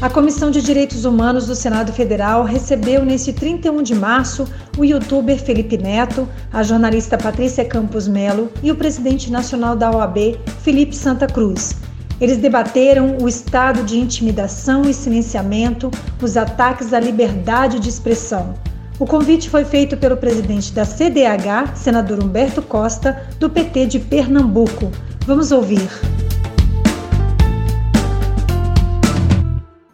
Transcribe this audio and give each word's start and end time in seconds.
A 0.00 0.08
Comissão 0.08 0.48
de 0.48 0.62
Direitos 0.62 1.04
Humanos 1.04 1.48
do 1.48 1.56
Senado 1.56 1.92
Federal 1.92 2.44
recebeu 2.44 3.04
neste 3.04 3.32
31 3.32 3.82
de 3.82 3.96
março 3.96 4.46
o 4.78 4.84
youtuber 4.84 5.36
Felipe 5.36 5.76
Neto, 5.76 6.28
a 6.52 6.62
jornalista 6.62 7.18
Patrícia 7.18 7.64
Campos 7.64 8.06
Melo 8.06 8.48
e 8.62 8.70
o 8.70 8.76
presidente 8.76 9.28
nacional 9.28 9.74
da 9.74 9.90
OAB, 9.90 10.38
Felipe 10.62 10.94
Santa 10.94 11.26
Cruz. 11.26 11.74
Eles 12.20 12.36
debateram 12.36 13.16
o 13.20 13.28
estado 13.28 13.82
de 13.82 13.98
intimidação 13.98 14.82
e 14.82 14.94
silenciamento, 14.94 15.90
os 16.22 16.36
ataques 16.36 16.92
à 16.92 17.00
liberdade 17.00 17.80
de 17.80 17.88
expressão. 17.88 18.54
O 19.00 19.06
convite 19.06 19.50
foi 19.50 19.64
feito 19.64 19.96
pelo 19.96 20.16
presidente 20.16 20.72
da 20.72 20.84
CDH, 20.84 21.74
senador 21.74 22.22
Humberto 22.22 22.62
Costa, 22.62 23.20
do 23.40 23.50
PT 23.50 23.86
de 23.86 23.98
Pernambuco. 23.98 24.92
Vamos 25.26 25.50
ouvir. 25.50 25.88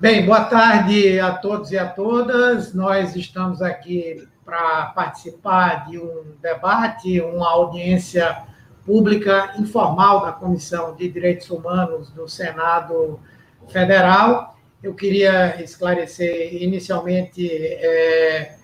Bem, 0.05 0.27
boa 0.27 0.45
tarde 0.45 1.19
a 1.19 1.33
todos 1.33 1.73
e 1.73 1.79
a 1.79 1.89
todas. 1.89 2.75
Nós 2.75 3.17
estamos 3.17 3.63
aqui 3.63 4.29
para 4.45 4.93
participar 4.95 5.87
de 5.87 5.99
um 5.99 6.25
debate, 6.43 7.23
uma 7.23 7.51
audiência 7.51 8.43
pública 8.85 9.55
informal 9.59 10.21
da 10.21 10.31
Comissão 10.31 10.95
de 10.95 11.09
Direitos 11.09 11.49
Humanos 11.49 12.11
do 12.11 12.29
Senado 12.29 13.19
Federal. 13.71 14.59
Eu 14.83 14.93
queria 14.93 15.59
esclarecer 15.63 16.63
inicialmente 16.63 17.49
é, 17.51 18.57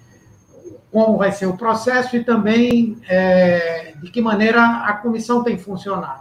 como 0.92 1.16
vai 1.16 1.32
ser 1.32 1.46
o 1.46 1.56
processo 1.56 2.16
e 2.16 2.22
também 2.22 2.98
é, 3.08 3.94
de 3.98 4.10
que 4.10 4.20
maneira 4.20 4.84
a 4.84 4.92
comissão 4.92 5.42
tem 5.42 5.56
funcionado. 5.56 6.20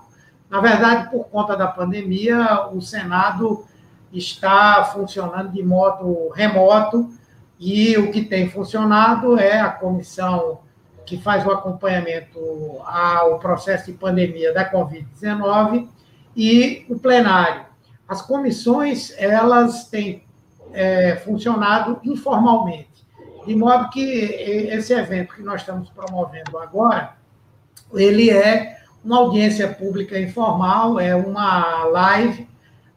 Na 0.49 0.61
verdade, 0.61 1.11
por 1.11 1.25
conta 1.25 1.57
da 1.57 1.67
pandemia, 1.67 2.69
o 2.71 2.79
Senado 2.79 3.67
está 4.11 4.83
funcionando 4.85 5.51
de 5.51 5.63
modo 5.63 6.29
remoto 6.29 7.09
e 7.59 7.97
o 7.97 8.11
que 8.11 8.23
tem 8.23 8.49
funcionado 8.49 9.37
é 9.37 9.59
a 9.59 9.69
comissão 9.69 10.59
que 11.05 11.17
faz 11.17 11.45
o 11.45 11.51
acompanhamento 11.51 12.39
ao 12.85 13.39
processo 13.39 13.87
de 13.87 13.97
pandemia 13.97 14.53
da 14.53 14.71
Covid-19 14.71 15.87
e 16.35 16.85
o 16.89 16.97
plenário. 16.97 17.65
As 18.07 18.21
comissões, 18.21 19.13
elas 19.17 19.85
têm 19.85 20.23
é, 20.71 21.15
funcionado 21.17 21.99
informalmente, 22.03 23.05
de 23.45 23.55
modo 23.55 23.89
que 23.89 24.01
esse 24.01 24.93
evento 24.93 25.35
que 25.35 25.41
nós 25.41 25.61
estamos 25.61 25.89
promovendo 25.89 26.57
agora, 26.57 27.15
ele 27.93 28.29
é 28.29 28.77
uma 29.03 29.17
audiência 29.17 29.67
pública 29.67 30.19
informal, 30.19 30.99
é 30.99 31.15
uma 31.15 31.85
live 31.85 32.47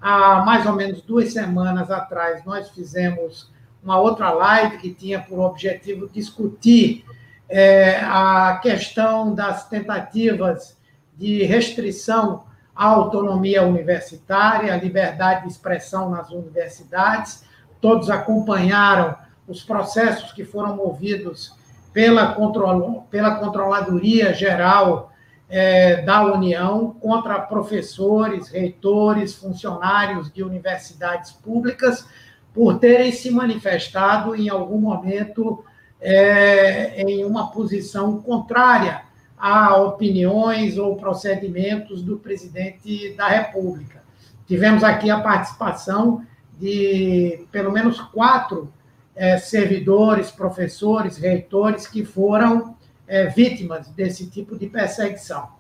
há 0.03 0.43
mais 0.45 0.67
ou 0.67 0.73
menos 0.73 1.01
duas 1.03 1.33
semanas 1.33 1.91
atrás, 1.91 2.45
nós 2.45 2.69
fizemos 2.71 3.51
uma 3.83 3.99
outra 3.99 4.31
live 4.31 4.79
que 4.79 4.93
tinha 4.93 5.21
por 5.21 5.39
objetivo 5.39 6.09
discutir 6.09 7.05
é, 7.49 8.01
a 8.03 8.59
questão 8.61 9.35
das 9.35 9.69
tentativas 9.69 10.77
de 11.17 11.45
restrição 11.45 12.45
à 12.75 12.87
autonomia 12.87 13.63
universitária, 13.63 14.73
à 14.73 14.77
liberdade 14.77 15.43
de 15.43 15.53
expressão 15.53 16.11
nas 16.11 16.31
universidades. 16.31 17.45
Todos 17.81 18.11
acompanharam 18.11 19.15
os 19.47 19.63
processos 19.63 20.33
que 20.33 20.45
foram 20.45 20.77
movidos 20.77 21.55
pela, 21.93 22.35
control, 22.35 23.07
pela 23.11 23.37
Controladoria 23.37 24.33
Geral 24.33 25.12
é, 25.55 26.01
da 26.01 26.25
União 26.25 26.97
contra 26.99 27.39
professores, 27.39 28.49
reitores, 28.49 29.35
funcionários 29.35 30.33
de 30.33 30.43
universidades 30.43 31.31
públicas 31.31 32.07
por 32.55 32.79
terem 32.79 33.13
se 33.13 33.31
manifestado 33.31 34.35
em 34.35 34.49
algum 34.49 34.81
momento 34.81 35.63
é, 36.01 37.03
em 37.03 37.23
uma 37.27 37.51
posição 37.51 38.23
contrária 38.23 39.03
a 39.37 39.77
opiniões 39.77 40.79
ou 40.79 40.97
procedimentos 40.97 42.01
do 42.01 42.17
presidente 42.17 43.13
da 43.15 43.29
República. 43.29 44.03
Tivemos 44.47 44.83
aqui 44.83 45.11
a 45.11 45.21
participação 45.21 46.25
de 46.59 47.45
pelo 47.53 47.71
menos 47.71 48.01
quatro 48.01 48.73
é, 49.15 49.37
servidores, 49.37 50.31
professores, 50.31 51.19
reitores 51.19 51.87
que 51.87 52.07
foram 52.07 52.75
é, 53.13 53.27
vítimas 53.27 53.89
desse 53.89 54.31
tipo 54.31 54.59
de 54.59 54.67
perseguição. 54.67 55.51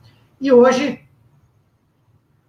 E 0.40 0.50
hoje, 0.50 1.00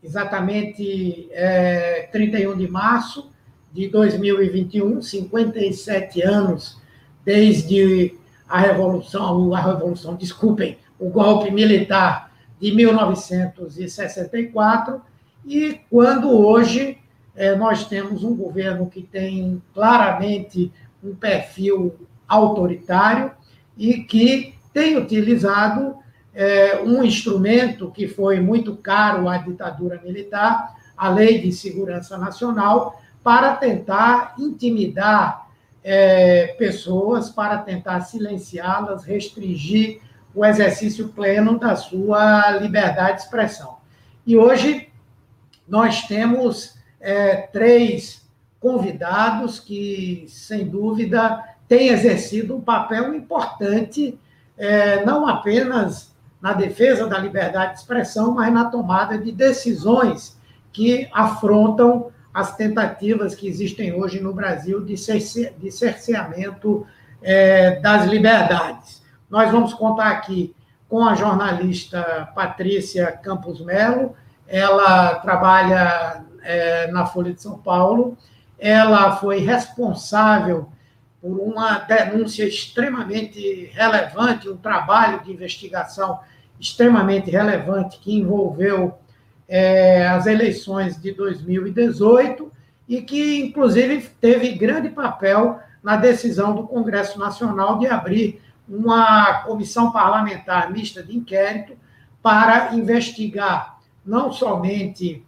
exatamente 0.01 1.27
é, 1.31 2.07
31 2.09 2.55
de 2.55 2.69
março 2.69 3.29
de 3.73 3.89
2021, 3.89 5.01
57 5.01 6.21
anos 6.21 6.81
desde 7.25 8.17
a 8.47 8.61
Revolução, 8.61 9.53
a 9.53 9.59
Revolução, 9.59 10.15
desculpem, 10.15 10.77
o 10.97 11.09
golpe 11.09 11.51
militar 11.51 12.31
de 12.57 12.73
1964, 12.73 15.01
e 15.45 15.81
quando 15.89 16.31
hoje 16.31 16.97
é, 17.35 17.53
nós 17.57 17.89
temos 17.89 18.23
um 18.23 18.33
governo 18.33 18.89
que 18.89 19.03
tem 19.03 19.61
claramente 19.73 20.71
um 21.03 21.13
perfil 21.13 21.93
autoritário 22.25 23.33
e 23.77 24.05
que 24.05 24.53
tem 24.73 24.97
utilizado 24.97 25.97
é, 26.33 26.81
um 26.81 27.03
instrumento 27.03 27.91
que 27.91 28.07
foi 28.07 28.39
muito 28.39 28.75
caro 28.75 29.29
à 29.29 29.37
ditadura 29.37 30.01
militar, 30.03 30.75
a 30.97 31.09
Lei 31.09 31.39
de 31.39 31.51
Segurança 31.51 32.17
Nacional, 32.17 32.99
para 33.23 33.55
tentar 33.55 34.35
intimidar 34.37 35.47
é, 35.83 36.47
pessoas, 36.57 37.29
para 37.29 37.57
tentar 37.59 38.01
silenciá-las, 38.01 39.03
restringir 39.03 40.01
o 40.33 40.43
exercício 40.43 41.09
pleno 41.09 41.59
da 41.59 41.75
sua 41.75 42.51
liberdade 42.51 43.17
de 43.17 43.23
expressão. 43.23 43.77
E 44.25 44.35
hoje 44.35 44.89
nós 45.67 46.07
temos 46.07 46.75
é, 46.99 47.35
três 47.35 48.23
convidados 48.59 49.59
que, 49.59 50.25
sem 50.27 50.67
dúvida, 50.67 51.43
têm 51.67 51.89
exercido 51.89 52.55
um 52.55 52.61
papel 52.61 53.13
importante 53.13 54.17
é, 54.57 55.03
não 55.05 55.27
apenas 55.27 56.13
na 56.41 56.53
defesa 56.53 57.07
da 57.07 57.17
liberdade 57.17 57.73
de 57.73 57.79
expressão, 57.79 58.33
mas 58.33 58.53
na 58.53 58.65
tomada 58.65 59.17
de 59.17 59.31
decisões 59.31 60.37
que 60.71 61.07
afrontam 61.13 62.11
as 62.33 62.55
tentativas 62.55 63.35
que 63.35 63.47
existem 63.47 63.93
hoje 63.93 64.19
no 64.19 64.33
Brasil 64.33 64.83
de, 64.83 64.95
de 64.95 65.71
cerceamento 65.71 66.85
é, 67.21 67.79
das 67.79 68.07
liberdades. 68.07 69.03
Nós 69.29 69.51
vamos 69.51 69.73
contar 69.73 70.09
aqui 70.09 70.53
com 70.89 71.03
a 71.05 71.15
jornalista 71.15 72.29
Patrícia 72.35 73.11
Campos 73.11 73.61
Melo, 73.61 74.15
ela 74.47 75.15
trabalha 75.15 76.23
é, 76.43 76.91
na 76.91 77.05
Folha 77.05 77.33
de 77.33 77.41
São 77.41 77.57
Paulo, 77.57 78.17
ela 78.59 79.15
foi 79.15 79.39
responsável 79.39 80.69
por 81.23 81.39
uma 81.39 81.79
denúncia 81.79 82.43
extremamente 82.45 83.71
relevante, 83.73 84.49
um 84.49 84.57
trabalho 84.57 85.23
de 85.23 85.31
investigação 85.31 86.19
extremamente 86.59 87.31
relevante 87.31 87.97
que 87.99 88.13
envolveu 88.13 88.95
é, 89.47 90.05
as 90.05 90.25
eleições 90.25 91.01
de 91.01 91.13
2018 91.13 92.51
e 92.89 93.01
que, 93.01 93.39
inclusive, 93.39 94.01
teve 94.19 94.51
grande 94.51 94.89
papel 94.89 95.61
na 95.81 95.95
decisão 95.95 96.53
do 96.53 96.67
Congresso 96.67 97.17
Nacional 97.17 97.79
de 97.79 97.87
abrir 97.87 98.41
uma 98.67 99.43
comissão 99.43 99.93
parlamentar 99.93 100.73
mista 100.73 101.01
de 101.01 101.15
inquérito 101.15 101.77
para 102.21 102.75
investigar 102.75 103.79
não 104.05 104.29
somente 104.29 105.25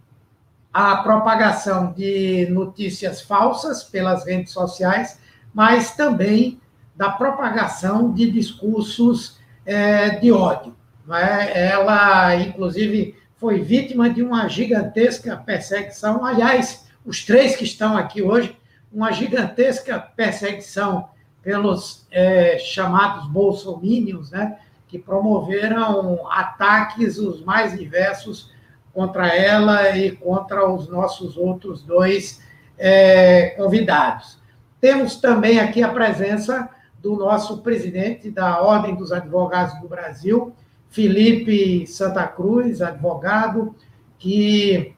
a 0.70 0.96
propagação 0.96 1.90
de 1.92 2.48
notícias 2.50 3.22
falsas 3.22 3.82
pelas 3.82 4.26
redes 4.26 4.52
sociais, 4.52 5.24
mas 5.56 5.96
também 5.96 6.60
da 6.94 7.08
propagação 7.08 8.12
de 8.12 8.30
discursos 8.30 9.38
é, 9.64 10.10
de 10.10 10.30
ódio. 10.30 10.76
É? 11.10 11.68
Ela, 11.68 12.36
inclusive, 12.36 13.16
foi 13.36 13.62
vítima 13.62 14.10
de 14.10 14.22
uma 14.22 14.48
gigantesca 14.48 15.34
perseguição. 15.34 16.22
Aliás, 16.26 16.86
os 17.06 17.24
três 17.24 17.56
que 17.56 17.64
estão 17.64 17.96
aqui 17.96 18.20
hoje, 18.20 18.54
uma 18.92 19.12
gigantesca 19.12 19.98
perseguição 19.98 21.08
pelos 21.42 22.06
é, 22.10 22.58
chamados 22.58 23.26
bolsomínios, 23.26 24.30
né, 24.30 24.58
que 24.86 24.98
promoveram 24.98 26.30
ataques 26.30 27.16
os 27.16 27.42
mais 27.42 27.78
diversos 27.78 28.52
contra 28.92 29.28
ela 29.28 29.96
e 29.96 30.12
contra 30.12 30.68
os 30.70 30.86
nossos 30.86 31.34
outros 31.38 31.82
dois 31.82 32.42
é, 32.76 33.54
convidados. 33.56 34.44
Temos 34.80 35.16
também 35.16 35.58
aqui 35.58 35.82
a 35.82 35.88
presença 35.88 36.68
do 37.00 37.16
nosso 37.16 37.58
presidente 37.58 38.30
da 38.30 38.60
Ordem 38.60 38.94
dos 38.94 39.12
Advogados 39.12 39.80
do 39.80 39.88
Brasil, 39.88 40.54
Felipe 40.88 41.86
Santa 41.86 42.26
Cruz, 42.26 42.80
advogado, 42.80 43.74
que 44.18 44.94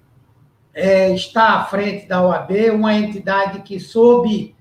é, 0.73 1.13
está 1.13 1.55
à 1.55 1.65
frente 1.65 2.07
da 2.07 2.23
OAB, 2.23 2.71
uma 2.73 2.95
entidade 2.95 3.63
que, 3.63 3.81
sob 3.81 4.55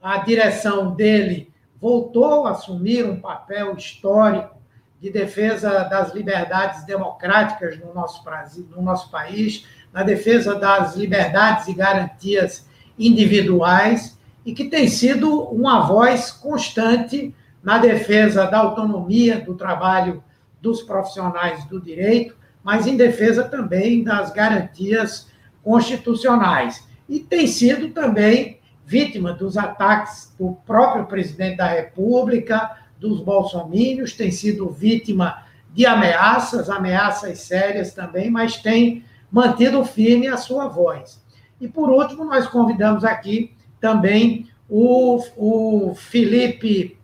a 0.00 0.18
direção 0.18 0.94
dele, 0.94 1.50
voltou 1.80 2.46
a 2.46 2.52
assumir 2.52 3.04
um 3.04 3.20
papel 3.20 3.74
histórico 3.76 4.56
de 5.00 5.10
defesa 5.10 5.82
das 5.84 6.14
liberdades 6.14 6.84
democráticas 6.84 7.78
no 7.80 7.92
nosso, 7.92 8.22
no 8.70 8.82
nosso 8.82 9.10
país, 9.10 9.66
na 9.92 10.02
defesa 10.02 10.54
das 10.54 10.94
liberdades 10.94 11.66
e 11.66 11.74
garantias 11.74 12.68
individuais, 12.98 14.16
e 14.44 14.52
que 14.52 14.64
tem 14.64 14.88
sido 14.88 15.42
uma 15.44 15.80
voz 15.86 16.30
constante 16.30 17.34
na 17.62 17.78
defesa 17.78 18.46
da 18.46 18.58
autonomia 18.58 19.40
do 19.40 19.54
trabalho 19.54 20.22
dos 20.60 20.82
profissionais 20.82 21.64
do 21.66 21.80
direito, 21.80 22.36
mas 22.62 22.86
em 22.86 22.96
defesa 22.96 23.44
também 23.44 24.02
das 24.02 24.32
garantias 24.32 25.28
constitucionais. 25.62 26.86
E 27.08 27.20
tem 27.20 27.46
sido 27.46 27.90
também 27.90 28.60
vítima 28.84 29.32
dos 29.32 29.56
ataques 29.56 30.34
do 30.38 30.56
próprio 30.66 31.06
presidente 31.06 31.56
da 31.56 31.66
República, 31.66 32.78
dos 32.98 33.20
bolsomínios, 33.20 34.14
tem 34.14 34.30
sido 34.30 34.70
vítima 34.70 35.44
de 35.72 35.86
ameaças, 35.86 36.68
ameaças 36.68 37.40
sérias 37.40 37.92
também, 37.92 38.30
mas 38.30 38.56
tem 38.56 39.04
mantido 39.30 39.84
firme 39.84 40.28
a 40.28 40.36
sua 40.36 40.68
voz. 40.68 41.20
E, 41.60 41.66
por 41.66 41.90
último, 41.90 42.24
nós 42.24 42.46
convidamos 42.46 43.04
aqui 43.04 43.54
também 43.82 44.48
o, 44.70 45.20
o 45.36 45.94
Felipe 45.96 46.96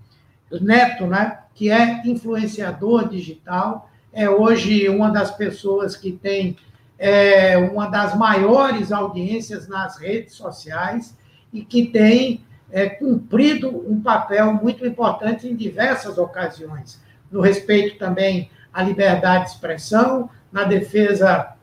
Neto, 0.51 1.07
né, 1.09 1.41
que 1.55 1.71
é 1.71 2.07
influenciador 2.07 3.09
digital, 3.09 3.91
é 4.13 4.31
hoje 4.31 4.89
uma 4.89 5.11
das 5.11 5.33
pessoas 5.33 5.97
que 5.97 6.13
tem 6.13 6.57
é, 6.99 7.59
uma 7.59 7.89
das 7.89 8.17
maiores 8.17 8.93
audiências 8.93 9.69
nas 9.69 9.99
redes 9.99 10.35
sociais 10.35 11.17
e 11.53 11.63
que 11.63 11.87
tem 11.87 12.45
é, 12.71 12.89
cumprido 12.89 13.69
um 13.69 14.01
papel 14.01 14.55
muito 14.55 14.87
importante 14.87 15.49
em 15.49 15.57
diversas 15.57 16.17
ocasiões, 16.17 17.01
no 17.31 17.41
respeito 17.41 17.99
também 17.99 18.51
à 18.73 18.83
liberdade 18.83 19.47
de 19.47 19.51
expressão, 19.51 20.31
na 20.51 20.63
defesa 20.65 21.55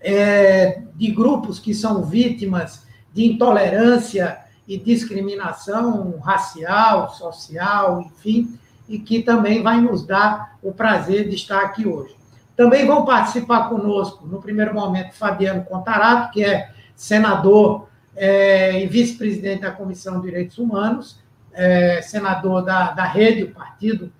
é, 0.00 0.82
de 0.96 1.10
grupos 1.12 1.58
que 1.58 1.72
são 1.72 2.02
vítimas 2.02 2.89
de 3.12 3.24
intolerância 3.24 4.38
e 4.66 4.78
discriminação 4.78 6.18
racial, 6.18 7.10
social, 7.10 8.02
enfim, 8.02 8.58
e 8.88 8.98
que 8.98 9.22
também 9.22 9.62
vai 9.62 9.80
nos 9.80 10.06
dar 10.06 10.56
o 10.62 10.72
prazer 10.72 11.28
de 11.28 11.34
estar 11.34 11.60
aqui 11.60 11.86
hoje. 11.86 12.14
Também 12.56 12.86
vão 12.86 13.04
participar 13.04 13.68
conosco, 13.68 14.26
no 14.26 14.40
primeiro 14.40 14.74
momento, 14.74 15.14
Fabiano 15.14 15.64
Contarato, 15.64 16.32
que 16.32 16.44
é 16.44 16.70
senador 16.94 17.88
é, 18.14 18.82
e 18.82 18.86
vice-presidente 18.86 19.62
da 19.62 19.70
Comissão 19.70 20.20
de 20.20 20.26
Direitos 20.26 20.58
Humanos, 20.58 21.18
é, 21.52 22.02
senador 22.02 22.62
da, 22.62 22.92
da 22.92 23.04
Rede, 23.04 23.44
o 23.44 23.52
partido 23.52 24.12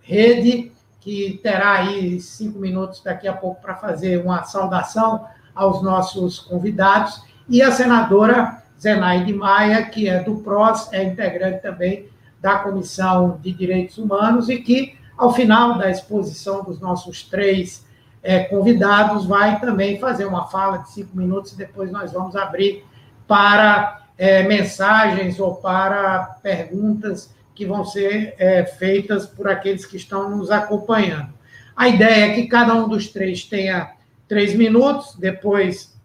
Rede, 0.00 0.72
que 1.00 1.40
terá 1.42 1.72
aí 1.72 2.20
cinco 2.20 2.58
minutos 2.58 3.02
daqui 3.02 3.26
a 3.26 3.32
pouco 3.32 3.60
para 3.60 3.74
fazer 3.74 4.22
uma 4.24 4.44
saudação 4.44 5.26
aos 5.54 5.82
nossos 5.82 6.38
convidados, 6.38 7.22
e 7.48 7.62
a 7.62 7.72
senadora 7.72 8.62
Zenaide 8.80 9.32
Maia, 9.32 9.82
que 9.84 10.08
é 10.08 10.22
do 10.22 10.36
PROS, 10.36 10.92
é 10.92 11.02
integrante 11.02 11.62
também 11.62 12.06
da 12.40 12.58
Comissão 12.58 13.38
de 13.42 13.52
Direitos 13.52 13.98
Humanos 13.98 14.48
e 14.48 14.58
que, 14.58 14.96
ao 15.16 15.32
final 15.32 15.76
da 15.76 15.90
exposição 15.90 16.62
dos 16.62 16.80
nossos 16.80 17.22
três 17.22 17.84
é, 18.22 18.44
convidados, 18.44 19.26
vai 19.26 19.58
também 19.60 19.98
fazer 19.98 20.26
uma 20.26 20.46
fala 20.46 20.78
de 20.78 20.90
cinco 20.92 21.16
minutos 21.16 21.52
e 21.52 21.56
depois 21.56 21.90
nós 21.90 22.12
vamos 22.12 22.36
abrir 22.36 22.84
para 23.26 24.02
é, 24.16 24.42
mensagens 24.42 25.40
ou 25.40 25.56
para 25.56 26.38
perguntas 26.42 27.34
que 27.54 27.66
vão 27.66 27.84
ser 27.84 28.34
é, 28.38 28.64
feitas 28.64 29.26
por 29.26 29.48
aqueles 29.48 29.84
que 29.84 29.96
estão 29.96 30.30
nos 30.30 30.50
acompanhando. 30.50 31.32
A 31.74 31.88
ideia 31.88 32.26
é 32.26 32.34
que 32.34 32.46
cada 32.46 32.74
um 32.74 32.88
dos 32.88 33.08
três 33.08 33.44
tenha 33.44 33.92
três 34.28 34.54
minutos, 34.54 35.16
depois 35.16 35.97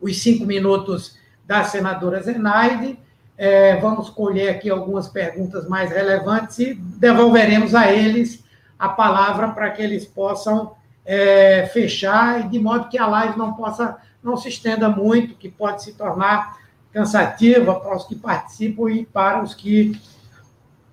os 0.00 0.22
cinco 0.22 0.44
minutos 0.44 1.16
da 1.44 1.64
senadora 1.64 2.22
Zenaide. 2.22 2.98
É, 3.38 3.76
vamos 3.76 4.08
colher 4.08 4.50
aqui 4.50 4.70
algumas 4.70 5.08
perguntas 5.08 5.68
mais 5.68 5.90
relevantes 5.90 6.58
e 6.58 6.74
devolveremos 6.74 7.74
a 7.74 7.92
eles 7.92 8.42
a 8.78 8.88
palavra 8.88 9.48
para 9.48 9.70
que 9.70 9.82
eles 9.82 10.06
possam 10.06 10.74
é, 11.04 11.66
fechar 11.66 12.48
de 12.48 12.58
modo 12.58 12.88
que 12.88 12.98
a 12.98 13.06
live 13.06 13.38
não 13.38 13.52
possa 13.52 13.98
não 14.22 14.36
se 14.36 14.48
estenda 14.48 14.88
muito, 14.88 15.36
que 15.36 15.48
pode 15.48 15.84
se 15.84 15.92
tornar 15.92 16.58
cansativa 16.92 17.78
para 17.78 17.94
os 17.94 18.04
que 18.04 18.16
participam 18.16 18.90
e 18.90 19.06
para 19.06 19.42
os 19.42 19.54
que 19.54 20.00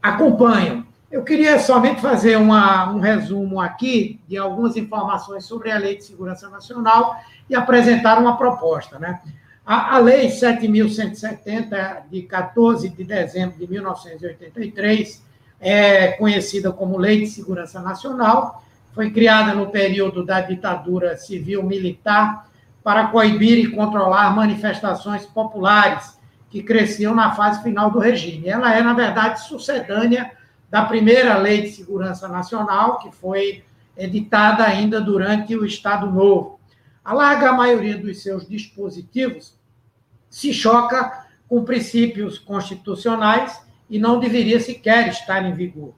acompanham. 0.01 0.85
Eu 1.13 1.23
queria 1.23 1.59
somente 1.59 2.01
fazer 2.01 2.37
uma, 2.37 2.91
um 2.91 2.99
resumo 2.99 3.61
aqui 3.61 4.19
de 4.27 4.35
algumas 4.35 4.75
informações 4.75 5.45
sobre 5.45 5.69
a 5.69 5.77
Lei 5.77 5.95
de 5.95 6.05
Segurança 6.05 6.49
Nacional 6.49 7.21
e 7.47 7.53
apresentar 7.53 8.17
uma 8.17 8.35
proposta. 8.35 8.97
Né? 8.97 9.21
A, 9.63 9.97
a 9.97 9.99
Lei 9.99 10.29
7.170, 10.29 12.09
de 12.09 12.23
14 12.23 12.89
de 12.89 13.03
dezembro 13.03 13.55
de 13.59 13.69
1983, 13.69 15.23
é 15.61 16.13
conhecida 16.13 16.71
como 16.71 16.97
Lei 16.97 17.19
de 17.19 17.27
Segurança 17.27 17.79
Nacional, 17.79 18.63
foi 18.91 19.11
criada 19.11 19.53
no 19.53 19.69
período 19.69 20.25
da 20.25 20.41
ditadura 20.41 21.15
civil-militar 21.15 22.49
para 22.83 23.09
coibir 23.09 23.59
e 23.59 23.69
controlar 23.69 24.35
manifestações 24.35 25.27
populares 25.27 26.17
que 26.49 26.63
cresciam 26.63 27.13
na 27.13 27.35
fase 27.35 27.61
final 27.61 27.91
do 27.91 27.99
regime. 27.99 28.49
Ela 28.49 28.73
é, 28.73 28.81
na 28.81 28.95
verdade, 28.95 29.41
sucedânea 29.41 30.31
da 30.73 30.83
primeira 30.83 31.37
Lei 31.37 31.61
de 31.61 31.69
Segurança 31.69 32.27
Nacional, 32.27 32.97
que 32.97 33.11
foi 33.11 33.63
editada 33.95 34.63
ainda 34.63 34.99
durante 34.99 35.55
o 35.55 35.63
Estado 35.63 36.09
Novo. 36.09 36.59
A 37.05 37.13
larga 37.13 37.53
maioria 37.53 37.95
dos 37.95 38.23
seus 38.23 38.49
dispositivos 38.49 39.55
se 40.31 40.51
choca 40.51 41.27
com 41.47 41.63
princípios 41.63 42.39
constitucionais 42.39 43.61
e 43.87 43.99
não 43.99 44.19
deveria 44.19 44.59
sequer 44.59 45.09
estar 45.09 45.45
em 45.45 45.53
vigor. 45.53 45.93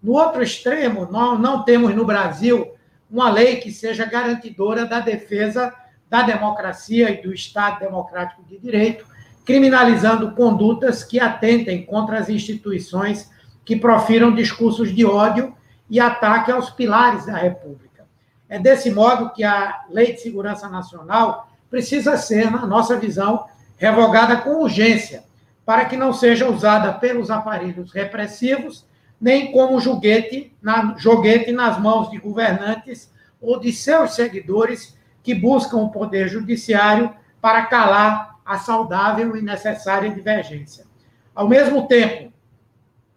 No 0.00 0.12
outro 0.12 0.44
extremo, 0.44 1.08
nós 1.10 1.36
não 1.40 1.64
temos 1.64 1.92
no 1.92 2.06
Brasil 2.06 2.70
uma 3.10 3.28
lei 3.28 3.56
que 3.56 3.72
seja 3.72 4.04
garantidora 4.04 4.86
da 4.86 5.00
defesa 5.00 5.74
da 6.08 6.22
democracia 6.22 7.10
e 7.10 7.20
do 7.20 7.34
Estado 7.34 7.80
democrático 7.80 8.44
de 8.44 8.58
direito, 8.58 9.04
criminalizando 9.44 10.30
condutas 10.36 11.02
que 11.02 11.18
atentem 11.18 11.84
contra 11.84 12.16
as 12.20 12.28
instituições 12.28 13.28
que 13.70 13.76
profiram 13.76 14.34
discursos 14.34 14.92
de 14.92 15.06
ódio 15.06 15.54
e 15.88 16.00
ataque 16.00 16.50
aos 16.50 16.70
pilares 16.70 17.26
da 17.26 17.36
República. 17.36 18.04
É 18.48 18.58
desse 18.58 18.90
modo 18.90 19.32
que 19.32 19.44
a 19.44 19.82
Lei 19.88 20.12
de 20.12 20.20
Segurança 20.20 20.68
Nacional 20.68 21.48
precisa 21.70 22.16
ser, 22.16 22.50
na 22.50 22.66
nossa 22.66 22.98
visão, 22.98 23.46
revogada 23.76 24.38
com 24.38 24.60
urgência, 24.60 25.22
para 25.64 25.84
que 25.84 25.96
não 25.96 26.12
seja 26.12 26.50
usada 26.50 26.94
pelos 26.94 27.30
aparelhos 27.30 27.92
repressivos, 27.92 28.84
nem 29.20 29.52
como 29.52 29.80
joguete, 29.80 30.52
na, 30.60 30.96
joguete 30.98 31.52
nas 31.52 31.78
mãos 31.78 32.10
de 32.10 32.18
governantes 32.18 33.08
ou 33.40 33.60
de 33.60 33.72
seus 33.72 34.16
seguidores 34.16 34.98
que 35.22 35.32
buscam 35.32 35.76
o 35.76 35.90
poder 35.90 36.28
judiciário 36.28 37.14
para 37.40 37.66
calar 37.66 38.34
a 38.44 38.58
saudável 38.58 39.36
e 39.36 39.42
necessária 39.42 40.10
divergência. 40.10 40.84
Ao 41.32 41.48
mesmo 41.48 41.86
tempo, 41.86 42.29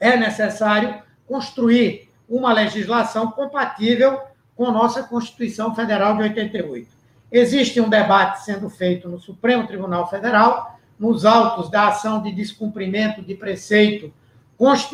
é 0.04 0.18
necessário 0.18 1.02
construir 1.26 2.10
uma 2.28 2.52
legislação 2.52 3.32
compatível 3.32 4.20
com 4.54 4.70
nossa 4.70 5.02
Constituição 5.04 5.74
Federal 5.74 6.18
de 6.18 6.24
88. 6.24 6.90
Existe 7.32 7.80
um 7.80 7.88
debate 7.88 8.44
sendo 8.44 8.70
feito 8.70 9.08
no 9.08 9.18
Supremo 9.18 9.66
Tribunal 9.66 10.10
Federal, 10.10 10.78
nos 11.00 11.24
autos 11.24 11.72
da 11.72 11.88
ação 11.88 12.22
de 12.22 12.34
descumprimento 12.34 13.22
de 13.22 13.34
preceito 13.34 14.14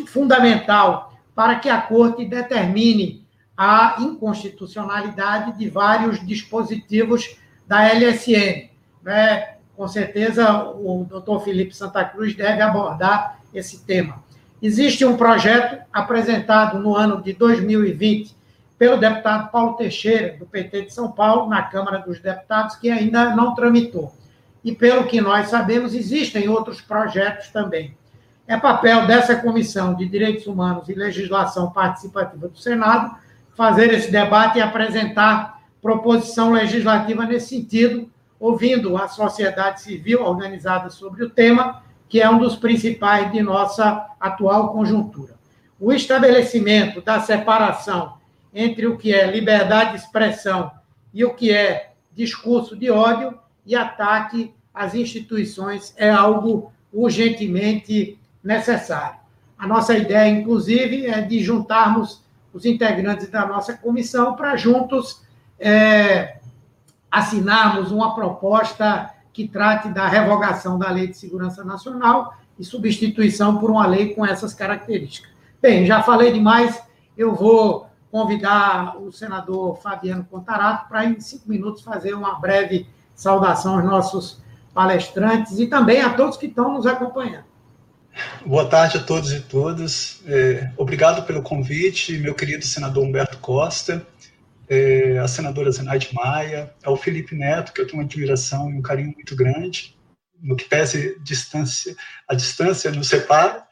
fundamental 0.07 1.13
para 1.33 1.55
que 1.55 1.69
a 1.69 1.81
Corte 1.81 2.23
determine 2.25 3.25
a 3.57 3.95
inconstitucionalidade 3.99 5.57
de 5.57 5.69
vários 5.69 6.23
dispositivos 6.25 7.35
da 7.67 7.83
LSN. 7.93 8.69
Né? 9.01 9.55
Com 9.75 9.87
certeza, 9.87 10.65
o 10.69 11.03
doutor 11.03 11.43
Felipe 11.43 11.75
Santa 11.75 12.05
Cruz 12.05 12.35
deve 12.35 12.61
abordar 12.61 13.39
esse 13.51 13.83
tema. 13.83 14.28
Existe 14.61 15.05
um 15.05 15.15
projeto 15.15 15.81
apresentado 15.91 16.79
no 16.79 16.95
ano 16.95 17.21
de 17.21 17.33
2020 17.33 18.35
pelo 18.77 18.97
deputado 18.97 19.51
Paulo 19.51 19.73
Teixeira, 19.73 20.37
do 20.37 20.45
PT 20.45 20.83
de 20.83 20.93
São 20.93 21.11
Paulo, 21.11 21.49
na 21.49 21.63
Câmara 21.63 21.99
dos 21.99 22.19
Deputados, 22.19 22.75
que 22.75 22.89
ainda 22.89 23.35
não 23.35 23.53
tramitou. 23.53 24.13
E, 24.63 24.73
pelo 24.73 25.05
que 25.05 25.19
nós 25.21 25.49
sabemos, 25.49 25.93
existem 25.93 26.47
outros 26.47 26.81
projetos 26.81 27.49
também. 27.49 27.97
É 28.47 28.57
papel 28.57 29.05
dessa 29.05 29.35
Comissão 29.35 29.93
de 29.93 30.07
Direitos 30.07 30.47
Humanos 30.47 30.89
e 30.89 30.93
Legislação 30.93 31.71
Participativa 31.71 32.47
do 32.47 32.57
Senado 32.57 33.15
fazer 33.55 33.93
esse 33.93 34.09
debate 34.09 34.57
e 34.57 34.61
apresentar 34.61 35.61
proposição 35.81 36.51
legislativa 36.51 37.25
nesse 37.25 37.49
sentido, 37.49 38.09
ouvindo 38.39 38.97
a 38.97 39.07
sociedade 39.07 39.81
civil 39.81 40.23
organizada 40.23 40.89
sobre 40.89 41.23
o 41.23 41.29
tema, 41.29 41.83
que 42.09 42.19
é 42.19 42.29
um 42.29 42.39
dos 42.39 42.55
principais 42.55 43.31
de 43.31 43.41
nossa 43.41 44.07
atual 44.19 44.73
conjuntura. 44.73 45.35
O 45.79 45.93
estabelecimento 45.93 47.01
da 47.01 47.21
separação 47.21 48.15
entre 48.53 48.87
o 48.87 48.97
que 48.97 49.13
é 49.13 49.29
liberdade 49.29 49.91
de 49.91 49.97
expressão 49.97 50.71
e 51.13 51.23
o 51.23 51.35
que 51.35 51.53
é 51.53 51.93
discurso 52.13 52.75
de 52.75 52.89
ódio 52.89 53.37
e 53.65 53.75
ataque 53.75 54.53
às 54.73 54.95
instituições 54.95 55.93
é 55.95 56.09
algo 56.09 56.73
urgentemente 56.91 58.19
necessário. 58.43 59.19
A 59.57 59.67
nossa 59.67 59.95
ideia, 59.95 60.27
inclusive, 60.29 61.05
é 61.05 61.21
de 61.21 61.39
juntarmos 61.43 62.23
os 62.51 62.65
integrantes 62.65 63.29
da 63.29 63.45
nossa 63.45 63.77
comissão 63.77 64.35
para 64.35 64.55
juntos 64.55 65.21
é, 65.59 66.39
assinarmos 67.11 67.91
uma 67.91 68.15
proposta 68.15 69.13
que 69.39 69.47
trate 69.47 69.87
da 69.87 70.05
revogação 70.05 70.77
da 70.77 70.91
Lei 70.91 71.07
de 71.07 71.17
Segurança 71.17 71.63
Nacional 71.63 72.33
e 72.59 72.65
substituição 72.65 73.57
por 73.57 73.71
uma 73.71 73.87
lei 73.87 74.13
com 74.13 74.25
essas 74.25 74.53
características. 74.53 75.31
Bem, 75.61 75.85
já 75.85 76.03
falei 76.03 76.33
demais, 76.33 76.77
eu 77.17 77.33
vou 77.33 77.87
convidar 78.11 78.97
o 78.97 79.13
senador 79.13 79.77
Fabiano 79.77 80.25
Contarato 80.29 80.89
para, 80.89 81.05
em 81.05 81.17
cinco 81.21 81.47
minutos, 81.47 81.81
fazer 81.81 82.13
uma 82.13 82.37
breve 82.37 82.85
saudação 83.15 83.75
aos 83.75 83.85
nossos 83.85 84.43
palestrantes 84.73 85.57
e 85.57 85.67
também 85.67 86.01
a 86.01 86.09
todos 86.09 86.35
que 86.35 86.47
estão 86.47 86.73
nos 86.73 86.85
acompanhando. 86.85 87.45
Boa 88.45 88.65
tarde 88.65 88.97
a 88.97 89.01
todos 89.01 89.31
e 89.31 89.39
todas. 89.39 90.21
É, 90.27 90.69
obrigado 90.75 91.25
pelo 91.25 91.41
convite, 91.41 92.17
meu 92.17 92.35
querido 92.35 92.65
senador 92.65 93.05
Humberto 93.05 93.37
Costa, 93.37 94.05
é, 94.69 95.17
a 95.17 95.27
senadora 95.27 95.71
Zenaide 95.71 96.13
Maia, 96.13 96.71
ao 96.83 96.95
Felipe 96.95 97.35
Neto, 97.35 97.73
que 97.73 97.81
eu 97.81 97.87
tenho 97.87 97.97
uma 97.97 98.05
admiração 98.05 98.69
e 98.69 98.75
um 98.75 98.81
carinho 98.81 99.13
muito 99.13 99.35
grande, 99.35 99.97
no 100.41 100.55
que 100.55 100.65
pese 100.65 101.19
distância, 101.23 101.95
a 102.27 102.35
distância 102.35 102.91
nos 102.91 103.07
separa, 103.09 103.65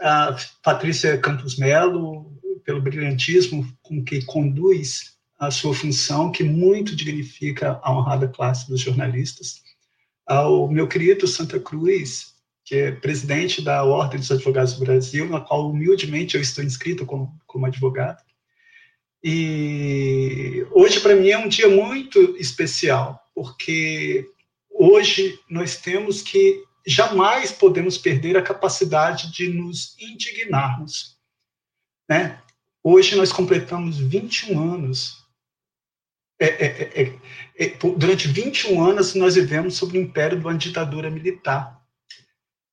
a 0.00 0.36
Patrícia 0.62 1.16
Campos 1.18 1.56
Melo, 1.56 2.36
pelo 2.64 2.82
brilhantismo 2.82 3.66
com 3.82 4.04
que 4.04 4.24
conduz 4.24 5.16
a 5.38 5.50
sua 5.50 5.72
função, 5.72 6.30
que 6.30 6.42
muito 6.42 6.94
dignifica 6.94 7.80
a 7.82 7.92
honrada 7.92 8.28
classe 8.28 8.68
dos 8.68 8.80
jornalistas, 8.80 9.62
ao 10.26 10.68
meu 10.68 10.86
querido 10.86 11.26
Santa 11.26 11.58
Cruz, 11.58 12.34
que 12.64 12.74
é 12.74 12.92
presidente 12.92 13.62
da 13.62 13.82
Ordem 13.82 14.20
dos 14.20 14.30
Advogados 14.30 14.74
do 14.74 14.84
Brasil, 14.84 15.28
na 15.28 15.40
qual 15.40 15.70
humildemente 15.70 16.36
eu 16.36 16.42
estou 16.42 16.62
inscrito 16.62 17.06
como, 17.06 17.34
como 17.46 17.66
advogado. 17.66 18.22
E 19.22 20.66
hoje, 20.70 21.00
para 21.00 21.14
mim, 21.14 21.28
é 21.28 21.38
um 21.38 21.48
dia 21.48 21.68
muito 21.68 22.36
especial, 22.38 23.20
porque 23.34 24.26
hoje 24.70 25.38
nós 25.48 25.76
temos 25.76 26.22
que 26.22 26.64
jamais 26.86 27.52
podemos 27.52 27.98
perder 27.98 28.36
a 28.36 28.42
capacidade 28.42 29.30
de 29.32 29.48
nos 29.48 29.96
indignarmos. 30.00 31.18
Né? 32.08 32.40
Hoje 32.82 33.14
nós 33.16 33.30
completamos 33.32 33.98
21 33.98 34.74
anos. 34.74 35.20
É, 36.40 36.46
é, 36.46 37.02
é, 37.02 37.20
é 37.58 37.68
durante 37.76 38.26
21 38.26 38.82
anos 38.82 39.14
nós 39.14 39.34
vivemos 39.34 39.76
sob 39.76 39.98
o 39.98 40.00
império 40.00 40.38
de 40.38 40.44
uma 40.46 40.56
ditadura 40.56 41.10
militar 41.10 41.80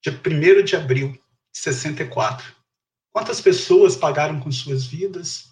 dia 0.01 0.11
1 0.11 0.63
de 0.63 0.75
abril 0.75 1.11
de 1.11 1.19
64. 1.59 2.55
Quantas 3.11 3.41
pessoas 3.41 3.95
pagaram 3.95 4.39
com 4.39 4.51
suas 4.51 4.85
vidas, 4.85 5.49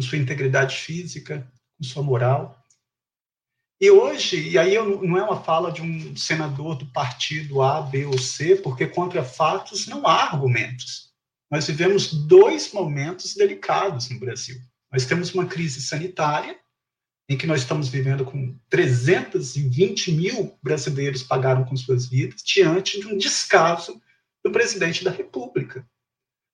com 0.00 0.02
sua 0.02 0.16
integridade 0.16 0.76
física, 0.76 1.46
com 1.76 1.84
sua 1.84 2.02
moral? 2.02 2.58
E 3.78 3.90
hoje, 3.90 4.48
e 4.48 4.58
aí 4.58 4.74
não 4.76 5.18
é 5.18 5.22
uma 5.22 5.42
fala 5.42 5.70
de 5.70 5.82
um 5.82 6.16
senador 6.16 6.76
do 6.76 6.86
partido 6.86 7.62
A, 7.62 7.82
B 7.82 8.06
ou 8.06 8.18
C, 8.18 8.56
porque 8.56 8.86
contra 8.86 9.22
fatos 9.22 9.86
não 9.86 10.06
há 10.06 10.24
argumentos. 10.24 11.10
Nós 11.50 11.66
vivemos 11.66 12.12
dois 12.12 12.72
momentos 12.72 13.34
delicados 13.34 14.08
no 14.08 14.18
Brasil. 14.18 14.56
Nós 14.90 15.04
temos 15.04 15.34
uma 15.34 15.46
crise 15.46 15.80
sanitária, 15.80 16.58
em 17.28 17.36
que 17.36 17.46
nós 17.46 17.60
estamos 17.60 17.88
vivendo 17.88 18.24
com 18.24 18.58
320 18.68 20.12
mil 20.12 20.58
brasileiros 20.62 21.22
pagaram 21.22 21.64
com 21.64 21.76
suas 21.76 22.06
vidas, 22.08 22.42
diante 22.42 23.00
de 23.00 23.06
um 23.06 23.16
descaso 23.16 24.00
do 24.44 24.50
presidente 24.50 25.04
da 25.04 25.10
República, 25.10 25.86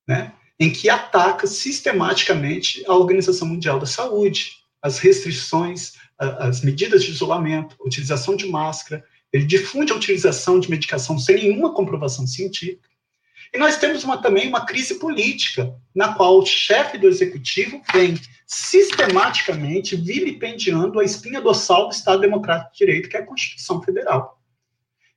né? 0.07 0.35
Em 0.58 0.70
que 0.70 0.88
ataca 0.88 1.46
sistematicamente 1.46 2.82
a 2.86 2.94
Organização 2.94 3.46
Mundial 3.48 3.78
da 3.78 3.86
Saúde, 3.86 4.56
as 4.80 4.98
restrições, 4.98 5.92
as 6.18 6.62
medidas 6.62 7.04
de 7.04 7.10
isolamento, 7.10 7.76
a 7.78 7.86
utilização 7.86 8.36
de 8.36 8.46
máscara, 8.48 9.04
ele 9.32 9.44
difunde 9.44 9.92
a 9.92 9.96
utilização 9.96 10.58
de 10.58 10.70
medicação 10.70 11.18
sem 11.18 11.36
nenhuma 11.36 11.75
comprovação 11.75 12.26
científica. 12.26 12.88
E 13.52 13.58
nós 13.58 13.76
temos 13.76 14.02
uma, 14.02 14.18
também 14.18 14.48
uma 14.48 14.64
crise 14.64 14.98
política, 14.98 15.75
na 15.94 16.14
qual 16.14 16.38
o 16.38 16.46
chefe 16.46 16.98
do 16.98 17.06
executivo 17.06 17.82
vem 17.92 18.18
sistematicamente 18.46 19.96
vilipendiando 19.96 21.00
a 21.00 21.04
espinha 21.04 21.40
dorsal 21.40 21.88
do 21.88 21.94
Estado 21.94 22.20
Democrático 22.20 22.72
de 22.72 22.78
Direito, 22.78 23.08
que 23.08 23.16
é 23.16 23.20
a 23.20 23.26
Constituição 23.26 23.82
Federal. 23.82 24.36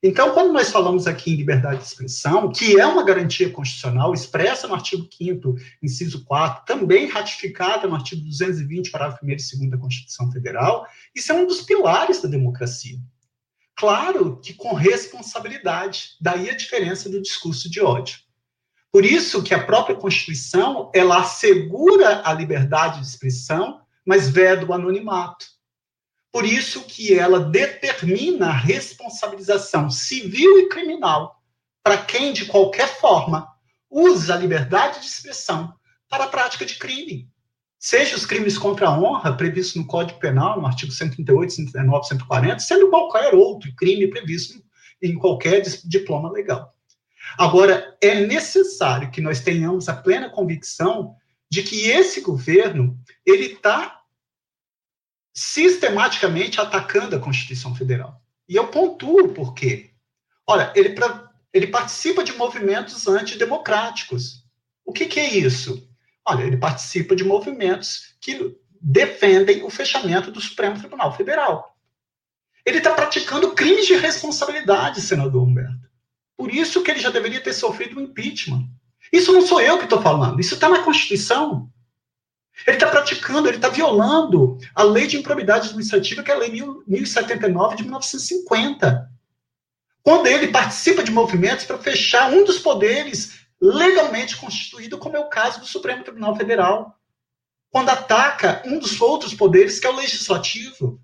Então, 0.02 0.34
quando 0.34 0.54
nós 0.54 0.72
falamos 0.72 1.08
aqui 1.08 1.32
em 1.34 1.36
liberdade 1.36 1.80
de 1.80 1.84
expressão, 1.84 2.50
que 2.50 2.80
é 2.80 2.86
uma 2.86 3.04
garantia 3.04 3.50
constitucional 3.50 4.14
expressa 4.14 4.66
no 4.66 4.74
artigo 4.74 5.06
5 5.12 5.56
inciso 5.84 6.24
4, 6.24 6.64
também 6.66 7.08
ratificada 7.08 7.86
no 7.86 7.96
artigo 7.96 8.24
220, 8.24 8.92
parágrafo 8.92 9.26
1 9.26 9.30
e 9.30 9.36
2 9.36 9.70
da 9.70 9.78
Constituição 9.78 10.32
Federal, 10.32 10.88
isso 11.14 11.34
é 11.34 11.36
um 11.36 11.46
dos 11.46 11.64
pilares 11.64 12.22
da 12.22 12.30
democracia. 12.30 12.98
Claro 13.76 14.40
que 14.42 14.54
com 14.54 14.74
responsabilidade, 14.74 16.12
daí 16.22 16.50
a 16.50 16.56
diferença 16.56 17.10
do 17.10 17.22
discurso 17.22 17.70
de 17.70 17.82
ódio. 17.82 18.20
Por 18.92 19.06
isso 19.06 19.44
que 19.44 19.54
a 19.54 19.64
própria 19.64 19.98
Constituição, 19.98 20.90
ela 20.96 21.20
assegura 21.20 22.22
a 22.26 22.34
liberdade 22.34 23.02
de 23.02 23.06
expressão, 23.06 23.82
mas 24.06 24.30
veda 24.30 24.66
o 24.66 24.74
anonimato. 24.74 25.46
Por 26.32 26.46
isso 26.46 26.84
que 26.84 27.18
ela 27.18 27.40
determina 27.40 28.48
a 28.48 28.58
responsabilização 28.58 29.90
civil 29.90 30.60
e 30.60 30.70
criminal 30.70 31.42
para 31.84 31.98
quem, 31.98 32.34
de 32.34 32.46
qualquer 32.46 32.88
forma, 33.00 33.48
usa 33.90 34.36
a 34.36 34.38
liberdade 34.38 35.00
de 35.00 35.08
expressão 35.08 35.74
para 36.08 36.26
a 36.26 36.28
prática 36.28 36.66
de 36.66 36.76
crime. 36.76 37.28
Seja 37.80 38.16
os 38.16 38.26
crimes 38.26 38.58
contra 38.58 38.88
a 38.88 39.00
honra, 39.00 39.36
previstos 39.36 39.76
no 39.76 39.88
Código 39.88 40.20
Penal, 40.20 40.60
no 40.60 40.68
artigo 40.68 40.92
138, 40.92 41.54
139, 41.54 42.08
140, 42.08 42.60
sendo 42.60 42.90
qualquer 42.90 43.34
outro 43.34 43.74
crime 43.76 44.08
previsto 44.08 44.62
em 45.02 45.18
qualquer 45.18 45.62
diploma 45.86 46.30
legal. 46.30 46.74
Agora, 47.38 47.96
é 48.02 48.26
necessário 48.26 49.10
que 49.12 49.22
nós 49.22 49.40
tenhamos 49.40 49.88
a 49.88 49.96
plena 49.96 50.30
convicção 50.30 51.16
de 51.50 51.64
que 51.64 51.90
esse 51.90 52.22
governo 52.22 53.00
ele 53.26 53.54
está 53.54 53.99
sistematicamente 55.40 56.60
atacando 56.60 57.16
a 57.16 57.20
Constituição 57.20 57.74
Federal. 57.74 58.22
E 58.48 58.58
eu 58.58 58.68
pontuo 58.68 59.30
por 59.30 59.54
quê. 59.54 59.92
Olha, 60.46 60.74
ele, 60.76 60.90
pra, 60.90 61.32
ele 61.54 61.68
participa 61.68 62.26
de 62.26 62.34
movimentos 62.34 63.08
antidemocráticos. 63.08 64.44
O 64.84 64.92
que, 64.92 65.06
que 65.06 65.18
é 65.18 65.34
isso? 65.38 65.88
Olha, 66.26 66.44
ele 66.44 66.58
participa 66.58 67.16
de 67.16 67.24
movimentos 67.24 68.16
que 68.20 68.54
defendem 68.82 69.64
o 69.64 69.70
fechamento 69.70 70.30
do 70.30 70.42
Supremo 70.42 70.78
Tribunal 70.78 71.16
Federal. 71.16 71.74
Ele 72.66 72.80
está 72.80 72.94
praticando 72.94 73.54
crimes 73.54 73.88
de 73.88 73.96
responsabilidade, 73.96 75.00
senador 75.00 75.42
Humberto. 75.42 75.90
Por 76.36 76.54
isso 76.54 76.84
que 76.84 76.92
ele 76.92 77.00
já 77.00 77.10
deveria 77.10 77.40
ter 77.40 77.54
sofrido 77.54 77.98
um 77.98 78.04
impeachment. 78.04 78.68
Isso 79.12 79.32
não 79.32 79.42
sou 79.42 79.62
eu 79.62 79.78
que 79.78 79.86
estou 79.86 80.02
falando, 80.02 80.42
isso 80.42 80.56
está 80.56 80.68
na 80.68 80.84
Constituição. 80.84 81.72
Ele 82.68 82.76
está 82.76 82.88
praticando, 82.88 83.48
ele 83.48 83.58
está 83.58 83.70
violando 83.70 84.58
a 84.76 84.84
lei 84.84 85.08
de 85.08 85.18
improbidade 85.18 85.68
administrativa, 85.68 86.24
que 86.24 86.32
é 86.32 86.34
a 86.34 86.38
lei 86.38 86.52
1079 86.52 87.76
de 87.78 87.84
1950. 87.84 89.10
Quando 90.04 90.28
ele 90.28 90.48
participa 90.48 91.04
de 91.04 91.12
movimentos 91.12 91.66
para 91.66 91.78
fechar 91.78 92.32
um 92.32 92.44
dos 92.44 92.60
poderes 92.60 93.40
legalmente 93.62 94.38
constituído, 94.38 94.98
como 94.98 95.18
é 95.18 95.20
o 95.20 95.30
caso 95.30 95.60
do 95.60 95.66
Supremo 95.66 96.04
Tribunal 96.04 96.36
Federal. 96.36 96.96
Quando 97.72 97.90
ataca 97.90 98.64
um 98.66 98.80
dos 98.80 99.00
outros 99.00 99.34
poderes, 99.34 99.80
que 99.80 99.86
é 99.86 99.90
o 99.90 99.96
legislativo 99.96 101.00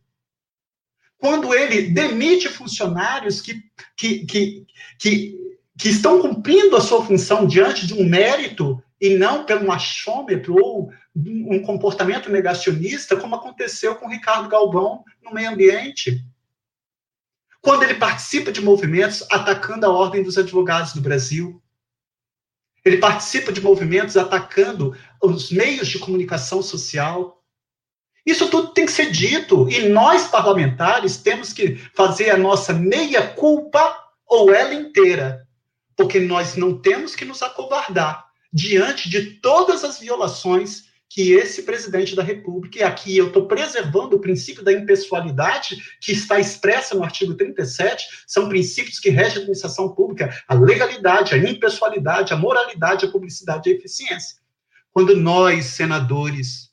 quando 1.17 1.53
ele 1.55 1.89
demite 1.89 2.47
funcionários 2.49 3.41
que, 3.41 3.63
que, 3.97 4.25
que, 4.25 4.65
que, 4.99 5.35
que 5.77 5.89
estão 5.89 6.21
cumprindo 6.21 6.75
a 6.75 6.81
sua 6.81 7.03
função 7.03 7.47
diante 7.47 7.87
de 7.87 7.93
um 7.93 8.07
mérito 8.07 8.81
e 8.99 9.17
não 9.17 9.45
pelo 9.45 9.71
achômetro 9.71 10.55
ou 10.55 10.91
um 11.15 11.61
comportamento 11.61 12.29
negacionista, 12.29 13.15
como 13.15 13.35
aconteceu 13.35 13.95
com 13.95 14.09
Ricardo 14.09 14.49
Galvão 14.49 15.03
no 15.23 15.31
meio 15.31 15.49
ambiente. 15.49 16.21
Quando 17.61 17.83
ele 17.83 17.95
participa 17.95 18.51
de 18.51 18.61
movimentos 18.61 19.25
atacando 19.31 19.85
a 19.85 19.89
ordem 19.89 20.21
dos 20.21 20.37
advogados 20.37 20.93
do 20.93 21.01
Brasil, 21.01 21.61
ele 22.83 22.97
participa 22.97 23.51
de 23.51 23.61
movimentos 23.61 24.17
atacando 24.17 24.95
os 25.23 25.51
meios 25.51 25.87
de 25.87 25.97
comunicação 25.97 26.61
social, 26.61 27.41
Isso 28.25 28.49
tudo 28.49 28.69
tem 28.69 28.87
que 28.87 28.91
ser 28.91 29.11
dito. 29.11 29.69
E 29.69 29.87
nós, 29.87 30.27
parlamentares, 30.27 31.17
temos 31.17 31.53
que 31.53 31.75
fazer 31.93 32.31
a 32.31 32.37
nossa 32.37 32.73
meia-culpa 32.73 34.03
ou 34.25 34.51
ela 34.53 34.73
inteira. 34.73 35.47
Porque 35.95 36.19
nós 36.19 36.55
não 36.55 36.77
temos 36.81 37.15
que 37.15 37.23
nos 37.23 37.43
acovardar 37.43 38.25
diante 38.51 39.09
de 39.09 39.39
todas 39.39 39.83
as 39.83 39.99
violações 39.99 40.85
que 41.15 41.31
esse 41.31 41.63
presidente 41.63 42.13
da 42.13 42.21
República, 42.21 42.79
e 42.79 42.83
aqui 42.83 43.15
eu 43.15 43.27
estou 43.27 43.47
preservando 43.47 44.17
o 44.17 44.19
princípio 44.19 44.61
da 44.61 44.73
impessoalidade, 44.73 45.81
que 46.01 46.11
está 46.11 46.41
expressa 46.41 46.93
no 46.93 47.05
artigo 47.05 47.33
37, 47.35 48.25
são 48.27 48.49
princípios 48.49 48.99
que 48.99 49.09
regem 49.09 49.37
a 49.37 49.37
administração 49.37 49.95
pública, 49.95 50.43
a 50.45 50.53
legalidade, 50.53 51.33
a 51.33 51.37
impessoalidade, 51.37 52.33
a 52.33 52.35
moralidade, 52.35 53.05
a 53.05 53.09
publicidade 53.09 53.69
e 53.69 53.71
a 53.71 53.77
eficiência. 53.77 54.39
Quando 54.91 55.15
nós, 55.15 55.67
senadores, 55.67 56.69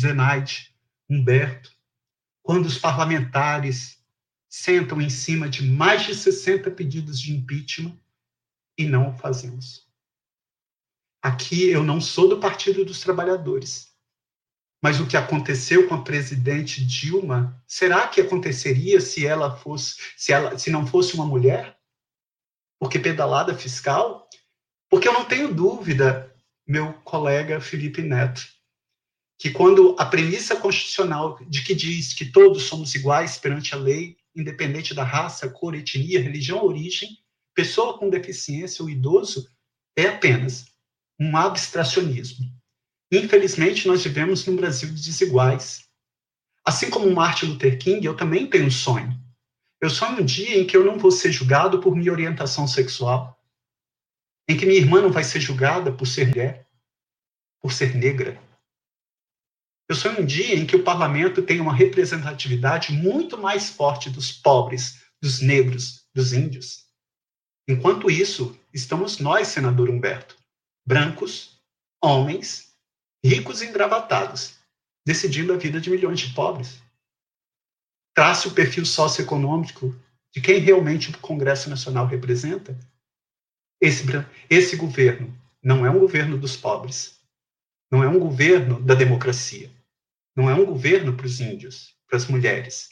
Zenaide, 0.00 0.74
Humberto, 1.08 1.70
quando 2.42 2.66
os 2.66 2.78
parlamentares 2.78 4.02
sentam 4.48 5.00
em 5.00 5.08
cima 5.08 5.48
de 5.48 5.62
mais 5.62 6.02
de 6.02 6.12
60 6.16 6.72
pedidos 6.72 7.20
de 7.20 7.32
impeachment 7.32 7.96
e 8.76 8.84
não 8.84 9.10
o 9.10 9.16
fazemos. 9.16 9.85
Aqui 11.26 11.70
eu 11.70 11.82
não 11.82 12.00
sou 12.00 12.28
do 12.28 12.38
Partido 12.38 12.84
dos 12.84 13.00
Trabalhadores. 13.00 13.92
Mas 14.80 15.00
o 15.00 15.08
que 15.08 15.16
aconteceu 15.16 15.88
com 15.88 15.96
a 15.96 16.04
presidente 16.04 16.86
Dilma, 16.86 17.60
será 17.66 18.06
que 18.06 18.20
aconteceria 18.20 19.00
se 19.00 19.26
ela 19.26 19.56
fosse, 19.56 19.96
se 20.16 20.32
ela, 20.32 20.56
se 20.56 20.70
não 20.70 20.86
fosse 20.86 21.16
uma 21.16 21.26
mulher? 21.26 21.76
Porque 22.78 22.96
pedalada 22.96 23.58
fiscal? 23.58 24.28
Porque 24.88 25.08
eu 25.08 25.12
não 25.12 25.24
tenho 25.24 25.52
dúvida, 25.52 26.32
meu 26.64 26.92
colega 27.02 27.60
Felipe 27.60 28.02
Neto, 28.02 28.46
que 29.36 29.50
quando 29.50 29.96
a 29.98 30.06
premissa 30.06 30.54
constitucional 30.54 31.40
de 31.48 31.64
que 31.64 31.74
diz 31.74 32.14
que 32.14 32.26
todos 32.26 32.62
somos 32.68 32.94
iguais 32.94 33.36
perante 33.36 33.74
a 33.74 33.76
lei, 33.76 34.16
independente 34.32 34.94
da 34.94 35.02
raça, 35.02 35.50
cor, 35.50 35.74
etnia, 35.74 36.22
religião, 36.22 36.64
origem, 36.64 37.18
pessoa 37.52 37.98
com 37.98 38.08
deficiência 38.08 38.84
ou 38.84 38.88
idoso, 38.88 39.50
é 39.96 40.06
apenas 40.06 40.75
um 41.18 41.36
abstracionismo. 41.36 42.46
Infelizmente, 43.10 43.86
nós 43.86 44.02
vivemos 44.02 44.46
num 44.46 44.56
Brasil 44.56 44.88
de 44.88 45.02
desiguais. 45.02 45.88
Assim 46.64 46.90
como 46.90 47.10
Martin 47.14 47.46
Luther 47.46 47.78
King, 47.78 48.04
eu 48.04 48.16
também 48.16 48.48
tenho 48.48 48.66
um 48.66 48.70
sonho. 48.70 49.16
Eu 49.80 49.90
sonho 49.90 50.22
um 50.22 50.24
dia 50.24 50.58
em 50.58 50.66
que 50.66 50.76
eu 50.76 50.84
não 50.84 50.98
vou 50.98 51.10
ser 51.10 51.30
julgado 51.30 51.80
por 51.80 51.94
minha 51.94 52.10
orientação 52.10 52.66
sexual, 52.66 53.38
em 54.48 54.56
que 54.56 54.66
minha 54.66 54.78
irmã 54.78 55.00
não 55.00 55.12
vai 55.12 55.22
ser 55.22 55.40
julgada 55.40 55.92
por 55.92 56.06
ser 56.06 56.28
mulher, 56.28 56.66
por 57.60 57.72
ser 57.72 57.94
negra. 57.94 58.40
Eu 59.88 59.94
sonho 59.94 60.22
um 60.22 60.26
dia 60.26 60.56
em 60.56 60.66
que 60.66 60.74
o 60.74 60.82
parlamento 60.82 61.42
tenha 61.42 61.62
uma 61.62 61.74
representatividade 61.74 62.92
muito 62.92 63.38
mais 63.38 63.70
forte 63.70 64.10
dos 64.10 64.32
pobres, 64.32 65.04
dos 65.22 65.40
negros, 65.40 66.08
dos 66.12 66.32
índios. 66.32 66.86
Enquanto 67.68 68.10
isso, 68.10 68.58
estamos 68.72 69.18
nós, 69.18 69.48
senador 69.48 69.88
Humberto, 69.88 70.35
brancos, 70.86 71.60
homens, 72.00 72.72
ricos 73.24 73.60
e 73.60 73.66
engravatados, 73.66 74.54
decidindo 75.04 75.52
a 75.52 75.56
vida 75.56 75.80
de 75.80 75.90
milhões 75.90 76.20
de 76.20 76.32
pobres. 76.32 76.80
Trace 78.14 78.46
o 78.46 78.54
perfil 78.54 78.86
socioeconômico 78.86 79.94
de 80.32 80.40
quem 80.40 80.58
realmente 80.58 81.10
o 81.10 81.18
Congresso 81.18 81.68
Nacional 81.68 82.06
representa. 82.06 82.78
Esse, 83.80 84.04
esse 84.48 84.76
governo 84.76 85.36
não 85.62 85.84
é 85.84 85.90
um 85.90 85.98
governo 85.98 86.38
dos 86.38 86.56
pobres, 86.56 87.20
não 87.90 88.02
é 88.02 88.08
um 88.08 88.18
governo 88.18 88.80
da 88.80 88.94
democracia, 88.94 89.70
não 90.34 90.48
é 90.48 90.54
um 90.54 90.64
governo 90.64 91.16
para 91.16 91.26
os 91.26 91.40
índios, 91.40 91.94
para 92.06 92.16
as 92.16 92.26
mulheres, 92.26 92.90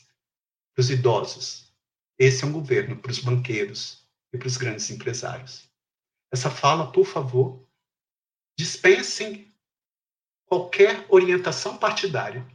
para 0.75 0.83
os 0.83 0.91
idosos. 0.91 1.73
Esse 2.19 2.45
é 2.45 2.47
um 2.47 2.53
governo 2.53 2.97
para 2.97 3.11
os 3.11 3.19
banqueiros 3.19 4.07
e 4.33 4.39
para 4.39 4.49
os 4.49 4.57
grandes 4.57 4.91
empresários. 4.91 5.69
Essa 6.33 6.51
fala, 6.51 6.91
por 6.91 7.07
favor, 7.07 7.64
dispensem 8.57 9.53
qualquer 10.47 11.05
orientação 11.09 11.77
partidária. 11.77 12.47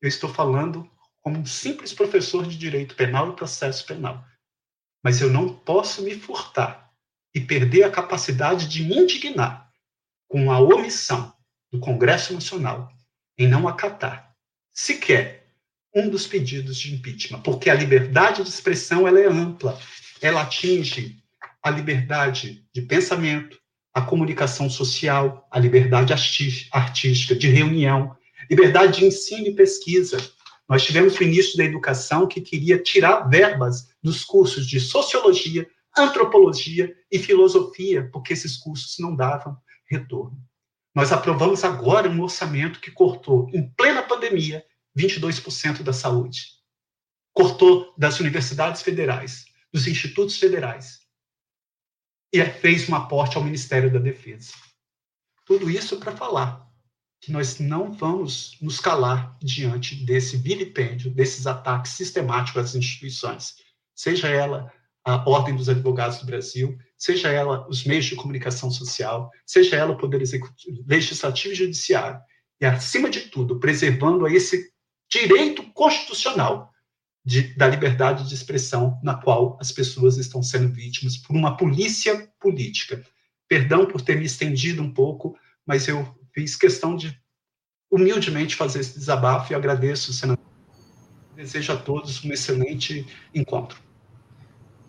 Eu 0.00 0.08
estou 0.08 0.32
falando 0.32 0.90
como 1.20 1.38
um 1.38 1.46
simples 1.46 1.92
professor 1.92 2.46
de 2.46 2.56
direito 2.56 2.94
penal 2.94 3.30
e 3.30 3.36
processo 3.36 3.86
penal. 3.86 4.24
Mas 5.02 5.20
eu 5.20 5.30
não 5.30 5.54
posso 5.54 6.02
me 6.02 6.14
furtar 6.14 6.90
e 7.34 7.40
perder 7.40 7.84
a 7.84 7.90
capacidade 7.90 8.68
de 8.68 8.82
me 8.82 8.98
indignar 8.98 9.70
com 10.28 10.50
a 10.52 10.60
omissão 10.60 11.34
do 11.72 11.80
Congresso 11.80 12.32
Nacional 12.32 12.92
em 13.36 13.48
não 13.48 13.66
acatar 13.66 14.34
sequer 14.72 15.46
um 15.94 16.08
dos 16.08 16.26
pedidos 16.26 16.76
de 16.76 16.92
impeachment, 16.92 17.40
porque 17.42 17.70
a 17.70 17.74
liberdade 17.74 18.42
de 18.42 18.48
expressão 18.48 19.06
ela 19.06 19.20
é 19.20 19.28
ampla, 19.28 19.78
ela 20.20 20.42
atinge 20.42 21.22
a 21.62 21.70
liberdade 21.70 22.66
de 22.74 22.82
pensamento, 22.82 23.58
a 23.94 24.02
comunicação 24.02 24.68
social, 24.68 25.46
a 25.48 25.58
liberdade 25.58 26.12
artística, 26.12 27.34
de 27.36 27.48
reunião, 27.48 28.16
liberdade 28.50 28.98
de 28.98 29.04
ensino 29.06 29.46
e 29.46 29.54
pesquisa. 29.54 30.18
Nós 30.68 30.84
tivemos 30.84 31.16
o 31.16 31.20
ministro 31.20 31.56
da 31.56 31.64
Educação 31.64 32.26
que 32.26 32.40
queria 32.40 32.82
tirar 32.82 33.28
verbas 33.28 33.88
dos 34.02 34.24
cursos 34.24 34.66
de 34.66 34.80
sociologia, 34.80 35.68
antropologia 35.96 36.92
e 37.10 37.20
filosofia, 37.20 38.10
porque 38.12 38.32
esses 38.32 38.56
cursos 38.56 38.96
não 38.98 39.14
davam 39.14 39.56
retorno. 39.88 40.36
Nós 40.92 41.12
aprovamos 41.12 41.62
agora 41.62 42.10
um 42.10 42.20
orçamento 42.20 42.80
que 42.80 42.90
cortou, 42.90 43.48
em 43.52 43.68
plena 43.76 44.02
pandemia, 44.02 44.64
22% 44.98 45.82
da 45.82 45.92
saúde. 45.92 46.42
Cortou 47.32 47.94
das 47.96 48.18
universidades 48.18 48.82
federais, 48.82 49.44
dos 49.72 49.86
institutos 49.86 50.36
federais, 50.36 51.00
e 52.34 52.44
fez 52.44 52.88
um 52.88 52.96
aporte 52.96 53.36
ao 53.36 53.44
Ministério 53.44 53.92
da 53.92 54.00
Defesa. 54.00 54.52
Tudo 55.46 55.70
isso 55.70 55.98
para 55.98 56.16
falar 56.16 56.68
que 57.20 57.30
nós 57.30 57.60
não 57.60 57.92
vamos 57.92 58.58
nos 58.60 58.80
calar 58.80 59.38
diante 59.40 59.94
desse 60.04 60.36
vilipêndio, 60.36 61.14
desses 61.14 61.46
ataques 61.46 61.92
sistemáticos 61.92 62.60
às 62.60 62.74
instituições, 62.74 63.54
seja 63.94 64.28
ela 64.28 64.72
a 65.04 65.30
Ordem 65.30 65.54
dos 65.54 65.68
Advogados 65.68 66.18
do 66.18 66.26
Brasil, 66.26 66.76
seja 66.98 67.28
ela 67.28 67.68
os 67.68 67.84
meios 67.84 68.06
de 68.06 68.16
comunicação 68.16 68.68
social, 68.68 69.30
seja 69.46 69.76
ela 69.76 69.92
o 69.92 69.96
Poder 69.96 70.20
Executivo, 70.20 70.82
Legislativo 70.88 71.52
e 71.52 71.56
Judiciário, 71.56 72.18
e, 72.60 72.66
acima 72.66 73.08
de 73.08 73.20
tudo, 73.28 73.60
preservando 73.60 74.26
esse 74.26 74.72
direito 75.08 75.62
constitucional 75.72 76.73
de, 77.24 77.54
da 77.56 77.66
liberdade 77.66 78.28
de 78.28 78.34
expressão 78.34 78.98
na 79.02 79.14
qual 79.14 79.56
as 79.60 79.72
pessoas 79.72 80.18
estão 80.18 80.42
sendo 80.42 80.68
vítimas 80.68 81.16
por 81.16 81.34
uma 81.34 81.56
polícia 81.56 82.28
política. 82.38 83.02
Perdão 83.48 83.86
por 83.86 84.02
ter 84.02 84.18
me 84.18 84.26
estendido 84.26 84.82
um 84.82 84.92
pouco, 84.92 85.36
mas 85.66 85.88
eu 85.88 86.06
fiz 86.34 86.54
questão 86.54 86.94
de 86.94 87.18
humildemente 87.90 88.56
fazer 88.56 88.80
esse 88.80 88.98
desabafo 88.98 89.52
e 89.52 89.56
agradeço, 89.56 90.12
senador. 90.12 90.44
Desejo 91.34 91.72
a 91.72 91.76
todos 91.76 92.24
um 92.24 92.32
excelente 92.32 93.06
encontro. 93.34 93.78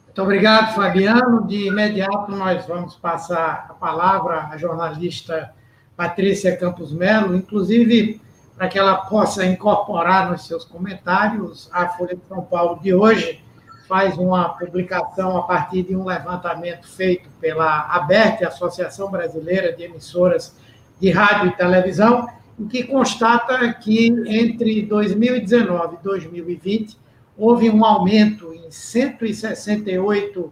Muito 0.06 0.21
obrigado, 0.21 0.76
Fabiano. 0.76 1.45
De 1.48 1.67
imediato, 1.67 2.32
nós 2.32 2.65
vamos 2.65 2.95
passar 2.95 3.67
a 3.69 3.74
palavra 3.74 4.48
à 4.48 4.58
jornalista 4.58 5.54
Patrícia 5.95 6.56
Campos 6.58 6.91
Melo, 6.91 7.36
inclusive 7.36 8.21
para 8.58 8.68
que 8.68 8.80
ela 8.80 8.96
possa 8.96 9.46
incorporar 9.46 10.32
nos 10.32 10.48
seus 10.48 10.63
comentários. 10.63 11.70
A 11.72 11.89
Folha 11.89 12.15
de 12.15 12.22
São 12.28 12.41
Paulo 12.41 12.80
de 12.82 12.94
hoje 12.94 13.44
faz 13.88 14.18
uma 14.18 14.50
publicação 14.50 15.38
a 15.38 15.44
partir 15.44 15.84
de 15.84 15.96
um 15.96 16.06
levantamento 16.06 16.88
feito 16.88 17.30
pela 17.39 17.82
ABERT, 17.88 18.44
Associação 18.44 19.12
Brasileira 19.12 19.72
de 19.74 19.84
Emissoras 19.84 20.56
de 21.00 21.12
Rádio 21.12 21.50
e 21.50 21.58
Televisão, 21.58 22.28
em 22.60 22.68
que 22.68 22.84
constata 22.84 23.72
que 23.74 24.08
entre 24.28 24.82
2019 24.84 25.96
e 25.96 26.04
2020 26.04 26.98
houve 27.38 27.70
um 27.70 27.84
aumento 27.84 28.54
em 28.54 28.70
168% 28.70 30.52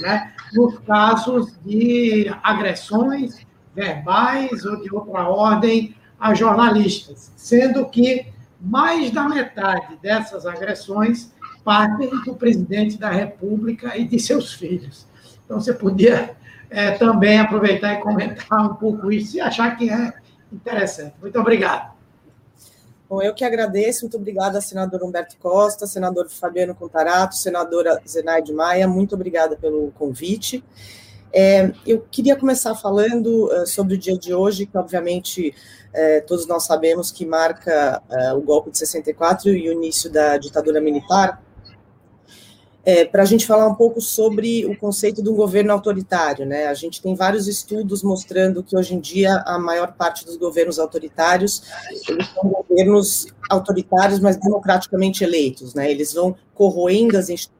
né, 0.00 0.32
nos 0.54 0.78
casos 0.78 1.58
de 1.64 2.32
agressões 2.42 3.44
verbais 3.74 4.64
ou 4.64 4.80
de 4.80 4.94
outra 4.94 5.28
ordem 5.28 5.94
a 6.18 6.34
jornalistas, 6.34 7.32
sendo 7.36 7.88
que 7.88 8.26
mais 8.60 9.10
da 9.10 9.28
metade 9.28 9.96
dessas 10.02 10.44
agressões 10.44 11.30
partem 11.64 12.10
do 12.24 12.34
presidente 12.34 12.98
da 12.98 13.10
República 13.10 13.96
e 13.96 14.06
de 14.06 14.18
seus 14.18 14.52
filhos. 14.52 15.06
Então, 15.44 15.60
você 15.60 15.72
podia 15.72 16.36
é, 16.70 16.92
também 16.92 17.38
aproveitar 17.38 17.94
e 17.94 18.00
comentar 18.00 18.70
um 18.70 18.74
pouco 18.74 19.12
isso 19.12 19.36
e 19.36 19.40
achar 19.40 19.76
que 19.76 19.90
é 19.90 20.12
interessante. 20.52 21.14
Muito 21.20 21.38
obrigado. 21.38 21.96
Bom, 23.08 23.22
eu 23.22 23.32
que 23.32 23.42
agradeço, 23.42 24.02
muito 24.02 24.18
obrigada, 24.18 24.60
senador 24.60 25.02
Humberto 25.02 25.36
Costa, 25.38 25.86
senador 25.86 26.28
Fabiano 26.28 26.74
Contarato, 26.74 27.36
senadora 27.36 27.98
Zenaide 28.06 28.52
Maia, 28.52 28.86
muito 28.86 29.14
obrigada 29.14 29.56
pelo 29.56 29.90
convite. 29.92 30.62
É, 31.32 31.70
eu 31.86 32.00
queria 32.10 32.36
começar 32.36 32.74
falando 32.74 33.46
uh, 33.46 33.66
sobre 33.66 33.94
o 33.94 33.98
dia 33.98 34.16
de 34.16 34.32
hoje, 34.32 34.66
que 34.66 34.76
obviamente 34.78 35.54
uh, 35.90 36.26
todos 36.26 36.46
nós 36.46 36.64
sabemos 36.64 37.10
que 37.10 37.26
marca 37.26 38.02
uh, 38.08 38.36
o 38.36 38.40
golpe 38.40 38.70
de 38.70 38.78
64 38.78 39.50
e 39.50 39.68
o 39.68 39.72
início 39.72 40.10
da 40.10 40.38
ditadura 40.38 40.80
militar, 40.80 41.42
é, 42.84 43.04
para 43.04 43.22
a 43.22 43.26
gente 43.26 43.46
falar 43.46 43.66
um 43.66 43.74
pouco 43.74 44.00
sobre 44.00 44.64
o 44.64 44.74
conceito 44.74 45.22
de 45.22 45.28
um 45.28 45.34
governo 45.34 45.70
autoritário. 45.72 46.46
Né? 46.46 46.68
A 46.68 46.72
gente 46.72 47.02
tem 47.02 47.14
vários 47.14 47.46
estudos 47.46 48.02
mostrando 48.02 48.62
que 48.62 48.74
hoje 48.74 48.94
em 48.94 48.98
dia 48.98 49.42
a 49.46 49.58
maior 49.58 49.92
parte 49.92 50.24
dos 50.24 50.38
governos 50.38 50.78
autoritários 50.78 51.62
são 52.34 52.48
governos 52.48 53.26
autoritários, 53.50 54.20
mas 54.20 54.38
democraticamente 54.38 55.22
eleitos. 55.22 55.74
Né? 55.74 55.90
Eles 55.90 56.14
vão 56.14 56.34
corroendo 56.54 57.18
as 57.18 57.28
instituições 57.28 57.57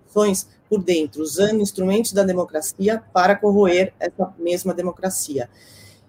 por 0.68 0.82
dentro, 0.82 1.22
usando 1.22 1.60
instrumentos 1.60 2.12
da 2.12 2.22
democracia 2.22 3.02
para 3.12 3.36
corroer 3.36 3.92
essa 3.98 4.34
mesma 4.38 4.74
democracia. 4.74 5.48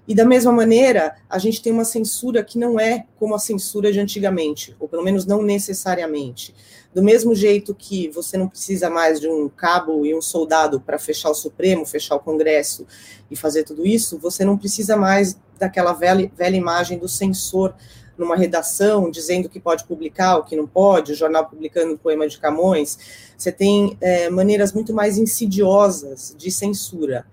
E 0.09 0.15
da 0.15 0.25
mesma 0.25 0.51
maneira, 0.51 1.15
a 1.29 1.37
gente 1.37 1.61
tem 1.61 1.71
uma 1.71 1.85
censura 1.85 2.43
que 2.43 2.57
não 2.57 2.79
é 2.79 3.05
como 3.19 3.35
a 3.35 3.39
censura 3.39 3.91
de 3.91 3.99
antigamente, 3.99 4.75
ou 4.79 4.87
pelo 4.87 5.03
menos 5.03 5.23
não 5.23 5.43
necessariamente. 5.43 6.55
Do 6.91 7.03
mesmo 7.03 7.35
jeito 7.35 7.75
que 7.75 8.09
você 8.09 8.35
não 8.35 8.47
precisa 8.47 8.89
mais 8.89 9.19
de 9.19 9.27
um 9.27 9.47
cabo 9.47 10.07
e 10.07 10.15
um 10.15 10.21
soldado 10.21 10.81
para 10.81 10.97
fechar 10.97 11.29
o 11.29 11.35
Supremo, 11.35 11.85
fechar 11.85 12.15
o 12.15 12.19
Congresso 12.19 12.87
e 13.29 13.35
fazer 13.35 13.63
tudo 13.63 13.85
isso, 13.85 14.17
você 14.17 14.43
não 14.43 14.57
precisa 14.57 14.97
mais 14.97 15.37
daquela 15.59 15.93
velha, 15.93 16.31
velha 16.35 16.57
imagem 16.57 16.97
do 16.97 17.07
censor 17.07 17.75
numa 18.19 18.35
redação 18.35 19.09
dizendo 19.09 19.49
que 19.49 19.59
pode 19.59 19.85
publicar, 19.85 20.37
o 20.37 20.43
que 20.43 20.55
não 20.55 20.67
pode, 20.67 21.13
o 21.13 21.15
jornal 21.15 21.45
publicando 21.45 21.93
o 21.93 21.97
poema 21.97 22.27
de 22.27 22.37
Camões. 22.37 22.97
Você 23.37 23.51
tem 23.51 23.97
é, 24.01 24.29
maneiras 24.29 24.73
muito 24.73 24.93
mais 24.93 25.17
insidiosas 25.17 26.35
de 26.37 26.51
censura. 26.51 27.25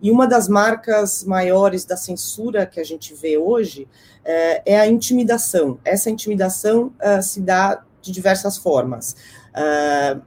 E 0.00 0.10
uma 0.10 0.26
das 0.26 0.48
marcas 0.48 1.24
maiores 1.24 1.84
da 1.84 1.96
censura 1.96 2.64
que 2.64 2.78
a 2.78 2.84
gente 2.84 3.14
vê 3.14 3.36
hoje 3.36 3.88
é, 4.24 4.74
é 4.74 4.80
a 4.80 4.86
intimidação. 4.86 5.78
Essa 5.84 6.08
intimidação 6.08 6.92
uh, 7.02 7.22
se 7.22 7.40
dá 7.40 7.82
de 8.00 8.12
diversas 8.12 8.56
formas. 8.56 9.16
Uh, 9.50 10.22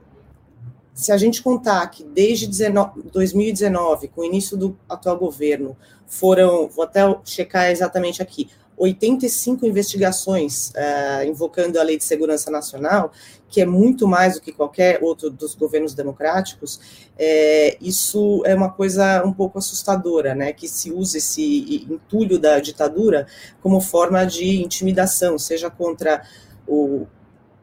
se 0.92 1.10
a 1.10 1.16
gente 1.16 1.42
contar 1.42 1.86
que 1.86 2.04
desde 2.04 2.46
2019, 2.46 4.08
com 4.08 4.20
o 4.20 4.24
início 4.24 4.56
do 4.58 4.78
atual 4.88 5.16
governo, 5.16 5.76
foram, 6.06 6.68
vou 6.68 6.84
até 6.84 7.00
checar 7.24 7.70
exatamente 7.70 8.20
aqui, 8.20 8.50
85 8.76 9.66
investigações 9.66 10.70
uh, 10.70 11.24
invocando 11.26 11.78
a 11.78 11.82
Lei 11.82 11.96
de 11.96 12.04
Segurança 12.04 12.50
Nacional, 12.50 13.12
que 13.48 13.60
é 13.60 13.66
muito 13.66 14.08
mais 14.08 14.34
do 14.34 14.40
que 14.40 14.52
qualquer 14.52 15.02
outro 15.02 15.30
dos 15.30 15.54
governos 15.54 15.94
democráticos, 15.94 16.80
é, 17.18 17.76
isso 17.80 18.42
é 18.46 18.54
uma 18.54 18.70
coisa 18.70 19.22
um 19.24 19.32
pouco 19.32 19.58
assustadora, 19.58 20.34
né? 20.34 20.52
Que 20.52 20.66
se 20.66 20.90
usa 20.90 21.18
esse 21.18 21.86
entulho 21.90 22.38
da 22.38 22.58
ditadura 22.60 23.26
como 23.60 23.80
forma 23.80 24.24
de 24.24 24.62
intimidação, 24.62 25.38
seja 25.38 25.70
contra 25.70 26.22
o 26.66 27.06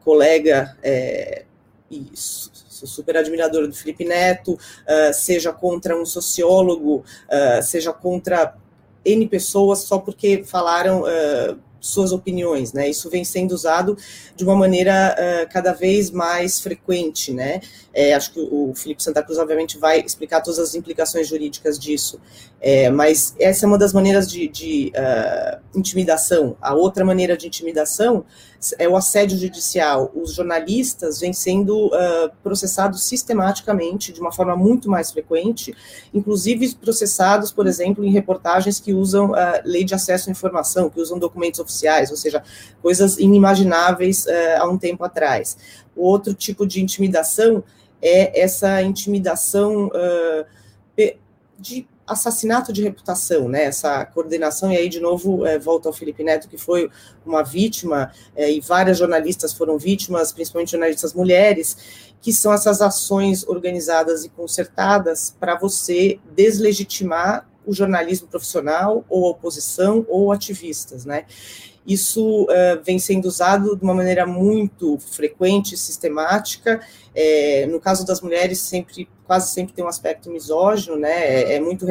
colega 0.04 0.76
é, 0.82 1.44
isso, 1.90 2.50
sou 2.80 2.88
super 2.88 3.16
admiradora 3.16 3.66
do 3.66 3.74
Felipe 3.74 4.04
Neto, 4.04 4.52
uh, 4.52 5.12
seja 5.12 5.52
contra 5.52 6.00
um 6.00 6.06
sociólogo, 6.06 7.04
uh, 7.28 7.62
seja 7.62 7.92
contra 7.92 8.54
N 9.04 9.26
pessoas 9.28 9.80
só 9.80 9.98
porque 9.98 10.42
falaram 10.44 11.02
uh, 11.02 11.58
suas 11.80 12.12
opiniões, 12.12 12.72
né? 12.72 12.88
Isso 12.88 13.08
vem 13.08 13.24
sendo 13.24 13.52
usado 13.52 13.96
de 14.36 14.44
uma 14.44 14.54
maneira 14.54 15.16
uh, 15.18 15.52
cada 15.52 15.72
vez 15.72 16.10
mais 16.10 16.60
frequente, 16.60 17.32
né? 17.32 17.60
É, 17.92 18.14
acho 18.14 18.32
que 18.32 18.40
o 18.40 18.72
Felipe 18.74 19.02
Santa 19.02 19.22
Cruz, 19.22 19.38
obviamente, 19.38 19.76
vai 19.76 20.00
explicar 20.00 20.40
todas 20.40 20.58
as 20.60 20.74
implicações 20.74 21.26
jurídicas 21.26 21.78
disso, 21.78 22.20
é, 22.60 22.88
mas 22.88 23.34
essa 23.38 23.64
é 23.64 23.66
uma 23.66 23.78
das 23.78 23.92
maneiras 23.92 24.30
de, 24.30 24.46
de 24.46 24.92
uh, 24.94 25.60
intimidação. 25.76 26.56
A 26.60 26.72
outra 26.74 27.04
maneira 27.04 27.36
de 27.36 27.48
intimidação 27.48 28.24
é 28.78 28.88
o 28.88 28.96
assédio 28.96 29.38
judicial. 29.38 30.12
Os 30.14 30.34
jornalistas 30.34 31.18
vêm 31.18 31.32
sendo 31.32 31.86
uh, 31.86 32.30
processados 32.42 33.04
sistematicamente, 33.04 34.12
de 34.12 34.20
uma 34.20 34.30
forma 34.30 34.54
muito 34.54 34.88
mais 34.88 35.10
frequente, 35.10 35.74
inclusive 36.14 36.74
processados, 36.76 37.50
por 37.50 37.66
exemplo, 37.66 38.04
em 38.04 38.12
reportagens 38.12 38.78
que 38.78 38.92
usam 38.92 39.34
a 39.34 39.62
lei 39.64 39.82
de 39.82 39.94
acesso 39.94 40.28
à 40.28 40.32
informação, 40.32 40.90
que 40.90 41.00
usam 41.00 41.18
documentos 41.18 41.58
oficiais, 41.58 42.10
ou 42.10 42.16
seja, 42.16 42.42
coisas 42.80 43.18
inimagináveis 43.18 44.26
uh, 44.26 44.60
há 44.60 44.70
um 44.70 44.78
tempo 44.78 45.02
atrás. 45.02 45.56
O 45.96 46.04
outro 46.04 46.34
tipo 46.34 46.66
de 46.66 46.80
intimidação 46.80 47.64
é 48.02 48.40
essa 48.40 48.82
intimidação 48.82 49.88
uh, 49.88 50.46
de 51.58 51.86
assassinato 52.10 52.72
de 52.72 52.82
reputação, 52.82 53.48
né? 53.48 53.64
Essa 53.64 54.04
coordenação, 54.04 54.72
e 54.72 54.76
aí, 54.76 54.88
de 54.88 54.98
novo, 54.98 55.46
é, 55.46 55.58
volta 55.58 55.88
ao 55.88 55.92
Felipe 55.92 56.24
Neto, 56.24 56.48
que 56.48 56.58
foi 56.58 56.90
uma 57.24 57.44
vítima, 57.44 58.10
é, 58.34 58.50
e 58.50 58.60
várias 58.60 58.98
jornalistas 58.98 59.52
foram 59.52 59.78
vítimas, 59.78 60.32
principalmente 60.32 60.72
jornalistas 60.72 61.14
mulheres, 61.14 62.10
que 62.20 62.32
são 62.32 62.52
essas 62.52 62.82
ações 62.82 63.46
organizadas 63.46 64.24
e 64.24 64.28
concertadas 64.28 65.34
para 65.38 65.54
você 65.54 66.18
deslegitimar 66.34 67.48
o 67.64 67.72
jornalismo 67.72 68.26
profissional, 68.26 69.04
ou 69.08 69.26
a 69.26 69.30
oposição, 69.30 70.04
ou 70.08 70.32
ativistas, 70.32 71.04
né? 71.04 71.26
Isso 71.86 72.44
uh, 72.44 72.82
vem 72.84 72.98
sendo 72.98 73.26
usado 73.26 73.74
de 73.74 73.82
uma 73.82 73.94
maneira 73.94 74.26
muito 74.26 74.98
frequente, 74.98 75.76
sistemática. 75.76 76.80
É, 77.14 77.66
no 77.66 77.80
caso 77.80 78.04
das 78.06 78.20
mulheres, 78.20 78.60
sempre, 78.60 79.08
quase 79.26 79.52
sempre 79.52 79.72
tem 79.72 79.84
um 79.84 79.88
aspecto 79.88 80.30
misógino, 80.30 80.96
né? 80.96 81.10
É, 81.10 81.54
é 81.54 81.60
muito 81.60 81.86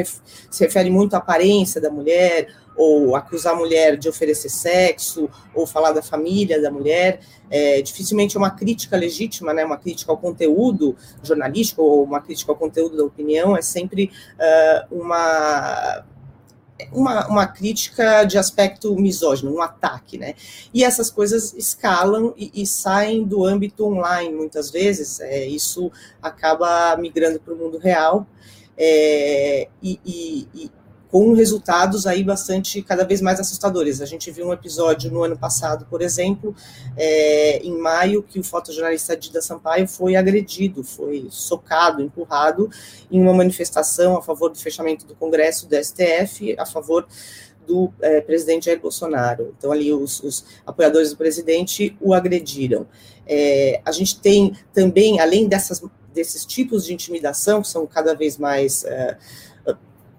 se 0.49 0.63
refere 0.63 0.89
muito 0.89 1.15
à 1.15 1.17
aparência 1.17 1.81
da 1.81 1.89
mulher, 1.89 2.47
ou 2.77 3.13
acusar 3.15 3.53
a 3.53 3.57
mulher 3.57 3.97
de 3.97 4.07
oferecer 4.07 4.49
sexo, 4.49 5.29
ou 5.53 5.67
falar 5.67 5.91
da 5.91 6.01
família 6.01 6.61
da 6.61 6.71
mulher. 6.71 7.19
É, 7.49 7.81
dificilmente 7.81 8.37
é 8.37 8.39
uma 8.39 8.51
crítica 8.51 8.95
legítima, 8.95 9.53
né? 9.53 9.65
Uma 9.65 9.77
crítica 9.77 10.11
ao 10.11 10.17
conteúdo 10.17 10.95
jornalístico 11.21 11.81
ou 11.81 12.03
uma 12.03 12.21
crítica 12.21 12.51
ao 12.51 12.55
conteúdo 12.55 12.95
da 12.95 13.03
opinião. 13.03 13.57
É 13.57 13.61
sempre 13.61 14.11
uh, 14.35 14.95
uma 14.97 16.05
uma, 16.91 17.27
uma 17.27 17.47
crítica 17.47 18.23
de 18.23 18.37
aspecto 18.37 18.95
misógino, 18.95 19.53
um 19.53 19.61
ataque, 19.61 20.17
né? 20.17 20.35
E 20.73 20.83
essas 20.83 21.09
coisas 21.09 21.53
escalam 21.53 22.33
e, 22.37 22.51
e 22.53 22.65
saem 22.65 23.23
do 23.23 23.45
âmbito 23.45 23.85
online 23.85 24.33
muitas 24.33 24.71
vezes, 24.71 25.19
é, 25.19 25.45
isso 25.45 25.91
acaba 26.21 26.95
migrando 26.97 27.39
para 27.39 27.53
o 27.53 27.57
mundo 27.57 27.77
real. 27.77 28.27
É, 28.77 29.67
e, 29.83 29.99
e, 30.05 30.71
com 31.11 31.33
resultados 31.33 32.05
aí 32.05 32.23
bastante, 32.23 32.81
cada 32.83 33.03
vez 33.03 33.19
mais 33.19 33.39
assustadores. 33.39 33.99
A 33.99 34.05
gente 34.05 34.29
viu 34.29 34.47
um 34.47 34.53
episódio 34.53 35.11
no 35.11 35.23
ano 35.23 35.37
passado, 35.37 35.87
por 35.89 36.01
exemplo, 36.01 36.55
é, 36.95 37.57
em 37.63 37.75
maio, 37.77 38.21
que 38.21 38.39
o 38.39 38.43
fotojornalista 38.43 39.17
Dida 39.17 39.41
Sampaio 39.41 39.87
foi 39.87 40.15
agredido, 40.15 40.83
foi 40.83 41.27
socado, 41.31 42.01
empurrado 42.01 42.69
em 43.11 43.19
uma 43.19 43.33
manifestação 43.33 44.17
a 44.17 44.21
favor 44.21 44.51
do 44.51 44.57
fechamento 44.57 45.05
do 45.05 45.15
Congresso 45.15 45.67
do 45.67 45.75
STF, 45.75 46.55
a 46.59 46.65
favor 46.65 47.07
do 47.65 47.91
é, 48.01 48.21
presidente 48.21 48.65
Jair 48.65 48.79
Bolsonaro. 48.79 49.53
Então, 49.57 49.71
ali, 49.71 49.91
os, 49.91 50.21
os, 50.23 50.45
apoiadores 50.65 51.11
do 51.11 51.17
presidente 51.17 51.95
o 52.01 52.13
agrediram. 52.13 52.87
É, 53.27 53.81
a 53.85 53.91
gente 53.91 54.19
tem 54.19 54.55
também, 54.73 55.19
além 55.19 55.47
dessas, 55.47 55.81
desses 56.13 56.45
tipos 56.45 56.85
de 56.85 56.93
intimidação, 56.93 57.61
que 57.61 57.67
são 57.67 57.85
cada 57.85 58.15
vez 58.15 58.37
mais. 58.37 58.83
É, 58.83 59.17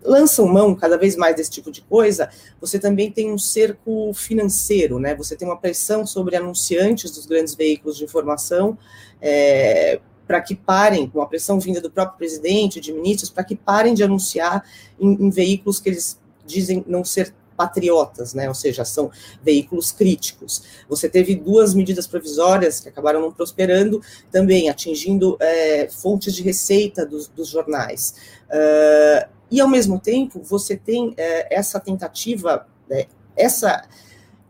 lançam 0.02 0.46
mão 0.46 0.74
cada 0.74 0.96
vez 0.96 1.16
mais 1.16 1.36
desse 1.36 1.50
tipo 1.50 1.70
de 1.70 1.82
coisa, 1.82 2.28
você 2.60 2.78
também 2.78 3.10
tem 3.10 3.32
um 3.32 3.38
cerco 3.38 4.12
financeiro, 4.14 4.98
né? 4.98 5.14
Você 5.14 5.36
tem 5.36 5.46
uma 5.46 5.56
pressão 5.56 6.06
sobre 6.06 6.36
anunciantes 6.36 7.10
dos 7.10 7.26
grandes 7.26 7.54
veículos 7.54 7.96
de 7.96 8.04
informação 8.04 8.78
é, 9.20 10.00
para 10.26 10.40
que 10.40 10.54
parem, 10.54 11.08
com 11.08 11.20
a 11.20 11.26
pressão 11.26 11.58
vinda 11.58 11.80
do 11.80 11.90
próprio 11.90 12.18
presidente, 12.18 12.80
de 12.80 12.92
ministros, 12.92 13.30
para 13.30 13.44
que 13.44 13.56
parem 13.56 13.94
de 13.94 14.02
anunciar 14.02 14.64
em, 14.98 15.26
em 15.26 15.30
veículos 15.30 15.80
que 15.80 15.88
eles 15.88 16.18
dizem 16.46 16.84
não 16.86 17.04
ser 17.04 17.34
patriotas, 17.60 18.32
né? 18.32 18.48
Ou 18.48 18.54
seja, 18.54 18.86
são 18.86 19.10
veículos 19.42 19.92
críticos. 19.92 20.62
Você 20.88 21.10
teve 21.10 21.34
duas 21.34 21.74
medidas 21.74 22.06
provisórias 22.06 22.80
que 22.80 22.88
acabaram 22.88 23.20
não 23.20 23.30
prosperando, 23.30 24.00
também 24.30 24.70
atingindo 24.70 25.36
é, 25.38 25.86
fontes 25.90 26.34
de 26.34 26.42
receita 26.42 27.04
dos, 27.04 27.28
dos 27.28 27.48
jornais. 27.48 28.14
Uh, 28.48 29.39
e, 29.50 29.60
ao 29.60 29.68
mesmo 29.68 29.98
tempo, 29.98 30.40
você 30.42 30.76
tem 30.76 31.14
é, 31.16 31.54
essa 31.54 31.80
tentativa, 31.80 32.66
né, 32.88 33.06
essa 33.36 33.84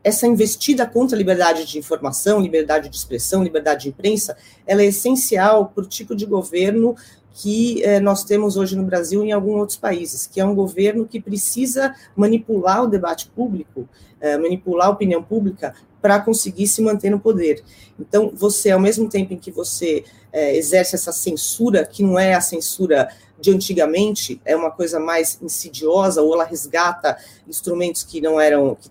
essa 0.03 0.27
investida 0.27 0.87
contra 0.87 1.15
a 1.15 1.19
liberdade 1.19 1.67
de 1.67 1.79
informação, 1.79 2.41
liberdade 2.41 2.89
de 2.89 2.97
expressão, 2.97 3.45
liberdade 3.45 3.83
de 3.83 3.89
imprensa, 3.91 4.37
ela 4.67 4.81
é 4.81 4.87
essencial 4.87 5.67
para 5.67 5.85
o 5.85 5.87
tipo 5.87 6.17
de 6.17 6.25
governo 6.25 6.97
que 7.35 7.83
eh, 7.83 8.01
nós 8.01 8.25
temos 8.25 8.57
hoje 8.57 8.77
no 8.77 8.85
Brasil 8.85 9.25
e 9.25 9.29
em 9.29 9.33
alguns 9.33 9.61
outros 9.61 9.79
países, 9.79 10.27
que 10.27 10.40
é 10.40 10.45
um 10.45 10.55
governo 10.55 11.07
que 11.07 11.21
precisa 11.21 11.95
manipular 12.16 12.83
o 12.83 12.87
debate 12.87 13.29
público, 13.29 13.88
eh, 14.21 14.37
manipular 14.37 14.88
a 14.88 14.90
opinião 14.90 15.23
pública 15.23 15.75
para 16.01 16.21
conseguir 16.21 16.66
se 16.66 16.83
manter 16.83 17.11
no 17.11 17.21
poder. 17.21 17.62
Então, 17.99 18.33
você, 18.35 18.71
ao 18.71 18.81
mesmo 18.81 19.09
tempo 19.09 19.33
em 19.33 19.37
que 19.37 19.51
você 19.51 20.05
eh, 20.33 20.57
exerce 20.57 20.95
essa 20.95 21.12
censura, 21.12 21.85
que 21.85 22.03
não 22.03 22.19
é 22.19 22.35
a 22.35 22.40
censura 22.40 23.09
de 23.38 23.51
antigamente, 23.51 24.40
é 24.45 24.55
uma 24.55 24.71
coisa 24.71 25.01
mais 25.01 25.38
insidiosa, 25.40 26.23
ou 26.23 26.35
ela 26.35 26.45
resgata 26.45 27.16
instrumentos 27.49 28.03
que 28.03 28.21
não 28.21 28.40
eram, 28.40 28.75
que 28.75 28.90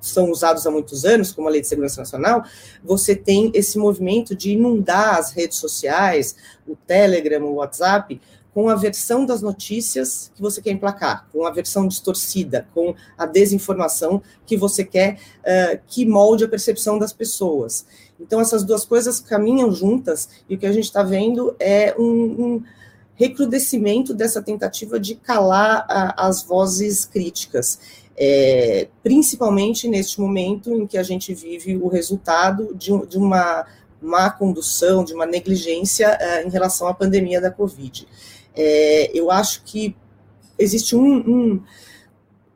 são 0.00 0.30
usados 0.30 0.66
há 0.66 0.70
muitos 0.70 1.04
anos, 1.04 1.32
como 1.32 1.48
a 1.48 1.50
Lei 1.50 1.60
de 1.60 1.68
Segurança 1.68 2.00
Nacional, 2.00 2.44
você 2.82 3.14
tem 3.14 3.50
esse 3.54 3.78
movimento 3.78 4.34
de 4.34 4.52
inundar 4.52 5.18
as 5.18 5.32
redes 5.32 5.58
sociais, 5.58 6.36
o 6.66 6.76
Telegram, 6.76 7.44
o 7.44 7.54
WhatsApp, 7.54 8.20
com 8.54 8.68
a 8.68 8.76
versão 8.76 9.26
das 9.26 9.42
notícias 9.42 10.30
que 10.34 10.40
você 10.40 10.62
quer 10.62 10.70
emplacar, 10.70 11.26
com 11.32 11.44
a 11.44 11.50
versão 11.50 11.88
distorcida, 11.88 12.68
com 12.72 12.94
a 13.18 13.26
desinformação 13.26 14.22
que 14.46 14.56
você 14.56 14.84
quer 14.84 15.18
uh, 15.40 15.80
que 15.88 16.06
molde 16.06 16.44
a 16.44 16.48
percepção 16.48 16.96
das 16.96 17.12
pessoas. 17.12 17.84
Então, 18.20 18.40
essas 18.40 18.62
duas 18.62 18.84
coisas 18.84 19.18
caminham 19.18 19.72
juntas, 19.72 20.28
e 20.48 20.54
o 20.54 20.58
que 20.58 20.66
a 20.66 20.72
gente 20.72 20.84
está 20.84 21.02
vendo 21.02 21.56
é 21.58 21.96
um, 21.98 22.04
um 22.04 22.62
recrudescimento 23.16 24.14
dessa 24.14 24.40
tentativa 24.40 25.00
de 25.00 25.16
calar 25.16 25.84
a, 25.88 26.26
as 26.26 26.44
vozes 26.44 27.04
críticas 27.04 27.80
é, 28.16 28.88
principalmente 29.02 29.88
neste 29.88 30.20
momento 30.20 30.72
em 30.72 30.86
que 30.86 30.96
a 30.96 31.02
gente 31.02 31.34
vive 31.34 31.76
o 31.76 31.88
resultado 31.88 32.74
de, 32.74 32.90
de 33.06 33.18
uma 33.18 33.66
má 34.00 34.30
condução, 34.30 35.04
de 35.04 35.14
uma 35.14 35.26
negligência 35.26 36.06
é, 36.20 36.44
em 36.44 36.50
relação 36.50 36.86
à 36.86 36.94
pandemia 36.94 37.40
da 37.40 37.50
Covid. 37.50 38.06
É, 38.54 39.10
eu 39.12 39.30
acho 39.30 39.62
que 39.64 39.96
existe 40.58 40.94
um, 40.94 41.16
um 41.16 41.62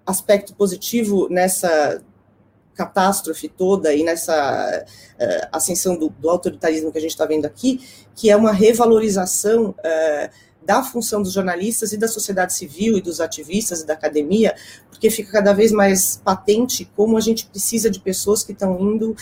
aspecto 0.06 0.54
positivo 0.54 1.28
nessa 1.28 2.02
catástrofe 2.74 3.48
toda 3.48 3.92
e 3.92 4.04
nessa 4.04 4.84
uh, 4.84 5.48
ascensão 5.50 5.98
do, 5.98 6.10
do, 6.10 6.30
autoritarismo 6.30 6.92
que 6.92 6.98
a 6.98 7.00
gente 7.00 7.10
está 7.10 7.26
vendo 7.26 7.44
aqui, 7.44 7.80
que 8.14 8.30
é 8.30 8.36
uma 8.36 8.52
revalorização 8.52 9.70
uh, 9.70 10.30
da 10.68 10.82
função 10.82 11.22
dos 11.22 11.32
jornalistas 11.32 11.94
e 11.94 11.96
da 11.96 12.06
sociedade 12.06 12.52
civil 12.52 12.98
e 12.98 13.00
dos 13.00 13.22
ativistas 13.22 13.80
e 13.80 13.86
da 13.86 13.94
academia, 13.94 14.54
porque 14.90 15.08
fica 15.08 15.32
cada 15.32 15.54
vez 15.54 15.72
mais 15.72 16.20
patente 16.22 16.84
como 16.94 17.16
a 17.16 17.22
gente 17.22 17.46
precisa 17.46 17.88
de 17.88 17.98
pessoas 17.98 18.44
que 18.44 18.52
estão 18.52 18.78
indo 18.78 19.12
uh, 19.12 19.16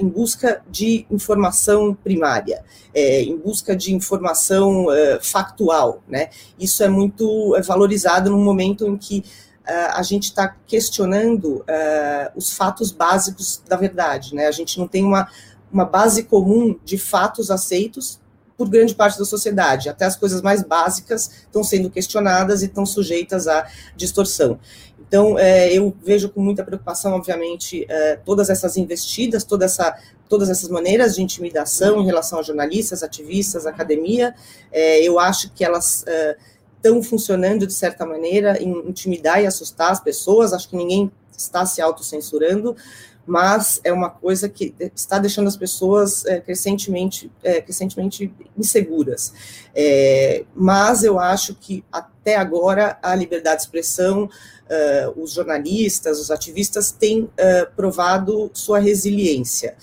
em 0.00 0.08
busca 0.08 0.64
de 0.68 1.06
informação 1.08 1.94
primária, 1.94 2.64
é, 2.92 3.22
em 3.22 3.36
busca 3.36 3.76
de 3.76 3.94
informação 3.94 4.86
uh, 4.86 5.22
factual, 5.22 6.02
né? 6.08 6.30
Isso 6.58 6.82
é 6.82 6.88
muito 6.88 7.56
valorizado 7.64 8.28
no 8.28 8.38
momento 8.38 8.84
em 8.88 8.96
que 8.96 9.22
Uh, 9.64 9.96
a 9.96 10.02
gente 10.02 10.24
está 10.24 10.54
questionando 10.66 11.60
uh, 11.60 12.30
os 12.36 12.52
fatos 12.52 12.92
básicos 12.92 13.62
da 13.66 13.78
verdade, 13.78 14.34
né? 14.34 14.46
A 14.46 14.50
gente 14.50 14.78
não 14.78 14.86
tem 14.86 15.02
uma, 15.02 15.26
uma 15.72 15.86
base 15.86 16.24
comum 16.24 16.78
de 16.84 16.98
fatos 16.98 17.50
aceitos 17.50 18.20
por 18.56 18.68
grande 18.68 18.94
parte 18.94 19.18
da 19.18 19.24
sociedade. 19.24 19.88
Até 19.88 20.04
as 20.04 20.16
coisas 20.16 20.40
mais 20.40 20.62
básicas 20.62 21.30
estão 21.42 21.64
sendo 21.64 21.90
questionadas 21.90 22.62
e 22.62 22.66
estão 22.66 22.86
sujeitas 22.86 23.48
à 23.48 23.66
distorção. 23.96 24.58
Então, 25.06 25.38
é, 25.38 25.72
eu 25.72 25.94
vejo 26.02 26.28
com 26.28 26.40
muita 26.40 26.64
preocupação, 26.64 27.12
obviamente, 27.12 27.86
é, 27.88 28.16
todas 28.16 28.50
essas 28.50 28.76
investidas, 28.76 29.44
toda 29.44 29.64
essa, 29.64 29.96
todas 30.28 30.50
essas 30.50 30.68
maneiras 30.68 31.14
de 31.14 31.22
intimidação 31.22 32.00
em 32.00 32.06
relação 32.06 32.38
a 32.38 32.42
jornalistas, 32.42 33.02
ativistas, 33.02 33.66
academia. 33.66 34.34
É, 34.72 35.02
eu 35.02 35.18
acho 35.18 35.52
que 35.52 35.64
elas 35.64 36.04
estão 36.76 36.98
é, 36.98 37.02
funcionando, 37.02 37.66
de 37.66 37.74
certa 37.74 38.06
maneira, 38.06 38.60
em 38.60 38.88
intimidar 38.88 39.42
e 39.42 39.46
assustar 39.46 39.92
as 39.92 40.00
pessoas. 40.00 40.52
Acho 40.52 40.68
que 40.68 40.76
ninguém 40.76 41.12
está 41.36 41.66
se 41.66 41.80
autocensurando, 41.80 42.76
mas 43.26 43.80
é 43.84 43.92
uma 43.92 44.10
coisa 44.10 44.48
que 44.48 44.74
está 44.94 45.18
deixando 45.18 45.48
as 45.48 45.56
pessoas 45.56 46.24
é, 46.26 46.40
crescentemente, 46.40 47.30
é, 47.42 47.60
crescentemente 47.60 48.32
inseguras. 48.56 49.32
É, 49.74 50.44
mas 50.54 51.02
eu 51.02 51.18
acho 51.18 51.54
que 51.54 51.84
até 51.90 52.36
agora 52.36 52.98
a 53.02 53.14
liberdade 53.14 53.56
de 53.56 53.62
expressão, 53.62 54.24
uh, 54.24 55.22
os 55.22 55.32
jornalistas, 55.32 56.20
os 56.20 56.30
ativistas 56.30 56.90
têm 56.90 57.22
uh, 57.22 57.30
provado 57.76 58.50
sua 58.54 58.78
resiliência, 58.78 59.76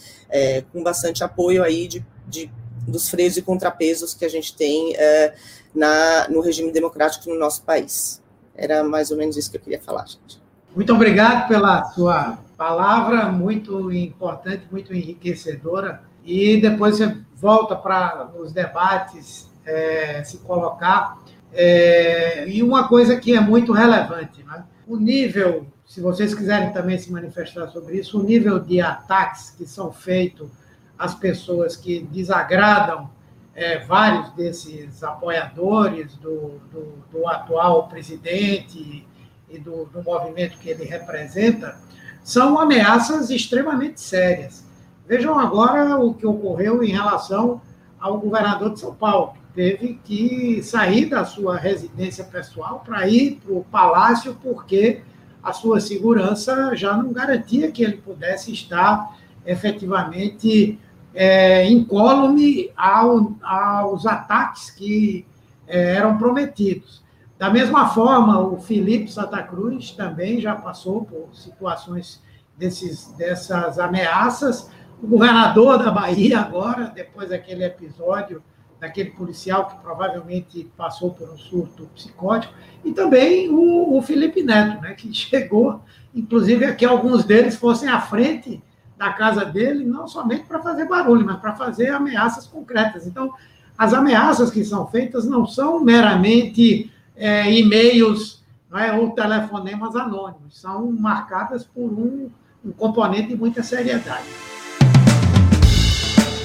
com 0.71 0.81
bastante 0.81 1.25
apoio 1.25 1.61
aí 1.61 1.89
de, 1.89 2.05
de, 2.25 2.49
dos 2.87 3.09
freios 3.09 3.35
e 3.35 3.41
contrapesos 3.41 4.13
que 4.13 4.23
a 4.23 4.29
gente 4.29 4.55
tem 4.55 4.93
uh, 4.93 5.33
na, 5.75 6.29
no 6.29 6.39
regime 6.39 6.71
democrático 6.71 7.29
no 7.29 7.37
nosso 7.37 7.63
país. 7.63 8.21
Era 8.55 8.81
mais 8.81 9.11
ou 9.11 9.17
menos 9.17 9.35
isso 9.35 9.51
que 9.51 9.57
eu 9.57 9.61
queria 9.61 9.81
falar, 9.81 10.07
gente. 10.07 10.40
Muito 10.75 10.93
obrigado 10.93 11.47
pela 11.49 11.83
sua 11.85 12.39
palavra, 12.57 13.25
muito 13.31 13.91
importante, 13.91 14.63
muito 14.71 14.93
enriquecedora. 14.93 16.01
E 16.23 16.61
depois 16.61 16.97
você 16.97 17.17
volta 17.35 17.75
para 17.75 18.29
os 18.39 18.53
debates 18.53 19.49
é, 19.65 20.23
se 20.23 20.37
colocar. 20.37 21.17
É, 21.51 22.47
e 22.47 22.63
uma 22.63 22.87
coisa 22.87 23.17
que 23.17 23.35
é 23.35 23.41
muito 23.41 23.73
relevante, 23.73 24.43
né? 24.43 24.63
o 24.87 24.95
nível, 24.95 25.67
se 25.85 25.99
vocês 25.99 26.33
quiserem 26.33 26.71
também 26.71 26.97
se 26.97 27.11
manifestar 27.11 27.67
sobre 27.67 27.97
isso, 27.97 28.19
o 28.19 28.23
nível 28.23 28.59
de 28.59 28.79
ataques 28.79 29.49
que 29.49 29.65
são 29.65 29.91
feitos 29.91 30.49
às 30.97 31.13
pessoas 31.13 31.75
que 31.75 31.99
desagradam 32.11 33.09
é, 33.53 33.79
vários 33.79 34.31
desses 34.31 35.03
apoiadores 35.03 36.15
do, 36.15 36.61
do, 36.71 36.93
do 37.11 37.27
atual 37.27 37.89
presidente 37.89 39.05
e 39.51 39.59
do, 39.59 39.85
do 39.85 40.03
movimento 40.03 40.57
que 40.57 40.69
ele 40.69 40.85
representa, 40.85 41.77
são 42.23 42.59
ameaças 42.59 43.29
extremamente 43.29 43.99
sérias. 43.99 44.63
Vejam 45.07 45.37
agora 45.37 45.97
o 45.97 46.13
que 46.13 46.25
ocorreu 46.25 46.83
em 46.83 46.91
relação 46.91 47.61
ao 47.99 48.19
governador 48.19 48.73
de 48.73 48.79
São 48.79 48.93
Paulo, 48.93 49.33
que 49.33 49.53
teve 49.53 49.99
que 50.03 50.63
sair 50.63 51.05
da 51.05 51.25
sua 51.25 51.57
residência 51.57 52.23
pessoal 52.23 52.81
para 52.85 53.07
ir 53.07 53.39
para 53.43 53.53
o 53.53 53.63
palácio, 53.63 54.37
porque 54.41 55.01
a 55.43 55.53
sua 55.53 55.79
segurança 55.79 56.75
já 56.75 56.95
não 56.95 57.11
garantia 57.11 57.71
que 57.71 57.83
ele 57.83 57.97
pudesse 57.97 58.51
estar 58.51 59.17
efetivamente 59.45 60.79
é, 61.13 61.69
incólume 61.69 62.71
ao, 62.75 63.35
aos 63.41 64.05
ataques 64.05 64.69
que 64.69 65.25
é, 65.67 65.95
eram 65.95 66.17
prometidos. 66.17 67.00
Da 67.41 67.49
mesma 67.49 67.87
forma, 67.87 68.39
o 68.39 68.59
Felipe 68.59 69.11
Santa 69.11 69.41
Cruz 69.41 69.89
também 69.89 70.39
já 70.39 70.53
passou 70.53 71.03
por 71.03 71.29
situações 71.33 72.21
desses, 72.55 73.11
dessas 73.13 73.79
ameaças. 73.79 74.69
O 75.01 75.07
governador 75.07 75.79
da 75.79 75.89
Bahia, 75.89 76.39
agora, 76.39 76.91
depois 76.93 77.29
daquele 77.29 77.65
episódio 77.65 78.43
daquele 78.79 79.09
policial 79.09 79.67
que 79.67 79.77
provavelmente 79.77 80.71
passou 80.77 81.15
por 81.15 81.31
um 81.31 81.37
surto 81.37 81.89
psicótico, 81.95 82.53
e 82.85 82.91
também 82.91 83.49
o, 83.49 83.97
o 83.97 84.01
Felipe 84.03 84.43
Neto, 84.43 84.79
né, 84.79 84.93
que 84.93 85.09
chegou, 85.13 85.81
inclusive, 86.13 86.65
a 86.65 86.75
que 86.75 86.85
alguns 86.85 87.23
deles 87.23 87.55
fossem 87.55 87.89
à 87.89 87.99
frente 87.99 88.61
da 88.95 89.13
casa 89.13 89.43
dele, 89.43 89.83
não 89.83 90.07
somente 90.07 90.43
para 90.43 90.61
fazer 90.61 90.85
barulho, 90.85 91.25
mas 91.25 91.39
para 91.39 91.55
fazer 91.55 91.89
ameaças 91.89 92.45
concretas. 92.45 93.07
Então, 93.07 93.33
as 93.75 93.95
ameaças 93.95 94.51
que 94.51 94.63
são 94.63 94.85
feitas 94.85 95.25
não 95.25 95.47
são 95.47 95.83
meramente 95.83 96.91
é, 97.21 97.53
e-mails 97.53 98.43
é, 98.73 98.91
ou 98.93 99.11
telefonemas 99.11 99.95
anônimos, 99.95 100.59
são 100.59 100.91
marcadas 100.91 101.63
por 101.63 101.83
um, 101.83 102.29
um 102.65 102.71
componente 102.71 103.27
de 103.27 103.35
muita 103.35 103.61
seriedade. 103.61 104.25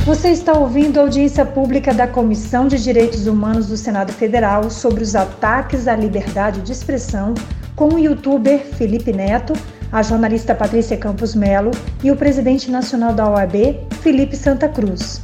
Você 0.04 0.30
está 0.30 0.52
ouvindo 0.52 0.98
a 0.98 1.02
audiência 1.02 1.44
pública 1.44 1.94
da 1.94 2.06
Comissão 2.06 2.68
de 2.68 2.80
Direitos 2.80 3.26
Humanos 3.26 3.68
do 3.68 3.76
Senado 3.76 4.12
Federal 4.12 4.70
sobre 4.70 5.02
os 5.02 5.16
ataques 5.16 5.88
à 5.88 5.96
liberdade 5.96 6.60
de 6.60 6.70
expressão 6.70 7.32
com 7.74 7.94
o 7.94 7.98
youtuber 7.98 8.60
Felipe 8.60 9.12
Neto, 9.12 9.54
a 9.90 10.02
jornalista 10.02 10.54
Patrícia 10.54 10.96
Campos 10.96 11.34
Melo 11.34 11.70
e 12.04 12.10
o 12.10 12.16
presidente 12.16 12.70
nacional 12.70 13.14
da 13.14 13.28
OAB, 13.28 13.80
Felipe 14.02 14.36
Santa 14.36 14.68
Cruz. 14.68 15.22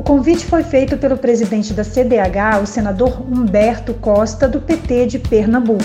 O 0.00 0.02
convite 0.02 0.46
foi 0.46 0.62
feito 0.62 0.96
pelo 0.96 1.18
presidente 1.18 1.74
da 1.74 1.84
CDH, 1.84 2.62
o 2.62 2.66
senador 2.66 3.20
Humberto 3.20 3.92
Costa, 3.92 4.48
do 4.48 4.58
PT 4.58 5.04
de 5.04 5.18
Pernambuco. 5.18 5.84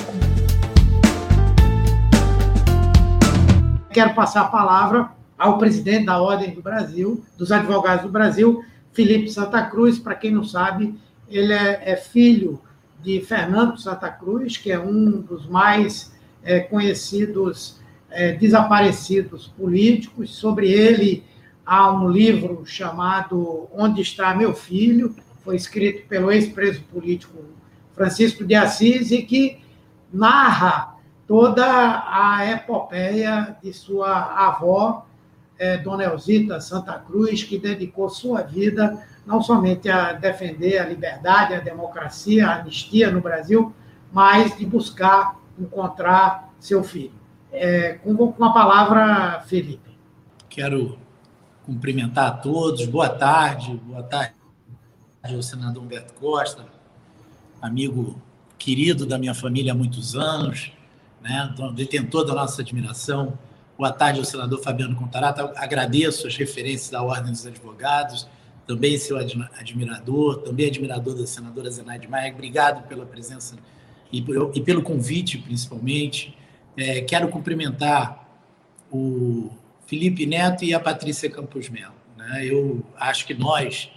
Quero 3.92 4.14
passar 4.14 4.44
a 4.44 4.46
palavra 4.46 5.10
ao 5.38 5.58
presidente 5.58 6.06
da 6.06 6.18
Ordem 6.22 6.56
do 6.56 6.62
Brasil, 6.62 7.26
dos 7.38 7.52
Advogados 7.52 8.06
do 8.06 8.10
Brasil, 8.10 8.64
Felipe 8.94 9.30
Santa 9.30 9.62
Cruz. 9.64 10.00
Para 10.00 10.16
quem 10.16 10.32
não 10.32 10.46
sabe, 10.46 10.98
ele 11.28 11.52
é, 11.52 11.82
é, 11.84 11.98
filho 11.98 12.62
de 13.04 13.20
Fernando 13.20 13.78
Santa 13.78 14.10
Cruz, 14.10 14.56
que 14.56 14.72
é 14.72 14.80
um 14.80 15.20
dos 15.20 15.46
mais 15.46 16.14
é, 16.42 16.62
conhecidos 16.62 17.82
é, 18.10 18.32
desaparecidos 18.32 19.48
políticos. 19.58 20.34
Sobre 20.34 20.72
ele 20.72 21.22
há 21.66 21.92
um 21.92 22.10
livro 22.10 22.64
chamado 22.66 23.68
Onde 23.74 24.02
Está 24.02 24.36
Meu 24.36 24.54
Filho, 24.54 25.16
foi 25.44 25.56
escrito 25.56 26.08
pelo 26.08 26.32
ex-preso 26.32 26.82
político 26.84 27.38
Francisco 27.94 28.44
de 28.46 28.56
Assis 28.56 29.12
e 29.12 29.22
que 29.24 29.60
narra 30.14 30.96
toda 31.28 31.66
a 31.66 32.46
epopeia 32.52 33.58
de 33.64 33.74
sua 33.74 34.48
avó, 34.48 35.06
é, 35.58 35.78
Dona 35.78 36.04
Elzita 36.04 36.60
Santa 36.60 36.94
Cruz, 36.94 37.44
que 37.44 37.58
dedicou 37.58 38.10
sua 38.10 38.42
vida 38.42 39.04
não 39.26 39.42
somente 39.42 39.90
a 39.90 40.14
defender 40.14 40.78
a 40.78 40.86
liberdade, 40.86 41.56
a 41.56 41.60
democracia, 41.60 42.48
a 42.48 42.60
anistia 42.60 43.10
no 43.10 43.22
Brasil, 43.22 43.74
mas 44.12 44.56
de 44.56 44.66
buscar 44.66 45.40
encontrar 45.58 46.54
seu 46.60 46.84
filho. 46.84 47.14
É, 47.52 47.94
com, 48.04 48.16
com 48.16 48.46
a 48.46 48.54
palavra, 48.54 49.42
Felipe. 49.48 49.98
Quero 50.50 51.00
cumprimentar 51.66 52.28
a 52.28 52.32
todos. 52.32 52.86
Boa 52.86 53.10
tarde, 53.10 53.76
boa 53.84 54.04
tarde 54.04 54.36
ao 55.24 55.42
senador 55.42 55.82
Humberto 55.82 56.14
Costa, 56.14 56.66
amigo 57.60 58.22
querido 58.60 59.06
da 59.06 59.18
minha 59.18 59.34
família 59.34 59.72
há 59.72 59.76
muitos 59.76 60.16
anos, 60.16 60.72
né? 61.22 61.50
Então, 61.52 61.74
detentor 61.74 62.24
da 62.24 62.36
nossa 62.36 62.62
admiração. 62.62 63.38
Boa 63.76 63.92
tarde 63.92 64.20
ao 64.20 64.26
senador 64.26 64.62
Fabiano 64.62 64.96
Contarata. 64.96 65.52
Agradeço 65.56 66.28
as 66.28 66.38
referências 66.38 66.92
da 66.92 67.02
Ordem 67.02 67.32
dos 67.32 67.46
Advogados, 67.46 68.28
também 68.68 68.98
seu 68.98 69.18
admirador, 69.18 70.38
também 70.44 70.68
admirador 70.68 71.16
da 71.16 71.26
senadora 71.26 71.70
Zenaide 71.72 72.08
Maia. 72.08 72.32
Obrigado 72.32 72.88
pela 72.88 73.06
presença 73.06 73.56
e, 74.14 74.24
e 74.54 74.62
pelo 74.62 74.84
convite, 74.84 75.40
principalmente. 75.40 76.38
É, 76.78 77.02
quero 77.02 77.28
cumprimentar 77.30 78.28
o 78.92 79.50
Felipe 79.86 80.26
Neto 80.26 80.64
e 80.64 80.74
a 80.74 80.80
Patrícia 80.80 81.30
Campos 81.30 81.70
Melo. 81.70 81.94
Né? 82.18 82.46
Eu 82.46 82.84
acho 82.98 83.26
que 83.26 83.34
nós, 83.34 83.90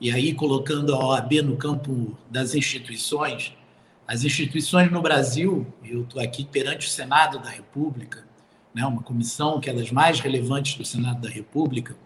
e 0.00 0.10
aí 0.10 0.34
colocando 0.34 0.94
a 0.94 1.04
OAB 1.04 1.32
no 1.42 1.56
campo 1.56 2.16
das 2.30 2.54
instituições, 2.54 3.54
as 4.06 4.24
instituições 4.24 4.90
no 4.90 5.00
Brasil, 5.00 5.66
eu 5.84 6.02
estou 6.02 6.20
aqui 6.20 6.44
perante 6.44 6.86
o 6.86 6.90
Senado 6.90 7.38
da 7.38 7.48
República, 7.48 8.24
né, 8.74 8.84
uma 8.84 9.02
comissão 9.02 9.60
que 9.60 9.70
é 9.70 9.72
das 9.72 9.90
mais 9.90 10.20
relevantes 10.20 10.76
do 10.76 10.84
Senado 10.84 11.20
da 11.20 11.28
República, 11.28 11.96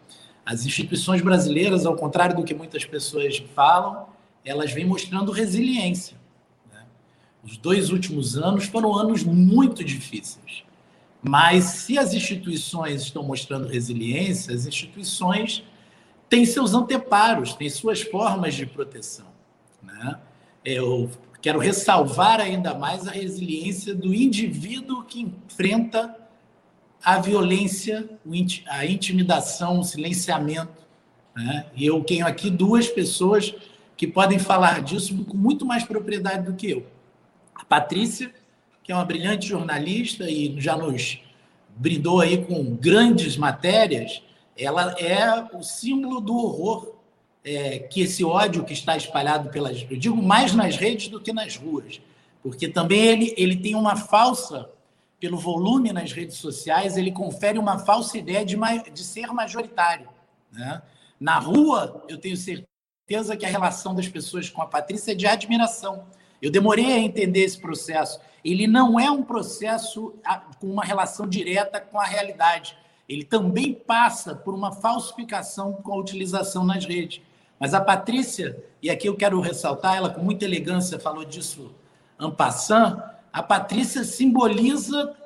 as 0.45 0.67
instituições 0.67 1.23
brasileiras, 1.23 1.87
ao 1.87 1.97
contrário 1.97 2.37
do 2.37 2.45
que 2.45 2.55
muitas 2.55 2.85
pessoas 2.85 3.39
falam, 3.55 4.07
elas 4.45 4.73
vêm 4.73 4.85
mostrando 4.85 5.33
resiliência. 5.33 6.17
Né? 6.71 6.83
Os 7.43 7.57
dois 7.57 7.91
últimos 7.91 8.37
anos 8.37 8.67
foram 8.67 8.95
anos 8.95 9.23
muito 9.23 9.83
difíceis. 9.83 10.64
Mas 11.27 11.65
se 11.65 11.99
as 11.99 12.13
instituições 12.13 13.03
estão 13.03 13.23
mostrando 13.23 13.67
resiliência, 13.67 14.55
as 14.55 14.67
instituições 14.67 15.65
têm 16.29 16.45
seus 16.45 16.75
anteparos, 16.75 17.55
têm 17.55 17.71
suas 17.71 18.03
formas 18.03 18.55
de 18.55 18.67
proteção. 18.67 19.27
Né? 19.83 20.19
Eu 20.63 21.11
quero 21.41 21.59
ressalvar 21.59 22.41
ainda 22.41 22.75
mais 22.75 23.09
a 23.09 23.11
resiliência 23.11 23.95
do 23.95 24.13
indivíduo 24.15 25.05
que 25.05 25.23
enfrenta 25.23 26.15
a 27.03 27.19
violência, 27.19 28.09
a 28.69 28.85
intimidação, 28.85 29.81
o 29.81 29.85
silenciamento. 29.85 30.83
Né? 31.35 31.67
E 31.75 31.87
eu 31.87 32.05
tenho 32.05 32.27
aqui 32.27 32.51
duas 32.51 32.89
pessoas 32.89 33.55
que 33.97 34.07
podem 34.07 34.39
falar 34.39 34.83
disso 34.83 35.25
com 35.25 35.37
muito 35.37 35.65
mais 35.65 35.85
propriedade 35.85 36.45
do 36.45 36.55
que 36.55 36.71
eu. 36.71 36.87
A 37.55 37.65
Patrícia, 37.65 38.31
que 38.85 38.93
é 38.93 38.95
uma 38.95 39.05
brilhante 39.05 39.49
jornalista 39.49 40.31
e 40.31 40.55
já 40.61 40.77
nos 40.77 41.21
brindou 41.75 42.21
aí 42.21 42.45
com 42.45 42.77
grandes 42.77 43.37
matérias, 43.37 44.23
ela 44.57 44.93
é 45.01 45.49
o 45.57 45.63
símbolo 45.63 46.21
do 46.21 46.37
horror 46.37 46.95
é, 47.43 47.81
que 47.81 48.03
esse 48.03 48.25
ódio 48.25 48.65
que 48.65 48.73
está 48.73 48.97
espalhado 48.97 49.51
pelas. 49.51 49.85
Eu 49.91 49.97
digo 49.97 50.23
mais 50.23 50.55
nas 50.55 50.77
redes 50.77 51.09
do 51.09 51.21
que 51.21 51.33
nas 51.33 51.57
ruas, 51.57 52.01
porque 52.43 52.69
também 52.69 53.01
ele, 53.01 53.35
ele 53.37 53.57
tem 53.57 53.75
uma 53.75 53.97
falsa, 53.97 54.71
pelo 55.19 55.39
volume 55.39 55.93
nas 55.93 56.13
redes 56.13 56.37
sociais, 56.37 56.97
ele 56.97 57.11
confere 57.11 57.59
uma 57.59 57.79
falsa 57.79 58.19
ideia 58.19 58.45
de, 58.45 58.57
de 58.93 59.03
ser 59.03 59.29
majoritário. 59.29 60.09
Né? 60.53 60.83
Na 61.19 61.39
rua, 61.39 62.05
eu 62.09 62.19
tenho 62.19 62.37
certeza 62.37 63.37
que 63.37 63.47
a 63.47 63.49
relação 63.49 63.95
das 63.95 64.09
pessoas 64.09 64.51
com 64.51 64.61
a 64.61 64.67
Patrícia 64.67 65.13
é 65.13 65.15
de 65.15 65.27
admiração. 65.27 66.05
Eu 66.45 66.51
demorei 66.51 66.93
a 66.93 66.99
entender 66.99 67.41
esse 67.41 67.59
processo. 67.59 68.21
Ele 68.45 68.67
não 68.67 69.01
é 69.01 69.11
um 69.11 69.23
processo 69.23 70.15
com 70.61 70.67
uma 70.67 70.85
relação 70.85 71.27
direta 71.27 71.81
com 71.81 71.99
a 71.99 72.05
realidade. 72.05 72.77
Ele 73.09 73.25
também 73.25 73.73
passa 73.73 74.35
por 74.35 74.53
uma 74.53 74.71
falsificação 74.71 75.73
com 75.73 75.95
a 75.95 75.97
utilização 75.97 76.63
nas 76.63 76.85
redes. 76.85 77.23
Mas 77.59 77.73
a 77.73 77.81
Patrícia, 77.81 78.63
e 78.83 78.91
aqui 78.91 79.09
eu 79.09 79.17
quero 79.17 79.41
ressaltar, 79.41 79.97
ela 79.97 80.11
com 80.11 80.21
muita 80.21 80.45
elegância 80.45 80.99
falou 80.99 81.25
disso 81.25 81.75
ampassant, 82.19 83.03
a 83.33 83.43
Patrícia 83.43 84.05
simboliza 84.05 85.17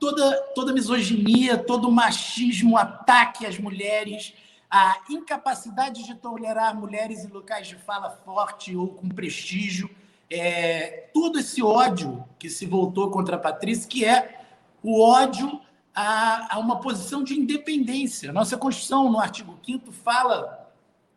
toda, 0.00 0.40
toda 0.54 0.72
misoginia, 0.72 1.58
todo 1.58 1.92
machismo, 1.92 2.78
ataque 2.78 3.44
às 3.44 3.58
mulheres, 3.58 4.32
a 4.70 5.02
incapacidade 5.10 6.02
de 6.02 6.14
tolerar 6.14 6.74
mulheres 6.74 7.26
em 7.26 7.28
locais 7.28 7.68
de 7.68 7.76
fala 7.76 8.08
forte 8.24 8.74
ou 8.74 8.88
com 8.88 9.06
prestígio, 9.06 9.90
é, 10.30 11.08
todo 11.12 11.38
esse 11.38 11.62
ódio 11.62 12.24
que 12.38 12.50
se 12.50 12.66
voltou 12.66 13.10
contra 13.10 13.36
a 13.36 13.38
Patrícia, 13.38 13.88
que 13.88 14.04
é 14.04 14.40
o 14.82 15.00
ódio 15.00 15.60
a, 15.94 16.54
a 16.54 16.58
uma 16.58 16.80
posição 16.80 17.24
de 17.24 17.34
independência. 17.34 18.32
Nossa 18.32 18.56
Constituição, 18.56 19.10
no 19.10 19.18
artigo 19.18 19.58
5 19.64 19.90
fala 19.92 20.70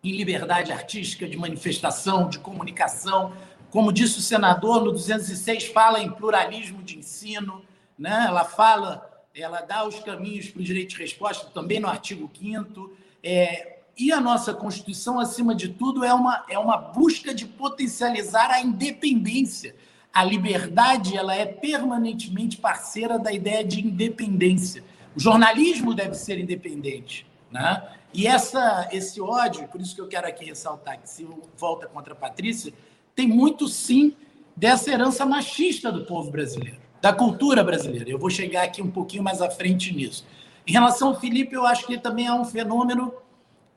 em 0.03 0.15
liberdade 0.15 0.71
artística 0.71 1.27
de 1.27 1.37
manifestação, 1.37 2.29
de 2.29 2.39
comunicação. 2.39 3.33
Como 3.69 3.91
disse 3.91 4.19
o 4.19 4.21
senador, 4.21 4.83
no 4.83 4.91
206 4.91 5.65
fala 5.65 6.01
em 6.01 6.09
pluralismo 6.09 6.81
de 6.81 6.97
ensino, 6.97 7.63
né? 7.97 8.25
ela 8.27 8.45
fala, 8.45 9.25
ela 9.35 9.61
dá 9.61 9.85
os 9.85 9.99
caminhos 9.99 10.49
para 10.49 10.61
o 10.61 10.63
direito 10.63 10.91
de 10.91 10.97
resposta, 10.97 11.47
também 11.53 11.79
no 11.79 11.89
artigo 11.89 12.31
5 12.33 12.93
é, 13.21 13.78
e 13.99 14.13
a 14.13 14.21
nossa 14.21 14.53
Constituição, 14.53 15.19
acima 15.19 15.53
de 15.53 15.67
tudo, 15.67 16.05
é 16.05 16.13
uma, 16.13 16.45
é 16.49 16.57
uma 16.57 16.77
busca 16.77 17.33
de 17.33 17.45
potencializar 17.45 18.49
a 18.49 18.61
independência. 18.61 19.75
A 20.13 20.23
liberdade 20.23 21.17
ela 21.17 21.35
é 21.35 21.45
permanentemente 21.45 22.57
parceira 22.57 23.19
da 23.19 23.31
ideia 23.33 23.61
de 23.61 23.85
independência. 23.85 24.83
O 25.15 25.19
jornalismo 25.19 25.93
deve 25.93 26.13
ser 26.13 26.39
independente. 26.39 27.27
Né? 27.51 27.83
E 28.13 28.25
essa, 28.25 28.87
esse 28.91 29.19
ódio, 29.19 29.67
por 29.67 29.81
isso 29.81 29.93
que 29.93 30.01
eu 30.01 30.07
quero 30.07 30.27
aqui 30.27 30.45
ressaltar 30.45 31.01
que 31.01 31.09
se 31.09 31.27
volta 31.57 31.87
contra 31.87 32.13
a 32.13 32.15
Patrícia, 32.15 32.73
tem 33.13 33.27
muito 33.27 33.67
sim 33.67 34.15
dessa 34.55 34.91
herança 34.91 35.25
machista 35.25 35.91
do 35.91 36.05
povo 36.05 36.31
brasileiro, 36.31 36.79
da 37.01 37.11
cultura 37.11 37.65
brasileira. 37.65 38.09
Eu 38.09 38.17
vou 38.17 38.29
chegar 38.29 38.63
aqui 38.63 38.81
um 38.81 38.89
pouquinho 38.89 39.23
mais 39.23 39.41
à 39.41 39.49
frente 39.49 39.93
nisso. 39.93 40.25
Em 40.65 40.71
relação 40.71 41.09
ao 41.09 41.19
Felipe, 41.19 41.53
eu 41.53 41.65
acho 41.65 41.85
que 41.85 41.97
também 41.97 42.27
é 42.27 42.33
um 42.33 42.45
fenômeno 42.45 43.13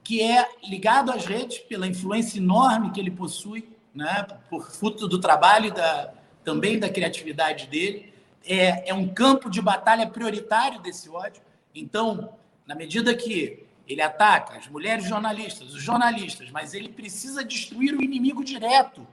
que 0.02 0.20
é 0.20 0.48
ligado 0.64 1.10
às 1.10 1.26
redes 1.26 1.58
pela 1.58 1.86
influência 1.86 2.38
enorme 2.38 2.90
que 2.90 3.00
ele 3.00 3.10
possui, 3.10 3.68
né, 3.94 4.26
por 4.48 4.70
fruto 4.70 5.06
do 5.06 5.20
trabalho 5.20 5.72
da, 5.72 6.12
também 6.44 6.78
da 6.78 6.88
criatividade 6.88 7.66
dele. 7.66 8.12
É, 8.44 8.90
é 8.90 8.94
um 8.94 9.08
campo 9.08 9.48
de 9.48 9.60
batalha 9.62 10.06
prioritário 10.06 10.80
desse 10.80 11.08
ódio. 11.08 11.42
Então, 11.74 12.30
na 12.66 12.74
medida 12.74 13.14
que 13.14 13.64
ele 13.86 14.02
ataca 14.02 14.56
as 14.56 14.68
mulheres 14.68 15.04
jornalistas, 15.04 15.74
os 15.74 15.82
jornalistas, 15.82 16.50
mas 16.50 16.74
ele 16.74 16.88
precisa 16.88 17.44
destruir 17.44 17.94
o 17.94 18.02
inimigo 18.02 18.44
direto. 18.44 19.06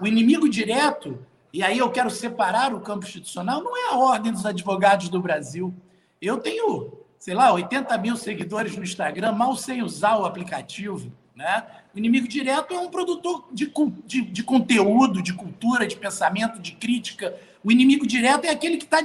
O 0.00 0.06
inimigo 0.06 0.48
direto, 0.48 1.24
e 1.52 1.62
aí 1.62 1.78
eu 1.78 1.90
quero 1.90 2.10
separar 2.10 2.72
o 2.74 2.80
campo 2.80 3.04
institucional, 3.04 3.62
não 3.62 3.76
é 3.76 3.90
a 3.90 3.96
Ordem 3.96 4.32
dos 4.32 4.46
Advogados 4.46 5.08
do 5.08 5.20
Brasil. 5.20 5.74
Eu 6.20 6.38
tenho, 6.38 6.92
sei 7.24 7.32
lá, 7.32 7.50
80 7.54 7.96
mil 7.96 8.18
seguidores 8.18 8.76
no 8.76 8.82
Instagram, 8.82 9.32
mal 9.32 9.56
sei 9.56 9.80
usar 9.80 10.18
o 10.18 10.26
aplicativo. 10.26 11.10
Né? 11.34 11.64
O 11.94 11.98
inimigo 11.98 12.28
direto 12.28 12.74
é 12.74 12.78
um 12.78 12.90
produtor 12.90 13.48
de, 13.50 13.72
de, 14.04 14.20
de 14.20 14.42
conteúdo, 14.42 15.22
de 15.22 15.32
cultura, 15.32 15.86
de 15.86 15.96
pensamento, 15.96 16.60
de 16.60 16.72
crítica. 16.72 17.34
O 17.64 17.72
inimigo 17.72 18.06
direto 18.06 18.44
é 18.44 18.50
aquele 18.50 18.76
que 18.76 18.84
está 18.84 19.02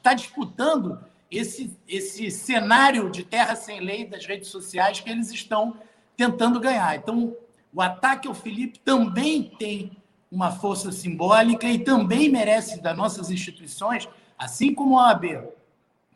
tá 0.00 0.14
disputando 0.14 1.00
esse, 1.28 1.76
esse 1.88 2.30
cenário 2.30 3.10
de 3.10 3.24
terra 3.24 3.56
sem 3.56 3.80
lei 3.80 4.06
das 4.06 4.24
redes 4.24 4.48
sociais 4.48 5.00
que 5.00 5.10
eles 5.10 5.32
estão 5.32 5.74
tentando 6.16 6.60
ganhar. 6.60 6.94
Então, 6.94 7.34
o 7.74 7.82
ataque 7.82 8.28
ao 8.28 8.34
Felipe 8.34 8.78
também 8.78 9.50
tem 9.58 9.90
uma 10.30 10.52
força 10.52 10.92
simbólica 10.92 11.66
e 11.66 11.80
também 11.80 12.28
merece 12.28 12.80
das 12.80 12.96
nossas 12.96 13.28
instituições, 13.28 14.08
assim 14.38 14.72
como 14.72 15.00
a 15.00 15.08
OAB 15.08 15.50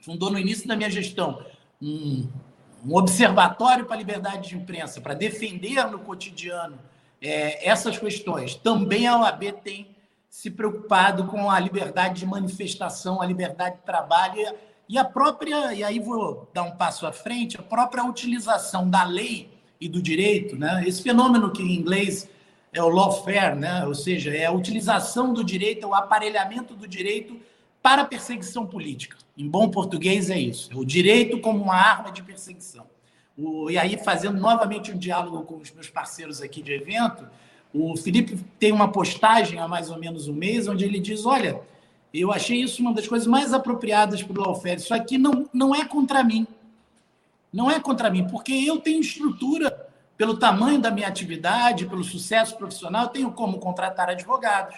fundou 0.04 0.30
no 0.30 0.38
início 0.38 0.68
da 0.68 0.76
minha 0.76 0.90
gestão 0.90 1.42
um, 1.80 2.28
um 2.84 2.94
observatório 2.94 3.86
para 3.86 3.94
a 3.94 3.98
liberdade 3.98 4.50
de 4.50 4.56
imprensa, 4.56 5.00
para 5.00 5.14
defender 5.14 5.84
no 5.90 5.98
cotidiano 5.98 6.78
é, 7.20 7.66
essas 7.66 7.98
questões. 7.98 8.54
Também 8.54 9.06
a 9.06 9.18
OAB 9.18 9.52
tem 9.62 9.88
se 10.28 10.50
preocupado 10.50 11.24
com 11.24 11.50
a 11.50 11.58
liberdade 11.58 12.20
de 12.20 12.26
manifestação, 12.26 13.22
a 13.22 13.26
liberdade 13.26 13.76
de 13.76 13.82
trabalho 13.82 14.40
E 14.88 14.98
a 14.98 15.04
própria, 15.04 15.72
e 15.72 15.82
aí 15.82 15.98
vou 15.98 16.50
dar 16.52 16.64
um 16.64 16.72
passo 16.72 17.06
à 17.06 17.12
frente, 17.12 17.56
a 17.56 17.62
própria 17.62 18.04
utilização 18.04 18.90
da 18.90 19.04
lei 19.04 19.48
e 19.80 19.88
do 19.88 20.02
direito, 20.02 20.56
né? 20.56 20.84
Esse 20.86 21.02
fenômeno 21.02 21.50
que 21.50 21.62
em 21.62 21.74
inglês 21.74 22.28
é 22.70 22.82
o 22.82 22.88
lawfare, 22.88 23.56
né? 23.56 23.86
Ou 23.86 23.94
seja, 23.94 24.36
é 24.36 24.44
a 24.44 24.52
utilização 24.52 25.32
do 25.32 25.42
direito, 25.42 25.84
é 25.84 25.86
o 25.86 25.94
aparelhamento 25.94 26.74
do 26.74 26.86
direito 26.86 27.40
para 27.84 28.02
perseguição 28.06 28.64
política. 28.64 29.18
Em 29.36 29.46
bom 29.46 29.68
português 29.68 30.30
é 30.30 30.38
isso, 30.38 30.72
é 30.72 30.74
o 30.74 30.86
direito 30.86 31.38
como 31.38 31.62
uma 31.62 31.74
arma 31.74 32.10
de 32.10 32.22
perseguição. 32.22 32.86
O, 33.36 33.70
e 33.70 33.76
aí, 33.76 34.02
fazendo 34.02 34.40
novamente 34.40 34.90
um 34.90 34.96
diálogo 34.96 35.42
com 35.42 35.56
os 35.58 35.70
meus 35.70 35.90
parceiros 35.90 36.40
aqui 36.40 36.62
de 36.62 36.72
evento, 36.72 37.28
o 37.74 37.94
Felipe 37.94 38.42
tem 38.58 38.72
uma 38.72 38.90
postagem 38.90 39.58
há 39.58 39.68
mais 39.68 39.90
ou 39.90 39.98
menos 39.98 40.28
um 40.28 40.32
mês, 40.32 40.66
onde 40.66 40.82
ele 40.82 40.98
diz: 40.98 41.26
Olha, 41.26 41.60
eu 42.14 42.32
achei 42.32 42.62
isso 42.62 42.80
uma 42.80 42.94
das 42.94 43.06
coisas 43.06 43.28
mais 43.28 43.52
apropriadas 43.52 44.22
para 44.22 44.40
o 44.40 44.42
Lawfare. 44.42 44.76
Isso 44.76 44.94
aqui 44.94 45.18
não, 45.18 45.46
não 45.52 45.74
é 45.74 45.84
contra 45.84 46.24
mim. 46.24 46.46
Não 47.52 47.70
é 47.70 47.78
contra 47.78 48.08
mim, 48.08 48.26
porque 48.26 48.54
eu 48.54 48.78
tenho 48.78 49.02
estrutura, 49.02 49.90
pelo 50.16 50.38
tamanho 50.38 50.80
da 50.80 50.90
minha 50.90 51.06
atividade, 51.06 51.84
pelo 51.84 52.02
sucesso 52.02 52.56
profissional, 52.56 53.04
eu 53.04 53.10
tenho 53.10 53.32
como 53.32 53.58
contratar 53.58 54.08
advogados, 54.08 54.76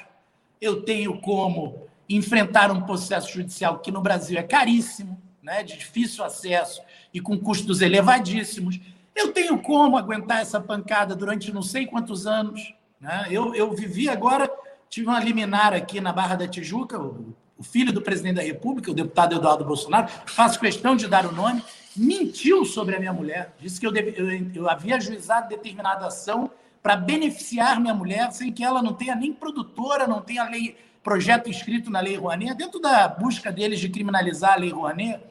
eu 0.60 0.82
tenho 0.82 1.20
como 1.20 1.86
enfrentar 2.08 2.70
um 2.70 2.82
processo 2.82 3.32
judicial 3.32 3.78
que 3.78 3.90
no 3.90 4.00
Brasil 4.00 4.38
é 4.38 4.42
caríssimo, 4.42 5.20
né, 5.42 5.62
de 5.62 5.76
difícil 5.76 6.24
acesso 6.24 6.82
e 7.12 7.20
com 7.20 7.38
custos 7.38 7.80
elevadíssimos. 7.80 8.80
Eu 9.14 9.32
tenho 9.32 9.58
como 9.58 9.96
aguentar 9.96 10.40
essa 10.40 10.60
pancada 10.60 11.14
durante 11.14 11.52
não 11.52 11.62
sei 11.62 11.86
quantos 11.86 12.26
anos. 12.26 12.74
Né? 13.00 13.28
Eu, 13.30 13.54
eu 13.54 13.72
vivi 13.72 14.08
agora, 14.08 14.50
tive 14.90 15.08
uma 15.08 15.20
liminar 15.20 15.72
aqui 15.72 16.00
na 16.00 16.12
Barra 16.12 16.36
da 16.36 16.48
Tijuca, 16.48 16.98
o, 16.98 17.34
o 17.56 17.62
filho 17.62 17.92
do 17.92 18.02
presidente 18.02 18.36
da 18.36 18.42
República, 18.42 18.90
o 18.90 18.94
deputado 18.94 19.36
Eduardo 19.36 19.64
Bolsonaro, 19.64 20.08
faço 20.26 20.60
questão 20.60 20.96
de 20.96 21.08
dar 21.08 21.24
o 21.24 21.32
nome, 21.32 21.62
mentiu 21.96 22.64
sobre 22.64 22.96
a 22.96 22.98
minha 22.98 23.12
mulher, 23.12 23.54
disse 23.58 23.80
que 23.80 23.86
eu, 23.86 23.92
deve, 23.92 24.14
eu, 24.16 24.28
eu 24.54 24.68
havia 24.68 24.96
ajuizado 24.96 25.48
determinada 25.48 26.06
ação 26.06 26.50
para 26.82 26.96
beneficiar 26.96 27.80
minha 27.80 27.94
mulher, 27.94 28.30
sem 28.32 28.52
que 28.52 28.62
ela 28.62 28.82
não 28.82 28.92
tenha 28.92 29.14
nem 29.16 29.32
produtora, 29.32 30.06
não 30.06 30.20
tenha 30.20 30.44
lei, 30.44 30.76
projeto 31.06 31.48
escrito 31.48 31.88
na 31.88 32.00
Lei 32.00 32.16
Rouanet, 32.16 32.52
dentro 32.56 32.80
da 32.80 33.06
busca 33.06 33.52
deles 33.52 33.78
de 33.78 33.88
criminalizar 33.88 34.54
a 34.54 34.56
Lei 34.56 34.70
Rouanet, 34.70 35.22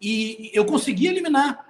e 0.00 0.50
eu 0.54 0.64
consegui 0.64 1.06
eliminar. 1.06 1.66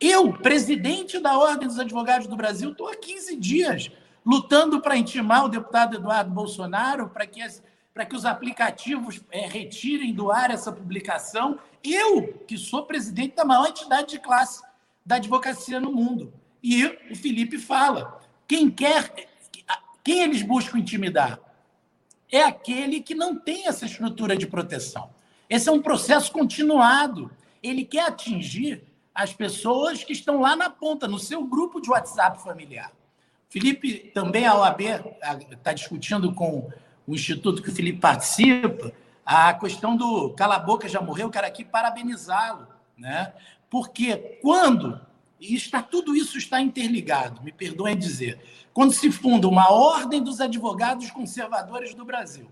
Eu, 0.00 0.32
presidente 0.32 1.18
da 1.18 1.36
Ordem 1.36 1.68
dos 1.68 1.78
Advogados 1.78 2.26
do 2.26 2.34
Brasil, 2.34 2.70
estou 2.72 2.88
há 2.88 2.96
15 2.96 3.36
dias 3.36 3.90
lutando 4.24 4.80
para 4.80 4.96
intimar 4.96 5.44
o 5.44 5.50
deputado 5.50 5.96
Eduardo 5.96 6.30
Bolsonaro 6.30 7.10
para 7.10 7.26
que, 7.26 7.42
que 8.08 8.16
os 8.16 8.24
aplicativos 8.24 9.20
é, 9.30 9.46
retirem 9.46 10.14
do 10.14 10.30
ar 10.30 10.50
essa 10.50 10.72
publicação. 10.72 11.58
Eu, 11.82 12.42
que 12.48 12.56
sou 12.56 12.86
presidente 12.86 13.36
da 13.36 13.44
maior 13.44 13.66
entidade 13.66 14.12
de 14.12 14.18
classe 14.18 14.62
da 15.04 15.16
advocacia 15.16 15.78
no 15.78 15.92
mundo. 15.92 16.32
E 16.62 16.86
o 17.10 17.14
Felipe 17.14 17.58
fala: 17.58 18.18
quem 18.48 18.70
quer, 18.70 19.12
quem 20.02 20.22
eles 20.22 20.40
buscam 20.40 20.78
intimidar? 20.78 21.38
É 22.34 22.42
aquele 22.42 23.00
que 23.00 23.14
não 23.14 23.36
tem 23.36 23.68
essa 23.68 23.86
estrutura 23.86 24.36
de 24.36 24.44
proteção. 24.44 25.10
Esse 25.48 25.68
é 25.68 25.72
um 25.72 25.80
processo 25.80 26.32
continuado. 26.32 27.30
Ele 27.62 27.84
quer 27.84 28.08
atingir 28.08 28.82
as 29.14 29.32
pessoas 29.32 30.02
que 30.02 30.12
estão 30.12 30.40
lá 30.40 30.56
na 30.56 30.68
ponta, 30.68 31.06
no 31.06 31.20
seu 31.20 31.44
grupo 31.44 31.80
de 31.80 31.88
WhatsApp 31.88 32.42
familiar. 32.42 32.90
Felipe, 33.48 34.10
também 34.12 34.46
a 34.46 34.56
OAB 34.56 34.80
está 35.52 35.72
discutindo 35.72 36.34
com 36.34 36.68
o 37.06 37.14
instituto 37.14 37.62
que 37.62 37.68
o 37.68 37.72
Felipe 37.72 38.00
participa 38.00 38.92
a 39.24 39.54
questão 39.54 39.96
do 39.96 40.30
cala 40.30 40.56
a 40.56 40.58
boca 40.58 40.88
já 40.88 41.00
morreu, 41.00 41.30
quero 41.30 41.46
aqui 41.46 41.64
parabenizá-lo, 41.64 42.66
né? 42.98 43.32
Porque 43.70 44.40
quando 44.42 45.00
e 45.50 45.54
está 45.54 45.82
tudo 45.82 46.16
isso 46.16 46.38
está 46.38 46.60
interligado, 46.60 47.42
me 47.42 47.52
perdoem 47.52 47.96
dizer, 47.96 48.38
quando 48.72 48.92
se 48.92 49.10
funda 49.12 49.46
uma 49.46 49.70
ordem 49.70 50.22
dos 50.22 50.40
advogados 50.40 51.10
conservadores 51.10 51.94
do 51.94 52.04
Brasil, 52.04 52.50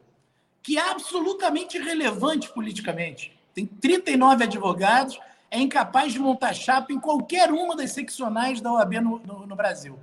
que 0.62 0.78
é 0.78 0.90
absolutamente 0.90 1.76
irrelevante 1.76 2.48
politicamente, 2.52 3.36
tem 3.54 3.66
39 3.66 4.44
advogados, 4.44 5.18
é 5.50 5.58
incapaz 5.58 6.12
de 6.12 6.18
montar 6.18 6.54
chapa 6.54 6.92
em 6.92 7.00
qualquer 7.00 7.50
uma 7.50 7.76
das 7.76 7.92
seccionais 7.92 8.60
da 8.60 8.72
OAB 8.72 8.94
no, 8.94 9.18
no, 9.18 9.46
no 9.46 9.56
Brasil. 9.56 9.98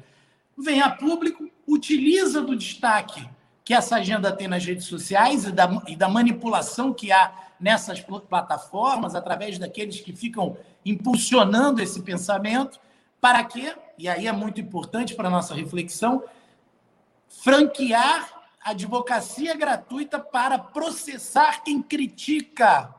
Vem 0.57 0.81
a 0.81 0.89
público, 0.89 1.49
utiliza 1.65 2.41
do 2.41 2.55
destaque 2.55 3.27
que 3.63 3.73
essa 3.73 3.97
agenda 3.97 4.31
tem 4.31 4.47
nas 4.47 4.65
redes 4.65 4.85
sociais 4.85 5.45
e 5.45 5.51
da, 5.51 5.81
e 5.87 5.95
da 5.95 6.09
manipulação 6.09 6.93
que 6.93 7.11
há 7.11 7.31
nessas 7.59 7.99
plataformas, 8.01 9.15
através 9.15 9.57
daqueles 9.57 9.99
que 9.99 10.13
ficam 10.13 10.57
impulsionando 10.85 11.81
esse 11.81 12.01
pensamento, 12.01 12.79
para 13.19 13.43
que, 13.43 13.73
e 13.97 14.07
aí 14.07 14.27
é 14.27 14.31
muito 14.31 14.61
importante 14.61 15.13
para 15.13 15.27
a 15.27 15.31
nossa 15.31 15.53
reflexão, 15.53 16.23
franquear 17.27 18.39
advocacia 18.61 19.55
gratuita 19.55 20.19
para 20.19 20.59
processar 20.59 21.63
quem 21.63 21.81
critica 21.81 22.93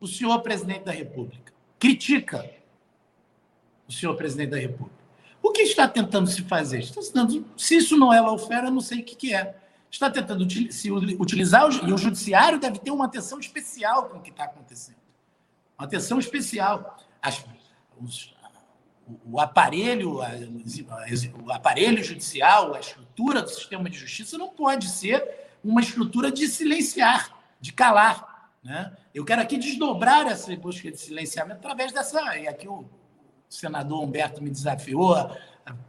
o 0.00 0.06
senhor 0.06 0.40
presidente 0.40 0.84
da 0.84 0.92
República. 0.92 1.52
Critica 1.78 2.50
o 3.86 3.92
senhor 3.92 4.14
presidente 4.16 4.50
da 4.50 4.58
República. 4.58 5.00
O 5.42 5.52
que 5.52 5.62
está 5.62 5.86
tentando 5.88 6.28
se 6.28 6.42
fazer? 6.42 6.80
Está 6.80 7.00
tentando, 7.00 7.46
se 7.56 7.76
isso 7.76 7.96
não 7.96 8.12
é 8.12 8.20
lawfare, 8.20 8.66
eu 8.66 8.70
não 8.70 8.80
sei 8.80 9.00
o 9.00 9.04
que, 9.04 9.16
que 9.16 9.34
é. 9.34 9.56
Está 9.90 10.08
tentando 10.08 10.48
se 10.72 10.90
utilizar, 10.90 11.68
e 11.86 11.92
o 11.92 11.98
judiciário 11.98 12.60
deve 12.60 12.78
ter 12.78 12.92
uma 12.92 13.06
atenção 13.06 13.40
especial 13.40 14.08
com 14.08 14.18
o 14.18 14.20
que 14.20 14.30
está 14.30 14.44
acontecendo. 14.44 15.00
Uma 15.76 15.86
atenção 15.86 16.18
especial. 16.18 16.96
As, 17.20 17.44
os, 18.00 18.32
o 19.24 19.40
aparelho, 19.40 20.18
o 21.44 21.52
aparelho 21.52 22.04
judicial, 22.04 22.74
a 22.74 22.80
estrutura 22.80 23.42
do 23.42 23.48
sistema 23.48 23.90
de 23.90 23.98
justiça 23.98 24.38
não 24.38 24.48
pode 24.48 24.88
ser 24.88 25.48
uma 25.62 25.80
estrutura 25.80 26.30
de 26.30 26.46
silenciar, 26.46 27.36
de 27.60 27.72
calar. 27.72 28.50
Né? 28.62 28.96
Eu 29.12 29.24
quero 29.24 29.42
aqui 29.42 29.56
desdobrar 29.58 30.26
essa 30.26 30.54
busca 30.56 30.90
de 30.90 30.98
silenciamento 30.98 31.58
através 31.58 31.92
dessa. 31.92 32.38
E 32.38 32.46
aqui 32.46 32.68
o 32.68 32.88
senador 33.48 34.02
Humberto 34.02 34.42
me 34.42 34.50
desafiou, 34.50 35.16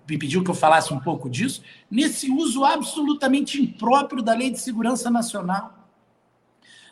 me 0.07 0.17
pediu 0.17 0.43
que 0.43 0.49
eu 0.49 0.55
falasse 0.55 0.93
um 0.93 0.99
pouco 0.99 1.29
disso, 1.29 1.63
nesse 1.89 2.29
uso 2.31 2.63
absolutamente 2.63 3.61
impróprio 3.61 4.21
da 4.21 4.33
Lei 4.33 4.51
de 4.51 4.59
Segurança 4.59 5.09
Nacional. 5.09 5.73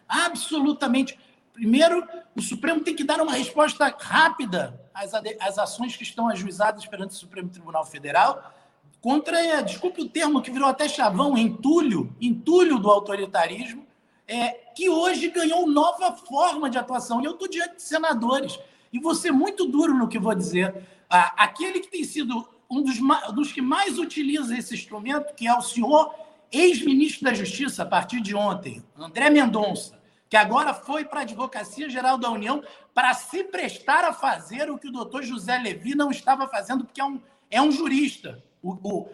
Absolutamente. 0.08 1.20
Primeiro, 1.54 2.08
o 2.36 2.42
Supremo 2.42 2.82
tem 2.82 2.96
que 2.96 3.04
dar 3.04 3.22
uma 3.22 3.34
resposta 3.34 3.94
rápida 4.00 4.80
às, 4.94 5.14
às 5.14 5.58
ações 5.58 5.96
que 5.96 6.04
estão 6.04 6.30
ajuizadas 6.30 6.86
perante 6.86 7.12
o 7.12 7.18
Supremo 7.18 7.50
Tribunal 7.50 7.86
Federal 7.86 8.54
contra, 9.02 9.62
desculpe 9.62 10.02
o 10.02 10.10
termo 10.10 10.42
que 10.42 10.52
virou 10.52 10.68
até 10.68 10.88
chavão, 10.88 11.38
entulho, 11.38 12.14
entulho 12.20 12.78
do 12.78 12.90
autoritarismo, 12.90 13.88
é, 14.28 14.50
que 14.76 14.90
hoje 14.90 15.30
ganhou 15.30 15.68
nova 15.68 16.14
forma 16.16 16.70
de 16.70 16.78
atuação. 16.78 17.22
E 17.22 17.26
eu 17.26 17.32
estou 17.32 17.48
diante 17.48 17.78
de 17.78 17.82
senadores 17.82 18.60
e 18.92 19.00
vou 19.00 19.16
ser 19.16 19.32
muito 19.32 19.66
duro 19.66 19.94
no 19.94 20.08
que 20.08 20.20
vou 20.20 20.36
dizer. 20.36 20.84
Aquele 21.10 21.80
que 21.80 21.90
tem 21.90 22.04
sido 22.04 22.48
um 22.70 22.82
dos, 22.82 22.98
dos 23.34 23.52
que 23.52 23.62
mais 23.62 23.98
utiliza 23.98 24.58
esse 24.58 24.74
instrumento, 24.74 25.34
que 25.34 25.48
é 25.48 25.54
o 25.54 25.62
senhor 25.62 26.14
ex-ministro 26.52 27.26
da 27.26 27.34
Justiça, 27.34 27.84
a 27.84 27.86
partir 27.86 28.22
de 28.22 28.36
ontem, 28.36 28.84
André 28.98 29.30
Mendonça, 29.30 30.00
que 30.30 30.38
agora 30.38 30.74
foi 30.74 31.06
para 31.06 31.20
a 31.20 31.24
Advocacia 31.24 31.90
Geral 31.90 32.18
da 32.18 32.30
União 32.30 32.64
para 32.94 33.14
se 33.14 33.44
prestar 33.44 34.04
a 34.04 34.14
fazer 34.14 34.70
o 34.70 34.78
que 34.78 34.88
o 34.88 34.92
doutor 34.92 35.24
José 35.24 35.58
Levi 35.58 35.96
não 35.96 36.12
estava 36.12 36.48
fazendo, 36.48 36.86
porque 36.86 37.02
é 37.02 37.06
um, 37.06 37.20
é 37.50 37.62
um 37.62 37.72
jurista. 37.72 38.44
O, 38.62 38.72
o, 38.72 39.10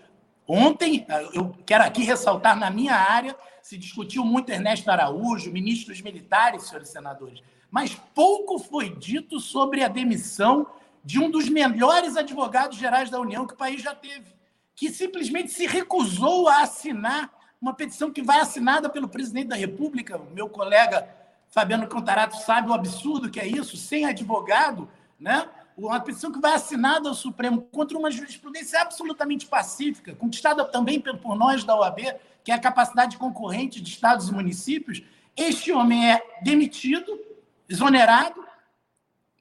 ontem, 0.48 1.06
eu 1.34 1.56
quero 1.66 1.84
aqui 1.84 2.04
ressaltar, 2.04 2.58
na 2.58 2.70
minha 2.70 2.96
área, 2.96 3.36
se 3.62 3.78
discutiu 3.78 4.26
muito 4.26 4.52
Ernesto 4.52 4.90
Araújo, 4.92 5.52
ministros 5.52 6.02
militares, 6.02 6.64
senhores 6.64 6.90
senadores 6.90 7.42
mas 7.76 7.94
pouco 8.14 8.58
foi 8.58 8.90
dito 8.96 9.38
sobre 9.38 9.84
a 9.84 9.90
demissão 9.90 10.66
de 11.06 11.20
um 11.20 11.30
dos 11.30 11.48
melhores 11.48 12.18
advogados 12.18 12.78
gerais 12.78 13.12
da 13.12 13.20
União 13.20 13.46
que 13.46 13.54
o 13.54 13.58
país 13.58 13.82
já 13.82 13.94
teve, 13.94 14.34
que 14.76 14.90
simplesmente 14.90 15.52
se 15.52 15.68
recusou 15.68 16.50
a 16.50 16.64
assinar 16.64 17.32
uma 17.62 17.74
petição 17.74 18.12
que 18.12 18.22
vai 18.22 18.40
assinada 18.40 18.90
pelo 18.90 19.08
presidente 19.08 19.48
da 19.48 19.56
República, 19.56 20.20
meu 20.34 20.50
colega 20.50 21.08
Fabiano 21.50 21.88
Contarato 21.88 22.38
sabe 22.38 22.70
o 22.70 22.74
absurdo 22.74 23.30
que 23.30 23.40
é 23.40 23.48
isso, 23.48 23.78
sem 23.78 24.06
advogado, 24.06 24.90
né? 25.20 25.48
Uma 25.78 26.00
petição 26.00 26.32
que 26.32 26.40
vai 26.40 26.54
assinada 26.54 27.08
ao 27.08 27.16
Supremo 27.16 27.62
contra 27.72 27.98
uma 27.98 28.12
jurisprudência 28.12 28.82
absolutamente 28.82 29.46
pacífica, 29.46 30.16
conquistada 30.16 30.66
também 30.66 31.00
por 31.00 31.36
nós 31.36 31.64
da 31.64 31.76
OAB, 31.76 32.00
que 32.44 32.52
é 32.52 32.56
a 32.56 32.60
capacidade 32.60 33.18
concorrente 33.18 33.82
de 33.82 33.90
estados 33.90 34.30
e 34.30 34.34
municípios. 34.34 35.02
Este 35.36 35.72
homem 35.72 36.12
é 36.12 36.22
demitido, 36.42 37.20
exonerado. 37.68 38.45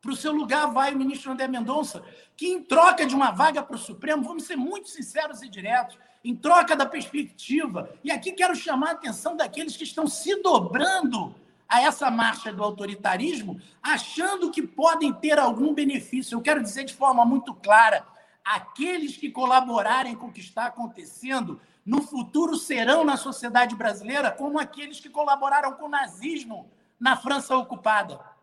Para 0.05 0.13
o 0.13 0.17
seu 0.17 0.33
lugar 0.33 0.71
vai 0.71 0.93
o 0.93 0.99
ministro 0.99 1.33
André 1.33 1.49
Mendonça, 1.49 2.05
que, 2.37 2.47
em 2.47 2.63
troca 2.63 3.07
de 3.07 3.15
uma 3.15 3.31
vaga 3.31 3.63
para 3.63 3.75
o 3.75 3.79
Supremo, 3.79 4.23
vamos 4.23 4.45
ser 4.45 4.55
muito 4.55 4.91
sinceros 4.91 5.41
e 5.41 5.49
diretos, 5.49 5.99
em 6.23 6.37
troca 6.37 6.77
da 6.77 6.85
perspectiva, 6.85 7.89
e 8.05 8.11
aqui 8.11 8.33
quero 8.33 8.55
chamar 8.55 8.89
a 8.89 8.93
atenção 8.93 9.35
daqueles 9.35 9.79
que 9.79 9.85
estão 9.85 10.07
se 10.07 10.43
dobrando 10.43 11.35
a 11.67 11.81
essa 11.81 12.11
marcha 12.11 12.53
do 12.53 12.63
autoritarismo, 12.63 13.59
achando 13.83 14.51
que 14.51 14.61
podem 14.61 15.11
ter 15.11 15.39
algum 15.39 15.73
benefício. 15.73 16.37
Eu 16.37 16.43
quero 16.43 16.63
dizer 16.63 16.85
de 16.85 16.93
forma 16.93 17.25
muito 17.25 17.55
clara: 17.55 18.07
aqueles 18.45 19.17
que 19.17 19.31
colaborarem 19.31 20.15
com 20.15 20.27
o 20.27 20.33
que 20.33 20.41
está 20.41 20.67
acontecendo 20.67 21.59
no 21.85 22.03
futuro 22.03 22.57
serão 22.57 23.05
na 23.05 23.17
sociedade 23.17 23.75
brasileira 23.75 24.31
como 24.31 24.59
aqueles 24.59 25.01
que 25.01 25.09
colaboraram 25.09 25.73
com 25.73 25.87
o 25.87 25.91
nazismo 25.91 26.71
na 27.01 27.17
França 27.17 27.57
ocupada. 27.57 28.34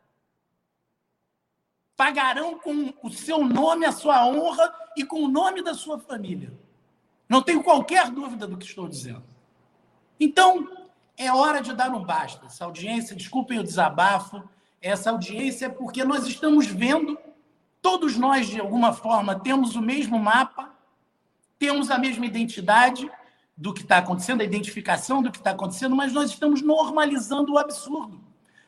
Pagarão 2.01 2.57
com 2.57 2.91
o 3.03 3.11
seu 3.11 3.45
nome, 3.45 3.85
a 3.85 3.91
sua 3.91 4.25
honra 4.25 4.73
e 4.97 5.05
com 5.05 5.23
o 5.23 5.27
nome 5.27 5.61
da 5.61 5.75
sua 5.75 5.99
família. 5.99 6.51
Não 7.29 7.43
tenho 7.43 7.61
qualquer 7.61 8.09
dúvida 8.09 8.47
do 8.47 8.57
que 8.57 8.65
estou 8.65 8.87
dizendo. 8.87 9.23
Então, 10.19 10.67
é 11.15 11.31
hora 11.31 11.61
de 11.61 11.75
dar 11.75 11.91
um 11.91 12.03
basta. 12.03 12.47
Essa 12.47 12.65
audiência, 12.65 13.15
desculpem 13.15 13.59
o 13.59 13.63
desabafo, 13.63 14.41
essa 14.81 15.11
audiência 15.11 15.67
é 15.67 15.69
porque 15.69 16.03
nós 16.03 16.25
estamos 16.25 16.65
vendo, 16.65 17.19
todos 17.83 18.17
nós, 18.17 18.47
de 18.47 18.59
alguma 18.59 18.93
forma, 18.93 19.39
temos 19.39 19.75
o 19.75 19.81
mesmo 19.81 20.17
mapa, 20.17 20.73
temos 21.59 21.91
a 21.91 21.99
mesma 21.99 22.25
identidade 22.25 23.11
do 23.55 23.75
que 23.75 23.81
está 23.83 23.99
acontecendo, 23.99 24.41
a 24.41 24.45
identificação 24.45 25.21
do 25.21 25.31
que 25.31 25.37
está 25.37 25.51
acontecendo, 25.51 25.95
mas 25.95 26.11
nós 26.11 26.31
estamos 26.31 26.63
normalizando 26.63 27.53
o 27.53 27.59
absurdo. 27.59 28.19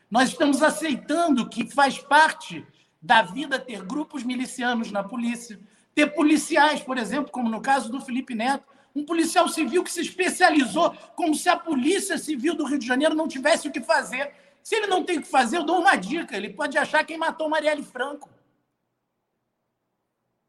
Nós 0.08 0.30
estamos 0.30 0.62
aceitando 0.62 1.50
que 1.50 1.68
faz 1.68 1.98
parte 1.98 2.64
da 3.04 3.22
vida 3.22 3.60
ter 3.60 3.84
grupos 3.84 4.24
milicianos 4.24 4.90
na 4.90 5.04
polícia, 5.04 5.60
ter 5.94 6.08
policiais, 6.08 6.80
por 6.80 6.98
exemplo, 6.98 7.30
como 7.30 7.50
no 7.50 7.60
caso 7.60 7.92
do 7.92 8.00
Felipe 8.00 8.34
Neto, 8.34 8.66
um 8.96 9.04
policial 9.04 9.50
civil 9.50 9.84
que 9.84 9.92
se 9.92 10.00
especializou 10.00 10.92
como 11.16 11.36
se 11.36 11.50
a 11.50 11.58
Polícia 11.58 12.18
Civil 12.18 12.56
do 12.56 12.64
Rio 12.64 12.80
de 12.80 12.88
Janeiro 12.88 13.14
não 13.14 13.28
tivesse 13.28 13.68
o 13.68 13.72
que 13.72 13.82
fazer. 13.82 14.32
Se 14.62 14.76
ele 14.76 14.88
não 14.88 15.04
tem 15.04 15.18
o 15.18 15.22
que 15.22 15.28
fazer, 15.28 15.58
eu 15.58 15.66
dou 15.66 15.80
uma 15.80 15.96
dica: 15.96 16.38
ele 16.38 16.50
pode 16.50 16.78
achar 16.78 17.04
quem 17.04 17.18
matou 17.18 17.50
Marielle 17.50 17.84
Franco. 17.84 18.30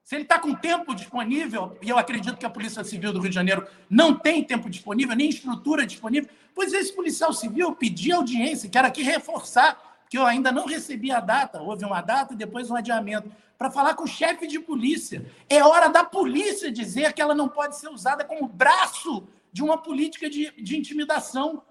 Se 0.04 0.14
ele 0.14 0.24
está 0.24 0.38
com 0.38 0.54
tempo 0.54 0.94
disponível, 0.94 1.76
e 1.80 1.88
eu 1.88 1.98
acredito 1.98 2.36
que 2.36 2.44
a 2.44 2.50
Polícia 2.50 2.84
Civil 2.84 3.12
do 3.12 3.18
Rio 3.18 3.30
de 3.30 3.34
Janeiro 3.34 3.66
não 3.88 4.14
tem 4.14 4.44
tempo 4.44 4.68
disponível, 4.68 5.16
nem 5.16 5.30
estrutura 5.30 5.86
disponível, 5.86 6.28
pois 6.54 6.74
esse 6.74 6.92
policial 6.92 7.32
civil 7.32 7.74
pediu 7.74 8.16
audiência, 8.16 8.68
quero 8.68 8.86
aqui 8.86 9.02
reforçar, 9.02 9.93
que 10.08 10.18
eu 10.18 10.26
ainda 10.26 10.52
não 10.52 10.66
recebi 10.66 11.10
a 11.10 11.20
data, 11.20 11.60
houve 11.60 11.84
uma 11.84 12.00
data 12.00 12.34
e 12.34 12.36
depois 12.36 12.70
um 12.70 12.76
adiamento, 12.76 13.30
para 13.56 13.70
falar 13.70 13.94
com 13.94 14.04
o 14.04 14.08
chefe 14.08 14.46
de 14.46 14.58
polícia. 14.58 15.24
É 15.48 15.62
hora 15.62 15.88
da 15.88 16.04
polícia 16.04 16.70
dizer 16.70 17.12
que 17.12 17.22
ela 17.22 17.34
não 17.34 17.48
pode 17.48 17.76
ser 17.76 17.88
usada 17.88 18.24
como 18.24 18.46
braço 18.46 19.26
de 19.52 19.62
uma 19.62 19.78
política 19.78 20.28
de, 20.28 20.50
de 20.60 20.76
intimidação. 20.76 21.62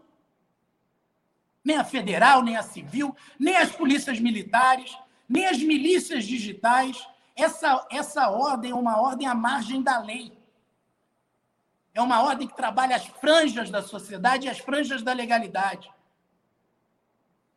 Nem 1.63 1.77
a 1.77 1.83
federal, 1.83 2.41
nem 2.41 2.55
a 2.55 2.63
civil, 2.63 3.15
nem 3.39 3.55
as 3.57 3.71
polícias 3.71 4.19
militares, 4.19 4.97
nem 5.27 5.45
as 5.45 5.57
milícias 5.59 6.25
digitais 6.25 7.07
essa, 7.35 7.85
essa 7.89 8.29
ordem 8.29 8.71
é 8.71 8.75
uma 8.75 8.99
ordem 9.01 9.27
à 9.27 9.33
margem 9.33 9.81
da 9.81 9.99
lei. 9.99 10.37
É 11.93 12.01
uma 12.01 12.21
ordem 12.23 12.47
que 12.47 12.55
trabalha 12.55 12.95
as 12.95 13.05
franjas 13.05 13.69
da 13.69 13.81
sociedade 13.81 14.47
e 14.47 14.49
as 14.49 14.59
franjas 14.59 15.01
da 15.01 15.13
legalidade. 15.13 15.91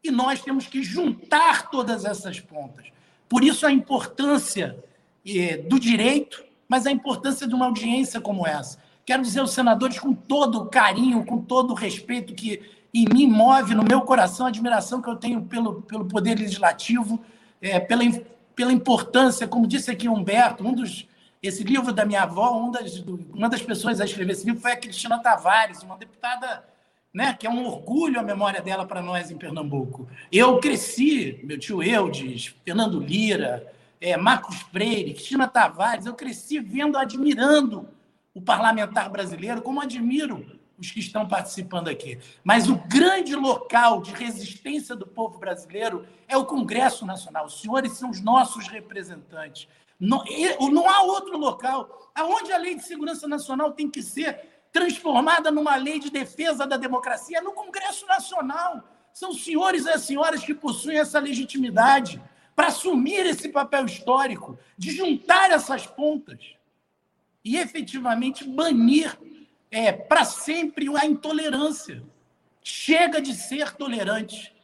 E 0.06 0.10
nós 0.10 0.40
temos 0.40 0.66
que 0.66 0.82
juntar 0.82 1.70
todas 1.70 2.04
essas 2.04 2.40
pontas. 2.40 2.86
Por 3.28 3.42
isso 3.42 3.66
a 3.66 3.72
importância 3.72 4.76
eh, 5.26 5.58
do 5.58 5.78
direito, 5.78 6.44
mas 6.68 6.86
a 6.86 6.90
importância 6.90 7.46
de 7.46 7.54
uma 7.54 7.66
audiência 7.66 8.20
como 8.20 8.46
essa. 8.46 8.78
Quero 9.04 9.22
dizer 9.22 9.40
aos 9.40 9.52
senadores, 9.52 9.98
com 9.98 10.12
todo 10.12 10.62
o 10.62 10.66
carinho, 10.66 11.24
com 11.24 11.38
todo 11.38 11.70
o 11.72 11.74
respeito 11.74 12.34
que 12.34 12.60
em 12.92 13.06
mim 13.12 13.26
move, 13.26 13.74
no 13.74 13.84
meu 13.84 14.00
coração, 14.02 14.46
a 14.46 14.48
admiração 14.48 15.02
que 15.02 15.08
eu 15.08 15.16
tenho 15.16 15.42
pelo, 15.42 15.82
pelo 15.82 16.06
Poder 16.06 16.38
Legislativo, 16.38 17.20
é, 17.60 17.78
pela 17.78 18.02
pela 18.56 18.72
importância, 18.72 19.46
como 19.46 19.66
disse 19.66 19.90
aqui 19.90 20.08
Humberto, 20.08 20.66
um 20.66 20.72
dos 20.72 21.06
esse 21.42 21.62
livro 21.62 21.92
da 21.92 22.04
minha 22.04 22.22
avó, 22.22 22.58
um 22.58 22.70
das, 22.70 23.04
uma 23.32 23.48
das 23.48 23.62
pessoas 23.62 24.00
a 24.00 24.04
escrever 24.06 24.32
esse 24.32 24.46
livro 24.46 24.60
foi 24.60 24.72
a 24.72 24.76
Cristina 24.76 25.18
Tavares, 25.18 25.82
uma 25.82 25.96
deputada 25.96 26.64
né, 27.16 27.32
que 27.32 27.46
é 27.46 27.50
um 27.50 27.64
orgulho 27.64 28.20
a 28.20 28.22
memória 28.22 28.60
dela 28.60 28.84
para 28.84 29.00
nós 29.00 29.30
em 29.30 29.38
Pernambuco. 29.38 30.06
Eu 30.30 30.60
cresci, 30.60 31.40
meu 31.44 31.58
tio 31.58 31.82
Eudes, 31.82 32.54
Fernando 32.62 33.00
Lira, 33.00 33.72
é, 33.98 34.18
Marcos 34.18 34.56
Freire, 34.70 35.14
Cristina 35.14 35.48
Tavares, 35.48 36.04
eu 36.04 36.12
cresci 36.12 36.60
vendo, 36.60 36.98
admirando 36.98 37.88
o 38.34 38.42
parlamentar 38.42 39.08
brasileiro, 39.08 39.62
como 39.62 39.80
admiro 39.80 40.44
os 40.76 40.90
que 40.90 41.00
estão 41.00 41.26
participando 41.26 41.88
aqui. 41.88 42.18
Mas 42.44 42.68
o 42.68 42.76
grande 42.76 43.34
local 43.34 44.02
de 44.02 44.12
resistência 44.12 44.94
do 44.94 45.06
povo 45.06 45.38
brasileiro 45.38 46.04
é 46.28 46.36
o 46.36 46.44
Congresso 46.44 47.06
Nacional. 47.06 47.46
Os 47.46 47.62
senhores 47.62 47.92
são 47.92 48.10
os 48.10 48.20
nossos 48.20 48.68
representantes. 48.68 49.68
Não, 49.98 50.22
não 50.70 50.86
há 50.86 51.00
outro 51.00 51.38
local 51.38 52.10
aonde 52.14 52.52
a 52.52 52.58
Lei 52.58 52.74
de 52.74 52.84
Segurança 52.84 53.26
Nacional 53.26 53.72
tem 53.72 53.90
que 53.90 54.02
ser 54.02 54.55
transformada 54.72 55.50
numa 55.50 55.76
lei 55.76 55.98
de 55.98 56.10
defesa 56.10 56.66
da 56.66 56.76
democracia 56.76 57.40
no 57.40 57.52
Congresso 57.52 58.06
Nacional. 58.06 58.82
São 59.12 59.30
os 59.30 59.44
senhores 59.44 59.86
e 59.86 59.90
as 59.90 60.02
senhoras 60.02 60.44
que 60.44 60.54
possuem 60.54 60.98
essa 60.98 61.18
legitimidade 61.18 62.22
para 62.54 62.68
assumir 62.68 63.26
esse 63.26 63.50
papel 63.50 63.84
histórico, 63.84 64.58
de 64.78 64.90
juntar 64.90 65.50
essas 65.50 65.86
pontas 65.86 66.56
e 67.44 67.56
efetivamente 67.56 68.44
banir 68.44 69.16
é 69.70 69.92
para 69.92 70.24
sempre 70.24 70.88
a 70.96 71.04
intolerância. 71.04 72.02
Chega 72.62 73.20
de 73.20 73.34
ser 73.34 73.72
tolerante 73.72 74.54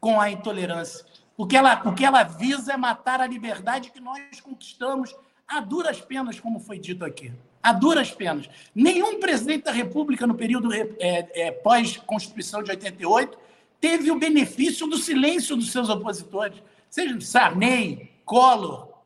com 0.00 0.20
a 0.20 0.30
intolerância. 0.30 1.06
O 1.36 1.46
que, 1.46 1.56
ela, 1.56 1.82
o 1.84 1.94
que 1.94 2.04
ela 2.04 2.22
visa 2.24 2.72
é 2.72 2.76
matar 2.76 3.20
a 3.20 3.26
liberdade 3.26 3.90
que 3.90 4.00
nós 4.00 4.40
conquistamos 4.40 5.14
a 5.46 5.60
duras 5.60 6.00
penas, 6.00 6.40
como 6.40 6.58
foi 6.58 6.78
dito 6.78 7.04
aqui. 7.04 7.32
A 7.66 7.72
duras 7.72 8.12
penas. 8.12 8.48
Nenhum 8.72 9.18
presidente 9.18 9.64
da 9.64 9.72
República, 9.72 10.24
no 10.24 10.36
período 10.36 10.72
é, 10.72 10.86
é, 11.00 11.50
pós-Constituição 11.50 12.62
de 12.62 12.70
88, 12.70 13.36
teve 13.80 14.08
o 14.08 14.16
benefício 14.20 14.86
do 14.86 14.96
silêncio 14.96 15.56
dos 15.56 15.72
seus 15.72 15.88
opositores. 15.88 16.62
Seja 16.88 17.20
Sarney, 17.20 18.12
Collor, 18.24 19.02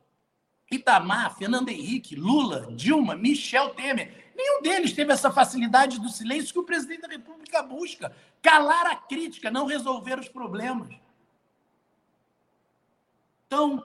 Itamar, 0.71 1.39
Fernando 1.39 1.71
Henrique, 1.71 2.15
Lula, 2.15 2.71
Dilma, 2.73 3.17
Michel 3.17 3.71
Temer. 3.71 4.31
Nenhum 4.37 4.61
deles 4.61 4.93
teve 4.93 5.11
essa 5.11 5.31
facilidade 5.31 5.99
do 5.99 6.11
silêncio 6.11 6.53
que 6.53 6.59
o 6.59 6.65
presidente 6.65 7.01
da 7.01 7.09
República 7.09 7.63
busca. 7.63 8.15
Calar 8.43 8.89
a 8.89 8.97
crítica, 8.97 9.51
não 9.51 9.65
resolver 9.65 10.19
os 10.19 10.29
problemas. 10.29 10.95
Então, 13.47 13.83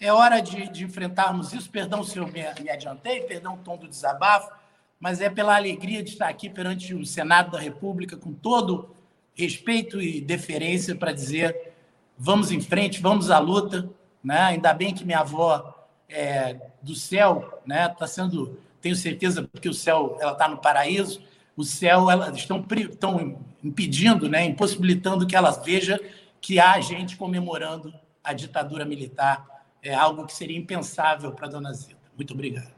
é 0.00 0.12
hora 0.12 0.40
de, 0.40 0.68
de 0.68 0.84
enfrentarmos 0.84 1.52
isso. 1.52 1.70
Perdão 1.70 2.02
se 2.02 2.18
eu 2.18 2.26
me, 2.26 2.42
me 2.60 2.70
adiantei, 2.70 3.20
perdão 3.22 3.54
o 3.54 3.58
tom 3.58 3.76
do 3.76 3.88
desabafo, 3.88 4.50
mas 4.98 5.20
é 5.20 5.28
pela 5.28 5.56
alegria 5.56 6.02
de 6.02 6.10
estar 6.10 6.28
aqui 6.28 6.48
perante 6.48 6.94
o 6.94 7.04
Senado 7.04 7.52
da 7.52 7.58
República, 7.58 8.16
com 8.16 8.32
todo 8.32 8.94
respeito 9.34 10.00
e 10.00 10.20
deferência, 10.20 10.94
para 10.94 11.12
dizer: 11.12 11.72
vamos 12.16 12.50
em 12.50 12.60
frente, 12.60 13.00
vamos 13.00 13.30
à 13.30 13.38
luta. 13.38 13.88
Né? 14.22 14.38
Ainda 14.38 14.74
bem 14.74 14.94
que 14.94 15.04
minha 15.04 15.20
avó 15.20 15.74
é, 16.08 16.56
do 16.82 16.94
céu 16.94 17.38
está 17.38 17.60
né, 17.66 17.88
tá 17.88 18.06
sendo 18.06 18.58
tenho 18.86 18.94
certeza, 18.94 19.42
porque 19.42 19.68
o 19.68 19.74
céu 19.74 20.16
ela 20.20 20.32
está 20.32 20.46
no 20.46 20.58
paraíso, 20.58 21.20
o 21.56 21.64
céu 21.64 22.08
elas 22.08 22.36
estão, 22.36 22.64
estão 22.70 23.36
impedindo, 23.64 24.28
né, 24.28 24.44
impossibilitando 24.44 25.26
que 25.26 25.34
ela 25.34 25.50
veja 25.50 26.00
que 26.40 26.60
há 26.60 26.78
gente 26.80 27.16
comemorando 27.16 27.92
a 28.22 28.32
ditadura 28.32 28.84
militar, 28.84 29.44
é 29.86 29.94
algo 29.94 30.26
que 30.26 30.34
seria 30.34 30.58
impensável 30.58 31.32
para 31.32 31.46
a 31.46 31.50
dona 31.50 31.72
Zita. 31.72 31.96
Muito 32.16 32.34
obrigado. 32.34 32.74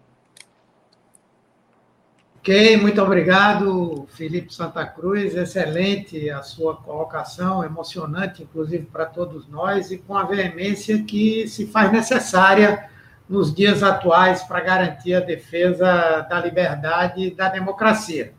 Ok, 2.38 2.76
muito 2.78 3.02
obrigado, 3.02 4.06
Felipe 4.10 4.54
Santa 4.54 4.86
Cruz. 4.86 5.34
Excelente 5.34 6.30
a 6.30 6.42
sua 6.42 6.76
colocação, 6.76 7.64
emocionante, 7.64 8.42
inclusive 8.42 8.86
para 8.86 9.06
todos 9.06 9.48
nós, 9.48 9.90
e 9.90 9.98
com 9.98 10.16
a 10.16 10.24
veemência 10.24 11.02
que 11.02 11.46
se 11.48 11.66
faz 11.66 11.92
necessária 11.92 12.88
nos 13.28 13.54
dias 13.54 13.82
atuais 13.82 14.42
para 14.44 14.60
garantir 14.60 15.14
a 15.14 15.20
defesa 15.20 16.22
da 16.22 16.40
liberdade 16.40 17.22
e 17.22 17.34
da 17.34 17.48
democracia. 17.48 18.32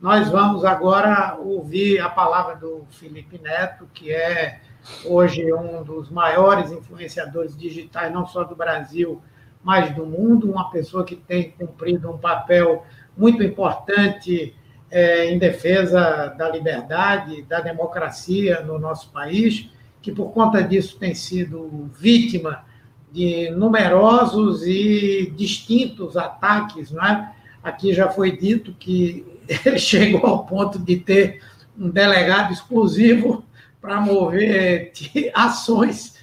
Nós 0.00 0.28
vamos 0.28 0.64
agora 0.64 1.36
ouvir 1.38 2.00
a 2.00 2.10
palavra 2.10 2.56
do 2.56 2.86
Felipe 2.90 3.38
Neto, 3.38 3.88
que 3.94 4.12
é 4.12 4.60
hoje 5.04 5.52
um 5.52 5.82
dos 5.82 6.10
maiores 6.10 6.70
influenciadores 6.70 7.56
digitais, 7.56 8.12
não 8.12 8.26
só 8.26 8.44
do 8.44 8.54
Brasil, 8.54 9.22
mas 9.62 9.94
do 9.94 10.04
mundo, 10.04 10.50
uma 10.50 10.70
pessoa 10.70 11.04
que 11.04 11.16
tem 11.16 11.50
cumprido 11.50 12.10
um 12.10 12.18
papel 12.18 12.84
muito 13.16 13.42
importante 13.42 14.54
é, 14.90 15.30
em 15.30 15.38
defesa 15.38 16.26
da 16.36 16.48
liberdade, 16.50 17.42
da 17.42 17.60
democracia 17.60 18.60
no 18.60 18.78
nosso 18.78 19.10
país, 19.10 19.68
que 20.02 20.12
por 20.12 20.32
conta 20.32 20.62
disso 20.62 20.98
tem 20.98 21.14
sido 21.14 21.90
vítima 21.98 22.64
de 23.10 23.50
numerosos 23.50 24.66
e 24.66 25.32
distintos 25.34 26.16
ataques. 26.16 26.90
Né? 26.90 27.32
Aqui 27.62 27.94
já 27.94 28.10
foi 28.10 28.36
dito 28.36 28.74
que 28.74 29.24
ele 29.64 29.78
chegou 29.78 30.26
ao 30.26 30.44
ponto 30.44 30.78
de 30.78 30.96
ter 30.96 31.40
um 31.78 31.88
delegado 31.88 32.52
exclusivo 32.52 33.44
para 33.84 34.00
mover 34.00 34.92
ações 35.34 36.14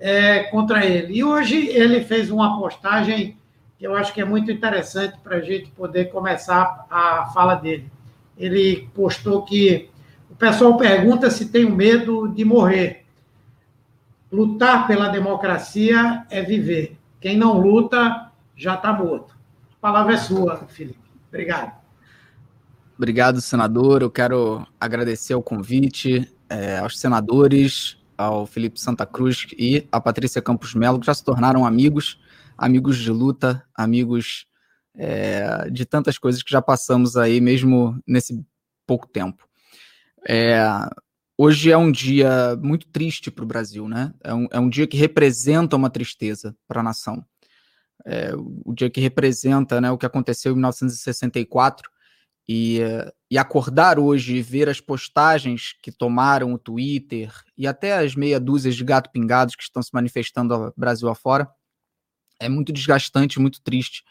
é, 0.00 0.42
contra 0.50 0.84
ele. 0.84 1.18
E 1.18 1.22
hoje 1.22 1.68
ele 1.68 2.02
fez 2.02 2.28
uma 2.28 2.58
postagem 2.58 3.38
que 3.78 3.86
eu 3.86 3.94
acho 3.94 4.12
que 4.12 4.20
é 4.20 4.24
muito 4.24 4.50
interessante 4.50 5.16
para 5.22 5.36
a 5.36 5.40
gente 5.40 5.70
poder 5.70 6.06
começar 6.06 6.84
a 6.90 7.26
fala 7.26 7.54
dele. 7.54 7.88
Ele 8.36 8.88
postou 8.92 9.42
que 9.42 9.88
o 10.28 10.34
pessoal 10.34 10.76
pergunta 10.76 11.30
se 11.30 11.46
tem 11.46 11.70
medo 11.70 12.26
de 12.26 12.44
morrer. 12.44 13.04
Lutar 14.32 14.88
pela 14.88 15.08
democracia 15.08 16.26
é 16.28 16.42
viver. 16.42 16.98
Quem 17.20 17.38
não 17.38 17.60
luta 17.60 18.32
já 18.56 18.74
está 18.74 18.92
morto. 18.92 19.36
A 19.74 19.80
palavra 19.80 20.14
é 20.14 20.16
sua, 20.16 20.56
Felipe. 20.66 20.98
Obrigado. 21.28 21.74
Obrigado, 22.98 23.40
senador. 23.40 24.02
Eu 24.02 24.10
quero 24.10 24.66
agradecer 24.80 25.36
o 25.36 25.42
convite 25.42 26.28
é, 26.54 26.78
aos 26.78 26.98
senadores, 26.98 27.96
ao 28.16 28.46
Felipe 28.46 28.80
Santa 28.80 29.04
Cruz 29.04 29.46
e 29.58 29.88
à 29.90 30.00
Patrícia 30.00 30.40
Campos 30.40 30.74
Melo, 30.74 31.00
que 31.00 31.06
já 31.06 31.14
se 31.14 31.24
tornaram 31.24 31.66
amigos, 31.66 32.20
amigos 32.56 32.96
de 32.98 33.10
luta, 33.10 33.64
amigos 33.74 34.46
é, 34.94 35.68
de 35.70 35.84
tantas 35.84 36.16
coisas 36.16 36.42
que 36.42 36.50
já 36.50 36.62
passamos 36.62 37.16
aí, 37.16 37.40
mesmo 37.40 38.00
nesse 38.06 38.40
pouco 38.86 39.08
tempo. 39.08 39.48
É, 40.28 40.64
hoje 41.36 41.72
é 41.72 41.76
um 41.76 41.90
dia 41.90 42.56
muito 42.62 42.86
triste 42.86 43.30
para 43.30 43.44
o 43.44 43.48
Brasil, 43.48 43.88
né? 43.88 44.14
É 44.22 44.32
um, 44.32 44.46
é 44.52 44.60
um 44.60 44.68
dia 44.68 44.86
que 44.86 44.96
representa 44.96 45.74
uma 45.74 45.90
tristeza 45.90 46.56
para 46.68 46.80
a 46.80 46.84
nação. 46.84 47.24
É, 48.06 48.32
o 48.36 48.72
dia 48.72 48.90
que 48.90 49.00
representa 49.00 49.80
né, 49.80 49.90
o 49.90 49.98
que 49.98 50.06
aconteceu 50.06 50.52
em 50.52 50.56
1964 50.56 51.90
e, 52.48 52.80
e 53.30 53.38
acordar 53.38 53.98
hoje 53.98 54.36
e 54.36 54.42
ver 54.42 54.68
as 54.68 54.80
postagens 54.80 55.74
que 55.82 55.90
tomaram 55.90 56.52
o 56.52 56.58
Twitter 56.58 57.32
e 57.56 57.66
até 57.66 57.98
as 57.98 58.14
meia 58.14 58.38
dúzias 58.38 58.76
de 58.76 58.84
gato 58.84 59.10
pingados 59.10 59.56
que 59.56 59.62
estão 59.62 59.82
se 59.82 59.90
manifestando 59.92 60.72
Brasil 60.76 61.08
afora 61.08 61.48
é 62.38 62.48
muito 62.48 62.72
desgastante, 62.72 63.40
muito 63.40 63.60
triste. 63.62 64.04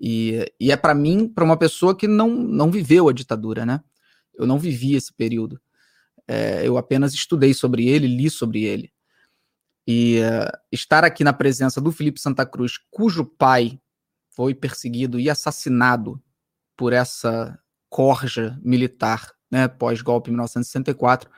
E, 0.00 0.52
e 0.60 0.70
é 0.70 0.76
para 0.76 0.94
mim, 0.94 1.28
para 1.28 1.44
uma 1.44 1.56
pessoa 1.56 1.96
que 1.96 2.06
não, 2.06 2.30
não 2.30 2.70
viveu 2.70 3.08
a 3.08 3.12
ditadura, 3.12 3.64
né? 3.64 3.82
Eu 4.34 4.46
não 4.46 4.58
vivi 4.58 4.94
esse 4.94 5.12
período. 5.12 5.60
É, 6.28 6.66
eu 6.66 6.76
apenas 6.76 7.14
estudei 7.14 7.54
sobre 7.54 7.88
ele, 7.88 8.06
li 8.06 8.28
sobre 8.28 8.64
ele. 8.64 8.92
E 9.86 10.20
uh, 10.20 10.50
estar 10.72 11.04
aqui 11.04 11.22
na 11.22 11.32
presença 11.32 11.80
do 11.80 11.92
Felipe 11.92 12.20
Santa 12.20 12.44
Cruz, 12.44 12.72
cujo 12.90 13.24
pai 13.24 13.80
foi 14.30 14.54
perseguido 14.54 15.18
e 15.20 15.30
assassinado 15.30 16.20
por 16.76 16.92
essa 16.92 17.58
corja 17.96 18.60
militar, 18.62 19.32
né, 19.50 19.66
pós-golpe 19.66 20.28
em 20.28 20.34
1964, 20.34 21.30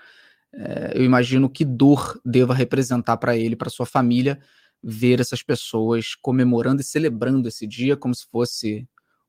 é, 0.52 0.92
eu 0.96 1.04
imagino 1.04 1.48
que 1.48 1.64
dor 1.64 2.20
deva 2.24 2.52
representar 2.52 3.16
para 3.16 3.36
ele, 3.36 3.54
para 3.54 3.70
sua 3.70 3.86
família, 3.86 4.40
ver 4.82 5.20
essas 5.20 5.40
pessoas 5.40 6.16
comemorando 6.16 6.80
e 6.80 6.84
celebrando 6.84 7.46
esse 7.46 7.64
dia 7.64 7.96
como 7.96 8.12
se 8.12 8.26
fosse 8.26 8.88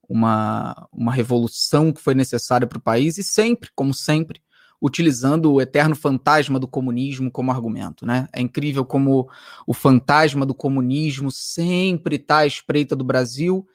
uma, 0.09 0.87
uma 0.91 1.13
revolução 1.13 1.93
que 1.93 2.01
foi 2.01 2.15
necessária 2.15 2.65
para 2.65 2.79
o 2.79 2.81
país 2.81 3.19
e 3.19 3.23
sempre, 3.23 3.69
como 3.75 3.93
sempre, 3.93 4.41
utilizando 4.81 5.53
o 5.53 5.61
eterno 5.61 5.95
fantasma 5.95 6.57
do 6.59 6.67
comunismo 6.67 7.29
como 7.29 7.51
argumento. 7.51 8.07
Né? 8.07 8.27
É 8.33 8.41
incrível 8.41 8.83
como 8.83 9.29
o 9.67 9.73
fantasma 9.75 10.47
do 10.47 10.55
comunismo 10.55 11.29
sempre 11.29 12.15
está 12.15 12.39
à 12.39 12.47
espreita 12.47 12.95
do 12.95 13.03
Brasil 13.03 13.67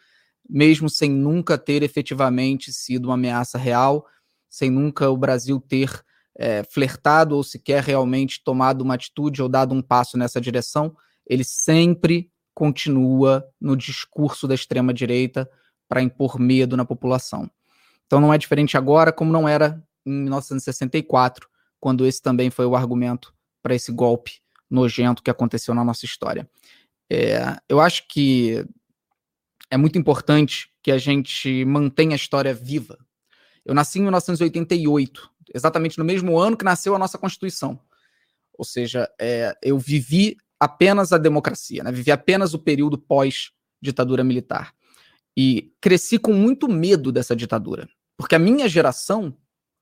mesmo 0.49 0.89
sem 0.89 1.11
nunca 1.11 1.57
ter 1.57 1.83
efetivamente 1.83 2.73
sido 2.73 3.07
uma 3.07 3.15
ameaça 3.15 3.59
real, 3.59 4.07
sem 4.49 4.71
nunca 4.71 5.11
o 5.11 5.17
Brasil 5.17 5.61
ter 5.61 6.05
é, 6.37 6.63
flertado 6.65 7.37
ou 7.37 7.43
sequer 7.43 7.83
realmente 7.83 8.43
tomado 8.43 8.83
uma 8.83 8.95
atitude 8.95 9.43
ou 9.43 9.49
dado 9.49 9.75
um 9.75 9.83
passo 9.83 10.19
nessa 10.19 10.41
direção, 10.41 10.97
ele 11.27 11.45
sempre 11.45 12.31
continua 12.55 13.45
no 13.61 13.77
discurso 13.77 14.47
da 14.47 14.55
extrema-direita 14.55 15.51
para 15.89 16.03
impor 16.03 16.39
medo 16.39 16.77
na 16.77 16.85
população. 16.85 17.51
Então 18.07 18.21
não 18.21 18.33
é 18.33 18.39
diferente 18.39 18.77
agora, 18.77 19.13
como 19.13 19.33
não 19.33 19.49
era 19.49 19.83
em 20.07 20.13
1964, 20.23 21.49
quando 21.81 22.07
esse 22.07 22.23
também 22.23 22.51
foi 22.51 22.67
o 22.67 22.77
argumento 22.77 23.35
para 23.63 23.75
esse 23.75 23.91
golpe 23.91 24.41
nojento 24.71 25.23
que 25.23 25.31
aconteceu 25.31 25.75
na 25.75 25.85
nossa 25.85 26.05
história. 26.05 26.49
É, 27.11 27.57
eu 27.69 27.81
acho 27.81 28.07
que 28.09 28.65
é 29.71 29.77
muito 29.77 29.99
importante 29.99 30.71
que 30.83 30.91
a 30.91 30.99
gente 30.99 31.65
mantenha 31.65 32.13
a 32.13 32.17
história 32.17 32.53
viva. 32.53 32.99
Eu 33.65 33.75
nasci 33.75 33.99
em 33.99 34.03
1988, 34.03 35.31
exatamente 35.55 35.99
no 35.99 36.05
mesmo 36.05 36.39
ano 36.39 36.57
que 36.57 36.65
nasceu 36.65 36.95
a 36.95 36.99
nossa 36.99 37.19
Constituição. 37.19 37.81
Ou 38.57 38.65
seja, 38.65 39.09
é, 39.21 39.57
eu 39.63 39.79
vivi 39.79 40.37
apenas 40.61 41.13
a 41.13 41.19
democracia, 41.19 41.83
né? 41.83 41.91
vivi 41.91 42.13
apenas 42.13 42.55
o 42.55 42.59
período 42.59 42.99
pós-ditadura 42.99 44.23
militar. 44.23 44.75
E 45.37 45.73
cresci 45.81 46.19
com 46.19 46.33
muito 46.33 46.69
medo 46.69 47.11
dessa 47.11 47.35
ditadura. 47.35 47.89
Porque 48.17 48.35
a 48.35 48.39
minha 48.39 48.69
geração, 48.69 49.37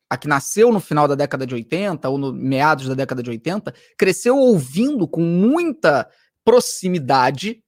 a 0.09 0.17
que 0.17 0.27
nasceu 0.27 0.73
no 0.73 0.81
final 0.81 1.07
da 1.07 1.15
década 1.15 1.47
de 1.47 1.55
80, 1.55 2.09
ou 2.09 2.17
no 2.17 2.33
meados 2.33 2.89
da 2.89 2.95
década 2.95 3.23
de 3.23 3.29
80, 3.29 3.75
cresceu 3.99 4.39
ouvindo 4.39 5.07
com 5.07 5.21
muita 5.21 6.09
proximidade 6.45 7.62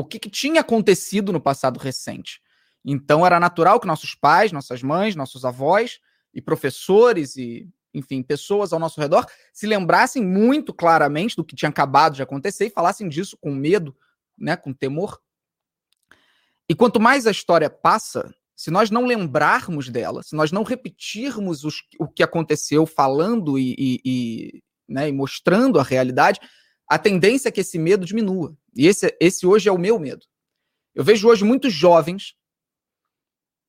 o 0.00 0.04
que, 0.04 0.18
que 0.18 0.30
tinha 0.30 0.60
acontecido 0.60 1.32
no 1.32 1.40
passado 1.40 1.78
recente. 1.78 2.40
Então 2.84 3.24
era 3.24 3.38
natural 3.38 3.78
que 3.78 3.86
nossos 3.86 4.14
pais, 4.14 4.52
nossas 4.52 4.82
mães, 4.82 5.14
nossos 5.14 5.44
avós 5.44 6.00
e 6.34 6.40
professores 6.40 7.36
e, 7.36 7.68
enfim, 7.92 8.22
pessoas 8.22 8.72
ao 8.72 8.78
nosso 8.78 9.00
redor 9.00 9.26
se 9.52 9.66
lembrassem 9.66 10.24
muito 10.24 10.72
claramente 10.72 11.36
do 11.36 11.44
que 11.44 11.56
tinha 11.56 11.68
acabado 11.68 12.14
de 12.14 12.22
acontecer 12.22 12.66
e 12.66 12.70
falassem 12.70 13.08
disso 13.08 13.36
com 13.40 13.54
medo, 13.54 13.94
né, 14.38 14.56
com 14.56 14.72
temor. 14.72 15.20
E 16.68 16.74
quanto 16.74 17.00
mais 17.00 17.26
a 17.26 17.30
história 17.30 17.68
passa, 17.68 18.32
se 18.56 18.70
nós 18.70 18.90
não 18.90 19.04
lembrarmos 19.04 19.88
dela, 19.88 20.22
se 20.22 20.36
nós 20.36 20.52
não 20.52 20.62
repetirmos 20.62 21.64
os, 21.64 21.82
o 21.98 22.06
que 22.06 22.22
aconteceu 22.22 22.86
falando 22.86 23.58
e, 23.58 23.74
e, 23.76 24.00
e, 24.04 24.62
né, 24.88 25.08
e 25.08 25.12
mostrando 25.12 25.80
a 25.80 25.82
realidade, 25.82 26.40
a 26.90 26.98
tendência 26.98 27.48
é 27.48 27.52
que 27.52 27.60
esse 27.60 27.78
medo 27.78 28.04
diminua. 28.04 28.56
E 28.74 28.88
esse, 28.88 29.16
esse 29.20 29.46
hoje 29.46 29.68
é 29.68 29.72
o 29.72 29.78
meu 29.78 29.96
medo. 29.96 30.26
Eu 30.92 31.04
vejo 31.04 31.28
hoje 31.28 31.44
muitos 31.44 31.72
jovens 31.72 32.34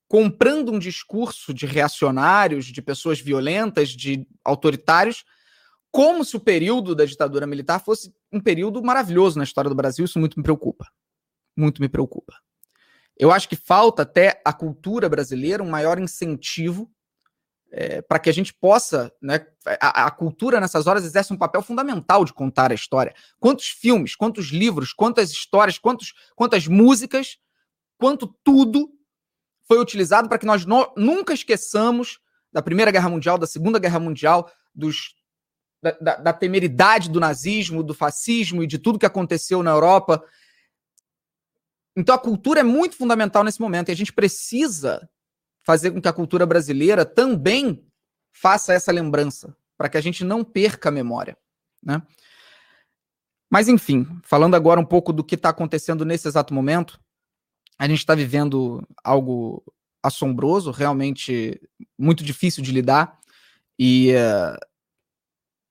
comprando 0.08 0.72
um 0.72 0.80
discurso 0.80 1.54
de 1.54 1.68
reacionários, 1.68 2.66
de 2.66 2.82
pessoas 2.82 3.20
violentas, 3.20 3.90
de 3.90 4.28
autoritários, 4.44 5.24
como 5.92 6.26
se 6.26 6.36
o 6.36 6.40
período 6.40 6.96
da 6.96 7.06
ditadura 7.06 7.46
militar 7.46 7.80
fosse 7.80 8.12
um 8.32 8.42
período 8.42 8.82
maravilhoso 8.82 9.38
na 9.38 9.44
história 9.44 9.70
do 9.70 9.76
Brasil. 9.76 10.04
Isso 10.04 10.18
muito 10.18 10.38
me 10.38 10.44
preocupa. 10.44 10.92
Muito 11.56 11.80
me 11.80 11.88
preocupa. 11.88 12.34
Eu 13.16 13.32
acho 13.32 13.48
que 13.48 13.56
falta 13.56 14.02
até 14.02 14.42
a 14.44 14.52
cultura 14.52 15.08
brasileira 15.08 15.62
um 15.62 15.70
maior 15.70 16.00
incentivo 16.00 16.92
é, 17.72 18.02
para 18.02 18.20
que 18.20 18.30
a 18.30 18.34
gente 18.34 18.54
possa, 18.54 19.12
né, 19.22 19.46
a, 19.80 20.06
a, 20.06 20.12
cultura 20.12 20.60
nessas 20.60 20.88
horas 20.88 21.06
exerce 21.06 21.32
um 21.32 21.38
papel 21.38 21.62
fundamental 21.62 22.26
de 22.26 22.34
contar 22.34 22.72
a 22.72 22.76
história. 22.76 23.16
Quantos 23.40 23.68
filmes, 23.68 24.16
quantos 24.16 24.48
livros, 24.48 24.92
quantas 24.92 25.32
histórias, 25.32 25.78
quantos, 25.78 26.14
quantas 26.36 26.68
músicas, 26.68 27.38
quanto 27.98 28.28
tudo 28.44 28.92
foi 29.68 29.80
utilizado 29.80 30.28
para 30.28 30.38
que 30.38 30.46
nós 30.46 30.66
no, 30.66 30.92
nunca 30.98 31.34
esqueçamos 31.34 32.20
da 32.52 32.62
Primeira 32.62 32.92
Guerra 32.92 33.10
Mundial, 33.10 33.38
da 33.38 33.48
Segunda 33.48 33.80
Guerra 33.80 34.00
Mundial, 34.00 34.52
dos, 34.76 35.16
da, 35.82 35.92
da, 35.92 36.16
da 36.18 36.34
temeridade 36.34 37.10
do 37.10 37.22
nazismo, 37.22 37.82
do 37.82 37.94
fascismo 37.94 38.62
e 38.62 38.68
de 38.68 38.78
tudo 38.78 39.00
que 39.00 39.06
aconteceu 39.06 39.64
na 39.64 39.72
Europa. 39.72 40.22
Então 41.96 42.14
a 42.14 42.20
cultura 42.20 42.60
é 42.60 42.64
muito 42.64 42.98
fundamental 42.98 43.46
nesse 43.46 43.62
momento 43.62 43.88
e 43.88 43.92
a 43.94 43.96
gente 43.96 44.12
precisa 44.12 45.10
fazer 45.64 45.92
com 45.92 46.02
que 46.02 46.08
a 46.08 46.14
cultura 46.14 46.46
brasileira 46.46 47.06
também 47.06 47.86
faça 48.32 48.74
essa 48.74 48.92
lembrança, 48.92 49.56
para 49.78 49.90
que 49.90 49.98
a 49.98 50.02
gente 50.02 50.24
não 50.24 50.44
perca 50.44 50.90
a 50.90 50.92
memória. 50.92 51.38
Né? 51.84 52.02
Mas, 53.50 53.68
enfim, 53.68 54.08
falando 54.24 54.56
agora 54.56 54.80
um 54.80 54.86
pouco 54.86 55.12
do 55.12 55.24
que 55.24 55.36
está 55.36 55.50
acontecendo 55.50 56.06
nesse 56.06 56.28
exato 56.28 56.54
momento, 56.54 57.00
a 57.78 57.88
gente 57.88 58.00
está 58.00 58.16
vivendo 58.16 58.88
algo 59.04 59.64
assombroso, 60.04 60.72
realmente 60.72 61.60
muito 61.98 62.24
difícil 62.24 62.64
de 62.64 62.72
lidar, 62.72 63.20
e 63.78 64.14
uh, 64.14 64.58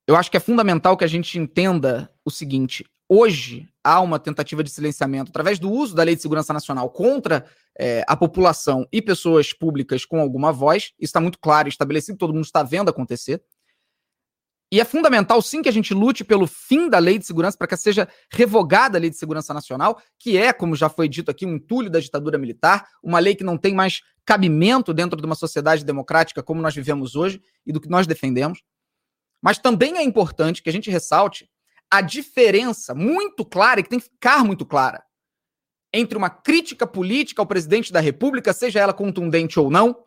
eu 0.06 0.16
acho 0.16 0.30
que 0.30 0.36
é 0.36 0.40
fundamental 0.40 0.96
que 0.96 1.04
a 1.04 1.08
gente 1.08 1.38
entenda 1.38 2.12
o 2.24 2.30
seguinte: 2.30 2.84
hoje 3.10 3.68
há 3.82 4.00
uma 4.00 4.20
tentativa 4.20 4.62
de 4.62 4.70
silenciamento 4.70 5.30
através 5.30 5.58
do 5.58 5.68
uso 5.68 5.96
da 5.96 6.04
Lei 6.04 6.14
de 6.14 6.22
Segurança 6.22 6.52
Nacional 6.52 6.88
contra 6.88 7.44
é, 7.76 8.04
a 8.06 8.16
população 8.16 8.86
e 8.92 9.02
pessoas 9.02 9.52
públicas 9.52 10.04
com 10.04 10.20
alguma 10.20 10.52
voz. 10.52 10.92
Isso 10.92 11.10
está 11.10 11.20
muito 11.20 11.40
claro, 11.40 11.68
estabelecido, 11.68 12.16
todo 12.16 12.32
mundo 12.32 12.44
está 12.44 12.62
vendo 12.62 12.88
acontecer. 12.88 13.42
E 14.72 14.80
é 14.80 14.84
fundamental, 14.84 15.42
sim, 15.42 15.60
que 15.60 15.68
a 15.68 15.72
gente 15.72 15.92
lute 15.92 16.22
pelo 16.22 16.46
fim 16.46 16.88
da 16.88 17.00
Lei 17.00 17.18
de 17.18 17.26
Segurança, 17.26 17.58
para 17.58 17.66
que 17.66 17.76
seja 17.76 18.08
revogada 18.32 18.96
a 18.96 19.00
Lei 19.00 19.10
de 19.10 19.16
Segurança 19.16 19.52
Nacional, 19.52 20.00
que 20.16 20.38
é, 20.38 20.52
como 20.52 20.76
já 20.76 20.88
foi 20.88 21.08
dito 21.08 21.28
aqui, 21.28 21.44
um 21.44 21.56
entulho 21.56 21.90
da 21.90 21.98
ditadura 21.98 22.38
militar, 22.38 22.86
uma 23.02 23.18
lei 23.18 23.34
que 23.34 23.42
não 23.42 23.58
tem 23.58 23.74
mais 23.74 24.02
cabimento 24.24 24.94
dentro 24.94 25.20
de 25.20 25.26
uma 25.26 25.34
sociedade 25.34 25.84
democrática 25.84 26.40
como 26.40 26.62
nós 26.62 26.72
vivemos 26.72 27.16
hoje 27.16 27.42
e 27.66 27.72
do 27.72 27.80
que 27.80 27.88
nós 27.88 28.06
defendemos. 28.06 28.62
Mas 29.42 29.58
também 29.58 29.96
é 29.96 30.04
importante 30.04 30.62
que 30.62 30.68
a 30.68 30.72
gente 30.72 30.88
ressalte 30.88 31.49
a 31.90 32.00
diferença 32.00 32.94
muito 32.94 33.44
clara, 33.44 33.80
e 33.80 33.82
que 33.82 33.88
tem 33.88 33.98
que 33.98 34.06
ficar 34.06 34.44
muito 34.44 34.64
clara, 34.64 35.02
entre 35.92 36.16
uma 36.16 36.30
crítica 36.30 36.86
política 36.86 37.42
ao 37.42 37.46
presidente 37.46 37.92
da 37.92 38.00
República, 38.00 38.52
seja 38.52 38.78
ela 38.78 38.92
contundente 38.92 39.58
ou 39.58 39.70
não, 39.70 40.04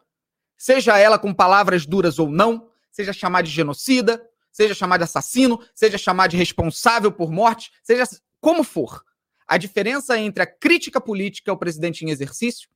seja 0.58 0.98
ela 0.98 1.20
com 1.20 1.34
palavras 1.34 1.86
duras 1.86 2.20
ou 2.20 2.30
não, 2.30 2.70
seja 2.90 3.12
chamar 3.12 3.42
de 3.42 3.50
genocida, 3.50 4.26
seja 4.52 4.74
chamar 4.74 4.98
de 4.98 5.04
assassino, 5.04 5.60
seja 5.74 5.98
chamar 5.98 6.28
de 6.28 6.38
responsável 6.38 7.12
por 7.12 7.32
morte, 7.32 7.72
seja 7.84 8.06
como 8.40 8.64
for. 8.64 9.04
A 9.48 9.58
diferença 9.58 10.18
entre 10.18 10.44
a 10.44 10.48
crítica 10.48 11.02
política 11.02 11.52
ao 11.52 11.58
presidente 11.58 12.06
em 12.06 12.10
exercício 12.10 12.70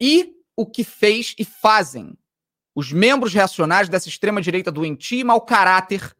e 0.00 0.34
o 0.54 0.66
que 0.66 0.84
fez 0.84 1.34
e 1.38 1.44
fazem 1.44 2.16
os 2.74 2.92
membros 2.92 3.32
reacionários 3.32 3.88
dessa 3.88 4.08
extrema-direita 4.08 4.70
doentia 4.72 5.20
e 5.20 5.24
mau 5.24 5.40
caráter 5.40 6.15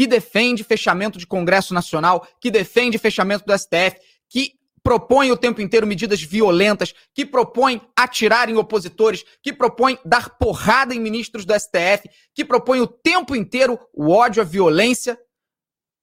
que 0.00 0.06
defende 0.06 0.64
fechamento 0.64 1.18
de 1.18 1.26
Congresso 1.26 1.74
Nacional, 1.74 2.26
que 2.40 2.50
defende 2.50 2.96
fechamento 2.96 3.44
do 3.44 3.52
STF, 3.52 4.00
que 4.30 4.54
propõe 4.82 5.30
o 5.30 5.36
tempo 5.36 5.60
inteiro 5.60 5.86
medidas 5.86 6.22
violentas, 6.22 6.94
que 7.12 7.26
propõe 7.26 7.82
atirar 7.94 8.48
em 8.48 8.56
opositores, 8.56 9.26
que 9.42 9.52
propõe 9.52 9.98
dar 10.02 10.38
porrada 10.38 10.94
em 10.94 10.98
ministros 10.98 11.44
do 11.44 11.52
STF, 11.52 12.08
que 12.34 12.46
propõe 12.46 12.80
o 12.80 12.86
tempo 12.86 13.36
inteiro 13.36 13.78
o 13.92 14.08
ódio, 14.08 14.40
a 14.40 14.46
violência 14.46 15.20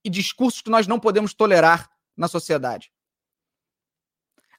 e 0.06 0.12
discursos 0.12 0.62
que 0.62 0.70
nós 0.70 0.86
não 0.86 1.00
podemos 1.00 1.34
tolerar 1.34 1.89
na 2.16 2.28
sociedade. 2.28 2.91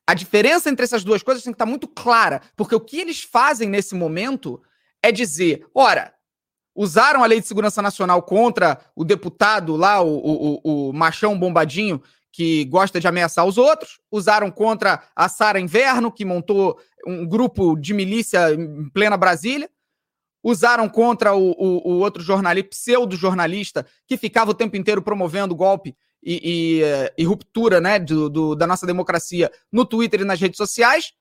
A 0.05 0.15
diferença 0.15 0.69
entre 0.69 0.83
essas 0.83 1.05
duas 1.05 1.23
coisas 1.23 1.45
tem 1.45 1.53
que 1.53 1.55
estar 1.55 1.65
muito 1.65 1.87
clara, 1.87 2.43
porque 2.57 2.75
o 2.75 2.81
que 2.81 2.99
eles 2.99 3.23
fazem 3.23 3.69
nesse 3.69 3.95
momento 3.95 4.61
é 5.01 5.13
dizer: 5.13 5.65
ora, 5.73 6.13
usaram 6.79 7.25
a 7.25 7.27
Lei 7.27 7.41
de 7.41 7.47
Segurança 7.49 7.83
Nacional 7.83 8.23
contra 8.23 8.79
o 8.95 9.05
deputado 9.05 9.75
lá, 9.75 10.01
o, 10.01 10.61
o, 10.63 10.89
o 10.89 10.93
machão 10.93 11.37
bombadinho, 11.37 12.01
que 12.31 12.65
gosta 12.67 13.01
de 13.01 13.09
ameaçar 13.09 13.45
os 13.45 13.59
outros, 13.59 13.99
usaram 14.13 14.49
contra 14.49 15.03
a 15.17 15.29
Sara 15.29 15.59
Inverno, 15.59 16.13
que 16.13 16.25
montou 16.25 16.79
um 17.05 17.27
grupo 17.27 17.75
de 17.75 17.93
milícia 17.93 18.55
em 18.55 18.89
plena 18.91 19.17
Brasília, 19.17 19.69
usaram 20.41 20.89
contra 20.89 21.35
o, 21.35 21.51
o, 21.51 21.95
o 21.95 21.99
outro 21.99 22.23
jornalista, 22.23 22.71
pseudo-jornalista, 22.71 23.85
que 24.07 24.17
ficava 24.17 24.53
o 24.53 24.55
tempo 24.55 24.77
inteiro 24.77 25.03
promovendo 25.03 25.57
golpe 25.57 25.97
e, 26.23 26.81
e, 26.81 27.23
e 27.23 27.25
ruptura 27.25 27.81
né, 27.81 27.99
do, 27.99 28.31
do, 28.31 28.55
da 28.55 28.69
nossa 28.69 28.87
democracia 28.87 29.51
no 29.73 29.85
Twitter 29.85 30.21
e 30.21 30.25
nas 30.25 30.41
redes 30.41 30.57
sociais. 30.57 31.13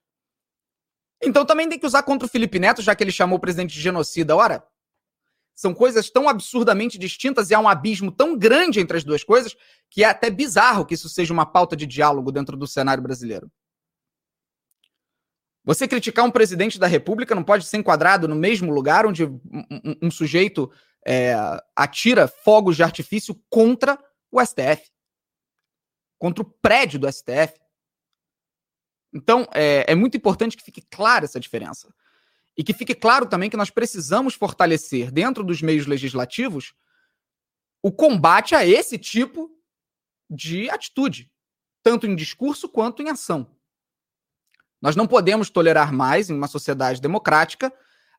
Então 1.19 1.43
também 1.43 1.67
tem 1.67 1.79
que 1.79 1.87
usar 1.87 2.03
contra 2.03 2.27
o 2.27 2.29
Felipe 2.29 2.59
Neto, 2.59 2.83
já 2.83 2.93
que 2.93 3.03
ele 3.03 3.11
chamou 3.11 3.37
o 3.37 3.41
presidente 3.41 3.73
de 3.73 3.81
genocida. 3.81 4.35
Ora, 4.35 4.63
são 5.57 5.73
coisas 5.73 6.07
tão 6.11 6.29
absurdamente 6.29 6.99
distintas 6.99 7.49
e 7.49 7.55
há 7.55 7.59
um 7.59 7.67
abismo 7.67 8.11
tão 8.11 8.37
grande 8.37 8.79
entre 8.79 8.95
as 8.95 9.03
duas 9.03 9.23
coisas 9.23 9.57
que 9.89 10.03
é 10.03 10.07
até 10.07 10.29
bizarro 10.29 10.85
que 10.85 10.93
isso 10.93 11.09
seja 11.09 11.33
uma 11.33 11.47
pauta 11.47 11.75
de 11.75 11.87
diálogo 11.87 12.31
dentro 12.31 12.55
do 12.55 12.67
cenário 12.67 13.01
brasileiro. 13.01 13.51
Você 15.65 15.87
criticar 15.87 16.23
um 16.23 16.31
presidente 16.31 16.77
da 16.77 16.85
República 16.85 17.33
não 17.33 17.43
pode 17.43 17.65
ser 17.65 17.77
enquadrado 17.77 18.27
no 18.27 18.35
mesmo 18.35 18.71
lugar 18.71 19.07
onde 19.07 19.25
um, 19.25 19.39
um, 19.51 19.95
um 20.03 20.11
sujeito 20.11 20.71
é, 21.03 21.33
atira 21.75 22.27
fogos 22.27 22.75
de 22.75 22.83
artifício 22.83 23.33
contra 23.49 23.99
o 24.31 24.39
STF, 24.39 24.91
contra 26.19 26.43
o 26.43 26.45
prédio 26.61 26.99
do 26.99 27.11
STF. 27.11 27.59
Então, 29.11 29.47
é, 29.51 29.91
é 29.91 29.95
muito 29.95 30.15
importante 30.15 30.55
que 30.55 30.63
fique 30.63 30.83
clara 30.91 31.25
essa 31.25 31.39
diferença. 31.39 31.91
E 32.57 32.63
que 32.63 32.73
fique 32.73 32.95
claro 32.95 33.25
também 33.27 33.49
que 33.49 33.57
nós 33.57 33.69
precisamos 33.69 34.33
fortalecer, 34.33 35.11
dentro 35.11 35.43
dos 35.43 35.61
meios 35.61 35.85
legislativos, 35.85 36.73
o 37.83 37.91
combate 37.91 38.55
a 38.55 38.65
esse 38.65 38.97
tipo 38.97 39.51
de 40.29 40.69
atitude, 40.69 41.31
tanto 41.83 42.07
em 42.07 42.15
discurso 42.15 42.67
quanto 42.67 43.01
em 43.01 43.09
ação. 43.09 43.55
Nós 44.81 44.95
não 44.95 45.07
podemos 45.07 45.49
tolerar 45.49 45.93
mais, 45.93 46.29
em 46.29 46.33
uma 46.33 46.47
sociedade 46.47 46.99
democrática, 46.99 47.71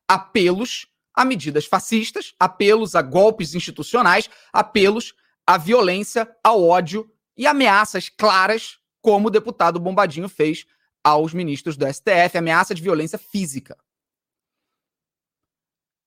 apelos 0.07 0.87
a 1.13 1.25
medidas 1.25 1.65
fascistas, 1.65 2.33
apelos 2.39 2.95
a 2.95 3.01
golpes 3.01 3.53
institucionais, 3.53 4.29
apelos 4.51 5.13
a 5.45 5.57
violência, 5.57 6.29
ao 6.43 6.63
ódio 6.63 7.11
e 7.35 7.45
ameaças 7.45 8.09
claras, 8.09 8.77
como 9.01 9.27
o 9.27 9.31
deputado 9.31 9.79
Bombadinho 9.79 10.29
fez 10.29 10.65
aos 11.03 11.33
ministros 11.33 11.77
do 11.77 11.85
STF, 11.91 12.37
ameaça 12.37 12.75
de 12.75 12.81
violência 12.81 13.17
física. 13.17 13.77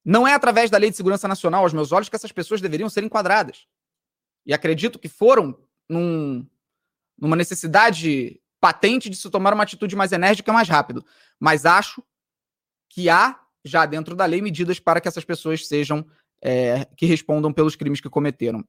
Não 0.04 0.26
é 0.26 0.34
através 0.34 0.70
da 0.70 0.78
Lei 0.78 0.90
de 0.90 0.96
Segurança 0.96 1.28
Nacional, 1.28 1.62
aos 1.62 1.72
meus 1.72 1.92
olhos, 1.92 2.08
que 2.08 2.16
essas 2.16 2.32
pessoas 2.32 2.60
deveriam 2.60 2.88
ser 2.88 3.04
enquadradas. 3.04 3.66
E 4.44 4.52
acredito 4.52 4.98
que 4.98 5.08
foram 5.08 5.56
num, 5.88 6.46
numa 7.16 7.36
necessidade 7.36 8.40
patente 8.60 9.08
de 9.08 9.16
se 9.16 9.30
tomar 9.30 9.54
uma 9.54 9.62
atitude 9.62 9.94
mais 9.94 10.12
enérgica 10.12 10.50
e 10.50 10.54
mais 10.54 10.68
rápido. 10.68 11.04
Mas 11.38 11.64
acho 11.66 12.02
que 12.88 13.08
há, 13.08 13.40
já 13.64 13.86
dentro 13.86 14.14
da 14.14 14.24
lei, 14.24 14.42
medidas 14.42 14.78
para 14.78 15.00
que 15.00 15.08
essas 15.08 15.24
pessoas 15.24 15.66
sejam, 15.66 16.06
é, 16.40 16.84
que 16.96 17.06
respondam 17.06 17.52
pelos 17.52 17.76
crimes 17.76 18.00
que 18.00 18.10
cometeram. 18.10 18.64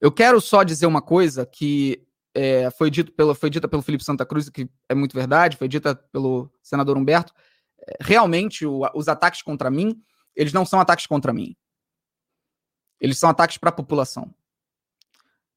Eu 0.00 0.10
quero 0.10 0.40
só 0.40 0.62
dizer 0.62 0.86
uma 0.86 1.02
coisa 1.02 1.44
que 1.44 2.06
é, 2.34 2.70
foi, 2.70 2.90
dito 2.90 3.12
pelo, 3.12 3.34
foi 3.34 3.50
dita 3.50 3.68
pelo 3.68 3.82
Felipe 3.82 4.04
Santa 4.04 4.24
Cruz, 4.24 4.48
que 4.48 4.68
é 4.88 4.94
muito 4.94 5.14
verdade, 5.14 5.56
foi 5.56 5.68
dita 5.68 5.94
pelo 5.94 6.50
senador 6.62 6.96
Humberto. 6.96 7.34
Realmente, 8.00 8.66
o, 8.66 8.82
os 8.94 9.08
ataques 9.08 9.42
contra 9.42 9.70
mim, 9.70 10.02
eles 10.34 10.52
não 10.52 10.64
são 10.64 10.80
ataques 10.80 11.06
contra 11.06 11.32
mim. 11.32 11.56
Eles 13.00 13.18
são 13.18 13.30
ataques 13.30 13.56
para 13.58 13.70
a 13.70 13.72
população. 13.72 14.34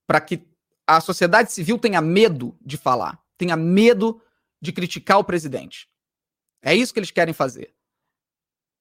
Para 0.08 0.22
que 0.22 0.48
a 0.88 1.00
sociedade 1.02 1.52
civil 1.52 1.78
tenha 1.78 2.02
medo 2.02 2.58
de 2.62 2.78
falar, 2.78 3.22
tenha 3.38 3.56
medo 3.56 4.22
de 4.62 4.72
criticar 4.72 5.20
o 5.20 5.24
presidente. 5.24 5.90
É 6.62 6.74
isso 6.74 6.94
que 6.94 7.00
eles 7.00 7.12
querem 7.12 7.34
fazer. 7.34 7.74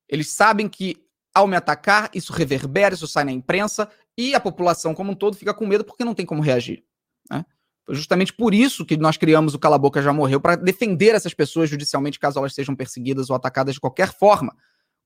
Eles 0.08 0.30
sabem 0.30 0.68
que, 0.68 1.04
ao 1.34 1.46
me 1.46 1.56
atacar, 1.56 2.10
isso 2.14 2.32
reverbera, 2.32 2.94
isso 2.94 3.08
sai 3.08 3.24
na 3.24 3.32
imprensa, 3.32 3.90
e 4.16 4.34
a 4.34 4.40
população 4.40 4.94
como 4.94 5.12
um 5.12 5.14
todo 5.14 5.36
fica 5.36 5.54
com 5.54 5.66
medo 5.66 5.84
porque 5.84 6.04
não 6.04 6.14
tem 6.14 6.26
como 6.26 6.42
reagir. 6.42 6.84
Justamente 7.88 8.32
por 8.32 8.54
isso 8.54 8.86
que 8.86 8.96
nós 8.96 9.16
criamos 9.16 9.54
o 9.54 9.58
Cala 9.58 9.78
Boca 9.78 10.00
Já 10.00 10.12
Morreu, 10.12 10.40
para 10.40 10.56
defender 10.56 11.14
essas 11.14 11.34
pessoas 11.34 11.68
judicialmente 11.68 12.18
caso 12.18 12.38
elas 12.38 12.54
sejam 12.54 12.76
perseguidas 12.76 13.28
ou 13.28 13.36
atacadas 13.36 13.74
de 13.74 13.80
qualquer 13.80 14.12
forma, 14.12 14.56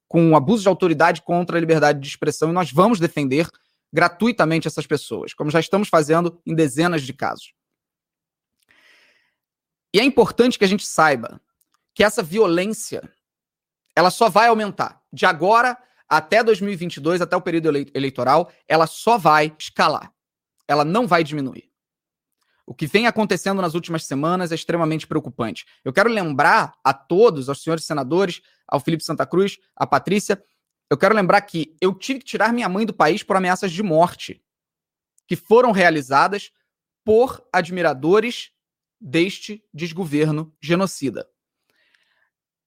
com 0.06 0.36
abuso 0.36 0.62
de 0.62 0.68
autoridade 0.68 1.22
contra 1.22 1.56
a 1.56 1.60
liberdade 1.60 2.00
de 2.00 2.06
expressão, 2.06 2.50
e 2.50 2.52
nós 2.52 2.70
vamos 2.70 3.00
defender 3.00 3.48
gratuitamente 3.92 4.68
essas 4.68 4.86
pessoas, 4.86 5.32
como 5.32 5.50
já 5.50 5.58
estamos 5.58 5.88
fazendo 5.88 6.40
em 6.44 6.54
dezenas 6.54 7.02
de 7.02 7.12
casos. 7.12 7.54
E 9.94 9.98
é 9.98 10.04
importante 10.04 10.58
que 10.58 10.64
a 10.64 10.68
gente 10.68 10.86
saiba 10.86 11.40
que 11.94 12.04
essa 12.04 12.22
violência 12.22 13.02
ela 13.96 14.10
só 14.10 14.28
vai 14.28 14.48
aumentar. 14.48 15.00
De 15.10 15.24
agora 15.24 15.78
até 16.06 16.44
2022, 16.44 17.22
até 17.22 17.34
o 17.34 17.40
período 17.40 17.70
eleitoral, 17.94 18.52
ela 18.68 18.86
só 18.86 19.16
vai 19.16 19.56
escalar. 19.58 20.12
Ela 20.68 20.84
não 20.84 21.06
vai 21.06 21.24
diminuir. 21.24 21.70
O 22.66 22.74
que 22.74 22.86
vem 22.86 23.06
acontecendo 23.06 23.62
nas 23.62 23.74
últimas 23.74 24.04
semanas 24.04 24.50
é 24.50 24.56
extremamente 24.56 25.06
preocupante. 25.06 25.64
Eu 25.84 25.92
quero 25.92 26.10
lembrar 26.10 26.74
a 26.82 26.92
todos, 26.92 27.48
aos 27.48 27.62
senhores 27.62 27.84
senadores, 27.84 28.42
ao 28.66 28.80
Felipe 28.80 29.04
Santa 29.04 29.24
Cruz, 29.24 29.56
à 29.76 29.86
Patrícia, 29.86 30.42
eu 30.88 30.96
quero 30.96 31.14
lembrar 31.14 31.40
que 31.40 31.76
eu 31.80 31.92
tive 31.92 32.20
que 32.20 32.24
tirar 32.24 32.52
minha 32.52 32.68
mãe 32.68 32.86
do 32.86 32.94
país 32.94 33.22
por 33.22 33.36
ameaças 33.36 33.72
de 33.72 33.82
morte, 33.82 34.42
que 35.26 35.34
foram 35.34 35.72
realizadas 35.72 36.52
por 37.04 37.44
admiradores 37.52 38.52
deste 39.00 39.64
desgoverno 39.74 40.54
genocida. 40.60 41.28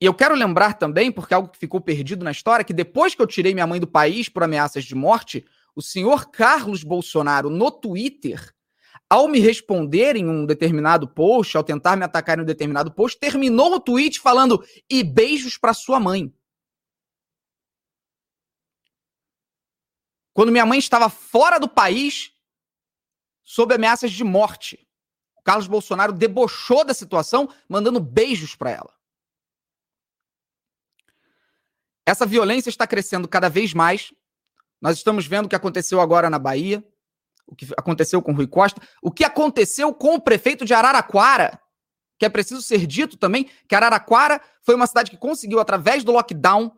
E 0.01 0.05
eu 0.05 0.13
quero 0.13 0.35
lembrar 0.35 0.73
também, 0.73 1.11
porque 1.11 1.33
é 1.33 1.35
algo 1.35 1.49
que 1.49 1.57
ficou 1.57 1.79
perdido 1.79 2.23
na 2.23 2.31
história, 2.31 2.63
que 2.63 2.73
depois 2.73 3.15
que 3.15 3.21
eu 3.21 3.27
tirei 3.27 3.53
minha 3.53 3.67
mãe 3.67 3.79
do 3.79 3.87
país 3.87 4.29
por 4.29 4.43
ameaças 4.43 4.83
de 4.83 4.95
morte, 4.95 5.45
o 5.75 5.81
senhor 5.81 6.29
Carlos 6.29 6.83
Bolsonaro, 6.83 7.49
no 7.49 7.71
Twitter, 7.71 8.53
ao 9.09 9.27
me 9.27 9.39
responder 9.39 10.15
em 10.15 10.27
um 10.29 10.45
determinado 10.45 11.07
post, 11.07 11.57
ao 11.57 11.63
tentar 11.63 11.95
me 11.95 12.05
atacar 12.05 12.37
em 12.37 12.43
um 12.43 12.45
determinado 12.45 12.91
post, 12.91 13.19
terminou 13.19 13.73
o 13.73 13.79
tweet 13.79 14.19
falando: 14.19 14.63
e 14.89 15.03
beijos 15.03 15.57
para 15.57 15.73
sua 15.73 15.99
mãe. 15.99 16.33
Quando 20.33 20.51
minha 20.51 20.65
mãe 20.65 20.77
estava 20.77 21.09
fora 21.09 21.59
do 21.59 21.67
país, 21.67 22.31
sob 23.43 23.73
ameaças 23.73 24.11
de 24.11 24.23
morte. 24.23 24.87
Carlos 25.43 25.67
Bolsonaro 25.67 26.13
debochou 26.13 26.85
da 26.85 26.93
situação, 26.93 27.49
mandando 27.67 27.99
beijos 27.99 28.55
para 28.55 28.69
ela. 28.69 28.93
Essa 32.05 32.25
violência 32.25 32.69
está 32.69 32.85
crescendo 32.85 33.27
cada 33.27 33.49
vez 33.49 33.73
mais. 33.73 34.13
Nós 34.79 34.97
estamos 34.97 35.25
vendo 35.25 35.47
o 35.47 35.49
que 35.49 35.55
aconteceu 35.55 35.99
agora 35.99 36.29
na 36.29 36.39
Bahia, 36.39 36.87
o 37.49 37.55
que 37.55 37.67
aconteceu 37.75 38.21
com 38.21 38.31
Rui 38.31 38.47
Costa, 38.47 38.81
o 39.01 39.11
que 39.11 39.23
aconteceu 39.23 39.93
com 39.93 40.15
o 40.15 40.21
prefeito 40.21 40.63
de 40.63 40.73
Araraquara, 40.73 41.59
que 42.17 42.25
é 42.25 42.29
preciso 42.29 42.61
ser 42.61 42.85
dito 42.85 43.17
também 43.17 43.49
que 43.67 43.73
Araraquara 43.73 44.41
foi 44.61 44.75
uma 44.75 44.85
cidade 44.85 45.09
que 45.09 45.17
conseguiu, 45.17 45.59
através 45.59 46.03
do 46.03 46.11
lockdown, 46.11 46.71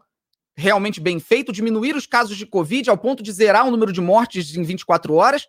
realmente 0.56 1.02
bem 1.02 1.20
feito, 1.20 1.52
diminuir 1.52 1.96
os 1.96 2.06
casos 2.06 2.38
de 2.38 2.46
Covid 2.46 2.90
ao 2.90 2.98
ponto 2.98 3.22
de 3.22 3.32
zerar 3.32 3.68
o 3.68 3.72
número 3.72 3.92
de 3.92 4.00
mortes 4.00 4.56
em 4.56 4.64
24 4.64 5.14
horas. 5.14 5.48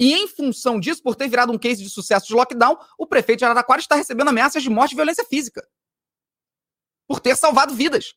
E 0.00 0.14
em 0.14 0.26
função 0.26 0.80
disso, 0.80 1.02
por 1.02 1.14
ter 1.14 1.28
virado 1.28 1.52
um 1.52 1.58
case 1.58 1.82
de 1.82 1.88
sucesso 1.88 2.26
de 2.26 2.34
lockdown, 2.34 2.76
o 2.98 3.06
prefeito 3.06 3.40
de 3.40 3.44
Araraquara 3.44 3.80
está 3.80 3.94
recebendo 3.94 4.28
ameaças 4.28 4.62
de 4.62 4.70
morte 4.70 4.92
e 4.92 4.96
violência 4.96 5.24
física. 5.24 5.66
Por 7.06 7.20
ter 7.20 7.36
salvado 7.36 7.74
vidas. 7.74 8.14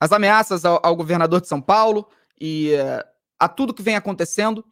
As 0.00 0.12
ameaças 0.12 0.64
ao, 0.64 0.80
ao 0.84 0.94
governador 0.94 1.40
de 1.40 1.48
São 1.48 1.60
Paulo 1.60 2.08
e 2.40 2.72
uh, 2.74 3.17
a 3.38 3.48
tudo 3.48 3.74
que 3.74 3.82
vem 3.82 3.96
acontecendo, 3.96 4.64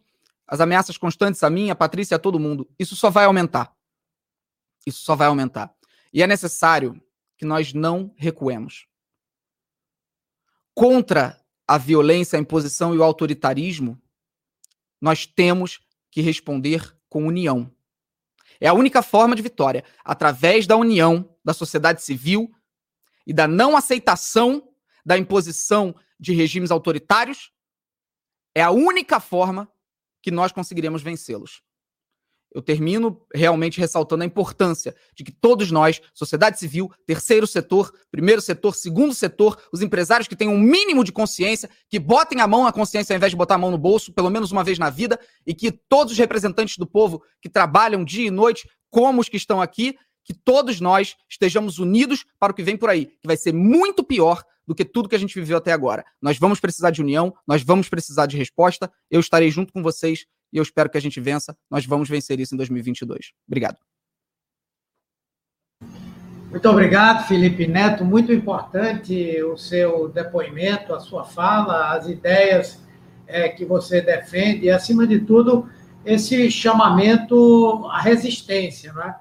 as 0.47 0.61
ameaças 0.61 0.97
constantes 0.97 1.43
a 1.43 1.51
mim, 1.51 1.71
a 1.71 1.77
Patrícia, 1.77 2.17
a 2.17 2.21
todo 2.21 2.39
mundo, 2.39 2.69
isso 2.79 2.97
só 2.97 3.11
vai 3.11 3.25
aumentar. 3.25 3.75
Isso 4.87 5.03
só 5.03 5.17
vai 5.17 5.27
aumentar. 5.27 5.75
E 6.13 6.23
é 6.23 6.27
necessário 6.27 7.01
que 7.37 7.45
nós 7.45 7.73
não 7.73 8.15
recuemos. 8.17 8.87
Contra 10.75 11.41
a 11.67 11.79
violência, 11.79 12.37
a 12.37 12.41
imposição 12.41 12.95
e 12.95 12.99
o 12.99 13.03
autoritarismo, 13.03 14.01
nós 15.01 15.27
temos 15.27 15.81
que 16.11 16.21
responder 16.21 16.97
com 17.09 17.27
união. 17.27 17.71
É 18.61 18.69
a 18.69 18.73
única 18.73 19.03
forma 19.03 19.37
de 19.37 19.43
vitória, 19.43 19.85
através 20.05 20.67
da 20.67 20.77
união 20.77 21.37
da 21.45 21.53
sociedade 21.53 22.03
civil 22.03 22.51
e 23.27 23.33
da 23.33 23.47
não 23.47 23.77
aceitação 23.77 24.69
da 25.05 25.19
imposição 25.19 25.95
de 26.19 26.33
regimes 26.33 26.71
autoritários. 26.71 27.53
É 28.57 28.63
a 28.63 28.71
única 28.71 29.21
forma 29.21 29.71
que 30.23 30.31
nós 30.31 30.51
conseguiremos 30.51 31.03
vencê-los. 31.03 31.61
Eu 32.55 32.63
termino 32.63 33.21
realmente 33.35 33.79
ressaltando 33.79 34.23
a 34.23 34.27
importância 34.27 34.97
de 35.15 35.23
que 35.23 35.31
todos 35.31 35.71
nós, 35.71 36.01
sociedade 36.15 36.59
civil, 36.59 36.91
terceiro 37.05 37.47
setor, 37.47 37.93
primeiro 38.11 38.41
setor, 38.41 38.75
segundo 38.75 39.13
setor, 39.13 39.63
os 39.71 39.83
empresários 39.83 40.27
que 40.27 40.35
tenham 40.35 40.55
um 40.55 40.59
mínimo 40.59 41.05
de 41.05 41.13
consciência, 41.13 41.69
que 41.87 41.99
botem 41.99 42.41
a 42.41 42.47
mão 42.47 42.65
na 42.65 42.73
consciência 42.73 43.13
ao 43.13 43.19
invés 43.19 43.31
de 43.31 43.37
botar 43.37 43.57
a 43.57 43.59
mão 43.59 43.71
no 43.71 43.77
bolso, 43.77 44.11
pelo 44.11 44.31
menos 44.31 44.51
uma 44.51 44.65
vez 44.65 44.79
na 44.79 44.89
vida, 44.89 45.21
e 45.47 45.53
que 45.53 45.71
todos 45.71 46.15
os 46.15 46.19
representantes 46.19 46.79
do 46.79 46.87
povo 46.87 47.23
que 47.43 47.51
trabalham 47.51 48.03
dia 48.03 48.29
e 48.29 48.31
noite, 48.31 48.67
como 48.89 49.21
os 49.21 49.29
que 49.29 49.37
estão 49.37 49.61
aqui, 49.61 49.99
que 50.27 50.35
todos 50.35 50.81
nós 50.81 51.17
estejamos 51.29 51.79
unidos 51.79 52.27
para 52.39 52.53
o 52.53 52.55
que 52.55 52.63
vem 52.63 52.77
por 52.77 52.91
aí, 52.91 53.07
que 53.07 53.27
vai 53.27 53.37
ser 53.37 53.55
muito 53.55 54.03
pior 54.03 54.43
do 54.67 54.75
que 54.75 54.85
tudo 54.85 55.09
que 55.09 55.15
a 55.15 55.19
gente 55.19 55.35
viveu 55.37 55.57
até 55.57 55.73
agora. 55.73 56.05
Nós 56.21 56.37
vamos 56.37 56.59
precisar 56.59 56.91
de 56.91 57.01
união, 57.01 57.33
nós 57.47 57.63
vamos 57.63 57.89
precisar 57.89 58.27
de 58.27 58.37
resposta. 58.37 58.93
Eu 59.09 59.21
estarei 59.21 59.51
junto 59.51 59.73
com 59.73 59.83
vocês 59.83 60.27
e 60.53 60.59
eu 60.59 60.63
espero 60.65 60.91
que 60.91 60.99
a 60.99 61.01
gente 61.01 61.21
vença. 61.21 61.57
Nós 61.71 61.87
vamos 61.87 62.09
vencer 62.09 62.41
isso 62.41 62.55
em 62.55 62.59
2022. 62.59 63.33
Obrigado. 63.47 63.79
Muito 66.51 66.69
obrigado, 66.69 67.29
Felipe 67.29 67.67
Neto. 67.69 68.05
Muito 68.05 68.33
importante 68.33 69.41
o 69.45 69.57
seu 69.57 70.09
depoimento, 70.09 70.93
a 70.93 70.99
sua 70.99 71.25
fala, 71.25 71.93
as 71.95 72.09
ideias 72.09 72.81
é, 73.29 73.49
que 73.49 73.65
você 73.65 74.01
defende 74.01 74.67
e, 74.67 74.71
acima 74.71 75.07
de 75.07 75.21
tudo, 75.21 75.69
esse 76.05 76.51
chamamento 76.51 77.87
à 77.91 78.01
resistência. 78.01 78.93
Né? 78.93 79.15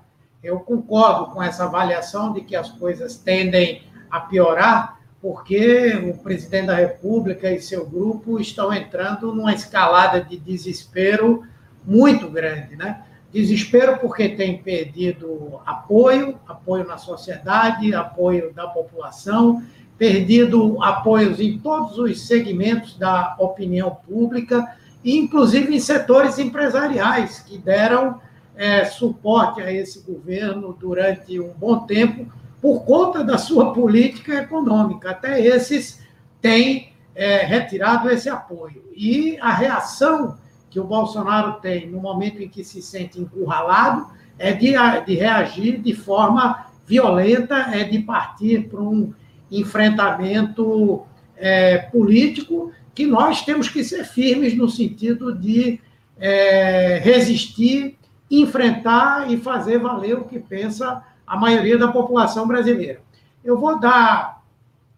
Eu 0.45 0.59
concordo 0.59 1.33
com 1.33 1.41
essa 1.41 1.63
avaliação 1.63 2.31
de 2.31 2.41
que 2.41 2.55
as 2.55 2.69
coisas 2.69 3.17
tendem 3.17 3.81
a 4.11 4.19
piorar, 4.19 4.99
porque 5.19 5.95
o 6.07 6.15
presidente 6.19 6.67
da 6.67 6.75
República 6.75 7.51
e 7.51 7.59
seu 7.59 7.83
grupo 7.83 8.39
estão 8.39 8.71
entrando 8.71 9.33
numa 9.33 9.55
escalada 9.55 10.21
de 10.21 10.37
desespero 10.37 11.43
muito 11.83 12.29
grande, 12.29 12.75
né? 12.75 13.01
Desespero 13.33 13.97
porque 13.97 14.29
tem 14.29 14.59
perdido 14.59 15.59
apoio, 15.65 16.39
apoio 16.47 16.85
na 16.85 16.99
sociedade, 16.99 17.95
apoio 17.95 18.53
da 18.53 18.67
população, 18.67 19.63
perdido 19.97 20.77
apoios 20.83 21.39
em 21.39 21.57
todos 21.57 21.97
os 21.97 22.27
segmentos 22.27 22.95
da 22.99 23.35
opinião 23.39 23.97
pública, 24.07 24.75
inclusive 25.03 25.75
em 25.75 25.79
setores 25.79 26.37
empresariais 26.37 27.39
que 27.39 27.57
deram 27.57 28.21
é, 28.55 28.85
suporte 28.85 29.61
a 29.61 29.71
esse 29.71 30.01
governo 30.01 30.75
durante 30.79 31.39
um 31.39 31.49
bom 31.49 31.79
tempo 31.79 32.31
por 32.61 32.83
conta 32.83 33.23
da 33.23 33.37
sua 33.37 33.73
política 33.73 34.35
econômica. 34.35 35.11
Até 35.11 35.39
esses 35.39 36.01
têm 36.41 36.93
é, 37.13 37.37
retirado 37.45 38.09
esse 38.09 38.29
apoio. 38.29 38.83
E 38.95 39.37
a 39.39 39.51
reação 39.53 40.37
que 40.69 40.79
o 40.79 40.83
Bolsonaro 40.83 41.53
tem 41.61 41.89
no 41.89 42.01
momento 42.01 42.41
em 42.41 42.49
que 42.49 42.63
se 42.63 42.81
sente 42.81 43.19
encurralado 43.19 44.07
é 44.37 44.51
de, 44.51 44.73
de 45.05 45.15
reagir 45.15 45.79
de 45.79 45.93
forma 45.93 46.65
violenta, 46.85 47.55
é 47.55 47.83
de 47.83 47.99
partir 47.99 48.67
para 48.67 48.81
um 48.81 49.13
enfrentamento 49.51 51.03
é, 51.37 51.77
político 51.77 52.71
que 52.93 53.05
nós 53.05 53.43
temos 53.43 53.69
que 53.69 53.83
ser 53.83 54.05
firmes 54.05 54.55
no 54.55 54.69
sentido 54.69 55.33
de 55.33 55.79
é, 56.17 56.99
resistir, 57.03 57.97
enfrentar 58.29 59.31
e 59.31 59.37
fazer 59.37 59.77
valer 59.79 60.17
o 60.17 60.25
que 60.25 60.39
pensa 60.39 61.03
a 61.25 61.37
maioria 61.37 61.77
da 61.77 61.87
população 61.87 62.47
brasileira. 62.47 63.01
Eu 63.43 63.57
vou 63.57 63.79
dar 63.79 64.41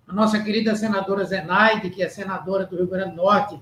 a 0.07 0.13
nossa 0.13 0.39
querida 0.39 0.75
senadora 0.75 1.25
Zenaide, 1.25 1.89
que 1.89 2.01
é 2.01 2.07
senadora 2.07 2.65
do 2.65 2.77
Rio 2.77 2.87
Grande 2.87 3.11
do 3.11 3.17
Norte, 3.17 3.59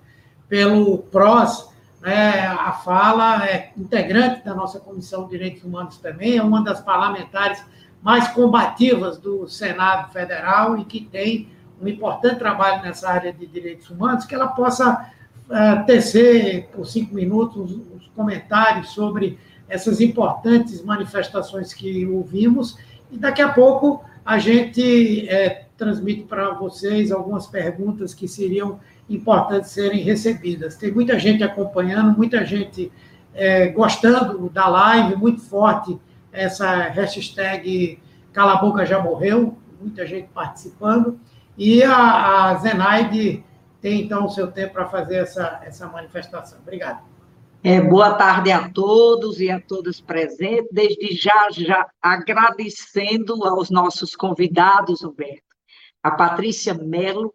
pelo 0.48 1.00
PROS, 1.00 1.70
né, 2.02 2.46
a 2.46 2.72
fala, 2.72 3.48
é 3.48 3.72
integrante 3.76 4.46
da 4.46 4.54
nossa 4.54 4.80
Comissão 4.80 5.24
de 5.24 5.32
Direitos 5.32 5.64
Humanos 5.64 5.98
também, 5.98 6.38
é 6.38 6.44
uma 6.44 6.64
das 6.64 6.80
parlamentares 6.80 7.64
mais 8.00 8.28
combativas 8.28 9.18
do 9.18 9.48
Senado 9.48 10.12
Federal 10.12 10.78
e 10.78 10.86
que 10.86 11.02
tem 11.02 11.50
um 11.82 11.88
importante 11.88 12.38
trabalho 12.38 12.84
nessa 12.84 13.10
área 13.10 13.34
de 13.34 13.48
direitos 13.48 13.90
humanos, 13.90 14.26
que 14.26 14.36
ela 14.36 14.50
possa 14.50 15.10
uh, 15.50 15.86
tecer 15.88 16.70
por 16.72 16.86
cinco 16.86 17.16
minutos 17.16 17.72
os, 17.72 17.78
os 17.96 18.08
comentários 18.16 18.90
sobre 18.90 19.40
essas 19.68 20.00
importantes 20.02 20.84
manifestações 20.84 21.74
que 21.74 22.06
ouvimos, 22.06 22.78
e 23.12 23.18
daqui 23.18 23.42
a 23.42 23.50
pouco 23.50 24.04
a 24.24 24.38
gente 24.38 25.28
é, 25.30 25.66
transmite 25.78 26.24
para 26.24 26.52
vocês 26.52 27.12
algumas 27.12 27.48
perguntas 27.48 28.14
que 28.14 28.28
seriam 28.28 28.80
importantes 29.10 29.72
serem 29.72 30.02
recebidas. 30.02 30.76
Tem 30.76 30.92
muita 30.92 31.20
gente 31.20 31.44
acompanhando, 31.44 32.18
muita 32.18 32.44
gente 32.46 32.92
é, 33.34 33.68
gostando 33.68 34.50
da 34.50 34.68
live, 34.68 35.16
muito 35.16 35.42
forte 35.42 36.00
essa 36.32 36.90
hashtag 36.90 38.00
Cala 38.34 38.54
a 38.54 38.58
Boca 38.58 38.86
Já 38.86 39.00
Morreu, 39.00 39.58
muita 39.80 40.06
gente 40.06 40.28
participando, 40.34 41.20
e 41.58 41.84
a, 41.84 42.50
a 42.50 42.56
Zenaide 42.56 43.44
tem 43.82 44.02
então 44.02 44.26
o 44.26 44.30
seu 44.30 44.52
tempo 44.52 44.74
para 44.74 44.88
fazer 44.88 45.18
essa, 45.18 45.62
essa 45.64 45.88
manifestação. 45.88 46.58
Obrigado. 46.62 47.15
É, 47.68 47.82
boa 47.82 48.14
tarde 48.14 48.52
a 48.52 48.70
todos 48.70 49.42
e 49.42 49.50
a 49.50 49.60
todas 49.60 50.00
presentes. 50.00 50.70
Desde 50.72 51.16
já, 51.16 51.50
já 51.50 51.90
agradecendo 52.00 53.44
aos 53.44 53.72
nossos 53.72 54.16
convidados, 54.16 55.02
Humberto, 55.02 55.42
a 56.04 56.12
Patrícia 56.12 56.76
Mello, 56.76 57.34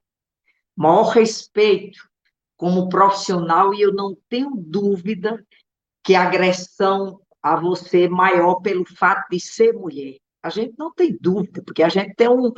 maior 0.76 1.08
respeito 1.08 1.98
como 2.56 2.88
profissional, 2.88 3.74
e 3.74 3.80
eu 3.80 3.92
não 3.92 4.16
tenho 4.28 4.52
dúvida 4.54 5.44
que 6.04 6.14
a 6.14 6.22
agressão 6.22 7.20
a 7.42 7.56
você 7.56 8.04
é 8.04 8.08
maior 8.08 8.60
pelo 8.60 8.84
fato 8.84 9.28
de 9.30 9.40
ser 9.40 9.72
mulher. 9.72 10.14
A 10.44 10.48
gente 10.48 10.74
não 10.78 10.94
tem 10.94 11.18
dúvida, 11.20 11.60
porque 11.60 11.82
a 11.82 11.88
gente 11.88 12.14
tem 12.14 12.28
um, 12.28 12.52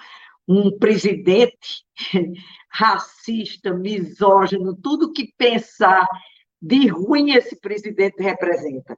um 0.46 0.78
presidente 0.78 1.86
racista, 2.68 3.72
misógino, 3.72 4.76
tudo 4.76 5.10
que 5.10 5.32
pensar 5.38 6.06
de 6.62 6.86
ruim 6.86 7.32
esse 7.32 7.56
presidente 7.56 8.22
representa. 8.22 8.96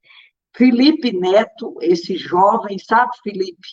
Felipe 0.54 1.12
Neto, 1.12 1.74
esse 1.80 2.16
jovem, 2.16 2.78
sabe, 2.78 3.10
Felipe? 3.22 3.66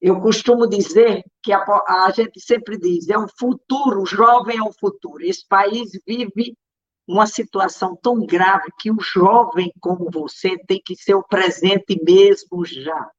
Eu 0.00 0.20
costumo 0.20 0.68
dizer 0.68 1.24
que 1.42 1.52
a, 1.52 1.64
a 1.88 2.12
gente 2.14 2.40
sempre 2.40 2.78
diz, 2.78 3.08
é 3.08 3.18
o 3.18 3.26
futuro, 3.38 4.02
o 4.02 4.06
jovem 4.06 4.58
é 4.58 4.62
o 4.62 4.72
futuro. 4.72 5.24
Esse 5.24 5.46
país 5.48 5.90
vive 6.06 6.56
uma 7.06 7.26
situação 7.26 7.96
tão 7.96 8.24
grave 8.24 8.70
que 8.78 8.90
o 8.92 9.00
jovem 9.00 9.72
como 9.80 10.10
você 10.10 10.56
tem 10.66 10.80
que 10.84 10.94
ser 10.94 11.14
o 11.14 11.26
presente 11.26 11.98
mesmo 12.04 12.64
já. 12.64 13.10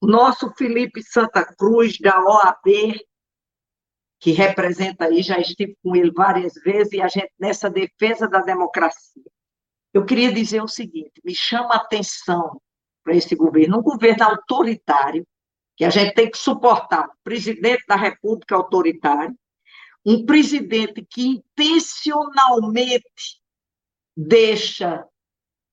Nosso 0.00 0.50
Felipe 0.56 1.02
Santa 1.02 1.44
Cruz, 1.44 1.98
da 1.98 2.18
OAB, 2.24 2.98
que 4.20 4.30
representa 4.30 5.06
aí, 5.06 5.22
já 5.22 5.38
estive 5.38 5.76
com 5.82 5.94
ele 5.96 6.12
várias 6.12 6.54
vezes, 6.54 6.92
e 6.92 7.02
a 7.02 7.08
gente 7.08 7.32
nessa 7.38 7.68
defesa 7.68 8.26
da 8.28 8.40
democracia. 8.40 9.22
Eu 9.92 10.04
queria 10.04 10.32
dizer 10.32 10.62
o 10.62 10.68
seguinte: 10.68 11.20
me 11.24 11.34
chama 11.34 11.74
a 11.74 11.78
atenção 11.78 12.60
para 13.02 13.14
esse 13.14 13.34
governo, 13.34 13.78
um 13.78 13.82
governo 13.82 14.24
autoritário, 14.24 15.26
que 15.76 15.84
a 15.84 15.90
gente 15.90 16.14
tem 16.14 16.30
que 16.30 16.38
suportar, 16.38 17.06
um 17.06 17.22
presidente 17.24 17.84
da 17.88 17.96
República 17.96 18.54
autoritário, 18.54 19.34
um 20.04 20.24
presidente 20.24 21.04
que 21.08 21.26
intencionalmente 21.26 23.40
deixa 24.16 25.04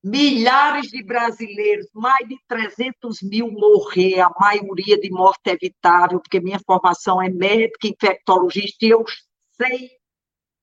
milhares 0.03 0.88
de 0.88 1.03
brasileiros, 1.03 1.88
mais 1.93 2.28
de 2.28 2.38
300 2.47 3.22
mil 3.24 3.51
morrer, 3.51 4.22
a 4.22 4.32
maioria 4.39 4.99
de 4.99 5.09
morte 5.09 5.49
evitável, 5.49 6.20
porque 6.20 6.39
minha 6.39 6.59
formação 6.65 7.22
é 7.22 7.30
médica, 7.30 7.88
infectologista, 7.88 8.86
e 8.86 8.89
eu 8.89 9.03
sei 9.59 9.91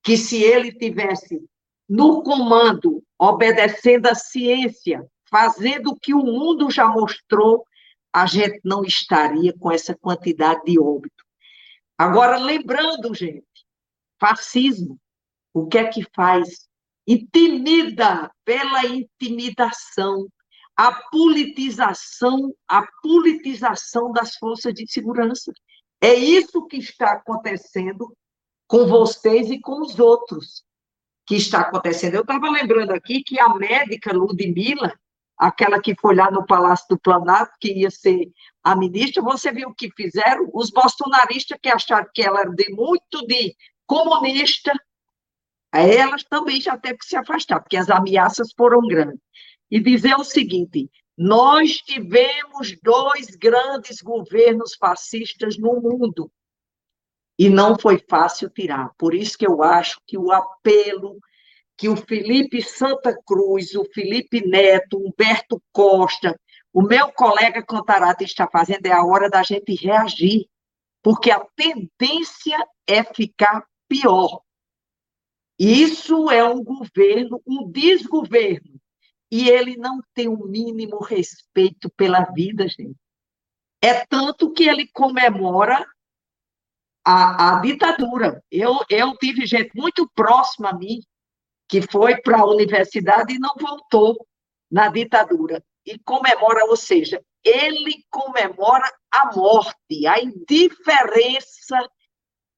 que 0.03 0.17
se 0.17 0.41
ele 0.41 0.71
tivesse 0.71 1.43
no 1.87 2.23
comando, 2.23 3.03
obedecendo 3.17 4.07
a 4.07 4.15
ciência, 4.15 5.05
fazendo 5.29 5.91
o 5.91 5.99
que 5.99 6.13
o 6.13 6.23
mundo 6.23 6.69
já 6.69 6.87
mostrou, 6.87 7.65
a 8.13 8.25
gente 8.25 8.59
não 8.63 8.83
estaria 8.83 9.53
com 9.57 9.71
essa 9.71 9.95
quantidade 9.95 10.63
de 10.65 10.79
óbito. 10.79 11.23
Agora, 11.97 12.37
lembrando, 12.37 13.13
gente, 13.13 13.45
fascismo, 14.19 14.99
o 15.53 15.67
que 15.67 15.77
é 15.77 15.85
que 15.85 16.05
faz? 16.13 16.67
Intimida 17.07 18.31
pela 18.43 18.85
intimidação, 18.85 20.27
a 20.75 20.91
politização, 21.09 22.53
a 22.67 22.85
politização 23.01 24.11
das 24.11 24.35
forças 24.35 24.73
de 24.73 24.91
segurança. 24.91 25.53
É 26.01 26.13
isso 26.13 26.65
que 26.67 26.77
está 26.77 27.13
acontecendo 27.13 28.13
com 28.67 28.87
vocês 28.87 29.49
e 29.49 29.59
com 29.59 29.81
os 29.81 29.99
outros 29.99 30.64
que 31.25 31.35
está 31.35 31.61
acontecendo. 31.61 32.15
Eu 32.15 32.21
estava 32.21 32.49
lembrando 32.49 32.91
aqui 32.91 33.23
que 33.23 33.39
a 33.39 33.49
médica 33.49 34.13
Ludmilla, 34.13 34.93
aquela 35.37 35.81
que 35.81 35.95
foi 35.95 36.15
lá 36.15 36.29
no 36.29 36.45
Palácio 36.45 36.85
do 36.89 36.99
Planalto, 36.99 37.51
que 37.59 37.73
ia 37.73 37.89
ser 37.89 38.29
a 38.63 38.75
ministra, 38.75 39.21
você 39.21 39.51
viu 39.51 39.69
o 39.69 39.75
que 39.75 39.89
fizeram? 39.91 40.49
Os 40.53 40.69
bolsonaristas 40.69 41.57
que 41.61 41.69
acharam 41.69 42.07
que 42.13 42.21
ela 42.21 42.41
era 42.41 42.51
de 42.51 42.69
muito 42.71 43.25
de 43.27 43.55
comunista, 43.85 44.71
elas 45.73 46.23
também 46.23 46.61
já 46.61 46.77
teve 46.77 46.99
que 46.99 47.05
se 47.05 47.17
afastar, 47.17 47.59
porque 47.59 47.77
as 47.77 47.89
ameaças 47.89 48.53
foram 48.55 48.81
grandes. 48.81 49.19
E 49.69 49.79
dizer 49.79 50.15
o 50.15 50.23
seguinte: 50.23 50.89
nós 51.17 51.77
tivemos 51.77 52.75
dois 52.83 53.35
grandes 53.35 54.01
governos 54.01 54.75
fascistas 54.75 55.57
no 55.57 55.81
mundo, 55.81 56.31
e 57.37 57.49
não 57.49 57.77
foi 57.77 57.97
fácil 58.09 58.49
tirar. 58.49 58.91
Por 58.97 59.13
isso 59.13 59.37
que 59.37 59.47
eu 59.47 59.61
acho 59.61 59.99
que 60.05 60.17
o 60.17 60.31
apelo 60.31 61.19
que 61.77 61.89
o 61.89 61.95
Felipe 61.95 62.61
Santa 62.61 63.13
Cruz, 63.25 63.75
o 63.75 63.85
Felipe 63.93 64.45
Neto, 64.45 64.97
Humberto 64.97 65.61
Costa, 65.73 66.39
o 66.73 66.81
meu 66.81 67.11
colega 67.11 67.65
Cantarata 67.65 68.23
está 68.23 68.47
fazendo 68.47 68.85
é 68.85 68.91
a 68.91 69.03
hora 69.03 69.29
da 69.29 69.43
gente 69.43 69.73
reagir, 69.75 70.47
porque 71.01 71.31
a 71.31 71.45
tendência 71.55 72.57
é 72.87 73.03
ficar 73.03 73.65
pior. 73.87 74.41
Isso 75.57 76.29
é 76.29 76.43
um 76.43 76.63
governo, 76.63 77.41
um 77.45 77.69
desgoverno, 77.69 78.79
e 79.31 79.49
ele 79.49 79.77
não 79.77 80.01
tem 80.13 80.27
o 80.27 80.45
mínimo 80.45 81.01
respeito 81.01 81.89
pela 81.95 82.25
vida, 82.25 82.67
gente. 82.67 82.95
É 83.81 84.05
tanto 84.05 84.51
que 84.51 84.67
ele 84.67 84.87
comemora 84.93 85.85
a, 87.05 87.57
a 87.57 87.59
ditadura. 87.61 88.43
Eu, 88.51 88.79
eu 88.89 89.15
tive 89.17 89.45
gente 89.45 89.71
muito 89.75 90.09
próxima 90.15 90.71
a 90.71 90.73
mim 90.73 90.99
que 91.69 91.81
foi 91.81 92.19
para 92.21 92.39
a 92.39 92.45
universidade 92.45 93.33
e 93.33 93.39
não 93.39 93.53
voltou 93.59 94.15
na 94.71 94.89
ditadura. 94.89 95.63
E 95.85 95.99
comemora, 95.99 96.65
ou 96.65 96.75
seja, 96.75 97.23
ele 97.43 98.03
comemora 98.09 98.91
a 99.11 99.35
morte, 99.35 100.07
a 100.07 100.19
indiferença 100.19 101.87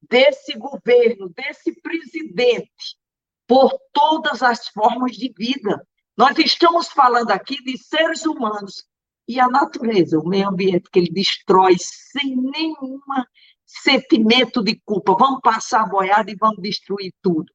desse 0.01 0.57
governo, 0.57 1.29
desse 1.29 1.73
presidente, 1.81 2.97
por 3.45 3.77
todas 3.91 4.41
as 4.41 4.69
formas 4.69 5.17
de 5.17 5.33
vida. 5.37 5.85
Nós 6.15 6.37
estamos 6.37 6.87
falando 6.87 7.31
aqui 7.31 7.61
de 7.63 7.77
seres 7.77 8.25
humanos 8.25 8.85
e 9.27 9.39
a 9.39 9.49
natureza, 9.49 10.17
o 10.17 10.27
meio 10.27 10.47
ambiente 10.47 10.89
que 10.89 10.99
ele 10.99 11.11
destrói 11.11 11.75
sem 11.77 12.35
nenhuma 12.35 13.27
sentimento 13.67 14.63
de 14.63 14.81
culpa, 14.83 15.15
vamos 15.19 15.41
passar 15.41 15.81
a 15.81 15.87
boiada 15.87 16.31
e 16.31 16.35
vamos 16.35 16.61
destruir 16.61 17.13
tudo. 17.21 17.53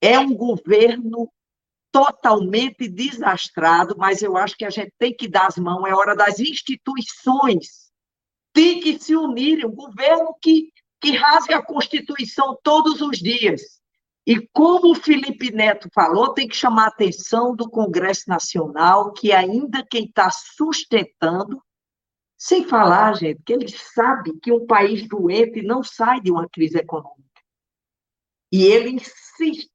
É 0.00 0.18
um 0.18 0.34
governo 0.34 1.32
totalmente 1.90 2.88
desastrado, 2.88 3.96
mas 3.96 4.20
eu 4.20 4.36
acho 4.36 4.56
que 4.56 4.64
a 4.64 4.70
gente 4.70 4.92
tem 4.98 5.14
que 5.16 5.26
dar 5.28 5.46
as 5.46 5.56
mãos, 5.56 5.86
é 5.86 5.94
hora 5.94 6.14
das 6.14 6.38
instituições 6.38 7.88
tem 8.58 8.80
que 8.80 8.98
se 8.98 9.14
unirem, 9.14 9.66
um 9.66 9.74
governo 9.74 10.34
que, 10.42 10.72
que 11.00 11.12
rasga 11.12 11.58
a 11.58 11.64
Constituição 11.64 12.58
todos 12.60 13.00
os 13.00 13.18
dias. 13.18 13.62
E 14.26 14.46
como 14.52 14.90
o 14.90 14.94
Felipe 14.96 15.52
Neto 15.52 15.88
falou, 15.94 16.34
tem 16.34 16.48
que 16.48 16.56
chamar 16.56 16.86
a 16.86 16.88
atenção 16.88 17.54
do 17.54 17.70
Congresso 17.70 18.24
Nacional, 18.26 19.12
que 19.12 19.32
ainda 19.32 19.86
quem 19.88 20.06
está 20.06 20.28
sustentando 20.30 21.62
sem 22.38 22.68
falar, 22.68 23.14
gente, 23.14 23.42
que 23.44 23.52
ele 23.52 23.68
sabe 23.68 24.38
que 24.38 24.52
um 24.52 24.64
país 24.64 25.06
doente 25.08 25.60
não 25.60 25.82
sai 25.82 26.20
de 26.20 26.30
uma 26.30 26.48
crise 26.48 26.78
econômica. 26.78 27.18
E 28.52 28.62
ele 28.62 28.90
insiste, 28.90 29.68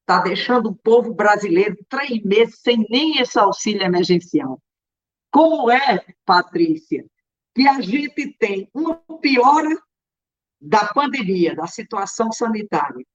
está 0.00 0.20
deixando 0.20 0.70
o 0.70 0.76
povo 0.76 1.14
brasileiro 1.14 1.76
três 1.88 2.20
meses 2.24 2.58
sem 2.60 2.84
nem 2.90 3.18
esse 3.18 3.38
auxílio 3.38 3.82
emergencial. 3.82 4.60
Como 5.30 5.70
é, 5.70 6.04
Patrícia, 6.26 7.06
que 7.54 7.68
a 7.68 7.80
gente 7.80 8.36
tem 8.38 8.68
uma 8.74 8.96
piora 9.20 9.70
da 10.60 10.88
pandemia, 10.88 11.54
da 11.54 11.68
situação 11.68 12.32
sanitária, 12.32 13.06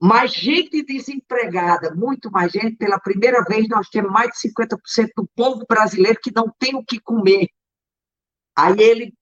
mais 0.00 0.32
gente 0.32 0.82
desempregada, 0.84 1.94
muito 1.94 2.30
mais 2.30 2.52
gente, 2.52 2.76
pela 2.76 2.98
primeira 3.00 3.42
vez 3.42 3.68
nós 3.68 3.88
temos 3.88 4.12
mais 4.12 4.30
de 4.30 4.48
50% 4.48 5.10
do 5.16 5.28
povo 5.34 5.66
brasileiro 5.68 6.18
que 6.22 6.32
não 6.34 6.50
tem 6.58 6.74
o 6.76 6.84
que 6.84 7.00
comer. 7.00 7.48
Aí 8.60 8.76
ele 8.78 9.14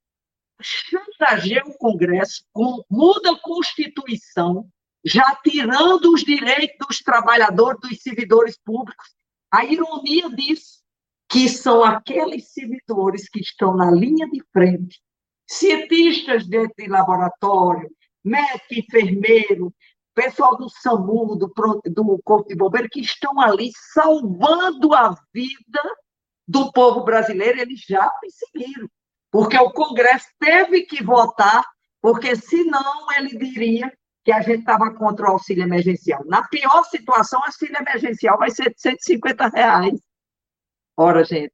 chantageia 0.60 1.62
o 1.64 1.78
Congresso, 1.78 2.44
com, 2.52 2.82
muda 2.90 3.30
a 3.30 3.40
Constituição, 3.40 4.68
já 5.04 5.38
tirando 5.44 6.12
os 6.12 6.24
direitos 6.24 6.76
dos 6.88 6.98
trabalhadores, 6.98 7.80
dos 7.80 8.02
servidores 8.02 8.58
públicos. 8.64 9.14
A 9.52 9.64
ironia 9.64 10.28
disso, 10.30 10.82
que 11.30 11.48
são 11.48 11.84
aqueles 11.84 12.52
servidores 12.52 13.28
que 13.28 13.38
estão 13.38 13.76
na 13.76 13.92
linha 13.92 14.28
de 14.28 14.42
frente, 14.52 15.00
cientistas 15.46 16.46
dentro 16.48 16.74
de 16.76 16.88
laboratório, 16.88 17.88
médico, 18.24 18.74
enfermeiro, 18.74 19.74
pessoal 20.14 20.56
do 20.56 20.68
SAMU, 20.68 21.36
do, 21.36 21.52
do 21.86 22.20
Corpo 22.24 22.48
de 22.48 22.56
Bombeiro, 22.56 22.88
que 22.90 23.00
estão 23.00 23.40
ali 23.40 23.70
salvando 23.92 24.92
a 24.94 25.14
vida 25.32 25.96
do 26.46 26.72
povo 26.72 27.04
brasileiro, 27.04 27.60
eles 27.60 27.80
já 27.86 28.10
perseguiram 28.20 28.88
porque 29.30 29.58
o 29.58 29.70
Congresso 29.70 30.26
teve 30.38 30.82
que 30.82 31.02
votar, 31.02 31.64
porque 32.00 32.34
senão 32.36 33.10
ele 33.16 33.36
diria 33.36 33.92
que 34.24 34.32
a 34.32 34.40
gente 34.40 34.60
estava 34.60 34.92
contra 34.94 35.26
o 35.26 35.32
auxílio 35.32 35.64
emergencial. 35.64 36.24
Na 36.26 36.46
pior 36.46 36.84
situação, 36.84 37.40
o 37.40 37.44
auxílio 37.44 37.76
emergencial 37.78 38.38
vai 38.38 38.50
ser 38.50 38.74
de 38.74 38.80
150 38.80 39.48
reais. 39.48 40.00
Ora, 40.96 41.24
gente, 41.24 41.52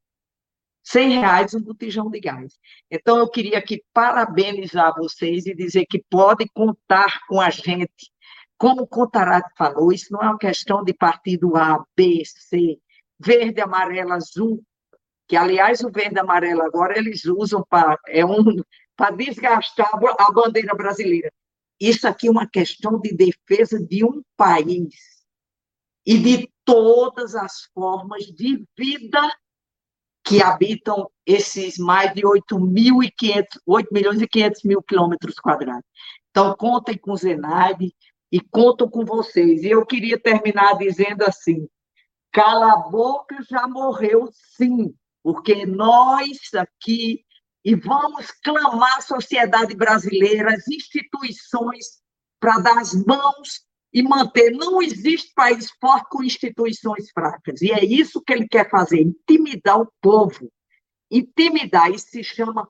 100 0.85 1.19
reais 1.21 1.55
um 1.55 1.61
botijão 1.61 2.11
de 2.11 2.21
gás. 2.21 2.59
Então, 2.91 3.19
eu 3.19 3.29
queria 3.29 3.59
aqui 3.59 3.83
parabenizar 3.93 4.95
vocês 4.97 5.47
e 5.47 5.55
dizer 5.55 5.87
que 5.87 6.05
podem 6.11 6.49
contar 6.53 7.21
com 7.27 7.41
a 7.41 7.49
gente. 7.49 8.13
Como 8.57 8.83
o 8.83 8.87
Contarato 8.87 9.51
falou, 9.57 9.93
isso 9.93 10.13
não 10.13 10.21
é 10.21 10.27
uma 10.27 10.39
questão 10.39 10.85
de 10.85 10.93
partido 10.93 11.57
A, 11.57 11.85
B, 11.97 12.23
C, 12.25 12.79
verde, 13.19 13.61
amarelo, 13.61 14.13
azul, 14.13 14.63
que 15.27 15.37
aliás 15.37 15.81
o 15.83 15.91
verde 15.91 16.19
amarelo 16.19 16.63
agora 16.63 16.99
eles 16.99 17.25
usam 17.25 17.65
para 17.69 17.99
é 18.09 18.25
um 18.25 18.63
para 18.97 19.11
desgastar 19.15 19.91
a 20.19 20.33
bandeira 20.33 20.75
brasileira. 20.75 21.33
Isso 21.81 22.07
aqui 22.07 22.29
é 22.29 22.31
uma 22.31 22.49
questão 22.49 23.01
de 23.01 23.13
defesa 23.13 23.83
de 23.83 24.05
um 24.05 24.23
país 24.37 24.95
e 26.07 26.19
de 26.19 26.49
todas 26.65 27.35
as 27.35 27.65
formas 27.75 28.25
de 28.27 28.65
vida 28.79 29.33
que 30.25 30.43
habitam 30.43 31.11
esses 31.27 31.77
mais 31.77 32.15
de 32.15 32.23
8.500, 32.23 33.47
8 33.67 33.93
milhões 33.93 34.23
e 34.23 34.29
500 34.29 34.63
mil 34.63 34.83
quilômetros 34.83 35.35
quadrados. 35.35 35.85
Então, 36.31 36.55
contem 36.57 36.97
com 36.97 37.13
o 37.13 37.17
Zenaide 37.17 37.95
e 38.31 38.41
contam 38.41 38.89
com 38.89 39.05
vocês. 39.05 39.63
E 39.65 39.71
eu 39.71 39.85
queria 39.85 40.19
terminar 40.19 40.79
dizendo 40.79 41.23
assim, 41.23 41.69
cala 42.33 42.73
a 42.73 42.77
boca, 42.77 43.37
já 43.51 43.67
morreu 43.67 44.29
sim 44.33 44.95
porque 45.25 45.65
nós 45.65 46.53
aqui, 46.53 47.25
e 47.65 47.75
vamos 47.75 48.31
clamar 48.43 48.99
a 48.99 49.01
sociedade 49.01 49.75
brasileira, 49.75 50.55
as 50.55 50.69
instituições, 50.69 52.03
para 52.39 52.59
dar 52.59 52.79
as 52.79 52.93
mãos 52.93 53.63
e 53.91 54.03
manter. 54.03 54.51
Não 54.51 54.83
existe 54.83 55.33
país 55.35 55.71
forte 55.81 56.09
com 56.11 56.23
instituições 56.23 57.11
fracas, 57.11 57.63
e 57.63 57.73
é 57.73 57.83
isso 57.83 58.21
que 58.21 58.35
ele 58.35 58.47
quer 58.47 58.69
fazer: 58.69 59.01
intimidar 59.01 59.81
o 59.81 59.91
povo. 60.03 60.53
Intimidar, 61.11 61.91
isso 61.91 62.09
se 62.09 62.23
chama 62.23 62.69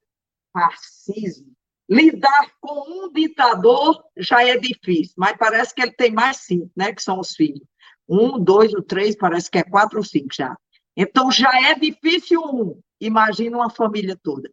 fascismo. 0.53 1.53
Lidar 1.91 2.53
com 2.61 3.07
um 3.07 3.13
ditador 3.13 4.01
já 4.17 4.47
é 4.47 4.57
difícil, 4.57 5.15
mas 5.19 5.37
parece 5.37 5.75
que 5.75 5.83
ele 5.83 5.93
tem 5.93 6.13
mais 6.13 6.37
cinco, 6.39 6.71
né? 6.77 6.95
Que 6.95 7.03
são 7.03 7.19
os 7.19 7.35
filhos. 7.35 7.67
Um, 8.09 8.39
dois, 8.39 8.73
ou 8.75 8.83
três, 8.83 9.17
parece 9.17 9.51
que 9.51 9.59
é 9.59 9.65
quatro 9.65 9.99
ou 9.99 10.05
cinco 10.05 10.29
já. 10.33 10.57
Então, 10.97 11.31
já 11.31 11.51
é 11.69 11.75
difícil 11.75 12.41
um, 12.41 12.81
imagina 13.01 13.57
uma 13.57 13.71
família 13.71 14.19
toda. 14.23 14.51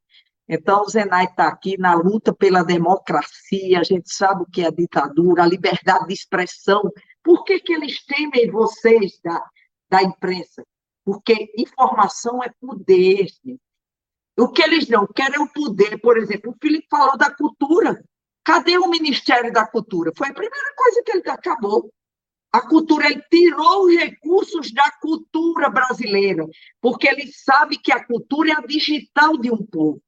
Então, 0.48 0.82
o 0.82 0.90
Zenai 0.90 1.26
está 1.26 1.48
aqui 1.48 1.78
na 1.78 1.94
luta 1.94 2.34
pela 2.34 2.64
democracia, 2.64 3.80
a 3.80 3.84
gente 3.84 4.14
sabe 4.14 4.44
o 4.44 4.46
que 4.46 4.62
é 4.62 4.68
a 4.68 4.72
ditadura, 4.72 5.44
a 5.44 5.48
liberdade 5.48 6.08
de 6.08 6.14
expressão. 6.14 6.82
Por 7.24 7.44
que, 7.44 7.60
que 7.60 7.74
eles 7.74 8.04
temem 8.04 8.52
vocês 8.52 9.20
da, 9.24 9.42
da 9.90 10.04
imprensa? 10.04 10.66
Porque 11.06 11.54
informação 11.58 12.44
é 12.44 12.50
poder. 12.60 13.28
Gente. 13.28 13.62
O 14.38 14.50
que 14.50 14.62
eles 14.62 14.90
não 14.90 15.08
querem 15.08 15.38
é 15.38 15.40
o 15.40 15.48
poder. 15.48 16.00
Por 16.02 16.18
exemplo, 16.18 16.52
o 16.52 16.58
Felipe 16.62 16.88
falou 16.90 17.18
da 17.18 17.34
cultura. 17.34 18.04
Cadê 18.44 18.78
o 18.78 18.90
Ministério 18.90 19.54
da 19.54 19.68
Cultura? 19.68 20.12
Foi 20.18 20.30
a 20.30 20.34
primeira 20.34 20.74
coisa 20.76 21.04
que 21.04 21.12
ele 21.12 21.30
acabou. 21.30 21.92
A 22.52 22.62
cultura, 22.62 23.08
ele 23.08 23.22
tirou 23.32 23.86
os 23.86 23.96
recursos 23.96 24.74
da 24.74 24.92
cultura 25.02 25.70
brasileira, 25.70 26.46
porque 26.82 27.08
ele 27.08 27.32
sabe 27.32 27.78
que 27.78 27.94
a 27.94 28.06
cultura 28.06 28.52
é 28.52 28.54
a 28.58 28.68
digital 28.68 29.38
de 29.38 29.50
um 29.50 29.66
povo. 29.66 30.02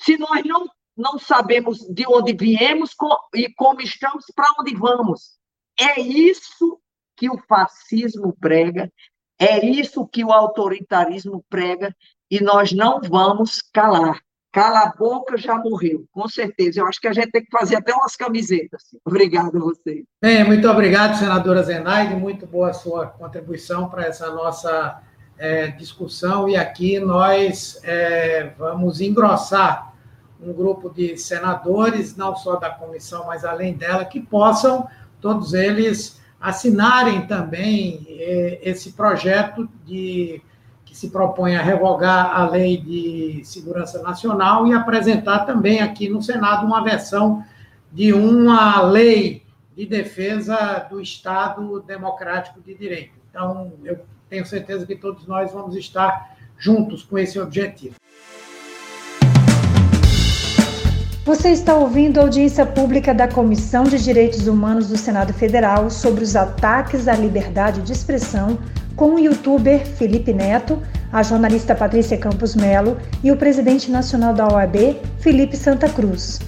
Se 0.00 0.16
nós 0.16 0.42
não, 0.44 0.66
não 0.96 1.18
sabemos 1.18 1.80
de 1.80 2.06
onde 2.06 2.32
viemos 2.32 2.96
e 3.34 3.52
como 3.52 3.82
estamos, 3.82 4.24
para 4.34 4.54
onde 4.58 4.74
vamos. 4.74 5.38
É 5.78 6.00
isso 6.00 6.80
que 7.16 7.28
o 7.28 7.38
fascismo 7.46 8.34
prega, 8.40 8.90
é 9.38 9.64
isso 9.64 10.06
que 10.06 10.24
o 10.24 10.32
autoritarismo 10.32 11.44
prega, 11.50 11.94
e 12.30 12.40
nós 12.42 12.72
não 12.72 13.00
vamos 13.02 13.60
calar. 13.60 14.22
Cala 14.52 14.80
a 14.80 14.92
boca, 14.96 15.36
já 15.36 15.56
morreu, 15.56 16.04
com 16.10 16.28
certeza. 16.28 16.80
Eu 16.80 16.86
acho 16.86 17.00
que 17.00 17.06
a 17.06 17.12
gente 17.12 17.30
tem 17.30 17.44
que 17.44 17.50
fazer 17.50 17.76
até 17.76 17.94
umas 17.94 18.16
camisetas. 18.16 18.82
Obrigada 19.04 19.56
a 19.56 19.60
vocês. 19.60 20.04
Bem, 20.20 20.42
muito 20.44 20.68
obrigado, 20.68 21.16
senadora 21.16 21.62
Zenaide. 21.62 22.16
Muito 22.16 22.46
boa 22.46 22.70
a 22.70 22.72
sua 22.72 23.06
contribuição 23.06 23.88
para 23.88 24.06
essa 24.06 24.28
nossa 24.30 25.00
é, 25.38 25.68
discussão. 25.68 26.48
E 26.48 26.56
aqui 26.56 26.98
nós 26.98 27.80
é, 27.84 28.52
vamos 28.58 29.00
engrossar 29.00 29.94
um 30.42 30.52
grupo 30.52 30.90
de 30.90 31.16
senadores, 31.16 32.16
não 32.16 32.34
só 32.34 32.56
da 32.56 32.70
comissão, 32.70 33.26
mas 33.26 33.44
além 33.44 33.74
dela, 33.74 34.04
que 34.04 34.20
possam, 34.20 34.88
todos 35.20 35.54
eles, 35.54 36.20
assinarem 36.40 37.26
também 37.26 38.06
é, 38.08 38.58
esse 38.62 38.92
projeto 38.92 39.68
de 39.84 40.42
que 40.90 40.96
se 40.96 41.08
propõe 41.08 41.54
a 41.54 41.62
revogar 41.62 42.36
a 42.36 42.48
Lei 42.48 42.76
de 42.76 43.42
Segurança 43.44 44.02
Nacional 44.02 44.66
e 44.66 44.74
apresentar 44.74 45.46
também 45.46 45.80
aqui 45.80 46.08
no 46.08 46.20
Senado 46.20 46.66
uma 46.66 46.82
versão 46.82 47.44
de 47.92 48.12
uma 48.12 48.82
lei 48.82 49.44
de 49.76 49.86
defesa 49.86 50.84
do 50.90 51.00
Estado 51.00 51.80
democrático 51.86 52.60
de 52.60 52.74
direito. 52.74 53.12
Então, 53.30 53.72
eu 53.84 54.00
tenho 54.28 54.44
certeza 54.44 54.84
que 54.84 54.96
todos 54.96 55.28
nós 55.28 55.52
vamos 55.52 55.76
estar 55.76 56.36
juntos 56.58 57.04
com 57.04 57.16
esse 57.16 57.38
objetivo. 57.38 57.94
Você 61.24 61.50
está 61.50 61.76
ouvindo 61.76 62.18
a 62.18 62.22
audiência 62.22 62.66
pública 62.66 63.14
da 63.14 63.28
Comissão 63.28 63.84
de 63.84 64.02
Direitos 64.02 64.48
Humanos 64.48 64.88
do 64.88 64.96
Senado 64.96 65.32
Federal 65.32 65.88
sobre 65.88 66.24
os 66.24 66.34
ataques 66.34 67.06
à 67.06 67.14
liberdade 67.14 67.80
de 67.82 67.92
expressão 67.92 68.58
com 69.00 69.14
o 69.14 69.18
youtuber 69.18 69.86
Felipe 69.86 70.30
Neto, 70.30 70.78
a 71.10 71.22
jornalista 71.22 71.74
Patrícia 71.74 72.18
Campos 72.18 72.54
Melo 72.54 72.98
e 73.24 73.32
o 73.32 73.36
presidente 73.38 73.90
nacional 73.90 74.34
da 74.34 74.46
OAB, 74.46 75.00
Felipe 75.20 75.56
Santa 75.56 75.88
Cruz. 75.88 76.38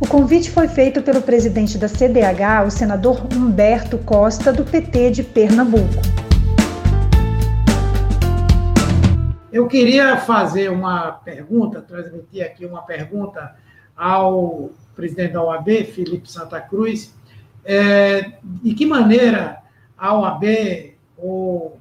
O 0.00 0.08
convite 0.08 0.50
foi 0.50 0.68
feito 0.68 1.02
pelo 1.02 1.20
presidente 1.20 1.76
da 1.76 1.86
CDH, 1.86 2.64
o 2.66 2.70
senador 2.70 3.26
Humberto 3.30 3.98
Costa, 3.98 4.50
do 4.50 4.64
PT 4.64 5.10
de 5.10 5.22
Pernambuco. 5.22 6.00
Eu 9.52 9.68
queria 9.68 10.16
fazer 10.16 10.70
uma 10.70 11.12
pergunta, 11.12 11.82
transmitir 11.82 12.42
aqui 12.42 12.64
uma 12.64 12.80
pergunta 12.80 13.54
ao 13.94 14.70
presidente 14.96 15.34
da 15.34 15.42
OAB, 15.42 15.84
Felipe 15.84 16.32
Santa 16.32 16.58
Cruz. 16.58 17.14
É, 17.66 18.32
de 18.42 18.72
que 18.72 18.86
maneira 18.86 19.58
a 19.98 20.18
OAB 20.18 20.94
ou 21.18 21.78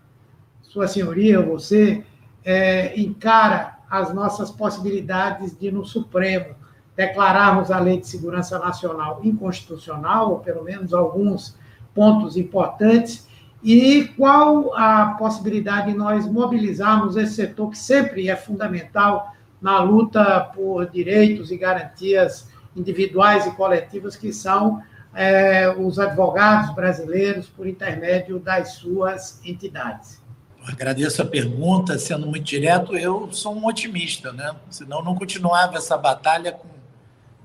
sua 0.67 0.87
Senhoria, 0.87 1.41
você, 1.41 2.03
é, 2.43 2.99
encara 2.99 3.77
as 3.89 4.13
nossas 4.13 4.51
possibilidades 4.51 5.57
de, 5.57 5.71
no 5.71 5.85
Supremo, 5.85 6.55
declararmos 6.95 7.71
a 7.71 7.79
Lei 7.79 7.99
de 7.99 8.07
Segurança 8.07 8.59
Nacional 8.59 9.21
inconstitucional, 9.23 10.31
ou 10.31 10.39
pelo 10.39 10.63
menos 10.63 10.93
alguns 10.93 11.55
pontos 11.93 12.35
importantes, 12.35 13.27
e 13.63 14.05
qual 14.17 14.75
a 14.75 15.15
possibilidade 15.17 15.91
de 15.91 15.97
nós 15.97 16.27
mobilizarmos 16.27 17.15
esse 17.15 17.35
setor 17.35 17.71
que 17.71 17.77
sempre 17.77 18.29
é 18.29 18.35
fundamental 18.35 19.33
na 19.61 19.81
luta 19.81 20.41
por 20.53 20.89
direitos 20.89 21.49
e 21.49 21.57
garantias 21.57 22.49
individuais 22.75 23.47
e 23.47 23.51
coletivas, 23.51 24.15
que 24.15 24.31
são 24.31 24.81
é, 25.13 25.69
os 25.69 25.97
advogados 25.97 26.75
brasileiros 26.75 27.47
por 27.47 27.65
intermédio 27.65 28.37
das 28.37 28.73
suas 28.73 29.41
entidades 29.43 30.26
agradeço 30.67 31.21
a 31.21 31.25
pergunta, 31.25 31.97
sendo 31.97 32.27
muito 32.27 32.43
direto, 32.43 32.95
eu 32.95 33.31
sou 33.31 33.55
um 33.55 33.65
otimista, 33.65 34.31
né? 34.33 34.55
Senão 34.69 35.03
não 35.03 35.15
continuava 35.15 35.77
essa 35.77 35.97
batalha 35.97 36.51
com, 36.51 36.67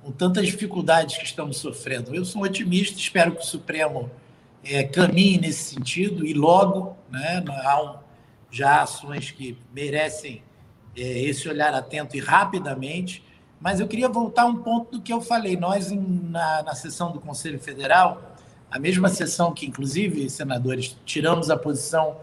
com 0.02 0.12
tantas 0.12 0.46
dificuldades 0.46 1.16
que 1.16 1.24
estamos 1.24 1.58
sofrendo. 1.58 2.14
Eu 2.14 2.24
sou 2.24 2.42
um 2.42 2.44
otimista, 2.44 2.98
espero 2.98 3.32
que 3.32 3.42
o 3.42 3.46
Supremo 3.46 4.10
é, 4.64 4.82
caminhe 4.84 5.38
nesse 5.38 5.74
sentido 5.74 6.26
e 6.26 6.34
logo, 6.34 6.96
né? 7.10 7.44
Há 7.64 7.82
um, 7.82 7.94
já 8.50 8.82
ações 8.82 9.30
que 9.30 9.56
merecem 9.72 10.42
é, 10.96 11.00
esse 11.02 11.48
olhar 11.48 11.72
atento 11.74 12.16
e 12.16 12.20
rapidamente. 12.20 13.24
Mas 13.60 13.78
eu 13.78 13.86
queria 13.86 14.08
voltar 14.08 14.42
a 14.42 14.46
um 14.46 14.56
ponto 14.56 14.98
do 14.98 15.00
que 15.00 15.12
eu 15.12 15.20
falei. 15.20 15.56
Nós, 15.56 15.92
em, 15.92 15.98
na, 15.98 16.64
na 16.64 16.74
sessão 16.74 17.12
do 17.12 17.20
Conselho 17.20 17.60
Federal, 17.60 18.34
a 18.68 18.78
mesma 18.78 19.08
sessão 19.08 19.52
que, 19.52 19.66
inclusive, 19.66 20.28
senadores, 20.28 20.96
tiramos 21.04 21.48
a 21.48 21.56
posição 21.56 22.16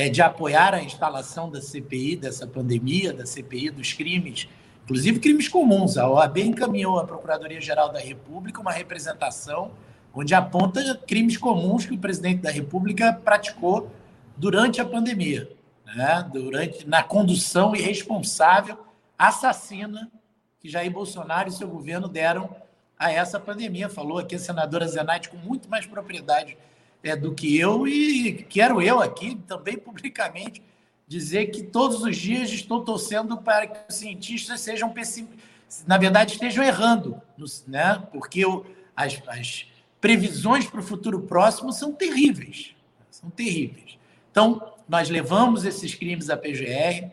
é, 0.00 0.08
de 0.08 0.22
apoiar 0.22 0.74
a 0.74 0.82
instalação 0.82 1.50
da 1.50 1.60
CPI, 1.60 2.16
dessa 2.16 2.46
pandemia, 2.46 3.12
da 3.12 3.26
CPI 3.26 3.68
dos 3.68 3.92
crimes, 3.92 4.48
inclusive 4.84 5.20
crimes 5.20 5.46
comuns. 5.46 5.98
A 5.98 6.08
OAB 6.08 6.38
encaminhou 6.38 6.98
à 6.98 7.04
Procuradoria-Geral 7.04 7.92
da 7.92 7.98
República 7.98 8.62
uma 8.62 8.72
representação 8.72 9.72
onde 10.14 10.34
aponta 10.34 10.96
crimes 11.06 11.36
comuns 11.36 11.84
que 11.84 11.92
o 11.92 11.98
presidente 11.98 12.40
da 12.40 12.50
República 12.50 13.12
praticou 13.12 13.90
durante 14.38 14.80
a 14.80 14.86
pandemia, 14.86 15.50
né? 15.84 16.26
durante 16.32 16.88
na 16.88 17.02
condução 17.02 17.76
irresponsável, 17.76 18.78
assassina 19.18 20.10
que 20.58 20.68
Jair 20.70 20.90
Bolsonaro 20.90 21.50
e 21.50 21.52
seu 21.52 21.68
governo 21.68 22.08
deram 22.08 22.56
a 22.98 23.12
essa 23.12 23.38
pandemia. 23.38 23.90
Falou 23.90 24.18
aqui 24.18 24.34
a 24.34 24.38
senadora 24.38 24.88
Zenate 24.88 25.28
com 25.28 25.36
muito 25.36 25.68
mais 25.68 25.84
propriedade 25.84 26.56
é, 27.02 27.16
do 27.16 27.34
que 27.34 27.58
eu 27.58 27.86
e 27.86 28.44
quero 28.48 28.80
eu 28.80 29.00
aqui 29.00 29.36
também 29.46 29.76
publicamente 29.76 30.62
dizer 31.06 31.46
que 31.46 31.62
todos 31.62 32.02
os 32.02 32.16
dias 32.16 32.50
estou 32.50 32.84
torcendo 32.84 33.36
para 33.38 33.66
que 33.66 33.80
os 33.88 33.96
cientistas 33.96 34.60
sejam 34.60 34.90
pessimistas, 34.90 35.84
na 35.86 35.98
verdade 35.98 36.34
estejam 36.34 36.62
errando, 36.62 37.20
né? 37.66 38.02
porque 38.12 38.44
o, 38.44 38.64
as, 38.94 39.20
as 39.26 39.66
previsões 40.00 40.66
para 40.66 40.80
o 40.80 40.84
futuro 40.84 41.22
próximo 41.22 41.72
são 41.72 41.92
terríveis, 41.92 42.74
são 43.10 43.28
terríveis. 43.28 43.98
Então, 44.30 44.72
nós 44.88 45.10
levamos 45.10 45.64
esses 45.64 45.94
crimes 45.94 46.30
à 46.30 46.36
PGR, 46.36 47.10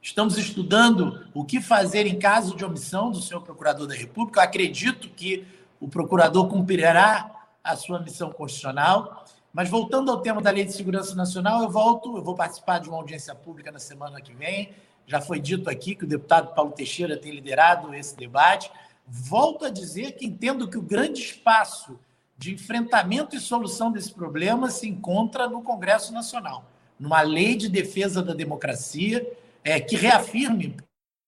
estamos 0.00 0.38
estudando 0.38 1.26
o 1.34 1.44
que 1.44 1.60
fazer 1.60 2.06
em 2.06 2.18
caso 2.18 2.56
de 2.56 2.64
omissão 2.64 3.10
do 3.10 3.20
senhor 3.20 3.42
procurador 3.42 3.86
da 3.86 3.94
República. 3.94 4.40
Eu 4.40 4.44
acredito 4.44 5.08
que 5.10 5.46
o 5.78 5.88
procurador 5.88 6.48
cumprirá 6.48 7.35
a 7.66 7.76
sua 7.76 8.00
missão 8.00 8.30
constitucional. 8.30 9.24
Mas 9.52 9.68
voltando 9.68 10.10
ao 10.10 10.20
tema 10.20 10.40
da 10.40 10.50
Lei 10.50 10.64
de 10.64 10.72
Segurança 10.72 11.14
Nacional, 11.14 11.62
eu 11.62 11.70
volto, 11.70 12.16
eu 12.16 12.22
vou 12.22 12.34
participar 12.34 12.78
de 12.78 12.88
uma 12.88 12.98
audiência 12.98 13.34
pública 13.34 13.72
na 13.72 13.78
semana 13.78 14.20
que 14.20 14.34
vem. 14.34 14.70
Já 15.06 15.20
foi 15.20 15.40
dito 15.40 15.70
aqui 15.70 15.94
que 15.94 16.04
o 16.04 16.08
deputado 16.08 16.54
Paulo 16.54 16.72
Teixeira 16.72 17.16
tem 17.16 17.32
liderado 17.32 17.94
esse 17.94 18.16
debate. 18.16 18.70
Volto 19.06 19.64
a 19.64 19.70
dizer 19.70 20.12
que 20.12 20.26
entendo 20.26 20.68
que 20.68 20.76
o 20.76 20.82
grande 20.82 21.20
espaço 21.20 21.98
de 22.36 22.52
enfrentamento 22.52 23.34
e 23.34 23.40
solução 23.40 23.90
desse 23.90 24.12
problema 24.12 24.68
se 24.70 24.88
encontra 24.88 25.48
no 25.48 25.62
Congresso 25.62 26.12
Nacional, 26.12 26.64
numa 26.98 27.22
lei 27.22 27.56
de 27.56 27.68
defesa 27.68 28.22
da 28.22 28.34
democracia 28.34 29.26
é, 29.64 29.80
que 29.80 29.96
reafirme 29.96 30.76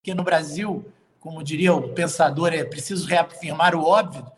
que 0.03 0.15
no 0.15 0.23
Brasil, 0.23 0.85
como 1.19 1.43
diria 1.43 1.73
o 1.73 1.95
pensador, 1.95 2.53
é 2.53 2.63
preciso 2.63 3.07
reafirmar 3.07 3.75
o 3.75 3.85
óbvio, 3.85 4.31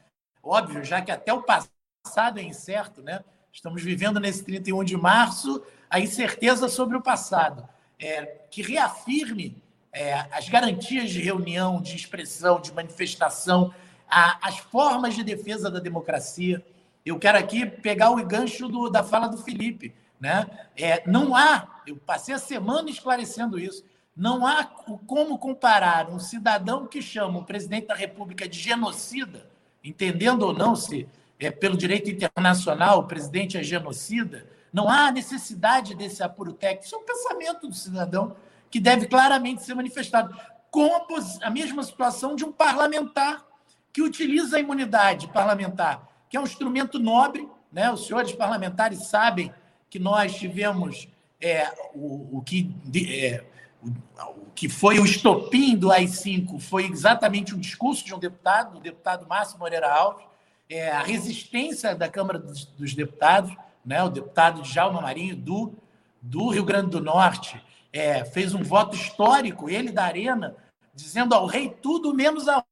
óbvio, 0.43 0.85
já 0.85 1.03
que 1.03 1.11
até 1.11 1.33
o 1.33 1.43
passado 1.43 1.80
passado 2.03 2.39
é 2.39 2.43
incerto, 2.43 3.03
né? 3.03 3.23
Estamos 3.53 3.83
vivendo 3.83 4.19
nesse 4.19 4.43
31 4.45 4.85
de 4.85 4.97
março 4.97 5.63
a 5.89 6.01
incerteza 6.01 6.69
sobre 6.69 6.97
o 6.97 7.03
passado, 7.03 7.69
é, 7.99 8.25
que 8.51 8.63
reafirme 8.63 9.63
é, 9.93 10.15
as 10.33 10.49
garantias 10.49 11.11
de 11.11 11.21
reunião, 11.21 11.83
de 11.83 11.97
expressão, 11.97 12.61
de 12.61 12.73
manifestação, 12.73 13.75
a, 14.09 14.49
as 14.49 14.59
formas 14.59 15.15
de 15.15 15.23
defesa 15.23 15.71
da 15.71 15.81
democracia. 15.81 16.65
Eu 17.05 17.19
quero 17.19 17.39
aqui 17.39 17.67
pegar 17.67 18.11
o 18.11 18.25
gancho 18.25 18.69
do, 18.69 18.89
da 18.89 19.03
fala 19.03 19.27
do 19.27 19.39
Felipe. 19.39 19.95
Né? 20.19 20.47
É, 20.77 21.03
não 21.07 21.35
há, 21.35 21.83
eu 21.87 21.97
passei 21.97 22.35
a 22.35 22.39
semana 22.39 22.89
esclarecendo 22.89 23.59
isso, 23.59 23.85
não 24.15 24.47
há 24.47 24.65
como 24.65 25.39
comparar 25.39 26.11
um 26.11 26.19
cidadão 26.19 26.87
que 26.87 27.01
chama 27.01 27.39
o 27.39 27.45
presidente 27.45 27.87
da 27.87 27.95
República 27.95 28.49
de 28.49 28.59
genocida, 28.59 29.51
entendendo 29.83 30.43
ou 30.43 30.53
não 30.53 30.77
se 30.77 31.09
é, 31.41 31.51
pelo 31.51 31.77
direito 31.77 32.11
internacional 32.11 33.01
o 33.01 33.05
presidente 33.05 33.57
é 33.57 33.63
genocida, 33.63 34.47
não 34.73 34.89
há 34.89 35.11
necessidade 35.11 35.95
desse 35.95 36.23
apuro 36.23 36.53
técnico. 36.53 36.85
Isso 36.85 36.95
é 36.95 36.99
um 36.99 37.05
pensamento 37.05 37.67
do 37.67 37.75
cidadão 37.75 38.37
que 38.71 38.79
deve 38.79 39.07
claramente 39.07 39.65
ser 39.65 39.75
manifestado. 39.75 40.37
Com 40.71 40.95
a, 40.95 41.07
a 41.43 41.51
mesma 41.51 41.83
situação 41.83 42.37
de 42.37 42.45
um 42.45 42.53
parlamentar 42.53 43.45
que 43.93 44.03
utiliza 44.03 44.57
a 44.57 44.61
imunidade 44.61 45.27
parlamentar, 45.29 46.09
que 46.29 46.37
é 46.37 46.41
um 46.41 46.45
instrumento 46.45 46.99
nobre, 46.99 47.49
né? 47.73 47.91
os 47.91 48.07
senhores 48.07 48.33
parlamentares 48.33 49.07
sabem 49.07 49.53
que 49.89 49.99
nós 49.99 50.37
tivemos 50.37 51.09
é, 51.41 51.69
o, 51.93 52.39
o, 52.39 52.43
que, 52.43 52.73
é, 52.95 53.43
o, 53.83 54.47
que 54.55 54.69
foi 54.69 55.01
o 55.01 55.05
estopim 55.05 55.77
do 55.77 55.91
AI-5 55.91 56.61
foi 56.61 56.87
exatamente 56.87 57.53
um 57.53 57.59
discurso 57.59 58.05
de 58.05 58.15
um 58.15 58.19
deputado, 58.19 58.77
o 58.77 58.81
deputado 58.81 59.27
Márcio 59.27 59.59
Moreira 59.59 59.93
Alves, 59.93 60.30
é, 60.71 60.89
a 60.89 61.03
resistência 61.03 61.97
da 61.97 62.09
Câmara 62.09 62.39
dos, 62.39 62.65
dos 62.65 62.95
Deputados, 62.95 63.55
né, 63.85 64.01
o 64.05 64.09
deputado 64.09 64.63
Djalma 64.63 65.01
Marinho, 65.01 65.35
do, 65.35 65.75
do 66.23 66.49
Rio 66.49 66.65
Grande 66.65 66.91
do 66.91 67.01
Norte, 67.01 67.61
é, 67.93 68.25
fez 68.25 68.55
um 68.55 68.63
voto 68.63 68.95
histórico, 68.95 69.69
ele 69.69 69.91
da 69.91 70.05
Arena, 70.05 70.57
dizendo 70.95 71.35
ao 71.35 71.47
rei 71.47 71.69
tudo 71.69 72.15
menos 72.15 72.47
a 72.49 72.65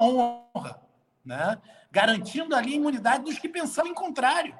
honra, 0.00 0.80
né? 1.24 1.58
garantindo 1.90 2.54
ali 2.54 2.74
a 2.74 2.76
imunidade 2.76 3.24
dos 3.24 3.38
que 3.38 3.48
pensavam 3.48 3.90
em 3.90 3.94
contrário. 3.94 4.58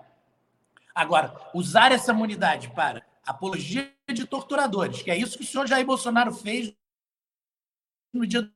Agora, 0.95 1.35
usar 1.53 1.93
essa 1.93 2.13
imunidade 2.13 2.71
para 2.71 3.05
apologia 3.27 3.93
de 4.13 4.27
torturadores, 4.27 5.03
que 5.03 5.11
é 5.11 5.17
isso 5.17 5.37
que 5.37 5.45
o 5.45 5.47
senhor 5.47 5.67
Jair 5.67 5.85
Bolsonaro 5.85 6.33
fez 6.33 6.75
no 8.13 8.27
dia 8.27 8.43
do 8.43 8.53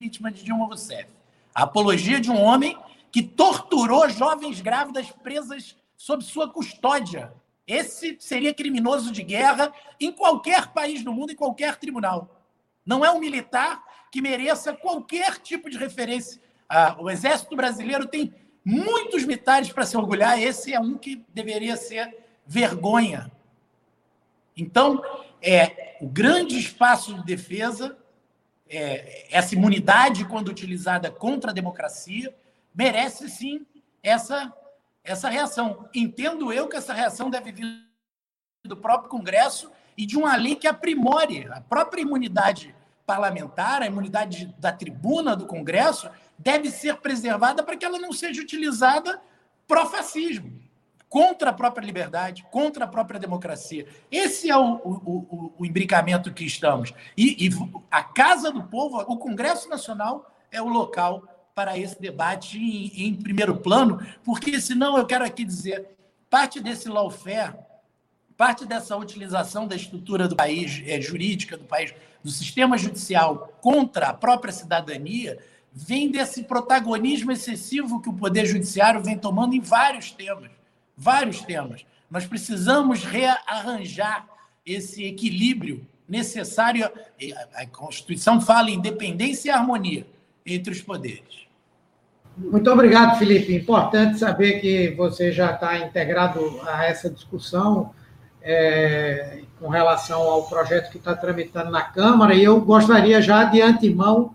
vítima 0.00 0.30
de 0.30 0.42
Dilma 0.42 0.66
Rousseff. 0.66 1.10
A 1.54 1.64
apologia 1.64 2.20
de 2.20 2.30
um 2.30 2.40
homem 2.40 2.78
que 3.10 3.22
torturou 3.22 4.08
jovens 4.08 4.60
grávidas 4.60 5.10
presas 5.10 5.76
sob 5.96 6.22
sua 6.22 6.48
custódia. 6.50 7.32
Esse 7.66 8.16
seria 8.18 8.54
criminoso 8.54 9.12
de 9.12 9.22
guerra 9.22 9.72
em 10.00 10.10
qualquer 10.10 10.68
país 10.68 11.02
do 11.02 11.12
mundo, 11.12 11.32
em 11.32 11.36
qualquer 11.36 11.76
tribunal. 11.76 12.42
Não 12.84 13.04
é 13.04 13.10
um 13.10 13.20
militar 13.20 13.82
que 14.10 14.22
mereça 14.22 14.72
qualquer 14.72 15.38
tipo 15.38 15.68
de 15.68 15.76
referência. 15.76 16.40
Ah, 16.68 16.96
o 16.98 17.10
Exército 17.10 17.54
Brasileiro 17.54 18.06
tem 18.06 18.34
muitos 18.64 19.24
militares 19.24 19.72
para 19.72 19.86
se 19.86 19.96
orgulhar, 19.96 20.40
esse 20.40 20.72
é 20.72 20.80
um 20.80 20.96
que 20.96 21.24
deveria 21.32 21.76
ser 21.76 22.14
vergonha. 22.46 23.30
Então, 24.56 25.02
é, 25.40 25.96
o 26.00 26.08
grande 26.08 26.58
espaço 26.58 27.14
de 27.14 27.24
defesa, 27.24 27.96
é, 28.68 29.26
essa 29.30 29.54
imunidade, 29.54 30.24
quando 30.24 30.48
utilizada 30.48 31.10
contra 31.10 31.50
a 31.50 31.54
democracia, 31.54 32.34
merece 32.78 33.28
sim 33.28 33.66
essa, 34.00 34.54
essa 35.02 35.28
reação. 35.28 35.88
Entendo 35.92 36.52
eu 36.52 36.68
que 36.68 36.76
essa 36.76 36.94
reação 36.94 37.28
deve 37.28 37.50
vir 37.50 37.84
do 38.64 38.76
próprio 38.76 39.10
Congresso 39.10 39.72
e 39.96 40.06
de 40.06 40.16
uma 40.16 40.36
lei 40.36 40.54
que 40.54 40.68
aprimore 40.68 41.48
a 41.50 41.60
própria 41.60 42.02
imunidade 42.02 42.72
parlamentar, 43.04 43.82
a 43.82 43.86
imunidade 43.86 44.54
da 44.58 44.70
tribuna 44.70 45.34
do 45.34 45.46
Congresso, 45.46 46.08
deve 46.38 46.70
ser 46.70 46.98
preservada 46.98 47.64
para 47.64 47.76
que 47.76 47.84
ela 47.84 47.98
não 47.98 48.12
seja 48.12 48.40
utilizada 48.40 49.20
pró-fascismo, 49.66 50.60
contra 51.08 51.50
a 51.50 51.54
própria 51.54 51.84
liberdade, 51.84 52.46
contra 52.50 52.84
a 52.84 52.88
própria 52.88 53.18
democracia. 53.18 53.88
Esse 54.10 54.50
é 54.50 54.56
o, 54.56 54.74
o, 54.76 54.92
o, 54.94 55.54
o 55.58 55.66
imbricamento 55.66 56.32
que 56.32 56.44
estamos. 56.44 56.92
E, 57.16 57.46
e 57.46 57.50
a 57.90 58.04
Casa 58.04 58.52
do 58.52 58.62
Povo, 58.62 58.98
o 58.98 59.16
Congresso 59.16 59.68
Nacional, 59.68 60.30
é 60.52 60.60
o 60.60 60.68
local 60.68 61.37
para 61.58 61.76
esse 61.76 62.00
debate 62.00 62.56
em, 62.56 63.08
em, 63.08 63.14
primeiro 63.16 63.56
plano, 63.56 64.00
porque 64.22 64.60
senão 64.60 64.96
eu 64.96 65.04
quero 65.04 65.24
aqui 65.24 65.44
dizer, 65.44 65.88
parte 66.30 66.60
desse 66.60 66.88
lawfare, 66.88 67.56
parte 68.36 68.64
dessa 68.64 68.96
utilização 68.96 69.66
da 69.66 69.74
estrutura 69.74 70.28
do 70.28 70.36
país, 70.36 70.80
é, 70.86 71.00
jurídica 71.00 71.56
do 71.56 71.64
país, 71.64 71.92
do 72.22 72.30
sistema 72.30 72.78
judicial 72.78 73.58
contra 73.60 74.10
a 74.10 74.14
própria 74.14 74.52
cidadania 74.52 75.36
vem 75.72 76.12
desse 76.12 76.44
protagonismo 76.44 77.32
excessivo 77.32 78.00
que 78.00 78.08
o 78.08 78.12
Poder 78.12 78.46
Judiciário 78.46 79.02
vem 79.02 79.18
tomando 79.18 79.56
em 79.56 79.60
vários 79.60 80.12
temas. 80.12 80.52
Vários 80.96 81.40
temas. 81.40 81.84
Nós 82.08 82.24
precisamos 82.24 83.02
rearranjar 83.02 84.28
esse 84.64 85.02
equilíbrio 85.02 85.84
necessário. 86.08 86.88
A 87.52 87.66
Constituição 87.66 88.40
fala 88.40 88.70
em 88.70 88.74
independência 88.74 89.48
e 89.48 89.52
harmonia 89.52 90.06
entre 90.46 90.72
os 90.72 90.80
poderes. 90.80 91.47
Muito 92.38 92.70
obrigado, 92.70 93.18
Felipe. 93.18 93.54
Importante 93.54 94.18
saber 94.18 94.60
que 94.60 94.90
você 94.90 95.32
já 95.32 95.52
está 95.52 95.78
integrado 95.78 96.60
a 96.66 96.84
essa 96.84 97.10
discussão 97.10 97.90
é, 98.40 99.40
com 99.58 99.68
relação 99.68 100.22
ao 100.22 100.44
projeto 100.44 100.90
que 100.90 100.98
está 100.98 101.16
tramitando 101.16 101.70
na 101.70 101.82
Câmara, 101.82 102.34
e 102.34 102.44
eu 102.44 102.60
gostaria 102.60 103.20
já 103.20 103.44
de 103.44 103.60
antemão 103.60 104.34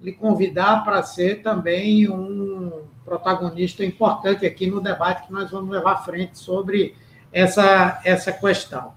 lhe 0.00 0.12
convidar 0.12 0.82
para 0.82 1.02
ser 1.02 1.42
também 1.42 2.08
um 2.08 2.82
protagonista 3.04 3.84
importante 3.84 4.46
aqui 4.46 4.66
no 4.66 4.80
debate 4.80 5.26
que 5.26 5.32
nós 5.32 5.50
vamos 5.50 5.70
levar 5.70 5.92
à 5.92 5.98
frente 5.98 6.38
sobre 6.38 6.96
essa, 7.30 8.00
essa 8.04 8.32
questão. 8.32 8.94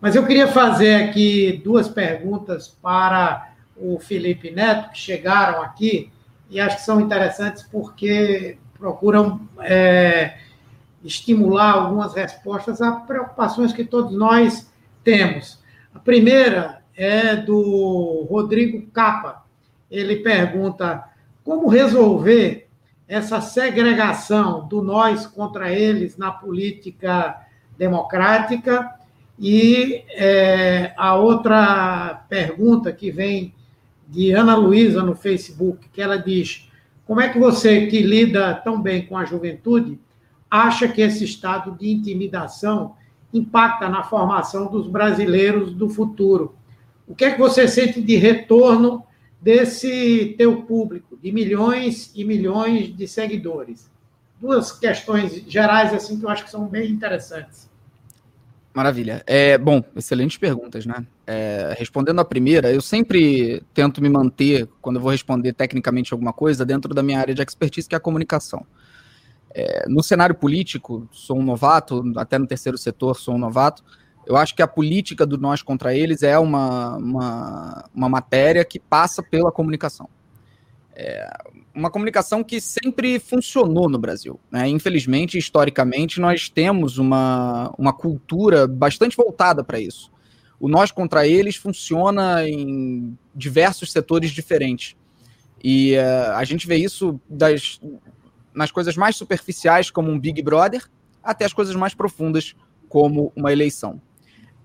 Mas 0.00 0.16
eu 0.16 0.26
queria 0.26 0.48
fazer 0.48 1.04
aqui 1.04 1.60
duas 1.64 1.88
perguntas 1.88 2.68
para 2.82 3.52
o 3.76 3.98
Felipe 4.00 4.50
Neto, 4.50 4.90
que 4.90 4.98
chegaram 4.98 5.62
aqui, 5.62 6.10
e 6.52 6.60
acho 6.60 6.76
que 6.76 6.82
são 6.82 7.00
interessantes 7.00 7.62
porque 7.62 8.58
procuram 8.78 9.40
é, 9.58 10.36
estimular 11.02 11.72
algumas 11.72 12.12
respostas 12.12 12.82
a 12.82 12.92
preocupações 12.92 13.72
que 13.72 13.82
todos 13.82 14.14
nós 14.14 14.70
temos. 15.02 15.58
A 15.94 15.98
primeira 15.98 16.82
é 16.94 17.36
do 17.36 18.26
Rodrigo 18.28 18.86
Capa. 18.92 19.46
Ele 19.90 20.16
pergunta 20.16 21.04
como 21.42 21.68
resolver 21.68 22.68
essa 23.08 23.40
segregação 23.40 24.68
do 24.68 24.82
nós 24.82 25.26
contra 25.26 25.72
eles 25.72 26.18
na 26.18 26.30
política 26.30 27.46
democrática. 27.78 28.94
E 29.38 30.04
é, 30.10 30.92
a 30.98 31.14
outra 31.14 32.26
pergunta 32.28 32.92
que 32.92 33.10
vem 33.10 33.54
de 34.12 34.30
Ana 34.30 34.54
Luísa 34.54 35.02
no 35.02 35.16
Facebook, 35.16 35.88
que 35.88 36.02
ela 36.02 36.18
diz: 36.18 36.68
como 37.06 37.20
é 37.20 37.30
que 37.30 37.38
você, 37.38 37.86
que 37.86 38.02
lida 38.02 38.54
tão 38.54 38.80
bem 38.80 39.06
com 39.06 39.16
a 39.16 39.24
juventude, 39.24 39.98
acha 40.50 40.86
que 40.86 41.00
esse 41.00 41.24
estado 41.24 41.72
de 41.72 41.90
intimidação 41.90 42.94
impacta 43.32 43.88
na 43.88 44.02
formação 44.02 44.70
dos 44.70 44.86
brasileiros 44.86 45.72
do 45.72 45.88
futuro. 45.88 46.54
O 47.08 47.14
que 47.14 47.24
é 47.24 47.30
que 47.30 47.38
você 47.38 47.66
sente 47.66 48.02
de 48.02 48.16
retorno 48.16 49.02
desse 49.40 50.34
teu 50.36 50.62
público, 50.62 51.16
de 51.16 51.32
milhões 51.32 52.12
e 52.14 52.22
milhões 52.22 52.94
de 52.94 53.08
seguidores? 53.08 53.90
Duas 54.38 54.70
questões 54.72 55.42
gerais 55.48 55.94
assim 55.94 56.18
que 56.18 56.26
eu 56.26 56.28
acho 56.28 56.44
que 56.44 56.50
são 56.50 56.66
bem 56.66 56.90
interessantes. 56.90 57.71
Maravilha. 58.74 59.22
É, 59.26 59.58
bom, 59.58 59.84
excelentes 59.94 60.38
perguntas, 60.38 60.86
né? 60.86 61.06
É, 61.26 61.74
respondendo 61.78 62.20
a 62.20 62.24
primeira, 62.24 62.72
eu 62.72 62.80
sempre 62.80 63.62
tento 63.74 64.00
me 64.00 64.08
manter, 64.08 64.66
quando 64.80 64.96
eu 64.96 65.02
vou 65.02 65.10
responder 65.10 65.52
tecnicamente 65.52 66.12
alguma 66.12 66.32
coisa, 66.32 66.64
dentro 66.64 66.94
da 66.94 67.02
minha 67.02 67.20
área 67.20 67.34
de 67.34 67.42
expertise, 67.42 67.86
que 67.86 67.94
é 67.94 67.98
a 67.98 68.00
comunicação. 68.00 68.64
É, 69.54 69.86
no 69.86 70.02
cenário 70.02 70.34
político, 70.34 71.06
sou 71.12 71.38
um 71.38 71.42
novato, 71.42 72.02
até 72.16 72.38
no 72.38 72.46
terceiro 72.46 72.78
setor 72.78 73.14
sou 73.14 73.34
um 73.34 73.38
novato. 73.38 73.84
Eu 74.26 74.36
acho 74.36 74.54
que 74.54 74.62
a 74.62 74.68
política 74.68 75.26
do 75.26 75.36
nós 75.36 75.60
contra 75.60 75.94
eles 75.94 76.22
é 76.22 76.38
uma, 76.38 76.96
uma, 76.96 77.84
uma 77.94 78.08
matéria 78.08 78.64
que 78.64 78.78
passa 78.78 79.22
pela 79.22 79.52
comunicação. 79.52 80.08
É 80.94 81.28
uma 81.74 81.90
comunicação 81.90 82.44
que 82.44 82.60
sempre 82.60 83.18
funcionou 83.18 83.88
no 83.88 83.98
Brasil. 83.98 84.38
Né? 84.50 84.68
Infelizmente, 84.68 85.38
historicamente, 85.38 86.20
nós 86.20 86.48
temos 86.48 86.98
uma, 86.98 87.72
uma 87.78 87.92
cultura 87.92 88.66
bastante 88.66 89.16
voltada 89.16 89.64
para 89.64 89.80
isso. 89.80 90.10
O 90.60 90.68
nós 90.68 90.90
contra 90.90 91.26
eles 91.26 91.56
funciona 91.56 92.48
em 92.48 93.18
diversos 93.34 93.90
setores 93.90 94.30
diferentes. 94.30 94.94
E 95.62 95.96
uh, 95.96 96.32
a 96.36 96.44
gente 96.44 96.66
vê 96.66 96.76
isso 96.76 97.20
das, 97.28 97.80
nas 98.54 98.70
coisas 98.70 98.96
mais 98.96 99.16
superficiais, 99.16 99.90
como 99.90 100.10
um 100.10 100.18
Big 100.18 100.40
Brother, 100.42 100.88
até 101.22 101.44
as 101.44 101.52
coisas 101.52 101.74
mais 101.74 101.94
profundas, 101.94 102.54
como 102.88 103.32
uma 103.34 103.52
eleição. 103.52 104.00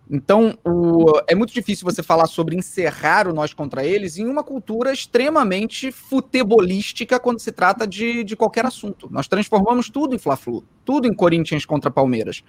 Então, 0.10 0.58
o, 0.64 1.20
é 1.28 1.36
muito 1.36 1.54
difícil 1.54 1.84
você 1.84 2.02
falar 2.02 2.28
sobre 2.28 2.56
encerrar 2.56 3.28
o 3.28 3.34
nós 3.34 3.54
contra 3.54 3.86
eles 3.86 4.18
em 4.18 4.26
uma 4.26 4.44
cultura 4.44 4.94
extremamente 4.94 5.92
futebolística 5.92 7.20
quando 7.20 7.40
se 7.40 7.52
trata 7.52 7.86
de, 7.86 8.24
de 8.24 8.36
qualquer 8.36 8.66
assunto. 8.66 9.10
Nós 9.12 9.28
transformamos 9.28 9.90
tudo 9.90 10.16
em 10.16 10.18
Fla-Flu, 10.18 10.64
tudo 10.86 11.08
em 11.08 11.14
Corinthians 11.14 11.66
contra 11.66 11.92
Palmeiras. 11.92 12.42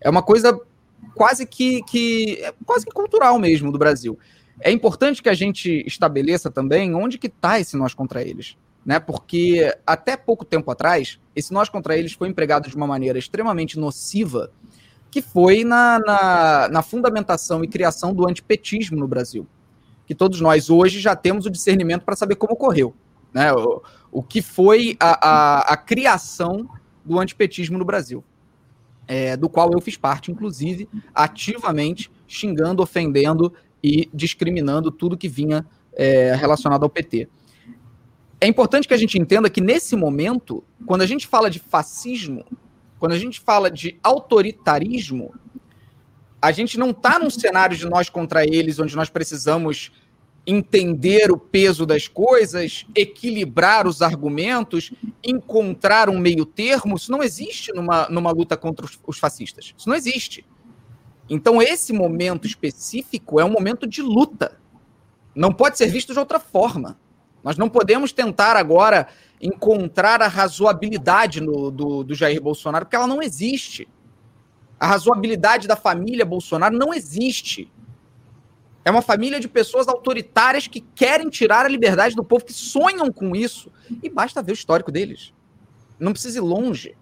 É 0.00 0.10
uma 0.10 0.22
coisa 0.22 0.58
quase 1.14 1.46
que, 1.46 1.82
que 1.84 2.38
é 2.42 2.52
quase 2.66 2.84
que 2.84 2.92
cultural 2.92 3.38
mesmo 3.38 3.72
do 3.72 3.78
Brasil. 3.78 4.18
É 4.60 4.70
importante 4.70 5.22
que 5.22 5.28
a 5.28 5.34
gente 5.34 5.84
estabeleça 5.86 6.50
também 6.50 6.94
onde 6.94 7.16
que 7.16 7.28
está 7.28 7.58
esse 7.58 7.76
nós 7.76 7.94
contra 7.94 8.22
eles. 8.22 8.56
Né? 8.84 8.98
Porque 9.00 9.74
até 9.86 10.16
pouco 10.16 10.44
tempo 10.44 10.70
atrás, 10.70 11.18
esse 11.34 11.52
nós 11.52 11.68
contra 11.68 11.96
eles 11.96 12.12
foi 12.12 12.28
empregado 12.28 12.68
de 12.68 12.76
uma 12.76 12.86
maneira 12.86 13.18
extremamente 13.18 13.78
nociva, 13.78 14.50
que 15.10 15.22
foi 15.22 15.64
na, 15.64 15.98
na, 15.98 16.68
na 16.68 16.82
fundamentação 16.82 17.64
e 17.64 17.68
criação 17.68 18.12
do 18.12 18.28
antipetismo 18.28 18.98
no 18.98 19.08
Brasil. 19.08 19.46
Que 20.06 20.14
todos 20.14 20.40
nós 20.40 20.70
hoje 20.70 21.00
já 21.00 21.14
temos 21.16 21.46
o 21.46 21.50
discernimento 21.50 22.02
para 22.02 22.16
saber 22.16 22.36
como 22.36 22.54
ocorreu. 22.54 22.94
Né? 23.32 23.52
O, 23.52 23.82
o 24.10 24.22
que 24.22 24.42
foi 24.42 24.96
a, 25.00 25.28
a, 25.28 25.60
a 25.72 25.76
criação 25.76 26.68
do 27.04 27.18
antipetismo 27.18 27.78
no 27.78 27.84
Brasil. 27.84 28.22
É, 29.06 29.36
do 29.36 29.48
qual 29.48 29.72
eu 29.72 29.80
fiz 29.80 29.96
parte, 29.96 30.30
inclusive, 30.30 30.86
ativamente 31.14 32.10
xingando, 32.26 32.82
ofendendo 32.82 33.50
e 33.82 34.10
discriminando 34.12 34.90
tudo 34.90 35.16
que 35.16 35.28
vinha 35.28 35.66
é, 35.94 36.34
relacionado 36.34 36.82
ao 36.82 36.90
PT. 36.90 37.26
É 38.38 38.46
importante 38.46 38.86
que 38.86 38.92
a 38.94 38.98
gente 38.98 39.18
entenda 39.18 39.48
que, 39.48 39.62
nesse 39.62 39.96
momento, 39.96 40.62
quando 40.86 41.02
a 41.02 41.06
gente 41.06 41.26
fala 41.26 41.50
de 41.50 41.58
fascismo, 41.58 42.44
quando 42.98 43.12
a 43.12 43.18
gente 43.18 43.40
fala 43.40 43.70
de 43.70 43.98
autoritarismo, 44.02 45.34
a 46.40 46.52
gente 46.52 46.78
não 46.78 46.90
está 46.90 47.18
num 47.18 47.30
cenário 47.30 47.76
de 47.76 47.86
nós 47.86 48.08
contra 48.08 48.44
eles, 48.44 48.78
onde 48.78 48.94
nós 48.94 49.08
precisamos 49.08 49.90
entender 50.46 51.30
o 51.30 51.36
peso 51.36 51.84
das 51.84 52.08
coisas, 52.08 52.86
equilibrar 52.94 53.86
os 53.86 54.00
argumentos, 54.00 54.92
encontrar 55.22 56.08
um 56.08 56.18
meio 56.18 56.46
termo. 56.46 56.96
Isso 56.96 57.12
não 57.12 57.22
existe 57.22 57.72
numa, 57.72 58.08
numa 58.08 58.30
luta 58.30 58.56
contra 58.56 58.86
os, 58.86 58.98
os 59.06 59.18
fascistas. 59.18 59.74
Isso 59.76 59.88
não 59.88 59.96
existe. 59.96 60.46
Então, 61.28 61.60
esse 61.60 61.92
momento 61.92 62.46
específico 62.46 63.38
é 63.38 63.44
um 63.44 63.50
momento 63.50 63.86
de 63.86 64.00
luta. 64.00 64.58
Não 65.34 65.52
pode 65.52 65.76
ser 65.76 65.88
visto 65.88 66.14
de 66.14 66.18
outra 66.18 66.40
forma. 66.40 66.98
Nós 67.44 67.58
não 67.58 67.68
podemos 67.68 68.12
tentar 68.12 68.56
agora 68.56 69.08
encontrar 69.40 70.20
a 70.20 70.28
razoabilidade 70.28 71.40
no, 71.40 71.70
do, 71.70 72.02
do 72.02 72.14
Jair 72.14 72.40
Bolsonaro, 72.42 72.84
porque 72.84 72.96
ela 72.96 73.06
não 73.06 73.22
existe. 73.22 73.88
A 74.78 74.86
razoabilidade 74.86 75.66
da 75.66 75.76
família 75.76 76.24
Bolsonaro 76.24 76.76
não 76.76 76.92
existe. 76.92 77.70
É 78.84 78.90
uma 78.90 79.02
família 79.02 79.38
de 79.38 79.48
pessoas 79.48 79.88
autoritárias 79.88 80.66
que 80.66 80.80
querem 80.80 81.28
tirar 81.28 81.66
a 81.66 81.68
liberdade 81.68 82.14
do 82.14 82.24
povo, 82.24 82.44
que 82.44 82.52
sonham 82.52 83.12
com 83.12 83.34
isso. 83.34 83.70
E 84.02 84.08
basta 84.08 84.42
ver 84.42 84.52
o 84.52 84.54
histórico 84.54 84.90
deles. 84.90 85.32
Não 85.98 86.12
precisa 86.12 86.38
ir 86.38 86.42
longe. 86.42 86.96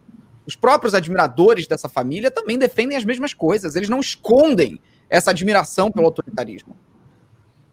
Os 0.47 0.57
próprios 0.57 0.95
admiradores 0.95 1.67
dessa 1.67 1.89
família 1.89 2.31
também 2.31 2.59
defendem 2.59 2.97
as 2.97 3.05
mesmas 3.05 3.35
coisas. 3.35 3.77
Eles 3.77 3.89
não 3.89 4.01
escondem 4.01 4.81
essa 5.09 5.31
admiração 5.31 5.91
pelo 5.91 6.07
autoritarismo. 6.07 6.77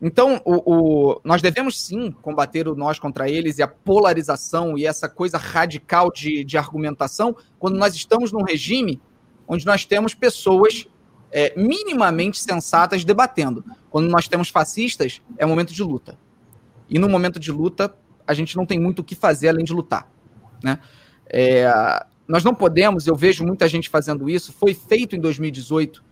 Então, 0.06 0.42
o, 0.44 0.74
o, 0.74 1.22
nós 1.24 1.42
devemos 1.42 1.82
sim 1.82 2.12
combater 2.12 2.68
o 2.68 2.76
nós 2.76 3.00
contra 3.00 3.30
eles 3.30 3.58
e 3.58 3.64
a 3.64 3.68
polarização 3.70 4.78
e 4.78 4.86
essa 4.86 5.08
coisa 5.08 5.38
radical 5.38 6.12
de, 6.12 6.44
de 6.44 6.58
argumentação 6.58 7.34
quando 7.58 7.78
nós 7.78 7.96
estamos 7.96 8.30
num 8.30 8.44
regime 8.44 9.02
onde 9.48 9.66
nós 9.66 9.86
temos 9.86 10.14
pessoas 10.14 10.90
é, 11.32 11.54
minimamente 11.56 12.38
sensatas 12.38 13.06
debatendo. 13.06 13.64
Quando 13.90 14.10
nós 14.10 14.28
temos 14.28 14.50
fascistas, 14.50 15.22
é 15.38 15.46
momento 15.46 15.74
de 15.74 15.82
luta. 15.82 16.20
E 16.90 17.00
no 17.00 17.08
momento 17.08 17.40
de 17.40 17.50
luta, 17.50 17.96
a 18.28 18.34
gente 18.34 18.58
não 18.58 18.66
tem 18.66 18.78
muito 18.78 19.00
o 19.00 19.04
que 19.06 19.16
fazer 19.16 19.48
além 19.48 19.64
de 19.64 19.72
lutar. 19.72 20.12
Né? 20.62 20.80
É, 21.28 21.66
nós 22.28 22.44
não 22.44 22.54
podemos, 22.54 23.08
eu 23.08 23.16
vejo 23.16 23.46
muita 23.46 23.70
gente 23.70 23.90
fazendo 23.90 24.30
isso, 24.30 24.52
foi 24.52 24.74
feito 24.74 25.16
em 25.16 25.22
2018, 25.22 26.04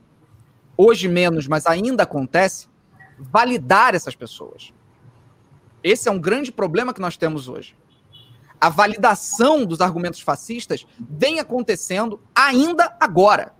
hoje 0.77 1.09
menos, 1.09 1.45
mas 1.45 1.65
ainda 1.65 2.03
acontece, 2.03 2.70
validar 3.21 3.93
essas 3.93 4.15
pessoas. 4.15 4.73
Esse 5.83 6.09
é 6.09 6.11
um 6.11 6.19
grande 6.19 6.51
problema 6.51 6.93
que 6.93 7.01
nós 7.01 7.17
temos 7.17 7.47
hoje. 7.47 7.75
A 8.59 8.69
validação 8.69 9.65
dos 9.65 9.81
argumentos 9.81 10.21
fascistas 10.21 10.85
vem 10.99 11.39
acontecendo 11.39 12.19
ainda 12.35 12.95
agora. 12.99 13.53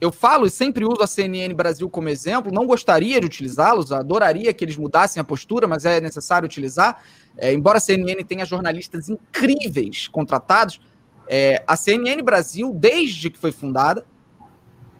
Eu 0.00 0.12
falo 0.12 0.46
e 0.46 0.50
sempre 0.50 0.84
uso 0.84 1.02
a 1.02 1.06
CNN 1.06 1.54
Brasil 1.54 1.88
como 1.88 2.08
exemplo, 2.08 2.52
não 2.52 2.66
gostaria 2.66 3.18
de 3.18 3.26
utilizá-los, 3.26 3.92
adoraria 3.92 4.52
que 4.52 4.64
eles 4.64 4.76
mudassem 4.76 5.20
a 5.20 5.24
postura, 5.24 5.66
mas 5.66 5.84
é 5.84 6.00
necessário 6.00 6.46
utilizar. 6.46 7.02
É, 7.36 7.52
embora 7.52 7.78
a 7.78 7.80
CNN 7.80 8.22
tenha 8.22 8.44
jornalistas 8.44 9.08
incríveis 9.08 10.06
contratados, 10.06 10.80
é, 11.26 11.64
a 11.66 11.76
CNN 11.76 12.22
Brasil, 12.22 12.72
desde 12.72 13.30
que 13.30 13.38
foi 13.38 13.50
fundada, 13.50 14.04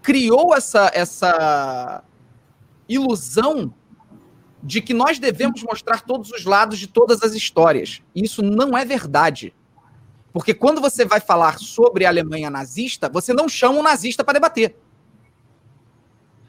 criou 0.02 0.54
essa, 0.54 0.90
essa 0.94 2.02
ilusão 2.88 3.74
de 4.62 4.80
que 4.80 4.92
nós 4.92 5.18
devemos 5.18 5.62
mostrar 5.62 6.00
todos 6.02 6.30
os 6.30 6.44
lados 6.44 6.78
de 6.78 6.86
todas 6.86 7.22
as 7.22 7.34
histórias. 7.34 8.02
Isso 8.14 8.42
não 8.42 8.76
é 8.76 8.84
verdade. 8.84 9.54
Porque 10.32 10.52
quando 10.52 10.80
você 10.80 11.04
vai 11.04 11.20
falar 11.20 11.58
sobre 11.58 12.04
a 12.04 12.08
Alemanha 12.08 12.50
nazista, 12.50 13.08
você 13.08 13.32
não 13.32 13.48
chama 13.48 13.78
um 13.78 13.82
nazista 13.82 14.24
para 14.24 14.34
debater. 14.34 14.76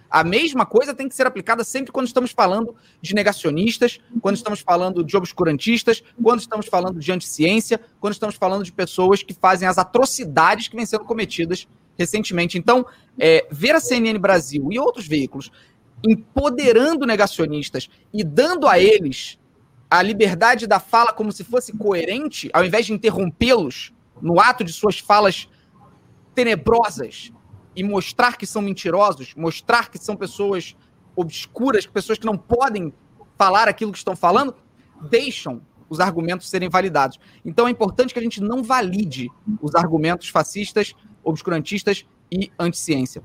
A 0.10 0.24
mesma 0.24 0.66
coisa 0.66 0.94
tem 0.94 1.08
que 1.08 1.16
ser 1.16 1.28
aplicada 1.28 1.64
sempre 1.64 1.92
quando 1.92 2.08
estamos 2.08 2.32
falando 2.32 2.76
de 3.02 3.14
negacionistas, 3.14 4.00
quando 4.22 4.36
estamos 4.36 4.62
falando 4.62 5.04
de 5.04 5.16
obscurantistas, 5.18 6.02
quando 6.22 6.40
estamos 6.40 6.66
falando 6.66 7.00
de 7.00 7.12
anticiência, 7.12 7.80
quando 8.00 8.14
estamos 8.14 8.36
falando 8.36 8.64
de 8.64 8.72
pessoas 8.72 9.22
que 9.22 9.34
fazem 9.34 9.68
as 9.68 9.78
atrocidades 9.78 10.68
que 10.68 10.76
vêm 10.76 10.86
sendo 10.86 11.04
cometidas 11.04 11.68
recentemente. 11.98 12.58
Então, 12.58 12.86
é, 13.20 13.48
ver 13.52 13.76
a 13.76 13.80
CNN 13.80 14.18
Brasil 14.18 14.68
e 14.72 14.80
outros 14.80 15.08
veículos 15.08 15.52
empoderando 16.04 17.06
negacionistas 17.06 17.90
e 18.14 18.24
dando 18.24 18.68
a 18.68 18.80
eles 18.80 19.40
a 19.90 20.02
liberdade 20.02 20.68
da 20.68 20.80
fala 20.80 21.14
como 21.14 21.32
se 21.32 21.44
fosse 21.44 21.72
coerente, 21.74 22.50
ao 22.54 22.66
invés 22.66 22.86
de 22.86 22.94
interrompê-los 22.94 23.94
no 24.22 24.40
ato 24.40 24.64
de 24.64 24.74
suas 24.74 25.00
falas 25.00 25.48
tenebrosas, 26.36 27.32
e 27.78 27.84
mostrar 27.84 28.38
que 28.38 28.48
são 28.48 28.60
mentirosos, 28.60 29.36
mostrar 29.36 29.92
que 29.92 30.00
são 30.00 30.16
pessoas 30.16 30.76
obscuras, 31.16 31.86
pessoas 31.86 32.18
que 32.18 32.26
não 32.26 32.36
podem 32.36 32.92
falar 33.38 33.68
aquilo 33.68 33.92
que 33.92 34.00
estão 34.00 34.16
falando, 34.16 34.56
deixam 35.12 35.62
os 35.88 36.00
argumentos 36.00 36.50
serem 36.50 36.70
validados. 36.70 37.20
Então 37.46 37.68
é 37.68 37.70
importante 37.70 38.14
que 38.16 38.20
a 38.20 38.24
gente 38.24 38.42
não 38.42 38.64
valide 38.64 39.30
os 39.62 39.76
argumentos 39.76 40.28
fascistas, 40.30 40.96
obscurantistas 41.24 42.04
e 42.32 42.52
anti-ciência. 42.58 43.22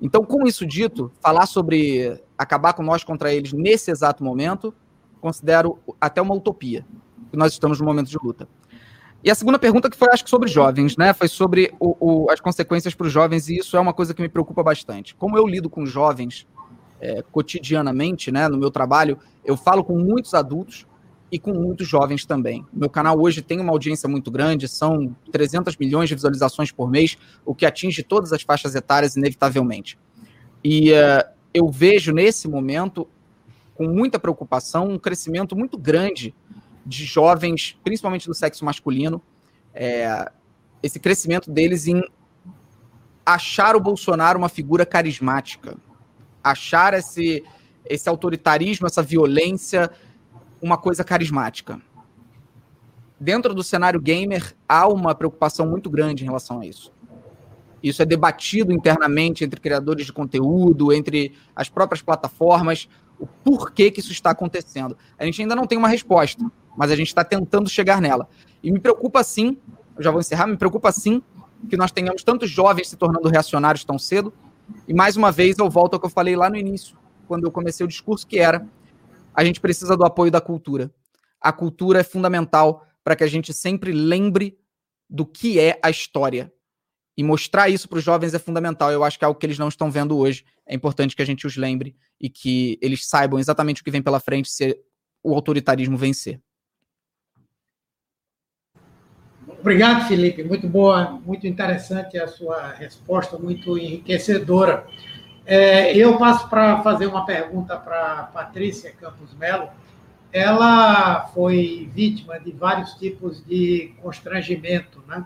Então, 0.00 0.24
com 0.24 0.46
isso 0.46 0.66
dito, 0.66 1.12
falar 1.20 1.46
sobre 1.46 2.20
acabar 2.36 2.72
com 2.72 2.82
nós 2.82 3.04
contra 3.04 3.32
eles 3.32 3.52
nesse 3.52 3.90
exato 3.90 4.24
momento, 4.24 4.74
considero 5.20 5.78
até 6.00 6.22
uma 6.22 6.34
utopia. 6.34 6.86
Nós 7.32 7.52
estamos 7.52 7.78
num 7.78 7.86
momento 7.86 8.08
de 8.08 8.18
luta. 8.22 8.48
E 9.22 9.30
a 9.30 9.34
segunda 9.34 9.58
pergunta 9.58 9.90
que 9.90 9.96
foi, 9.96 10.08
acho 10.10 10.24
que 10.24 10.30
sobre 10.30 10.48
jovens, 10.48 10.96
né? 10.96 11.12
Foi 11.12 11.28
sobre 11.28 11.74
o, 11.78 11.96
o, 12.00 12.30
as 12.30 12.40
consequências 12.40 12.94
para 12.94 13.06
os 13.06 13.12
jovens, 13.12 13.48
e 13.48 13.58
isso 13.58 13.76
é 13.76 13.80
uma 13.80 13.92
coisa 13.92 14.14
que 14.14 14.22
me 14.22 14.28
preocupa 14.28 14.62
bastante. 14.62 15.14
Como 15.14 15.36
eu 15.36 15.46
lido 15.46 15.68
com 15.68 15.84
jovens 15.84 16.46
é, 16.98 17.22
cotidianamente, 17.30 18.32
né? 18.32 18.48
No 18.48 18.56
meu 18.56 18.70
trabalho, 18.70 19.18
eu 19.44 19.58
falo 19.58 19.84
com 19.84 19.98
muitos 19.98 20.32
adultos 20.32 20.86
e 21.30 21.38
com 21.38 21.52
muitos 21.52 21.86
jovens 21.86 22.24
também. 22.24 22.66
Meu 22.72 22.90
canal 22.90 23.20
hoje 23.20 23.40
tem 23.40 23.60
uma 23.60 23.72
audiência 23.72 24.08
muito 24.08 24.30
grande, 24.30 24.66
são 24.66 25.14
300 25.30 25.76
milhões 25.76 26.08
de 26.08 26.14
visualizações 26.14 26.72
por 26.72 26.90
mês, 26.90 27.16
o 27.44 27.54
que 27.54 27.64
atinge 27.64 28.02
todas 28.02 28.32
as 28.32 28.42
faixas 28.42 28.74
etárias, 28.74 29.16
inevitavelmente. 29.16 29.98
E 30.62 30.92
uh, 30.92 31.24
eu 31.54 31.68
vejo 31.68 32.12
nesse 32.12 32.48
momento, 32.48 33.08
com 33.74 33.86
muita 33.86 34.18
preocupação, 34.18 34.88
um 34.88 34.98
crescimento 34.98 35.54
muito 35.56 35.78
grande 35.78 36.34
de 36.84 37.04
jovens, 37.04 37.78
principalmente 37.84 38.26
do 38.26 38.34
sexo 38.34 38.64
masculino, 38.64 39.22
é, 39.72 40.30
esse 40.82 40.98
crescimento 40.98 41.50
deles 41.50 41.86
em 41.86 42.02
achar 43.24 43.76
o 43.76 43.80
Bolsonaro 43.80 44.38
uma 44.38 44.48
figura 44.48 44.84
carismática, 44.84 45.76
achar 46.42 46.94
esse, 46.94 47.44
esse 47.84 48.08
autoritarismo, 48.08 48.86
essa 48.86 49.02
violência, 49.02 49.90
uma 50.62 50.76
coisa 50.76 51.04
carismática. 51.04 51.80
Dentro 53.18 53.54
do 53.54 53.62
cenário 53.62 54.00
gamer, 54.00 54.54
há 54.68 54.88
uma 54.88 55.14
preocupação 55.14 55.66
muito 55.66 55.90
grande 55.90 56.22
em 56.22 56.26
relação 56.26 56.60
a 56.60 56.66
isso. 56.66 56.92
Isso 57.82 58.02
é 58.02 58.06
debatido 58.06 58.72
internamente 58.72 59.44
entre 59.44 59.60
criadores 59.60 60.06
de 60.06 60.12
conteúdo, 60.12 60.92
entre 60.92 61.34
as 61.54 61.68
próprias 61.68 62.02
plataformas, 62.02 62.88
o 63.18 63.26
porquê 63.26 63.90
que 63.90 64.00
isso 64.00 64.12
está 64.12 64.30
acontecendo. 64.30 64.96
A 65.18 65.24
gente 65.24 65.42
ainda 65.42 65.54
não 65.54 65.66
tem 65.66 65.78
uma 65.78 65.88
resposta 65.88 66.44
mas 66.76 66.90
a 66.90 66.96
gente 66.96 67.08
está 67.08 67.24
tentando 67.24 67.68
chegar 67.68 68.00
nela. 68.00 68.28
E 68.62 68.70
me 68.70 68.78
preocupa 68.78 69.22
sim, 69.22 69.56
eu 69.96 70.02
já 70.02 70.10
vou 70.10 70.20
encerrar, 70.20 70.46
me 70.46 70.56
preocupa 70.56 70.90
sim 70.92 71.22
que 71.68 71.76
nós 71.76 71.92
tenhamos 71.92 72.24
tantos 72.24 72.50
jovens 72.50 72.88
se 72.88 72.96
tornando 72.96 73.28
reacionários 73.28 73.84
tão 73.84 73.98
cedo. 73.98 74.32
E 74.86 74.94
mais 74.94 75.16
uma 75.16 75.30
vez 75.30 75.58
eu 75.58 75.68
volto 75.68 75.94
ao 75.94 76.00
que 76.00 76.06
eu 76.06 76.10
falei 76.10 76.36
lá 76.36 76.48
no 76.48 76.56
início, 76.56 76.96
quando 77.26 77.44
eu 77.44 77.50
comecei 77.50 77.84
o 77.84 77.88
discurso, 77.88 78.26
que 78.26 78.38
era 78.38 78.66
a 79.34 79.44
gente 79.44 79.60
precisa 79.60 79.96
do 79.96 80.04
apoio 80.04 80.30
da 80.30 80.40
cultura. 80.40 80.92
A 81.40 81.52
cultura 81.52 82.00
é 82.00 82.04
fundamental 82.04 82.86
para 83.02 83.16
que 83.16 83.24
a 83.24 83.26
gente 83.26 83.52
sempre 83.52 83.92
lembre 83.92 84.58
do 85.08 85.26
que 85.26 85.58
é 85.58 85.78
a 85.82 85.90
história 85.90 86.52
E 87.16 87.22
mostrar 87.22 87.68
isso 87.68 87.88
para 87.88 87.98
os 87.98 88.04
jovens 88.04 88.32
é 88.32 88.38
fundamental. 88.38 88.90
Eu 88.92 89.02
acho 89.02 89.18
que 89.18 89.24
é 89.24 89.26
algo 89.26 89.38
que 89.38 89.44
eles 89.44 89.58
não 89.58 89.68
estão 89.68 89.90
vendo 89.90 90.16
hoje. 90.16 90.44
É 90.66 90.74
importante 90.74 91.16
que 91.16 91.22
a 91.22 91.24
gente 91.24 91.46
os 91.46 91.56
lembre 91.56 91.96
e 92.20 92.30
que 92.30 92.78
eles 92.80 93.06
saibam 93.06 93.38
exatamente 93.38 93.82
o 93.82 93.84
que 93.84 93.90
vem 93.90 94.02
pela 94.02 94.20
frente 94.20 94.50
se 94.50 94.78
o 95.22 95.34
autoritarismo 95.34 95.96
vencer. 95.96 96.40
Obrigado, 99.46 100.08
Felipe. 100.08 100.42
Muito 100.42 100.66
boa, 100.66 101.10
muito 101.10 101.46
interessante 101.46 102.16
a 102.16 102.26
sua 102.26 102.72
resposta, 102.72 103.38
muito 103.38 103.76
enriquecedora. 103.76 104.86
É, 105.52 105.96
eu 105.96 106.16
passo 106.16 106.48
para 106.48 106.80
fazer 106.80 107.08
uma 107.08 107.26
pergunta 107.26 107.76
para 107.76 108.30
Patrícia 108.32 108.92
Campos 108.92 109.34
Melo. 109.34 109.68
Ela 110.32 111.26
foi 111.34 111.90
vítima 111.92 112.38
de 112.38 112.52
vários 112.52 112.92
tipos 112.94 113.44
de 113.44 113.92
constrangimento, 114.00 115.02
né? 115.08 115.24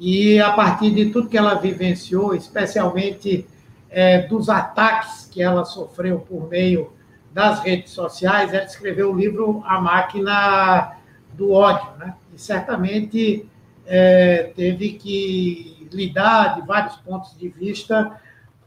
E 0.00 0.40
a 0.40 0.50
partir 0.50 0.90
de 0.90 1.10
tudo 1.10 1.28
que 1.28 1.38
ela 1.38 1.54
vivenciou, 1.54 2.34
especialmente 2.34 3.46
é, 3.88 4.22
dos 4.22 4.48
ataques 4.48 5.30
que 5.32 5.40
ela 5.40 5.64
sofreu 5.64 6.18
por 6.18 6.48
meio 6.48 6.92
das 7.32 7.60
redes 7.60 7.92
sociais, 7.92 8.52
ela 8.52 8.64
escreveu 8.64 9.12
o 9.12 9.16
livro 9.16 9.62
A 9.64 9.80
Máquina 9.80 10.96
do 11.34 11.52
Ódio, 11.52 11.88
né? 12.00 12.16
E 12.34 12.36
certamente 12.40 13.48
é, 13.86 14.52
teve 14.56 14.94
que 14.94 15.88
lidar 15.92 16.56
de 16.56 16.66
vários 16.66 16.96
pontos 16.96 17.38
de 17.38 17.48
vista 17.48 18.20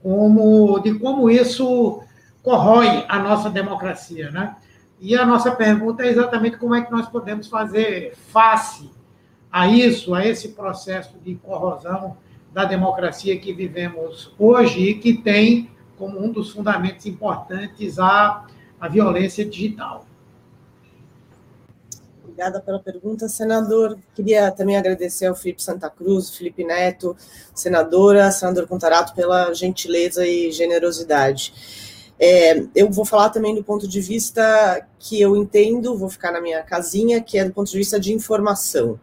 como, 0.05 0.77
de 0.81 0.99
como 0.99 1.31
isso 1.31 2.03
corrói 2.43 3.03
a 3.09 3.17
nossa 3.17 3.49
democracia, 3.49 4.29
né? 4.29 4.55
E 5.01 5.15
a 5.15 5.25
nossa 5.25 5.49
pergunta 5.55 6.03
é 6.03 6.09
exatamente 6.09 6.57
como 6.57 6.75
é 6.75 6.83
que 6.83 6.91
nós 6.91 7.09
podemos 7.09 7.47
fazer 7.47 8.13
face 8.15 8.91
a 9.51 9.67
isso, 9.67 10.13
a 10.13 10.23
esse 10.23 10.49
processo 10.49 11.17
de 11.25 11.33
corrosão 11.33 12.17
da 12.53 12.65
democracia 12.65 13.35
que 13.39 13.51
vivemos 13.51 14.31
hoje 14.37 14.89
e 14.91 14.93
que 14.93 15.15
tem 15.15 15.71
como 15.97 16.23
um 16.23 16.31
dos 16.31 16.51
fundamentos 16.51 17.07
importantes 17.07 17.97
a, 17.97 18.45
a 18.79 18.87
violência 18.87 19.43
digital. 19.43 20.05
Obrigada 22.35 22.59
pela 22.59 22.79
pergunta, 22.79 23.29
senador. 23.29 23.97
Queria 24.13 24.51
também 24.51 24.75
agradecer 24.75 25.25
ao 25.25 25.35
Felipe 25.35 25.63
Santa 25.63 25.89
Cruz, 25.89 26.35
Felipe 26.35 26.65
Neto, 26.65 27.15
senadora, 27.53 28.29
senador 28.29 28.67
Contarato, 28.67 29.15
pela 29.15 29.53
gentileza 29.53 30.27
e 30.27 30.51
generosidade. 30.51 31.53
É, 32.19 32.61
eu 32.75 32.91
vou 32.91 33.05
falar 33.05 33.29
também 33.29 33.55
do 33.55 33.63
ponto 33.63 33.87
de 33.87 34.01
vista 34.01 34.85
que 34.99 35.21
eu 35.21 35.33
entendo, 35.37 35.97
vou 35.97 36.09
ficar 36.09 36.33
na 36.33 36.41
minha 36.41 36.61
casinha, 36.61 37.21
que 37.21 37.37
é 37.37 37.45
do 37.45 37.53
ponto 37.53 37.71
de 37.71 37.77
vista 37.77 37.97
de 37.97 38.11
informação. 38.11 38.99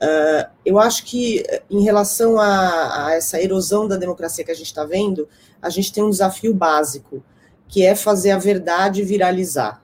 Uh, 0.00 0.48
eu 0.64 0.78
acho 0.78 1.04
que, 1.04 1.44
em 1.68 1.82
relação 1.82 2.40
a, 2.40 3.08
a, 3.08 3.14
essa 3.14 3.38
erosão 3.38 3.86
da 3.86 3.98
democracia 3.98 4.42
que 4.42 4.50
a 4.50 4.56
gente 4.56 4.68
está 4.68 4.86
vendo, 4.86 5.28
a 5.60 5.68
gente 5.68 5.92
tem 5.92 6.02
um 6.02 6.08
desafio 6.08 6.54
básico, 6.54 7.22
que 7.68 7.84
é 7.84 7.94
fazer 7.94 8.30
a 8.30 8.38
verdade 8.38 9.02
viralizar. 9.02 9.79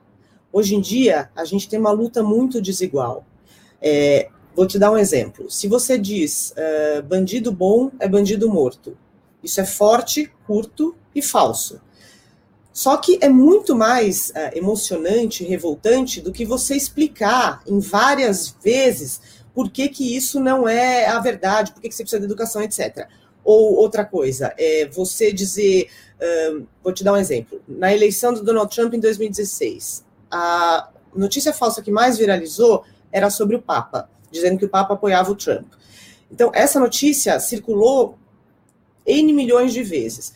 Hoje 0.57 0.74
em 0.74 0.81
dia, 0.81 1.28
a 1.37 1.45
gente 1.45 1.69
tem 1.69 1.78
uma 1.78 1.91
luta 1.91 2.23
muito 2.23 2.62
desigual. 2.62 3.27
É, 3.78 4.31
vou 4.55 4.66
te 4.66 4.78
dar 4.78 4.91
um 4.91 4.97
exemplo. 4.97 5.51
Se 5.51 5.69
você 5.69 5.99
diz 5.99 6.53
uh, 6.53 7.03
bandido 7.03 7.53
bom 7.53 7.91
é 8.01 8.09
bandido 8.09 8.49
morto, 8.49 8.97
isso 9.45 9.61
é 9.61 9.66
forte, 9.66 10.33
curto 10.47 10.97
e 11.15 11.20
falso. 11.20 11.78
Só 12.73 12.97
que 12.97 13.19
é 13.20 13.28
muito 13.28 13.77
mais 13.77 14.31
uh, 14.31 14.57
emocionante, 14.57 15.45
revoltante 15.45 16.23
do 16.23 16.33
que 16.33 16.47
você 16.47 16.74
explicar 16.74 17.61
em 17.66 17.78
várias 17.78 18.57
vezes 18.65 19.20
por 19.55 19.70
que, 19.70 19.91
que 19.91 20.16
isso 20.16 20.41
não 20.41 20.66
é 20.66 21.05
a 21.05 21.20
verdade, 21.20 21.73
por 21.73 21.83
que, 21.83 21.91
que 21.91 21.95
você 21.95 22.03
precisa 22.03 22.20
de 22.20 22.24
educação, 22.24 22.62
etc. 22.62 23.07
Ou 23.45 23.74
outra 23.74 24.07
coisa, 24.07 24.55
é 24.57 24.89
você 24.89 25.35
dizer, 25.35 25.91
uh, 26.19 26.66
vou 26.83 26.95
te 26.95 27.05
dar 27.05 27.12
um 27.12 27.19
exemplo, 27.19 27.61
na 27.69 27.95
eleição 27.95 28.33
do 28.33 28.43
Donald 28.43 28.74
Trump 28.74 28.95
em 28.95 29.01
2016, 29.01 30.06
a 30.37 30.89
notícia 31.15 31.53
falsa 31.53 31.83
que 31.83 31.91
mais 31.91 32.19
viralizou 32.19 32.85
era 33.11 33.31
sobre 33.31 33.57
o 33.57 33.63
Papa, 33.63 34.09
dizendo 34.31 34.59
que 34.59 34.65
o 34.65 34.69
Papa 34.69 34.95
apoiava 34.95 35.31
o 35.31 35.37
Trump. 35.37 35.67
Então, 36.31 36.51
essa 36.55 36.79
notícia 36.79 37.39
circulou 37.41 38.19
N 39.07 39.33
milhões 39.33 39.73
de 39.73 39.83
vezes. 39.83 40.35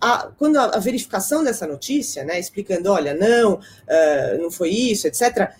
A, 0.00 0.28
quando 0.38 0.56
a, 0.56 0.76
a, 0.76 0.78
verificação 0.78 1.42
dessa 1.42 1.66
notícia, 1.66 2.24
né, 2.24 2.38
explicando, 2.38 2.90
olha, 2.90 3.14
não, 3.14 3.54
uh, 3.54 4.42
não 4.42 4.50
foi 4.50 4.70
isso, 4.70 5.06
etc., 5.06 5.52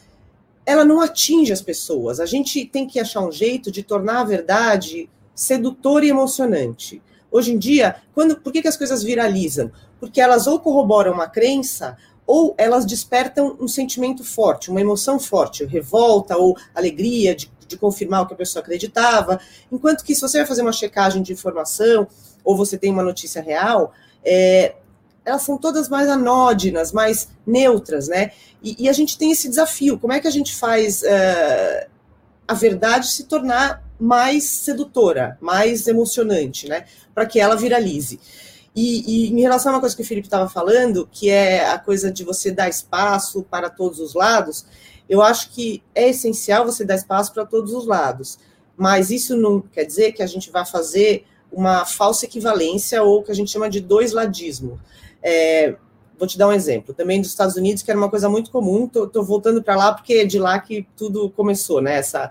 ela 0.65 0.85
não 0.85 1.01
atinge 1.01 1.53
as 1.53 1.63
pessoas. 1.63 2.21
A 2.21 2.27
gente 2.27 2.65
tem 2.67 2.87
que 2.87 3.01
achar 3.01 3.21
um 3.21 3.33
jeito 3.33 3.71
de 3.71 3.83
tornar 3.83 4.21
a 4.21 4.25
verdade 4.25 5.11
sedutora 5.35 6.05
e 6.05 6.11
emocionante. 6.11 7.03
Hoje 7.31 7.53
em 7.53 7.59
dia, 7.59 7.97
quando, 8.15 8.37
por 8.37 8.53
que, 8.53 8.63
que 8.63 8.69
as 8.69 8.77
coisas 8.77 9.03
viralizam? 9.03 9.73
Porque 9.99 10.21
elas 10.21 10.47
ou 10.47 10.61
corroboram 10.61 11.13
uma 11.13 11.29
crença 11.29 11.97
ou 12.31 12.55
elas 12.57 12.87
despertam 12.87 13.57
um 13.59 13.67
sentimento 13.67 14.23
forte, 14.23 14.71
uma 14.71 14.81
emoção 14.81 15.19
forte, 15.19 15.65
revolta 15.65 16.37
ou 16.37 16.57
alegria 16.73 17.35
de, 17.35 17.51
de 17.67 17.77
confirmar 17.77 18.23
o 18.23 18.27
que 18.29 18.35
a 18.35 18.37
pessoa 18.37 18.63
acreditava. 18.63 19.41
Enquanto 19.71 20.05
que 20.05 20.15
se 20.15 20.21
você 20.21 20.39
vai 20.39 20.47
fazer 20.47 20.63
uma 20.63 20.71
checagem 20.71 21.25
de 21.25 21.33
informação 21.33 22.07
ou 22.45 22.57
você 22.57 22.79
tem 22.79 22.93
uma 22.93 23.03
notícia 23.03 23.43
real, 23.43 23.93
é, 24.25 24.77
elas 25.25 25.43
são 25.43 25.59
todas 25.59 25.89
mais 25.89 26.09
anódinas, 26.09 26.93
mais 26.93 27.31
neutras, 27.45 28.07
né? 28.07 28.31
E, 28.63 28.85
e, 28.85 28.89
a 28.89 28.93
gente 28.93 29.19
tem 29.19 29.33
esse 29.33 29.49
desafio: 29.49 29.99
como 29.99 30.13
é 30.13 30.21
que 30.21 30.29
a 30.29 30.31
gente 30.31 30.55
faz 30.55 31.03
uh, 31.03 31.91
a 32.47 32.55
verdade 32.55 33.09
se 33.09 33.25
tornar 33.25 33.83
mais 33.99 34.45
sedutora, 34.45 35.37
mais 35.41 35.89
emocionante, 35.89 36.69
né? 36.69 36.85
Para 37.13 37.27
que 37.27 37.41
ela 37.41 37.57
viralize. 37.57 38.21
E, 38.75 39.27
e, 39.27 39.33
em 39.33 39.41
relação 39.41 39.73
a 39.73 39.75
uma 39.77 39.81
coisa 39.81 39.97
que 39.97 40.03
o 40.03 40.07
Felipe 40.07 40.27
estava 40.27 40.49
falando, 40.49 41.09
que 41.11 41.29
é 41.29 41.69
a 41.69 41.79
coisa 41.79 42.11
de 42.11 42.25
você 42.25 42.51
dar 42.51 42.69
espaço 42.69 43.43
para 43.43 43.69
todos 43.69 43.99
os 43.99 44.15
lados, 44.15 44.65
eu 45.09 45.21
acho 45.23 45.51
que 45.51 45.83
é 45.95 46.09
essencial 46.09 46.65
você 46.65 46.85
dar 46.85 46.95
espaço 46.95 47.33
para 47.33 47.45
todos 47.45 47.73
os 47.73 47.87
lados. 47.87 48.39
Mas 48.77 49.11
isso 49.11 49.37
não 49.37 49.61
quer 49.61 49.85
dizer 49.85 50.13
que 50.13 50.23
a 50.23 50.27
gente 50.27 50.51
vai 50.51 50.65
fazer 50.65 51.27
uma 51.53 51.85
falsa 51.85 52.25
equivalência 52.25 53.03
ou 53.03 53.23
que 53.23 53.33
a 53.33 53.35
gente 53.35 53.51
chama 53.51 53.69
de 53.69 53.81
dois 53.81 54.13
ladismo. 54.13 54.81
É, 55.23 55.75
vou 56.17 56.29
te 56.29 56.39
dar 56.39 56.49
um 56.49 56.53
exemplo, 56.53 56.95
também 56.95 57.21
dos 57.21 57.31
Estados 57.31 57.57
Unidos, 57.57 57.83
que 57.83 57.91
era 57.91 57.99
uma 57.99 58.09
coisa 58.09 58.29
muito 58.29 58.51
comum, 58.51 58.85
estou 58.85 59.25
voltando 59.25 59.63
para 59.63 59.75
lá 59.75 59.93
porque 59.93 60.15
é 60.15 60.25
de 60.25 60.39
lá 60.39 60.59
que 60.61 60.87
tudo 60.97 61.31
começou, 61.31 61.81
né? 61.81 61.97
Essa, 61.97 62.31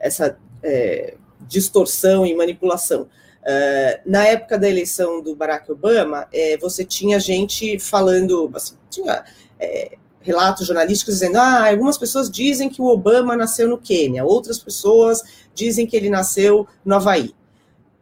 essa 0.00 0.38
é, 0.62 1.14
distorção 1.46 2.26
e 2.26 2.34
manipulação. 2.34 3.06
Uh, 3.48 4.00
na 4.04 4.26
época 4.26 4.58
da 4.58 4.68
eleição 4.68 5.22
do 5.22 5.34
Barack 5.34 5.72
Obama, 5.72 6.28
é, 6.30 6.58
você 6.58 6.84
tinha 6.84 7.18
gente 7.18 7.78
falando, 7.78 8.50
assim, 8.54 8.74
tinha 8.90 9.24
é, 9.58 9.96
relatos 10.20 10.66
jornalísticos 10.66 11.14
dizendo: 11.14 11.38
ah, 11.38 11.70
algumas 11.70 11.96
pessoas 11.96 12.30
dizem 12.30 12.68
que 12.68 12.82
o 12.82 12.84
Obama 12.84 13.34
nasceu 13.34 13.66
no 13.66 13.78
Quênia, 13.78 14.22
outras 14.22 14.58
pessoas 14.58 15.22
dizem 15.54 15.86
que 15.86 15.96
ele 15.96 16.10
nasceu 16.10 16.66
no 16.84 16.96
Havaí. 16.96 17.34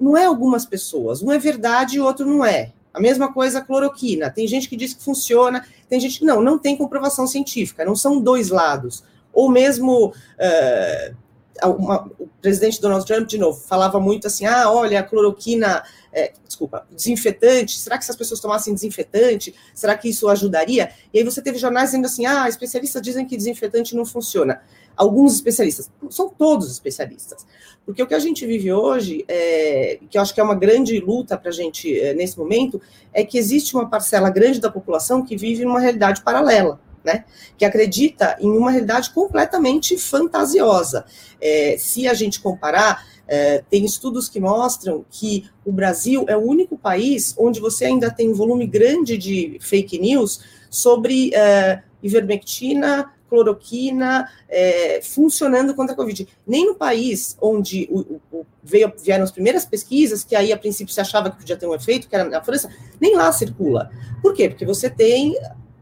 Não 0.01 0.17
é 0.17 0.25
algumas 0.25 0.67
pessoas, 0.67 1.23
um 1.23 1.31
é 1.31 1.39
verdade 1.39 1.97
e 1.97 2.01
o 2.01 2.05
outro 2.05 2.27
não 2.27 2.45
é. 2.45 2.73
A 2.93 3.01
mesma 3.01 3.33
coisa 3.33 3.59
a 3.59 3.63
cloroquina. 3.63 4.29
Tem 4.31 4.49
gente 4.49 4.69
que 4.69 4.77
diz 4.77 4.95
que 4.95 5.05
funciona, 5.05 5.65
tem 5.89 6.01
gente 6.01 6.19
que 6.19 6.25
não, 6.25 6.43
não 6.43 6.59
tem 6.59 6.77
comprovação 6.77 7.25
científica, 7.25 7.85
não 7.85 7.95
são 7.95 8.21
dois 8.21 8.49
lados. 8.49 9.05
Ou 9.33 9.49
mesmo 9.49 10.09
uh, 10.09 11.17
uma, 11.65 12.11
o 12.19 12.29
presidente 12.41 12.81
Donald 12.81 13.07
Trump, 13.07 13.27
de 13.27 13.39
novo, 13.39 13.59
falava 13.61 13.99
muito 13.99 14.27
assim: 14.27 14.45
ah, 14.47 14.71
olha, 14.71 15.01
a 15.01 15.03
cloroquina, 15.03 15.83
é, 16.13 16.33
desculpa, 16.47 16.87
desinfetante, 16.91 17.79
será 17.79 17.97
que 17.97 18.05
se 18.05 18.11
as 18.11 18.17
pessoas 18.17 18.41
tomassem 18.41 18.75
desinfetante, 18.75 19.55
será 19.75 19.97
que 19.97 20.09
isso 20.09 20.29
ajudaria? 20.29 20.91
E 21.13 21.19
aí 21.19 21.25
você 21.25 21.41
teve 21.41 21.59
jornais 21.59 21.91
dizendo 21.91 22.07
assim: 22.07 22.27
ah, 22.27 22.49
especialistas 22.49 23.01
dizem 23.01 23.27
que 23.27 23.37
desinfetante 23.37 23.95
não 23.95 24.05
funciona. 24.05 24.61
Alguns 24.97 25.35
especialistas, 25.35 25.91
são 26.11 26.29
todos 26.29 26.71
especialistas. 26.71 27.47
Porque 27.85 28.03
o 28.03 28.07
que 28.07 28.15
a 28.15 28.19
gente 28.19 28.47
vive 28.47 28.73
hoje, 28.73 29.25
é, 29.29 30.01
que 30.11 30.19
eu 30.19 30.23
acho 30.23 30.35
que 30.35 30.41
é 30.41 30.43
uma 30.43 30.55
grande 30.55 30.99
luta 30.99 31.37
para 31.37 31.51
a 31.51 31.53
gente 31.53 32.01
é, 32.01 32.15
nesse 32.15 32.39
momento, 32.39 32.81
é 33.13 33.23
que 33.23 33.39
existe 33.39 33.75
uma 33.75 33.89
parcela 33.89 34.31
grande 34.31 34.59
da 34.59 34.71
população 34.71 35.23
que 35.23 35.37
vive 35.37 35.65
numa 35.65 35.79
realidade 35.79 36.23
paralela 36.23 36.81
né? 37.07 37.25
Que 37.57 37.65
acredita 37.65 38.37
em 38.41 38.51
uma 38.51 38.71
realidade 38.71 39.11
completamente 39.11 39.97
fantasiosa. 39.97 41.07
É, 41.41 41.77
se 41.79 42.09
a 42.09 42.13
gente 42.13 42.41
comparar, 42.41 43.07
é, 43.29 43.63
tem 43.71 43.85
estudos 43.85 44.29
que 44.29 44.41
mostram 44.41 45.07
que 45.09 45.49
o 45.65 45.73
Brasil 45.73 46.27
é 46.29 46.37
o 46.37 46.41
único 46.41 46.77
país 46.77 47.35
onde 47.39 47.61
você 47.61 47.87
ainda 47.87 48.11
tem 48.11 48.31
um 48.31 48.35
volume 48.35 48.67
grande 48.67 49.17
de 49.17 49.59
fake 49.61 49.99
news 49.99 50.41
sobre 50.69 51.33
é, 51.33 51.83
ivermectina, 52.03 53.13
cloroquina 53.29 54.29
é, 54.49 55.01
funcionando 55.03 55.75
contra 55.75 55.95
a 55.95 55.97
Covid. 55.97 56.27
Nem 56.47 56.67
no 56.67 56.75
país 56.75 57.37
onde 57.41 57.89
o, 57.91 58.21
o, 58.33 58.47
veio, 58.63 58.93
vieram 59.03 59.25
as 59.25 59.31
primeiras 59.31 59.65
pesquisas, 59.65 60.25
que 60.25 60.35
aí 60.35 60.53
a 60.53 60.57
princípio 60.57 60.93
se 60.93 61.01
achava 61.01 61.31
que 61.31 61.39
podia 61.39 61.57
ter 61.57 61.67
um 61.67 61.75
efeito, 61.75 62.09
que 62.09 62.15
era 62.15 62.25
na 62.25 62.43
França, 62.43 62.71
nem 63.01 63.17
lá 63.17 63.31
circula. 63.33 63.91
Por 64.23 64.35
quê? 64.35 64.49
Porque 64.49 64.65
você 64.65 64.89
tem 64.89 65.37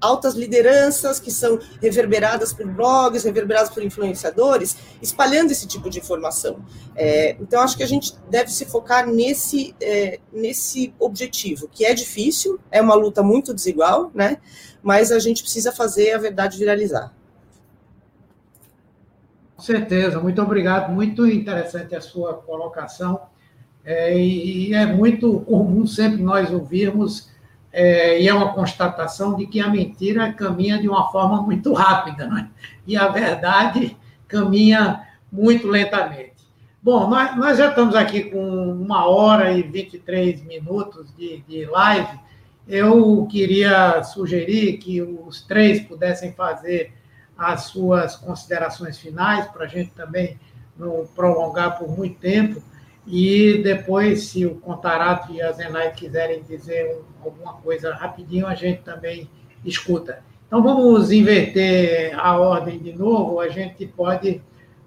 altas 0.05 0.35
lideranças 0.35 1.19
que 1.19 1.31
são 1.31 1.59
reverberadas 1.81 2.53
por 2.53 2.67
blogs, 2.67 3.25
reverberadas 3.25 3.71
por 3.71 3.83
influenciadores, 3.83 4.77
espalhando 5.01 5.51
esse 5.51 5.67
tipo 5.67 5.89
de 5.89 5.99
informação. 5.99 6.65
É, 6.95 7.37
então, 7.41 7.63
acho 7.63 7.77
que 7.77 7.83
a 7.83 7.89
gente 7.89 8.15
deve 8.31 8.51
se 8.51 8.67
focar 8.67 9.07
nesse, 9.07 9.75
é, 9.81 10.21
nesse 10.33 10.95
objetivo, 11.01 11.69
que 11.69 11.85
é 11.85 11.95
difícil, 11.95 12.61
é 12.71 12.81
uma 12.83 12.95
luta 12.95 13.23
muito 13.23 13.55
desigual, 13.55 14.11
né? 14.15 14.39
Mas 14.83 15.11
a 15.11 15.19
gente 15.19 15.43
precisa 15.43 15.73
fazer 15.73 16.13
a 16.13 16.19
verdade 16.19 16.59
viralizar. 16.59 17.13
Com 19.57 19.63
certeza, 19.63 20.21
muito 20.21 20.43
obrigado. 20.43 20.93
Muito 20.93 21.27
interessante 21.27 21.95
a 21.95 22.01
sua 22.01 22.35
colocação. 22.35 23.21
É, 23.85 24.17
e 24.17 24.75
é 24.75 24.87
muito 24.87 25.41
comum 25.41 25.87
sempre 25.87 26.23
nós 26.23 26.51
ouvirmos 26.51 27.34
é, 27.75 28.23
e 28.23 28.29
é 28.29 28.33
uma 28.33 28.53
constatação 28.53 29.35
de 29.35 29.49
que 29.49 29.61
a 29.61 29.69
mentira 29.69 30.33
caminha 30.33 30.79
de 30.79 30.89
uma 30.89 31.11
forma 31.11 31.43
muito 31.43 31.73
rápida, 31.73 32.29
né? 32.29 32.49
e 32.87 32.97
a 32.97 33.09
verdade 33.09 33.97
caminha 34.29 35.03
muito 35.31 35.67
lentamente. 35.67 36.35
Bom, 36.81 37.09
nós, 37.09 37.37
nós 37.37 37.59
já 37.59 37.71
estamos 37.71 37.97
aqui 37.97 38.31
com 38.31 38.73
uma 38.73 39.09
hora 39.09 39.53
e 39.53 39.63
23 39.63 40.45
minutos 40.45 41.13
de, 41.17 41.43
de 41.49 41.65
live. 41.67 42.21
Eu 42.69 43.27
queria 43.29 44.05
sugerir 44.05 44.79
que 44.79 45.03
os 45.03 45.43
três 45.43 45.81
pudessem 45.81 46.33
fazer 46.33 46.93
as 47.37 47.63
suas 47.65 48.15
considerações 48.15 48.99
finais, 48.99 49.49
para 49.49 49.65
a 49.65 49.69
gente 49.69 49.91
também 49.91 50.39
não 50.79 51.09
prolongar 51.17 51.77
por 51.77 51.89
muito 51.89 52.21
tempo. 52.21 52.63
E 53.07 53.63
depois, 53.63 54.29
se 54.29 54.47
o 54.47 54.55
Contarato 54.57 55.33
e 55.33 55.43
a 55.43 55.53
Zenai 55.53 55.93
quiserem 55.93 56.43
dizer 56.43 56.99
alguma 57.23 57.55
coisa 57.55 57.95
rapidinho, 57.95 58.47
a 58.47 58.55
gente 58.55 58.83
também 58.83 59.29
escuta. 59.65 60.23
Então, 60.47 60.63
vamos 60.63 61.11
inverter 61.11 62.19
a 62.19 62.39
ordem 62.39 62.79
de 62.79 62.93
novo. 62.93 63.41
A 63.41 63.49
gente 63.49 63.87
pode 63.87 64.41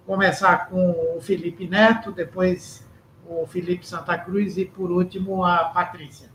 começar 0.05 0.69
com 0.69 1.15
o 1.15 1.21
Felipe 1.21 1.67
Neto, 1.67 2.11
depois 2.11 2.85
o 3.27 3.45
Felipe 3.45 3.85
Santa 3.85 4.17
Cruz 4.17 4.57
e, 4.57 4.65
por 4.65 4.89
último, 4.89 5.43
a 5.43 5.65
Patrícia. 5.65 6.29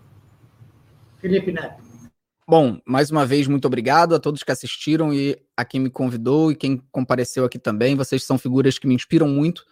Felipe 1.19 1.51
Neto. 1.51 1.83
Bom, 2.47 2.79
mais 2.85 3.11
uma 3.11 3.25
vez, 3.25 3.47
muito 3.49 3.65
obrigado 3.65 4.15
a 4.15 4.21
todos 4.21 4.43
que 4.43 4.53
assistiram 4.53 5.15
e 5.15 5.41
a 5.57 5.65
quem 5.65 5.81
me 5.81 5.89
convidou 5.89 6.53
e 6.53 6.57
quem 6.57 6.83
compareceu 6.93 7.45
aqui 7.45 7.59
também. 7.59 7.97
Vocês 7.97 8.25
são 8.25 8.37
figuras 8.37 8.79
que 8.79 8.87
me 8.87 8.95
inspiram 8.95 9.27
muito 9.27 9.65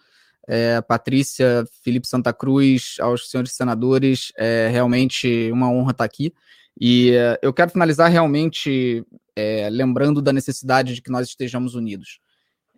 é, 0.47 0.81
Patrícia, 0.81 1.65
Felipe 1.83 2.07
Santa 2.07 2.33
Cruz, 2.33 2.95
aos 2.99 3.29
senhores 3.29 3.53
senadores, 3.53 4.31
é 4.37 4.69
realmente 4.71 5.49
uma 5.51 5.71
honra 5.71 5.91
estar 5.91 6.03
aqui. 6.03 6.33
E 6.79 7.11
é, 7.11 7.39
eu 7.41 7.53
quero 7.53 7.71
finalizar 7.71 8.09
realmente 8.09 9.05
é, 9.35 9.69
lembrando 9.69 10.21
da 10.21 10.33
necessidade 10.33 10.95
de 10.95 11.01
que 11.01 11.11
nós 11.11 11.27
estejamos 11.27 11.75
unidos. 11.75 12.19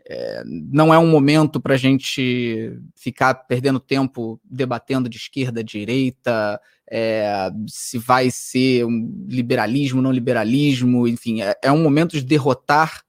É, 0.05 0.43
não 0.45 0.93
é 0.93 0.99
um 0.99 1.07
momento 1.07 1.61
para 1.61 1.75
a 1.75 1.77
gente 1.77 2.77
ficar 2.95 3.33
perdendo 3.33 3.79
tempo 3.79 4.39
debatendo 4.43 5.07
de 5.07 5.17
esquerda, 5.17 5.63
direita, 5.63 6.59
é, 6.91 7.49
se 7.67 7.97
vai 7.97 8.29
ser 8.29 8.85
um 8.85 9.25
liberalismo, 9.27 10.01
não 10.01 10.11
liberalismo, 10.11 11.07
enfim, 11.07 11.41
é, 11.41 11.55
é 11.63 11.71
um 11.71 11.81
momento 11.81 12.11
de 12.13 12.23
derrotar 12.23 13.01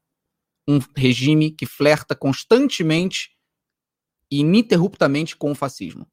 um 0.68 0.78
regime 0.96 1.50
que 1.50 1.66
flerta 1.66 2.14
constantemente 2.14 3.33
ininterruptamente 4.40 5.36
com 5.36 5.50
o 5.50 5.54
fascismo. 5.54 6.06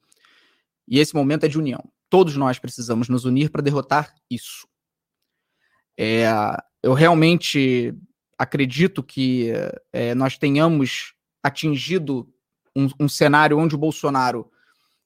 E 0.87 0.99
esse 0.99 1.15
momento 1.15 1.45
é 1.45 1.47
de 1.47 1.57
união. 1.57 1.83
Todos 2.09 2.35
nós 2.35 2.59
precisamos 2.59 3.07
nos 3.07 3.25
unir 3.25 3.49
para 3.49 3.61
derrotar 3.61 4.13
isso. 4.29 4.67
É, 5.97 6.25
eu 6.83 6.93
realmente 6.93 7.93
acredito 8.37 9.03
que 9.03 9.51
é, 9.93 10.15
nós 10.15 10.37
tenhamos 10.37 11.13
atingido 11.43 12.27
um, 12.75 12.89
um, 12.99 13.09
cenário 13.09 13.57
onde 13.57 13.75
o 13.75 13.77
Bolsonaro 13.77 14.49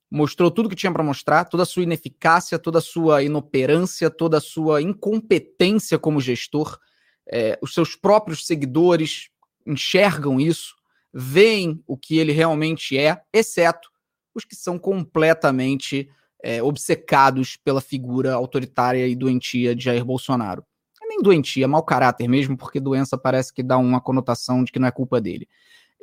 mostrou 0.10 0.50
tudo 0.50 0.70
que 0.70 0.76
tinha 0.76 0.92
para 0.92 1.04
mostrar, 1.04 1.46
toda 1.46 1.64
a 1.64 1.66
sua 1.66 1.84
ineficácia, 1.84 2.58
toda 2.58 2.80
a 2.80 2.82
sua 2.82 3.24
inoperância, 3.24 4.10
toda 4.10 4.38
a 4.38 4.42
sua 4.42 4.82
incompetência 4.82 6.00
como 6.00 6.22
gestor. 6.22 6.80
É, 7.28 7.58
os 7.62 7.74
seus 7.74 7.96
próprios 7.96 8.46
seguidores 8.46 9.30
enxergam 9.66 10.40
isso 10.40 10.74
veem 11.18 11.82
o 11.88 11.96
que 11.96 12.18
ele 12.18 12.34
realmente 12.34 12.98
é, 12.98 13.22
exceto 13.32 13.90
os 14.36 14.44
que 14.44 14.54
são 14.54 14.78
completamente 14.78 16.10
é, 16.44 16.62
obcecados 16.62 17.56
pela 17.56 17.80
figura 17.80 18.34
autoritária 18.34 19.08
e 19.08 19.16
doentia 19.16 19.74
de 19.74 19.86
Jair 19.86 20.04
Bolsonaro. 20.04 20.66
É 21.02 21.08
nem 21.08 21.22
doentia, 21.22 21.64
é 21.64 21.68
mau 21.68 21.82
caráter 21.84 22.28
mesmo, 22.28 22.58
porque 22.58 22.82
doença 22.82 23.18
parece 23.18 23.54
que 23.54 23.64
dá 23.64 23.78
uma 23.78 24.02
conotação 24.02 24.62
de 24.62 24.74
que 24.74 24.80
não 24.80 24.90
é 24.90 24.92
culpa 24.92 25.22
dele. 25.22 25.48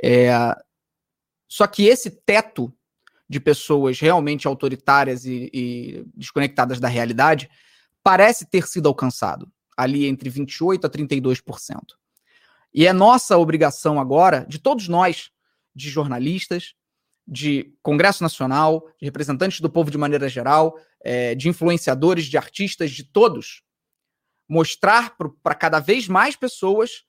É... 0.03 0.31
Só 1.47 1.67
que 1.67 1.85
esse 1.85 2.11
teto 2.11 2.73
de 3.29 3.39
pessoas 3.39 4.01
realmente 4.01 4.47
autoritárias 4.47 5.27
e, 5.27 5.51
e 5.53 6.05
desconectadas 6.15 6.81
da 6.81 6.89
realidade 6.89 7.51
parece 8.03 8.47
ter 8.47 8.67
sido 8.67 8.89
alcançado, 8.89 9.47
ali 9.77 10.07
entre 10.07 10.31
28% 10.31 10.87
a 10.87 10.89
32%. 10.89 12.02
E 12.75 12.87
é 12.87 12.93
nossa 12.93 13.37
obrigação 13.37 14.01
agora, 14.01 14.47
de 14.49 14.59
todos 14.59 14.89
nós, 14.89 15.31
de 15.75 15.91
jornalistas, 15.91 16.75
de 17.27 17.75
Congresso 17.83 18.23
Nacional, 18.23 18.87
de 18.99 19.05
representantes 19.05 19.61
do 19.61 19.71
povo 19.71 19.91
de 19.91 19.99
maneira 19.99 20.29
geral, 20.29 20.79
é, 21.01 21.35
de 21.35 21.49
influenciadores, 21.49 22.27
de 22.27 22.37
artistas, 22.37 22.91
de 22.91 23.05
todos, 23.05 23.63
mostrar 24.49 25.17
para 25.43 25.55
cada 25.55 25.81
vez 25.81 26.09
mais 26.09 26.35
pessoas 26.35 27.05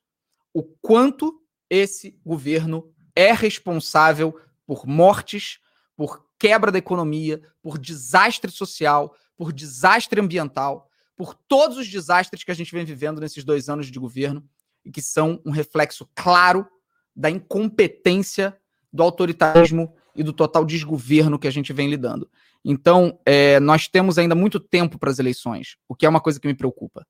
o 0.54 0.64
quanto 0.64 1.42
esse 1.70 2.20
governo 2.26 2.94
é 3.16 3.32
responsável 3.32 4.40
por 4.66 4.86
mortes, 4.86 5.60
por 5.96 6.26
quebra 6.38 6.72
da 6.72 6.78
economia, 6.78 7.42
por 7.62 7.78
desastre 7.78 8.52
social, 8.52 9.16
por 9.36 9.52
desastre 9.52 10.20
ambiental, 10.20 10.90
por 11.16 11.34
todos 11.34 11.78
os 11.78 11.88
desastres 11.90 12.44
que 12.44 12.52
a 12.52 12.56
gente 12.56 12.72
vem 12.72 12.86
vivendo 12.86 13.20
nesses 13.20 13.44
dois 13.44 13.70
anos 13.70 13.88
de 13.88 14.00
governo 14.00 14.48
e 14.86 14.92
que 14.92 15.02
são 15.02 15.42
um 15.46 15.52
reflexo 15.52 16.08
claro 16.16 16.68
da 17.16 17.30
incompetência, 17.30 18.58
do 18.92 19.04
autoritarismo 19.04 19.94
e 20.16 20.24
do 20.24 20.34
total 20.34 20.66
desgoverno 20.66 21.40
que 21.40 21.48
a 21.48 21.52
gente 21.52 21.74
vem 21.74 21.90
lidando. 21.90 22.30
Então, 22.64 23.20
é, 23.26 23.60
nós 23.60 23.88
temos 23.88 24.18
ainda 24.18 24.36
muito 24.36 24.60
tempo 24.60 24.98
para 24.98 25.10
as 25.10 25.20
eleições, 25.20 25.78
o 25.88 25.96
que 25.96 26.06
é 26.06 26.10
uma 26.10 26.22
coisa 26.22 26.40
que 26.40 26.48
me 26.48 26.54
preocupa. 26.54 27.06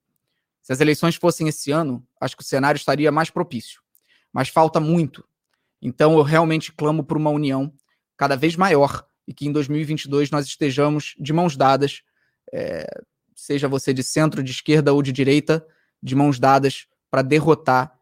Se 0.61 0.71
as 0.71 0.79
eleições 0.79 1.15
fossem 1.15 1.47
esse 1.47 1.71
ano, 1.71 2.05
acho 2.19 2.35
que 2.35 2.43
o 2.43 2.45
cenário 2.45 2.77
estaria 2.77 3.11
mais 3.11 3.29
propício. 3.29 3.81
Mas 4.31 4.49
falta 4.49 4.79
muito. 4.79 5.23
Então, 5.81 6.17
eu 6.17 6.23
realmente 6.23 6.71
clamo 6.71 7.03
por 7.03 7.17
uma 7.17 7.29
união 7.29 7.71
cada 8.17 8.35
vez 8.35 8.55
maior 8.55 9.05
e 9.27 9.33
que 9.33 9.47
em 9.47 9.51
2022 9.51 10.31
nós 10.31 10.45
estejamos 10.45 11.15
de 11.19 11.33
mãos 11.33 11.55
dadas, 11.55 12.01
é, 12.51 12.87
seja 13.35 13.67
você 13.67 13.93
de 13.93 14.03
centro, 14.03 14.41
de 14.41 14.51
esquerda 14.51 14.93
ou 14.93 15.01
de 15.01 15.11
direita, 15.11 15.65
de 16.01 16.15
mãos 16.15 16.39
dadas 16.39 16.87
para 17.13 17.21
derrotar 17.21 17.93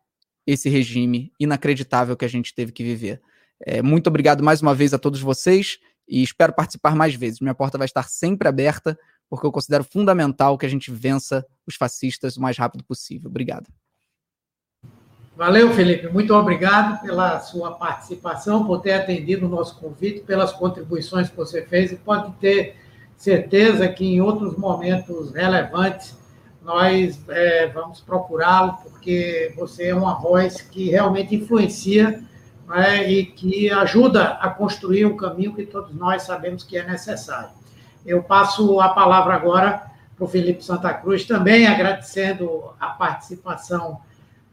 esse 0.48 0.70
regime 0.70 1.34
inacreditável 1.38 2.16
que 2.16 2.24
a 2.24 2.30
gente 2.30 2.56
teve 2.56 2.72
que 2.72 2.82
viver. 2.82 3.22
É, 3.60 3.82
muito 3.82 4.08
obrigado 4.08 4.42
mais 4.42 4.62
uma 4.62 4.74
vez 4.74 4.94
a 4.94 4.98
todos 4.98 5.20
vocês 5.20 5.80
e 6.08 6.24
espero 6.24 6.54
participar 6.54 6.96
mais 6.96 7.14
vezes. 7.14 7.42
Minha 7.42 7.54
porta 7.54 7.78
vai 7.78 7.84
estar 7.84 8.08
sempre 8.08 8.48
aberta, 8.48 8.98
porque 9.30 9.46
eu 9.46 9.52
considero 9.52 9.84
fundamental 9.84 10.58
que 10.58 10.66
a 10.66 10.70
gente 10.70 10.90
vença 10.90 11.46
os 11.68 11.76
fascistas 11.76 12.38
o 12.38 12.42
mais 12.42 12.58
rápido 12.58 12.86
possível. 12.86 13.30
Obrigado. 13.30 13.68
Valeu, 15.36 15.74
Felipe. 15.74 16.08
Muito 16.08 16.34
obrigado 16.34 17.02
pela 17.02 17.42
sua 17.42 17.72
participação, 17.72 18.66
por 18.66 18.80
ter 18.80 18.94
atendido 18.94 19.46
o 19.46 19.50
nosso 19.50 19.78
convite, 19.78 20.22
pelas 20.22 20.54
contribuições 20.54 21.30
que 21.30 21.36
você 21.36 21.66
fez 21.66 21.92
e 21.92 21.98
pode 21.98 22.32
ter 22.38 22.78
certeza 23.18 23.90
que 23.90 24.06
em 24.06 24.22
outros 24.22 24.56
momentos 24.56 25.34
relevantes 25.34 26.21
nós 26.64 27.20
é, 27.30 27.68
vamos 27.68 28.02
procurá-lo, 28.02 28.78
porque 28.84 29.54
você 29.58 29.88
é 29.88 29.96
uma 29.96 30.16
voz 30.16 30.62
que 30.62 30.90
realmente 30.90 31.36
influencia 31.36 32.24
né, 32.68 33.10
e 33.12 33.26
que 33.26 33.70
ajuda 33.72 34.34
a 34.34 34.50
construir 34.50 35.06
um 35.06 35.18
caminho 35.18 35.56
que 35.56 35.66
todos 35.66 35.94
nós 35.96 36.24
sabemos 36.24 36.64
que 36.64 36.78
é 36.78 36.86
necessário. 36.86 37.50
Eu 38.06 38.24
passo 38.24 38.80
a 38.80 38.90
palavra 38.90 39.34
agora 39.34 39.92
para 40.16 40.26
o 40.26 40.28
Felipe 40.28 40.64
Santa 40.64 40.94
Cruz, 40.94 41.26
também 41.26 41.68
agradecendo 41.68 42.74
a 42.80 42.88
participação 42.88 44.00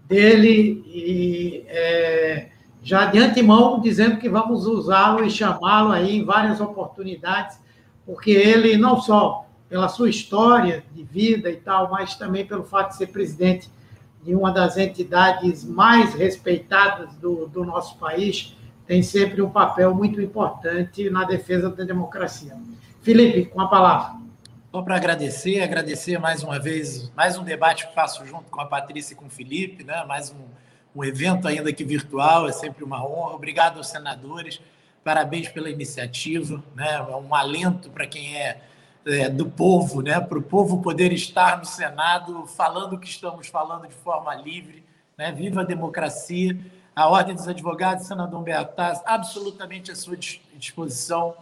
dele 0.06 0.82
e 0.86 1.64
é, 1.68 2.48
já 2.82 3.06
de 3.06 3.18
antemão 3.18 3.80
dizendo 3.80 4.16
que 4.16 4.28
vamos 4.28 4.66
usá-lo 4.66 5.24
e 5.24 5.30
chamá-lo 5.30 5.92
aí 5.92 6.16
em 6.16 6.24
várias 6.24 6.60
oportunidades, 6.60 7.60
porque 8.06 8.30
ele 8.30 8.78
não 8.78 8.98
só 8.98 9.44
pela 9.68 9.88
sua 9.88 10.08
história 10.08 10.82
de 10.92 11.02
vida 11.02 11.50
e 11.50 11.56
tal, 11.56 11.90
mas 11.90 12.14
também 12.14 12.46
pelo 12.46 12.64
fato 12.64 12.90
de 12.90 12.96
ser 12.96 13.08
presidente 13.08 13.70
de 14.22 14.34
uma 14.34 14.50
das 14.50 14.76
entidades 14.76 15.64
mais 15.64 16.14
respeitadas 16.14 17.14
do, 17.16 17.46
do 17.46 17.64
nosso 17.64 17.96
país, 17.98 18.56
tem 18.86 19.02
sempre 19.02 19.42
um 19.42 19.50
papel 19.50 19.94
muito 19.94 20.20
importante 20.20 21.10
na 21.10 21.24
defesa 21.24 21.68
da 21.70 21.84
democracia. 21.84 22.56
Felipe, 23.02 23.44
com 23.46 23.60
a 23.60 23.68
palavra. 23.68 24.18
só 24.72 24.82
para 24.82 24.96
agradecer, 24.96 25.60
agradecer 25.60 26.18
mais 26.18 26.42
uma 26.42 26.58
vez, 26.58 27.12
mais 27.14 27.38
um 27.38 27.44
debate 27.44 27.86
que 27.86 27.94
faço 27.94 28.26
junto 28.26 28.50
com 28.50 28.60
a 28.60 28.66
Patrícia 28.66 29.12
e 29.12 29.16
com 29.16 29.26
o 29.26 29.30
Felipe, 29.30 29.84
né? 29.84 30.04
mais 30.06 30.30
um, 30.30 30.46
um 30.96 31.04
evento 31.04 31.46
ainda 31.46 31.72
que 31.72 31.84
virtual, 31.84 32.48
é 32.48 32.52
sempre 32.52 32.82
uma 32.82 33.06
honra. 33.06 33.34
Obrigado 33.34 33.76
aos 33.76 33.88
senadores, 33.88 34.60
parabéns 35.04 35.48
pela 35.48 35.70
iniciativa, 35.70 36.62
né? 36.74 36.94
é 36.94 37.16
um 37.16 37.34
alento 37.34 37.90
para 37.90 38.06
quem 38.06 38.36
é, 38.36 38.60
é, 39.08 39.28
do 39.28 39.46
povo, 39.46 40.02
né? 40.02 40.20
para 40.20 40.38
o 40.38 40.42
povo 40.42 40.80
poder 40.80 41.12
estar 41.12 41.58
no 41.58 41.64
Senado 41.64 42.46
falando 42.46 42.94
o 42.94 42.98
que 42.98 43.08
estamos 43.08 43.48
falando 43.48 43.88
de 43.88 43.94
forma 43.94 44.34
livre. 44.34 44.84
Né? 45.16 45.32
Viva 45.32 45.62
a 45.62 45.64
democracia! 45.64 46.56
A 46.94 47.08
Ordem 47.08 47.34
dos 47.34 47.46
Advogados, 47.46 48.06
senador 48.06 48.44
está 48.48 49.00
absolutamente 49.06 49.92
à 49.92 49.94
sua 49.94 50.16
disposição 50.56 51.34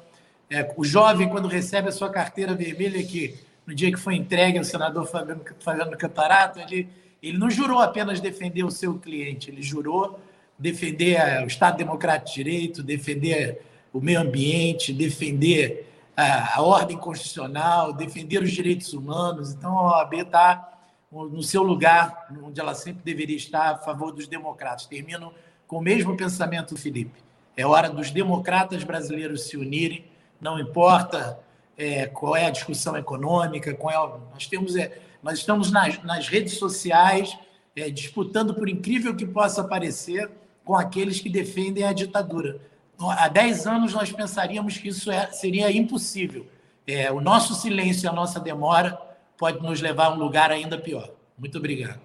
é, 0.49 0.73
o 0.77 0.85
jovem, 0.85 1.29
quando 1.29 1.49
recebe 1.49 1.89
a 1.89 1.93
sua 1.93 2.09
carteira 2.09 2.55
vermelha, 2.55 3.03
que 3.03 3.35
no 3.67 3.75
dia 3.75 3.91
que 3.91 3.99
foi 3.99 4.15
entregue 4.15 4.59
ao 4.59 4.65
senador 4.65 5.07
Fabiano, 5.07 5.43
Fabiano 5.59 5.97
Cantarato, 5.97 6.61
ele, 6.61 6.89
ele 7.21 7.37
não 7.37 7.51
jurou 7.51 7.81
apenas 7.81 8.21
defender 8.21 8.65
o 8.65 8.71
seu 8.71 8.95
cliente, 8.99 9.51
ele 9.51 9.63
jurou 9.63 10.21
defender 10.57 11.19
o 11.43 11.47
Estado 11.47 11.77
Democrático 11.77 12.29
de 12.29 12.35
Direito, 12.45 12.83
defender 12.83 13.61
o 13.93 14.01
meio 14.01 14.21
ambiente, 14.21 14.93
defender 14.93 15.86
a, 16.17 16.63
ordem 16.63 16.97
constitucional, 16.97 17.93
defender 17.93 18.43
os 18.43 18.51
direitos 18.51 18.93
humanos. 18.93 19.53
Então, 19.53 19.79
a 19.79 19.99
OAB 19.99 20.15
está 20.15 20.73
no 21.13 21.43
seu 21.43 21.63
lugar, 21.63 22.27
onde 22.43 22.61
ela 22.61 22.75
sempre 22.75 23.03
deveria 23.05 23.37
estar, 23.37 23.75
a 23.75 23.79
favor 23.79 24.13
dos 24.13 24.27
democratas. 24.27 24.87
Termino 24.87 25.33
com 25.67 25.79
o 25.79 25.83
mesmo 25.83 26.17
pensamento 26.17 26.77
Felipe. 26.77 27.23
É 27.57 27.67
hora 27.67 27.89
dos 27.89 28.11
democratas 28.11 28.85
brasileiros 28.85 29.45
se 29.45 29.57
unirem 29.57 30.05
não 30.41 30.59
importa 30.59 31.39
é, 31.77 32.07
qual 32.07 32.37
é 32.37 32.47
a 32.47 32.51
discussão 32.51 32.97
econômica, 32.97 33.75
qual 33.75 33.93
é, 33.93 34.33
nós 34.33 34.47
temos 34.47 34.77
é, 34.77 35.01
nós 35.23 35.39
estamos 35.39 35.73
nas, 35.73 36.03
nas 36.05 36.29
redes 36.29 36.59
sociais 36.59 37.37
é, 37.75 37.91
disputando, 37.91 38.55
por 38.55 38.69
incrível 38.69 39.15
que 39.15 39.27
possa 39.27 39.65
parecer, 39.65 40.31
com 40.65 40.75
aqueles 40.75 41.21
que 41.21 41.29
defendem 41.29 41.85
a 41.85 41.93
ditadura. 41.93 42.61
Há 42.99 43.29
10 43.29 43.67
anos 43.67 43.93
nós 43.93 44.11
pensaríamos 44.11 44.79
que 44.79 44.89
isso 44.89 45.11
é, 45.11 45.27
seria 45.33 45.71
impossível. 45.71 46.47
É, 46.87 47.11
o 47.13 47.21
nosso 47.21 47.55
silêncio 47.55 48.07
e 48.07 48.09
a 48.09 48.13
nossa 48.13 48.41
demora 48.41 48.99
pode 49.37 49.63
nos 49.63 49.81
levar 49.81 50.07
a 50.07 50.11
um 50.11 50.19
lugar 50.19 50.51
ainda 50.51 50.79
pior. 50.79 51.11
Muito 51.37 51.59
obrigado. 51.59 52.01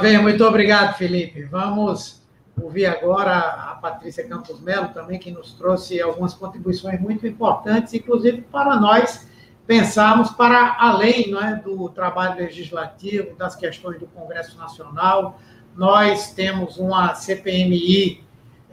Bem, 0.00 0.18
muito 0.18 0.44
obrigado, 0.44 0.96
Felipe. 0.96 1.44
Vamos 1.44 2.22
ouvir 2.62 2.86
agora 2.86 3.38
a 3.38 3.78
Patrícia 3.80 4.26
Campos 4.28 4.60
Melo 4.60 4.88
também, 4.88 5.18
que 5.18 5.30
nos 5.30 5.54
trouxe 5.54 6.00
algumas 6.00 6.34
contribuições 6.34 7.00
muito 7.00 7.26
importantes, 7.26 7.94
inclusive 7.94 8.42
para 8.42 8.76
nós 8.76 9.26
pensarmos 9.66 10.30
para 10.30 10.76
além 10.78 11.30
não 11.30 11.42
é, 11.42 11.56
do 11.56 11.88
trabalho 11.88 12.36
legislativo, 12.36 13.34
das 13.36 13.56
questões 13.56 13.98
do 13.98 14.06
Congresso 14.06 14.56
Nacional. 14.56 15.40
Nós 15.74 16.32
temos 16.32 16.78
uma 16.78 17.14
CPMI 17.14 18.27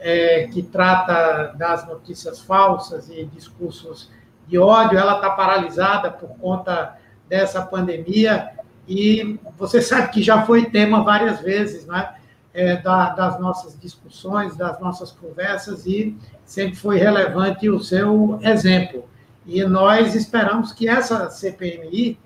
é, 0.06 0.46
que 0.46 0.62
trata 0.62 1.54
das 1.58 1.86
notícias 1.88 2.40
falsas 2.40 3.10
e 3.10 3.24
discursos 3.24 4.08
de 4.46 4.56
ódio, 4.56 4.96
ela 4.96 5.16
está 5.16 5.30
paralisada 5.30 6.10
por 6.10 6.28
conta 6.38 6.96
dessa 7.28 7.60
pandemia 7.60 8.50
e 8.86 9.40
você 9.58 9.82
sabe 9.82 10.12
que 10.12 10.22
já 10.22 10.46
foi 10.46 10.70
tema 10.70 11.02
várias 11.02 11.40
vezes, 11.40 11.84
não 11.86 11.96
é? 11.96 12.14
é, 12.54 12.76
da, 12.76 13.10
das 13.10 13.40
nossas 13.40 13.78
discussões, 13.78 14.56
das 14.56 14.80
nossas 14.80 15.10
conversas, 15.10 15.84
e 15.84 16.16
sempre 16.44 16.76
foi 16.76 16.98
relevante 16.98 17.68
o 17.68 17.80
seu 17.80 18.38
exemplo. 18.42 19.04
E 19.44 19.62
nós 19.64 20.14
esperamos 20.14 20.72
que 20.72 20.88
essa 20.88 21.28
CPMI 21.28 22.16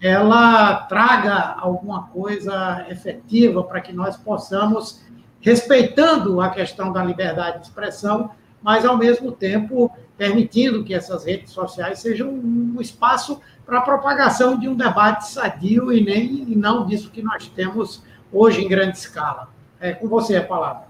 ela 0.00 0.82
traga 0.88 1.56
alguma 1.58 2.08
coisa 2.08 2.86
efetiva 2.88 3.64
para 3.64 3.80
que 3.80 3.92
nós 3.92 4.16
possamos, 4.16 5.00
respeitando 5.48 6.42
a 6.42 6.50
questão 6.50 6.92
da 6.92 7.02
liberdade 7.02 7.60
de 7.60 7.66
expressão, 7.68 8.30
mas 8.62 8.84
ao 8.84 8.98
mesmo 8.98 9.32
tempo 9.32 9.90
permitindo 10.16 10.84
que 10.84 10.92
essas 10.92 11.24
redes 11.24 11.52
sociais 11.52 12.00
sejam 12.00 12.28
um 12.28 12.76
espaço 12.80 13.40
para 13.64 13.78
a 13.78 13.82
propagação 13.82 14.58
de 14.58 14.68
um 14.68 14.74
debate 14.74 15.30
sadio 15.30 15.90
e 15.90 16.04
nem 16.04 16.42
e 16.50 16.54
não 16.54 16.84
disso 16.84 17.10
que 17.10 17.22
nós 17.22 17.46
temos 17.48 18.02
hoje 18.30 18.62
em 18.62 18.68
grande 18.68 18.98
escala. 18.98 19.48
É 19.80 19.94
com 19.94 20.06
você 20.06 20.36
a 20.36 20.44
palavra. 20.44 20.88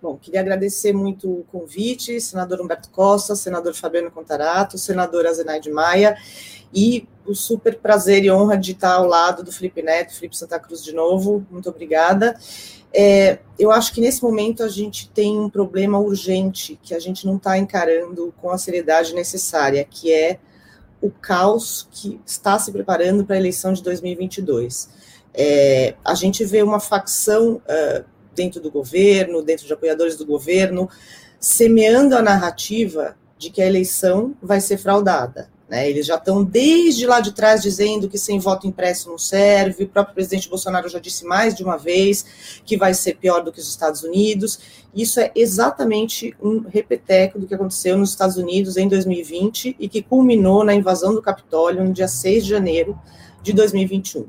Bom, 0.00 0.16
queria 0.16 0.40
agradecer 0.40 0.92
muito 0.92 1.28
o 1.28 1.44
convite, 1.50 2.20
senador 2.20 2.60
Humberto 2.60 2.90
Costa, 2.90 3.34
senador 3.34 3.74
Fabiano 3.74 4.10
Contarato, 4.10 4.78
senadora 4.78 5.32
Zenaide 5.32 5.70
Maia, 5.70 6.16
e 6.72 7.08
o 7.26 7.34
super 7.34 7.78
prazer 7.78 8.24
e 8.24 8.30
honra 8.30 8.56
de 8.56 8.72
estar 8.72 8.94
ao 8.94 9.06
lado 9.06 9.42
do 9.42 9.52
Felipe 9.52 9.82
Neto, 9.82 10.14
Felipe 10.14 10.36
Santa 10.36 10.58
Cruz 10.58 10.84
de 10.84 10.92
novo, 10.92 11.46
muito 11.50 11.68
obrigada. 11.68 12.36
É, 12.94 13.38
eu 13.58 13.70
acho 13.70 13.92
que 13.92 14.00
nesse 14.00 14.22
momento 14.22 14.62
a 14.62 14.68
gente 14.68 15.08
tem 15.08 15.38
um 15.38 15.48
problema 15.48 15.98
urgente 15.98 16.78
que 16.82 16.94
a 16.94 16.98
gente 16.98 17.26
não 17.26 17.36
está 17.36 17.56
encarando 17.56 18.34
com 18.40 18.50
a 18.50 18.58
seriedade 18.58 19.14
necessária, 19.14 19.84
que 19.84 20.12
é 20.12 20.38
o 21.00 21.10
caos 21.10 21.88
que 21.90 22.20
está 22.26 22.58
se 22.58 22.70
preparando 22.70 23.24
para 23.24 23.36
a 23.36 23.38
eleição 23.38 23.72
de 23.72 23.82
2022. 23.82 24.88
É, 25.34 25.94
a 26.04 26.14
gente 26.14 26.44
vê 26.44 26.62
uma 26.62 26.78
facção 26.78 27.54
uh, 27.54 28.04
dentro 28.34 28.60
do 28.60 28.70
governo, 28.70 29.42
dentro 29.42 29.66
de 29.66 29.72
apoiadores 29.72 30.16
do 30.16 30.26
governo, 30.26 30.88
semeando 31.40 32.16
a 32.16 32.22
narrativa 32.22 33.16
de 33.38 33.50
que 33.50 33.60
a 33.60 33.66
eleição 33.66 34.36
vai 34.40 34.60
ser 34.60 34.76
fraudada. 34.76 35.50
Né? 35.72 35.88
Eles 35.88 36.04
já 36.04 36.16
estão 36.16 36.44
desde 36.44 37.06
lá 37.06 37.18
de 37.18 37.32
trás 37.32 37.62
dizendo 37.62 38.06
que 38.06 38.18
sem 38.18 38.38
voto 38.38 38.66
impresso 38.66 39.08
não 39.08 39.16
serve. 39.16 39.84
O 39.84 39.88
próprio 39.88 40.14
presidente 40.14 40.46
Bolsonaro 40.46 40.86
já 40.86 40.98
disse 40.98 41.24
mais 41.24 41.54
de 41.54 41.64
uma 41.64 41.78
vez 41.78 42.60
que 42.62 42.76
vai 42.76 42.92
ser 42.92 43.14
pior 43.14 43.42
do 43.42 43.50
que 43.50 43.58
os 43.58 43.70
Estados 43.70 44.02
Unidos. 44.02 44.58
Isso 44.94 45.18
é 45.18 45.32
exatamente 45.34 46.36
um 46.42 46.60
repeteco 46.68 47.38
do 47.38 47.46
que 47.46 47.54
aconteceu 47.54 47.96
nos 47.96 48.10
Estados 48.10 48.36
Unidos 48.36 48.76
em 48.76 48.86
2020 48.86 49.74
e 49.80 49.88
que 49.88 50.02
culminou 50.02 50.62
na 50.62 50.74
invasão 50.74 51.14
do 51.14 51.22
Capitólio 51.22 51.82
no 51.82 51.90
dia 51.90 52.06
6 52.06 52.44
de 52.44 52.50
janeiro 52.50 53.00
de 53.42 53.54
2021. 53.54 54.26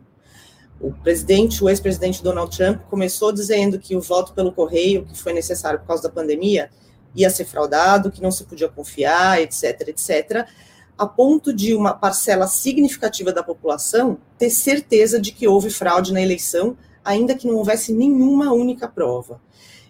O 0.79 0.93
presidente, 0.93 1.61
o 1.61 1.67
ex-presidente 1.67 2.23
Donald 2.23 2.55
Trump, 2.55 2.83
começou 2.89 3.33
dizendo 3.33 3.77
que 3.77 3.97
o 3.97 4.01
voto 4.01 4.31
pelo 4.31 4.53
correio, 4.53 5.03
que 5.03 5.19
foi 5.19 5.33
necessário 5.33 5.79
por 5.79 5.87
causa 5.87 6.03
da 6.03 6.09
pandemia, 6.09 6.69
ia 7.13 7.29
ser 7.29 7.43
fraudado, 7.43 8.09
que 8.09 8.21
não 8.21 8.31
se 8.31 8.45
podia 8.45 8.69
confiar, 8.69 9.41
etc, 9.41 9.89
etc, 9.89 10.47
a 10.97 11.05
ponto 11.05 11.53
de 11.53 11.73
uma 11.73 11.93
parcela 11.93 12.47
significativa 12.47 13.31
da 13.31 13.43
população 13.43 14.17
ter 14.37 14.49
certeza 14.49 15.19
de 15.19 15.31
que 15.31 15.47
houve 15.47 15.69
fraude 15.69 16.13
na 16.13 16.21
eleição, 16.21 16.77
ainda 17.03 17.35
que 17.35 17.47
não 17.47 17.55
houvesse 17.55 17.93
nenhuma 17.93 18.53
única 18.53 18.87
prova. 18.87 19.41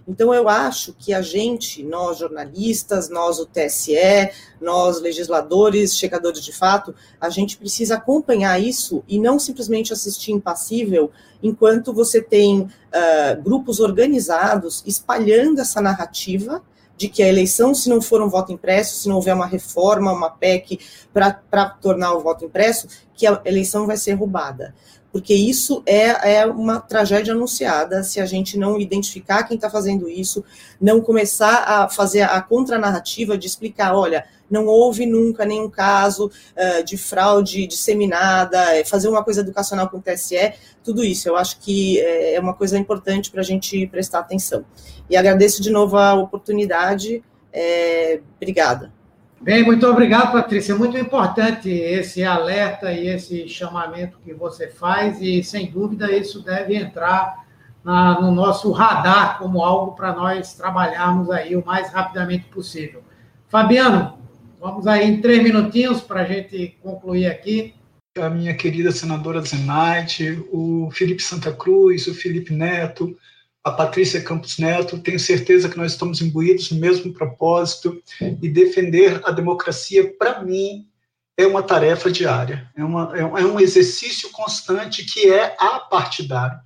Então, 0.07 0.33
eu 0.33 0.49
acho 0.49 0.93
que 0.93 1.13
a 1.13 1.21
gente, 1.21 1.81
nós 1.81 2.17
jornalistas, 2.17 3.09
nós 3.09 3.39
o 3.39 3.45
TSE, 3.45 4.31
nós 4.59 4.99
legisladores, 4.99 5.97
checadores 5.97 6.43
de 6.43 6.51
fato, 6.51 6.93
a 7.19 7.29
gente 7.29 7.57
precisa 7.57 7.95
acompanhar 7.95 8.61
isso 8.61 9.03
e 9.07 9.17
não 9.17 9.39
simplesmente 9.39 9.93
assistir 9.93 10.33
impassível 10.33 11.09
enquanto 11.41 11.93
você 11.93 12.21
tem 12.21 12.61
uh, 12.61 13.41
grupos 13.41 13.79
organizados 13.79 14.83
espalhando 14.85 15.61
essa 15.61 15.79
narrativa 15.79 16.61
de 17.03 17.09
que 17.09 17.21
a 17.21 17.27
eleição, 17.27 17.75
se 17.75 17.89
não 17.89 18.01
for 18.01 18.21
um 18.21 18.29
voto 18.29 18.53
impresso, 18.53 18.95
se 18.95 19.09
não 19.09 19.17
houver 19.17 19.35
uma 19.35 19.45
reforma, 19.45 20.13
uma 20.13 20.29
PEC 20.29 20.79
para 21.13 21.69
tornar 21.81 22.13
o 22.13 22.21
voto 22.21 22.45
impresso, 22.45 22.87
que 23.13 23.27
a 23.27 23.41
eleição 23.43 23.85
vai 23.85 23.97
ser 23.97 24.13
roubada. 24.13 24.73
Porque 25.11 25.33
isso 25.33 25.83
é, 25.85 26.37
é 26.37 26.45
uma 26.45 26.79
tragédia 26.79 27.33
anunciada 27.33 28.03
se 28.03 28.21
a 28.21 28.25
gente 28.25 28.57
não 28.57 28.79
identificar 28.79 29.43
quem 29.43 29.55
está 29.55 29.69
fazendo 29.69 30.09
isso, 30.09 30.45
não 30.79 31.01
começar 31.01 31.65
a 31.67 31.89
fazer 31.89 32.21
a 32.21 32.41
contranarrativa 32.41 33.37
de 33.37 33.47
explicar, 33.47 33.93
olha, 33.93 34.25
não 34.53 34.67
houve 34.67 35.05
nunca 35.05 35.43
nenhum 35.45 35.69
caso 35.69 36.27
uh, 36.27 36.83
de 36.85 36.95
fraude 36.95 37.65
disseminada, 37.65 38.57
é, 38.75 38.85
fazer 38.85 39.09
uma 39.09 39.23
coisa 39.23 39.41
educacional 39.41 39.89
com 39.89 39.97
o 39.97 40.01
TSE, 40.01 40.53
tudo 40.83 41.03
isso. 41.03 41.27
Eu 41.27 41.35
acho 41.35 41.59
que 41.59 41.99
é, 41.99 42.35
é 42.35 42.39
uma 42.39 42.53
coisa 42.53 42.77
importante 42.77 43.31
para 43.31 43.41
a 43.41 43.43
gente 43.43 43.87
prestar 43.87 44.19
atenção. 44.19 44.63
E 45.09 45.17
agradeço 45.17 45.61
de 45.61 45.71
novo 45.71 45.97
a 45.97 46.13
oportunidade. 46.13 47.23
É, 47.51 48.21
obrigada. 48.37 48.93
Bem, 49.41 49.61
muito 49.61 49.85
obrigado, 49.85 50.31
Patrícia. 50.31 50.73
Muito 50.73 50.97
importante 50.97 51.69
esse 51.69 52.23
alerta 52.23 52.93
e 52.93 53.09
esse 53.09 53.49
chamamento 53.49 54.17
que 54.23 54.33
você 54.33 54.69
faz, 54.69 55.21
e 55.21 55.43
sem 55.43 55.69
dúvida 55.69 56.09
isso 56.15 56.41
deve 56.41 56.75
entrar 56.77 57.43
na, 57.83 58.21
no 58.21 58.31
nosso 58.31 58.71
radar 58.71 59.37
como 59.37 59.61
algo 59.61 59.91
para 59.95 60.13
nós 60.13 60.53
trabalharmos 60.53 61.29
aí 61.29 61.55
o 61.57 61.65
mais 61.65 61.91
rapidamente 61.91 62.45
possível. 62.45 63.03
Fabiano, 63.49 64.17
vamos 64.63 64.87
aí 64.87 65.05
em 65.05 65.19
três 65.19 65.43
minutinhos 65.43 65.99
para 65.99 66.21
a 66.21 66.25
gente 66.25 66.77
concluir 66.81 67.25
aqui. 67.27 67.75
A 68.17 68.29
minha 68.29 68.55
querida 68.55 68.93
senadora 68.93 69.41
Zenaide, 69.41 70.41
o 70.53 70.89
Felipe 70.89 71.21
Santa 71.21 71.51
Cruz, 71.51 72.07
o 72.07 72.15
Felipe 72.15 72.53
Neto, 72.53 73.13
a 73.61 73.71
Patrícia 73.71 74.23
Campos 74.23 74.57
Neto, 74.57 74.99
tenho 74.99 75.19
certeza 75.19 75.67
que 75.67 75.75
nós 75.77 75.91
estamos 75.91 76.21
imbuídos 76.21 76.71
no 76.71 76.79
mesmo 76.79 77.11
propósito 77.11 78.01
e 78.41 78.47
defender 78.47 79.19
a 79.25 79.31
democracia, 79.31 80.13
para 80.17 80.41
mim, 80.41 80.87
é 81.35 81.45
uma 81.45 81.63
tarefa 81.63 82.09
diária, 82.09 82.71
é, 82.73 82.85
uma, 82.85 83.17
é 83.17 83.25
um 83.25 83.59
é 83.59 83.63
exercício 83.63 84.29
constante 84.31 85.03
que 85.03 85.29
é 85.29 85.57
apartidário. 85.59 86.57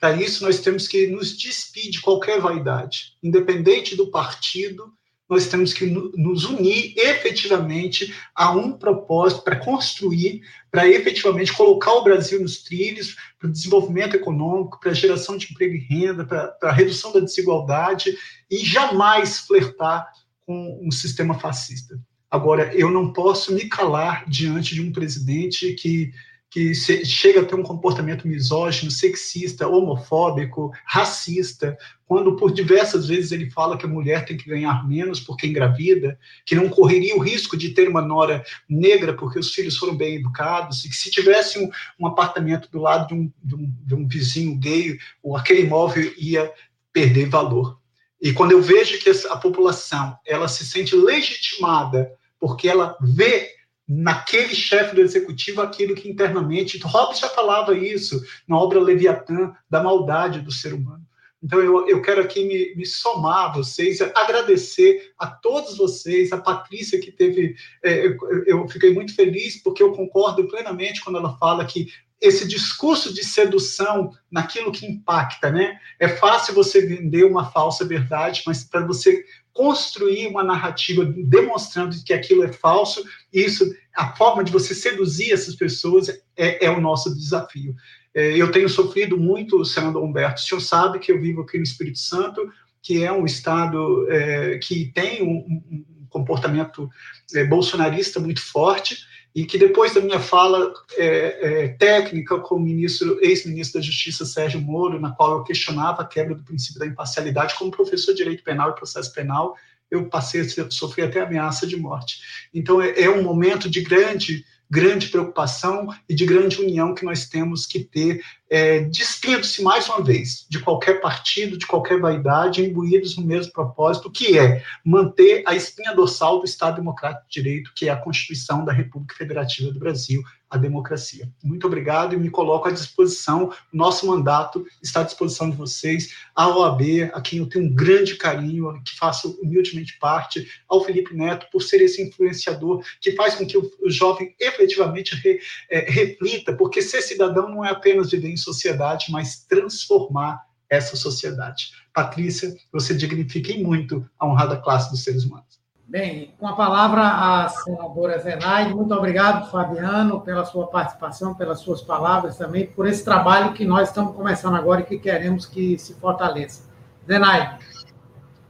Para 0.00 0.16
isso, 0.16 0.42
nós 0.44 0.58
temos 0.58 0.88
que 0.88 1.06
nos 1.06 1.36
despir 1.36 1.88
de 1.88 2.00
qualquer 2.00 2.40
vaidade, 2.40 3.16
independente 3.22 3.94
do 3.94 4.10
partido, 4.10 4.92
nós 5.28 5.46
temos 5.46 5.72
que 5.72 5.86
nos 5.86 6.44
unir 6.44 6.92
efetivamente 6.96 8.14
a 8.34 8.50
um 8.50 8.72
propósito 8.72 9.42
para 9.42 9.56
construir, 9.56 10.42
para 10.70 10.88
efetivamente 10.88 11.52
colocar 11.52 11.92
o 11.92 12.04
Brasil 12.04 12.40
nos 12.40 12.62
trilhos 12.62 13.16
para 13.38 13.48
o 13.48 13.52
desenvolvimento 13.52 14.14
econômico, 14.14 14.78
para 14.78 14.90
a 14.90 14.94
geração 14.94 15.36
de 15.36 15.50
emprego 15.50 15.74
e 15.74 15.78
renda, 15.78 16.26
para, 16.26 16.48
para 16.48 16.70
a 16.70 16.74
redução 16.74 17.12
da 17.12 17.20
desigualdade 17.20 18.16
e 18.50 18.58
jamais 18.58 19.38
flertar 19.38 20.06
com 20.46 20.80
um 20.82 20.90
sistema 20.90 21.38
fascista. 21.38 21.98
Agora, 22.30 22.74
eu 22.74 22.90
não 22.90 23.12
posso 23.12 23.54
me 23.54 23.66
calar 23.68 24.24
diante 24.28 24.74
de 24.74 24.82
um 24.82 24.92
presidente 24.92 25.72
que 25.74 26.12
que 26.54 26.72
chega 26.72 27.40
a 27.40 27.44
ter 27.44 27.56
um 27.56 27.64
comportamento 27.64 28.28
misógino, 28.28 28.88
sexista, 28.88 29.66
homofóbico, 29.66 30.70
racista, 30.86 31.76
quando 32.06 32.36
por 32.36 32.52
diversas 32.52 33.08
vezes 33.08 33.32
ele 33.32 33.50
fala 33.50 33.76
que 33.76 33.86
a 33.86 33.88
mulher 33.88 34.24
tem 34.24 34.36
que 34.36 34.48
ganhar 34.48 34.86
menos 34.86 35.18
porque 35.18 35.48
engravida, 35.48 36.16
que 36.46 36.54
não 36.54 36.68
correria 36.68 37.16
o 37.16 37.18
risco 37.18 37.56
de 37.56 37.70
ter 37.70 37.88
uma 37.88 38.00
nora 38.00 38.44
negra 38.68 39.14
porque 39.14 39.36
os 39.36 39.52
filhos 39.52 39.76
foram 39.76 39.96
bem 39.96 40.14
educados, 40.14 40.84
e 40.84 40.88
que 40.88 40.94
se 40.94 41.10
tivesse 41.10 41.58
um, 41.58 41.68
um 41.98 42.06
apartamento 42.06 42.70
do 42.70 42.78
lado 42.78 43.08
de 43.08 43.14
um, 43.14 43.32
de, 43.42 43.54
um, 43.56 43.74
de 43.84 43.94
um 43.96 44.06
vizinho 44.06 44.56
gay, 44.56 44.96
aquele 45.34 45.62
imóvel 45.62 46.14
ia 46.16 46.52
perder 46.92 47.28
valor. 47.28 47.80
E 48.22 48.32
quando 48.32 48.52
eu 48.52 48.62
vejo 48.62 48.96
que 49.00 49.10
a 49.28 49.36
população 49.36 50.16
ela 50.24 50.46
se 50.46 50.64
sente 50.64 50.94
legitimada 50.94 52.12
porque 52.38 52.68
ela 52.68 52.96
vê 53.02 53.53
naquele 53.86 54.54
chefe 54.54 54.94
do 54.94 55.00
executivo 55.00 55.60
aquilo 55.60 55.94
que 55.94 56.08
internamente. 56.08 56.78
Hobbes 56.78 57.18
já 57.18 57.28
falava 57.28 57.76
isso 57.76 58.20
na 58.48 58.58
obra 58.58 58.80
Leviatã, 58.80 59.52
da 59.68 59.82
maldade 59.82 60.40
do 60.40 60.50
ser 60.50 60.72
humano. 60.72 61.04
Então, 61.42 61.60
eu, 61.60 61.86
eu 61.86 62.00
quero 62.00 62.22
aqui 62.22 62.42
me, 62.46 62.74
me 62.74 62.86
somar 62.86 63.50
a 63.50 63.52
vocês, 63.52 64.00
agradecer 64.00 65.12
a 65.18 65.26
todos 65.26 65.76
vocês, 65.76 66.32
a 66.32 66.38
Patrícia, 66.38 66.98
que 66.98 67.12
teve. 67.12 67.54
É, 67.82 68.06
eu, 68.06 68.16
eu 68.46 68.68
fiquei 68.68 68.94
muito 68.94 69.14
feliz, 69.14 69.62
porque 69.62 69.82
eu 69.82 69.92
concordo 69.92 70.48
plenamente 70.48 71.04
quando 71.04 71.18
ela 71.18 71.36
fala 71.36 71.66
que 71.66 71.88
esse 72.24 72.48
discurso 72.48 73.12
de 73.12 73.22
sedução 73.22 74.10
naquilo 74.30 74.72
que 74.72 74.86
impacta, 74.86 75.50
né? 75.50 75.78
É 76.00 76.08
fácil 76.08 76.54
você 76.54 76.80
vender 76.86 77.24
uma 77.24 77.50
falsa 77.50 77.84
verdade, 77.84 78.42
mas 78.46 78.64
para 78.64 78.86
você 78.86 79.22
construir 79.52 80.28
uma 80.28 80.42
narrativa 80.42 81.04
demonstrando 81.04 81.94
que 82.02 82.14
aquilo 82.14 82.42
é 82.42 82.50
falso, 82.50 83.04
isso, 83.30 83.72
a 83.94 84.16
forma 84.16 84.42
de 84.42 84.50
você 84.50 84.74
seduzir 84.74 85.32
essas 85.32 85.54
pessoas 85.54 86.08
é, 86.36 86.64
é 86.64 86.70
o 86.70 86.80
nosso 86.80 87.14
desafio. 87.14 87.74
É, 88.14 88.34
eu 88.36 88.50
tenho 88.50 88.68
sofrido 88.70 89.18
muito, 89.18 89.64
senador 89.64 90.02
Humberto, 90.02 90.40
o 90.40 90.44
senhor 90.44 90.60
sabe 90.60 90.98
que 90.98 91.12
eu 91.12 91.20
vivo 91.20 91.42
aqui 91.42 91.58
no 91.58 91.64
Espírito 91.64 91.98
Santo, 91.98 92.40
que 92.82 93.04
é 93.04 93.12
um 93.12 93.26
estado 93.26 94.10
é, 94.10 94.58
que 94.58 94.90
tem 94.94 95.22
um, 95.22 95.62
um 95.70 96.06
comportamento 96.08 96.88
é, 97.34 97.44
bolsonarista 97.44 98.18
muito 98.18 98.40
forte, 98.40 98.96
e 99.34 99.44
que 99.44 99.58
depois 99.58 99.92
da 99.92 100.00
minha 100.00 100.20
fala 100.20 100.72
é, 100.96 101.64
é, 101.64 101.68
técnica 101.68 102.38
com 102.38 102.54
o 102.54 102.60
ministro, 102.60 103.18
ex-ministro 103.20 103.80
da 103.80 103.86
Justiça 103.86 104.24
Sérgio 104.24 104.60
Moro, 104.60 105.00
na 105.00 105.10
qual 105.10 105.32
eu 105.32 105.42
questionava 105.42 106.02
a 106.02 106.06
quebra 106.06 106.36
do 106.36 106.44
princípio 106.44 106.78
da 106.78 106.86
imparcialidade, 106.86 107.54
como 107.58 107.70
professor 107.70 108.12
de 108.12 108.18
direito 108.18 108.44
penal 108.44 108.70
e 108.70 108.74
processo 108.74 109.12
penal, 109.12 109.56
eu 109.90 110.08
passei 110.08 110.42
a 110.42 110.70
sofrer 110.70 111.06
até 111.06 111.20
ameaça 111.20 111.66
de 111.66 111.76
morte. 111.76 112.20
Então 112.54 112.80
é, 112.80 113.00
é 113.00 113.10
um 113.10 113.22
momento 113.22 113.68
de 113.68 113.80
grande 113.80 114.44
grande 114.74 115.06
preocupação 115.06 115.88
e 116.08 116.14
de 116.16 116.26
grande 116.26 116.60
união 116.60 116.96
que 116.96 117.04
nós 117.04 117.28
temos 117.28 117.64
que 117.64 117.78
ter, 117.78 118.20
é, 118.50 118.80
despindo-se 118.80 119.62
mais 119.62 119.88
uma 119.88 120.02
vez 120.02 120.44
de 120.50 120.58
qualquer 120.58 121.00
partido, 121.00 121.56
de 121.56 121.64
qualquer 121.64 122.00
vaidade, 122.00 122.64
imbuídos 122.64 123.16
no 123.16 123.24
mesmo 123.24 123.52
propósito, 123.52 124.10
que 124.10 124.36
é 124.36 124.64
manter 124.84 125.44
a 125.46 125.54
espinha 125.54 125.94
dorsal 125.94 126.40
do 126.40 126.44
Estado 126.44 126.76
Democrático 126.76 127.24
de 127.28 127.40
Direito, 127.40 127.72
que 127.76 127.88
é 127.88 127.92
a 127.92 127.96
Constituição 127.96 128.64
da 128.64 128.72
República 128.72 129.14
Federativa 129.14 129.70
do 129.70 129.78
Brasil, 129.78 130.20
a 130.54 130.58
democracia. 130.58 131.28
Muito 131.42 131.66
obrigado 131.66 132.14
e 132.14 132.16
me 132.16 132.30
coloco 132.30 132.68
à 132.68 132.70
disposição. 132.70 133.52
Nosso 133.72 134.06
mandato 134.06 134.64
está 134.82 135.00
à 135.00 135.02
disposição 135.04 135.50
de 135.50 135.56
vocês, 135.56 136.14
a 136.34 136.48
OAB, 136.48 137.10
a 137.12 137.20
quem 137.20 137.40
eu 137.40 137.48
tenho 137.48 137.66
um 137.66 137.74
grande 137.74 138.16
carinho, 138.16 138.80
que 138.84 138.96
faço 138.96 139.38
humildemente 139.42 139.98
parte, 139.98 140.48
ao 140.68 140.84
Felipe 140.84 141.14
Neto, 141.14 141.46
por 141.50 141.62
ser 141.62 141.80
esse 141.80 142.02
influenciador 142.02 142.84
que 143.00 143.12
faz 143.12 143.34
com 143.34 143.46
que 143.46 143.58
o, 143.58 143.70
o 143.82 143.90
jovem 143.90 144.34
efetivamente 144.40 145.14
re, 145.16 145.40
é, 145.70 145.80
reflita, 145.90 146.54
porque 146.54 146.80
ser 146.80 147.02
cidadão 147.02 147.48
não 147.48 147.64
é 147.64 147.70
apenas 147.70 148.10
viver 148.10 148.30
em 148.30 148.36
sociedade, 148.36 149.06
mas 149.10 149.44
transformar 149.44 150.44
essa 150.70 150.96
sociedade. 150.96 151.72
Patrícia, 151.92 152.54
você 152.72 152.94
dignifica 152.94 153.52
muito 153.54 154.08
a 154.18 154.26
honrada 154.26 154.56
classe 154.56 154.90
dos 154.90 155.02
seres 155.02 155.24
humanos. 155.24 155.53
Bem, 155.86 156.34
com 156.38 156.48
a 156.48 156.56
palavra 156.56 157.02
a 157.02 157.48
senadora 157.48 158.18
Zenaide, 158.18 158.74
muito 158.74 158.94
obrigado, 158.94 159.50
Fabiano, 159.50 160.22
pela 160.22 160.44
sua 160.44 160.66
participação, 160.66 161.34
pelas 161.34 161.60
suas 161.60 161.82
palavras 161.82 162.38
também, 162.38 162.66
por 162.66 162.86
esse 162.86 163.04
trabalho 163.04 163.52
que 163.52 163.66
nós 163.66 163.90
estamos 163.90 164.16
começando 164.16 164.56
agora 164.56 164.80
e 164.80 164.84
que 164.84 164.98
queremos 164.98 165.44
que 165.44 165.78
se 165.78 165.92
fortaleça. 165.94 166.64
Zenaide. 167.06 167.58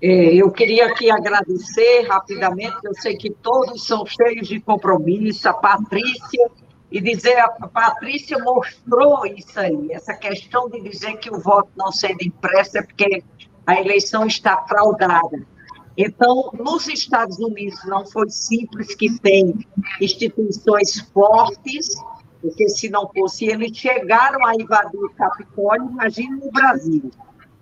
É, 0.00 0.34
eu 0.34 0.50
queria 0.52 0.86
aqui 0.86 1.10
agradecer 1.10 2.06
rapidamente, 2.08 2.76
eu 2.84 2.94
sei 2.94 3.16
que 3.16 3.30
todos 3.30 3.84
são 3.84 4.06
cheios 4.06 4.46
de 4.46 4.60
compromisso, 4.60 5.48
a 5.48 5.54
Patrícia, 5.54 6.50
e 6.90 7.00
dizer, 7.00 7.36
a 7.40 7.48
Patrícia 7.48 8.38
mostrou 8.38 9.26
isso 9.26 9.58
aí, 9.58 9.88
essa 9.90 10.14
questão 10.14 10.70
de 10.70 10.80
dizer 10.80 11.16
que 11.16 11.30
o 11.34 11.40
voto 11.40 11.68
não 11.76 11.90
sendo 11.90 12.22
impresso 12.22 12.78
é 12.78 12.82
porque 12.82 13.24
a 13.66 13.80
eleição 13.80 14.24
está 14.24 14.64
fraudada. 14.68 15.53
Então, 15.96 16.50
nos 16.58 16.88
Estados 16.88 17.38
Unidos 17.38 17.78
não 17.86 18.04
foi 18.04 18.28
simples, 18.28 18.94
que 18.94 19.18
tem 19.20 19.54
instituições 20.00 21.00
fortes, 21.12 21.94
porque 22.40 22.68
se 22.68 22.90
não 22.90 23.08
fosse, 23.08 23.46
eles 23.46 23.76
chegaram 23.76 24.44
a 24.44 24.54
invadir 24.54 24.98
o 24.98 25.14
Capitólio, 25.14 25.90
imagine 25.90 26.40
no 26.40 26.50
Brasil. 26.50 27.10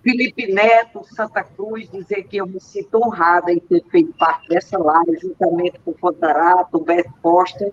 Felipe 0.01 0.51
Neto, 0.51 1.01
Santa 1.15 1.43
Cruz, 1.43 1.89
dizer 1.89 2.23
que 2.23 2.37
eu 2.37 2.45
me 2.45 2.59
sinto 2.59 2.97
honrada 2.97 3.53
em 3.53 3.59
ter 3.59 3.81
feito 3.89 4.13
parte 4.17 4.49
dessa 4.49 4.77
live, 4.77 5.17
juntamente 5.21 5.79
com 5.79 5.91
o 5.91 5.97
Fotarato, 5.97 6.77
o 6.77 6.83
Beto 6.83 7.13
Costa, 7.21 7.71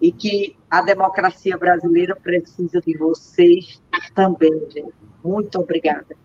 e 0.00 0.10
que 0.10 0.56
a 0.70 0.80
democracia 0.80 1.58
brasileira 1.58 2.16
precisa 2.16 2.80
de 2.80 2.96
vocês 2.96 3.82
também, 4.14 4.70
gente. 4.70 4.94
Muito 5.22 5.58
obrigada. 5.58 6.16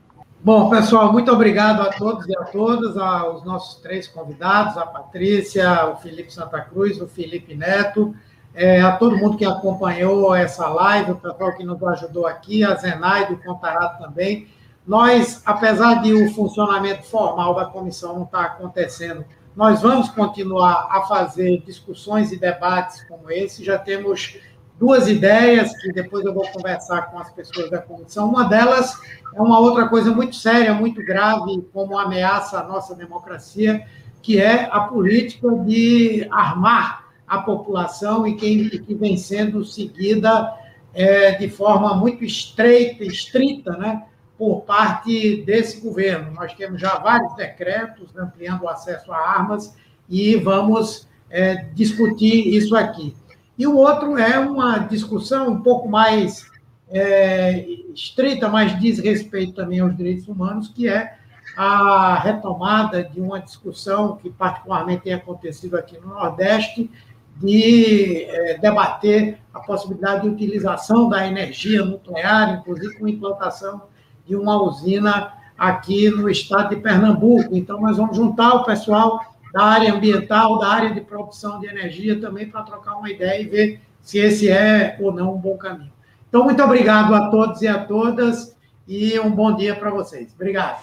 Bom, 0.46 0.70
pessoal, 0.70 1.14
muito 1.14 1.32
obrigado 1.32 1.82
a 1.82 1.90
todos 1.94 2.28
e 2.28 2.38
a 2.38 2.44
todas, 2.44 2.98
aos 2.98 3.46
nossos 3.46 3.82
três 3.82 4.10
convidados, 4.10 4.76
a 4.76 4.86
Patrícia, 4.86 5.86
o 5.86 5.96
Felipe 5.96 6.34
Santa 6.34 6.60
Cruz, 6.60 7.00
o 7.00 7.08
Felipe 7.08 7.56
Neto, 7.56 8.14
é, 8.54 8.82
a 8.82 8.98
todo 8.98 9.16
mundo 9.16 9.38
que 9.38 9.46
acompanhou 9.46 10.36
essa 10.36 10.68
live, 10.68 11.14
o 11.14 11.16
pessoal 11.16 11.56
que 11.56 11.64
nos 11.64 11.82
ajudou 11.82 12.28
aqui, 12.28 12.62
a 12.62 12.76
Zenaide, 12.76 13.32
o 13.32 13.42
Contarato 13.42 14.04
também. 14.04 14.50
Nós, 14.86 15.42
apesar 15.46 16.02
de 16.02 16.14
o 16.14 16.30
funcionamento 16.34 17.04
formal 17.04 17.56
da 17.56 17.68
comissão 17.68 18.14
não 18.16 18.24
estar 18.24 18.44
acontecendo, 18.44 19.24
nós 19.56 19.82
vamos 19.82 20.10
continuar 20.10 20.90
a 20.90 21.04
fazer 21.04 21.64
discussões 21.66 22.34
e 22.34 22.38
debates 22.38 23.02
como 23.08 23.32
esse. 23.32 23.64
Já 23.64 23.78
temos 23.78 24.38
duas 24.84 25.08
ideias 25.08 25.74
que 25.82 25.94
depois 25.94 26.26
eu 26.26 26.34
vou 26.34 26.46
conversar 26.50 27.04
com 27.04 27.18
as 27.18 27.32
pessoas 27.32 27.72
da 27.72 27.78
comissão. 27.78 28.28
Uma 28.28 28.44
delas 28.44 28.94
é 29.34 29.42
uma 29.42 29.58
outra 29.58 29.88
coisa 29.88 30.12
muito 30.12 30.36
séria, 30.36 30.74
muito 30.74 31.02
grave, 31.06 31.66
como 31.72 31.98
ameaça 31.98 32.60
à 32.60 32.68
nossa 32.68 32.94
democracia, 32.94 33.88
que 34.22 34.42
é 34.42 34.68
a 34.70 34.82
política 34.82 35.50
de 35.60 36.28
armar 36.30 37.06
a 37.26 37.38
população 37.38 38.28
e 38.28 38.36
que, 38.36 38.78
que 38.80 38.94
vem 38.94 39.16
sendo 39.16 39.64
seguida 39.64 40.54
é, 40.94 41.32
de 41.32 41.50
forma 41.50 41.96
muito 41.96 42.26
estreita, 42.26 43.06
estrita, 43.06 43.78
né, 43.78 44.04
por 44.38 44.64
parte 44.64 45.44
desse 45.46 45.80
governo. 45.80 46.34
Nós 46.34 46.54
temos 46.56 46.82
já 46.82 46.98
vários 46.98 47.34
decretos 47.38 48.10
ampliando 48.18 48.64
o 48.64 48.68
acesso 48.68 49.14
a 49.14 49.18
armas 49.18 49.78
e 50.10 50.36
vamos 50.36 51.08
é, 51.30 51.70
discutir 51.74 52.54
isso 52.54 52.76
aqui. 52.76 53.16
E 53.58 53.68
o 53.68 53.78
outro 53.78 54.18
é 54.18 54.40
uma 54.40 54.80
discussão 54.80 55.50
um 55.50 55.62
pouco 55.62 55.88
mais 55.88 56.52
é, 56.90 57.66
estrita, 57.94 58.50
mas 58.50 58.80
diz 58.80 59.00
respeito 59.00 59.54
também 59.54 59.80
aos 59.80 59.96
direitos 59.96 60.28
humanos, 60.28 60.68
que 60.68 60.88
é 60.88 61.16
a 61.56 62.20
retomada 62.20 63.04
de 63.04 63.22
uma 63.22 63.40
discussão 63.40 64.16
que 64.18 64.30
particularmente 64.30 65.04
tem 65.04 65.14
acontecido 65.14 65.78
aqui 65.78 66.00
no 66.00 66.08
Nordeste, 66.08 66.90
de 67.38 68.24
é, 68.24 68.58
debater 68.60 69.40
a 69.54 69.60
possibilidade 69.60 70.22
de 70.22 70.30
utilização 70.30 71.10
da 71.10 71.28
energia 71.28 71.84
nuclear, 71.84 72.60
inclusive 72.60 72.98
com 72.98 73.08
implantação 73.08 73.84
de 74.26 74.36
uma 74.36 74.62
usina 74.62 75.34
aqui 75.58 76.10
no 76.10 76.30
estado 76.30 76.76
de 76.76 76.82
Pernambuco. 76.82 77.56
Então, 77.56 77.82
nós 77.82 77.98
vamos 77.98 78.16
juntar 78.16 78.54
o 78.56 78.64
pessoal 78.64 79.33
da 79.54 79.64
área 79.64 79.94
ambiental, 79.94 80.58
da 80.58 80.68
área 80.68 80.90
de 80.90 81.00
produção 81.00 81.60
de 81.60 81.68
energia, 81.68 82.20
também 82.20 82.50
para 82.50 82.64
trocar 82.64 82.96
uma 82.96 83.10
ideia 83.10 83.40
e 83.40 83.46
ver 83.46 83.82
se 84.02 84.18
esse 84.18 84.50
é 84.50 84.98
ou 85.00 85.14
não 85.14 85.36
um 85.36 85.38
bom 85.38 85.56
caminho. 85.56 85.94
Então, 86.28 86.44
muito 86.44 86.64
obrigado 86.64 87.14
a 87.14 87.30
todos 87.30 87.62
e 87.62 87.68
a 87.68 87.78
todas 87.86 88.56
e 88.88 89.20
um 89.20 89.30
bom 89.30 89.56
dia 89.56 89.76
para 89.76 89.92
vocês. 89.92 90.34
Obrigado. 90.34 90.82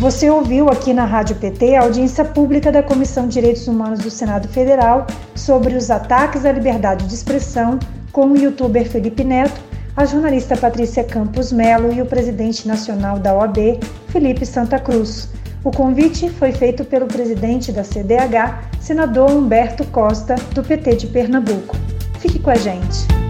Você 0.00 0.30
ouviu 0.30 0.68
aqui 0.70 0.94
na 0.94 1.04
Rádio 1.04 1.36
PT 1.36 1.74
a 1.74 1.82
audiência 1.82 2.24
pública 2.24 2.72
da 2.72 2.82
Comissão 2.82 3.28
de 3.28 3.34
Direitos 3.34 3.68
Humanos 3.68 3.98
do 3.98 4.10
Senado 4.10 4.48
Federal 4.48 5.06
sobre 5.34 5.74
os 5.74 5.90
ataques 5.90 6.46
à 6.46 6.52
liberdade 6.52 7.06
de 7.06 7.14
expressão 7.14 7.78
com 8.12 8.26
o 8.28 8.36
youtuber 8.36 8.88
Felipe 8.88 9.24
Neto, 9.24 9.60
a 9.94 10.06
jornalista 10.06 10.56
Patrícia 10.56 11.04
Campos 11.04 11.52
Melo 11.52 11.92
e 11.92 12.00
o 12.00 12.06
presidente 12.06 12.66
nacional 12.66 13.18
da 13.18 13.34
OAB, 13.34 13.78
Felipe 14.08 14.44
Santa 14.46 14.78
Cruz. 14.78 15.30
O 15.66 15.70
convite 15.72 16.30
foi 16.30 16.52
feito 16.52 16.84
pelo 16.84 17.06
presidente 17.06 17.72
da 17.72 17.82
CDH, 17.82 18.70
senador 18.80 19.32
Humberto 19.32 19.84
Costa, 19.86 20.36
do 20.54 20.62
PT 20.62 20.94
de 20.94 21.06
Pernambuco. 21.08 21.74
Fique 22.20 22.38
com 22.38 22.50
a 22.50 22.54
gente. 22.54 23.25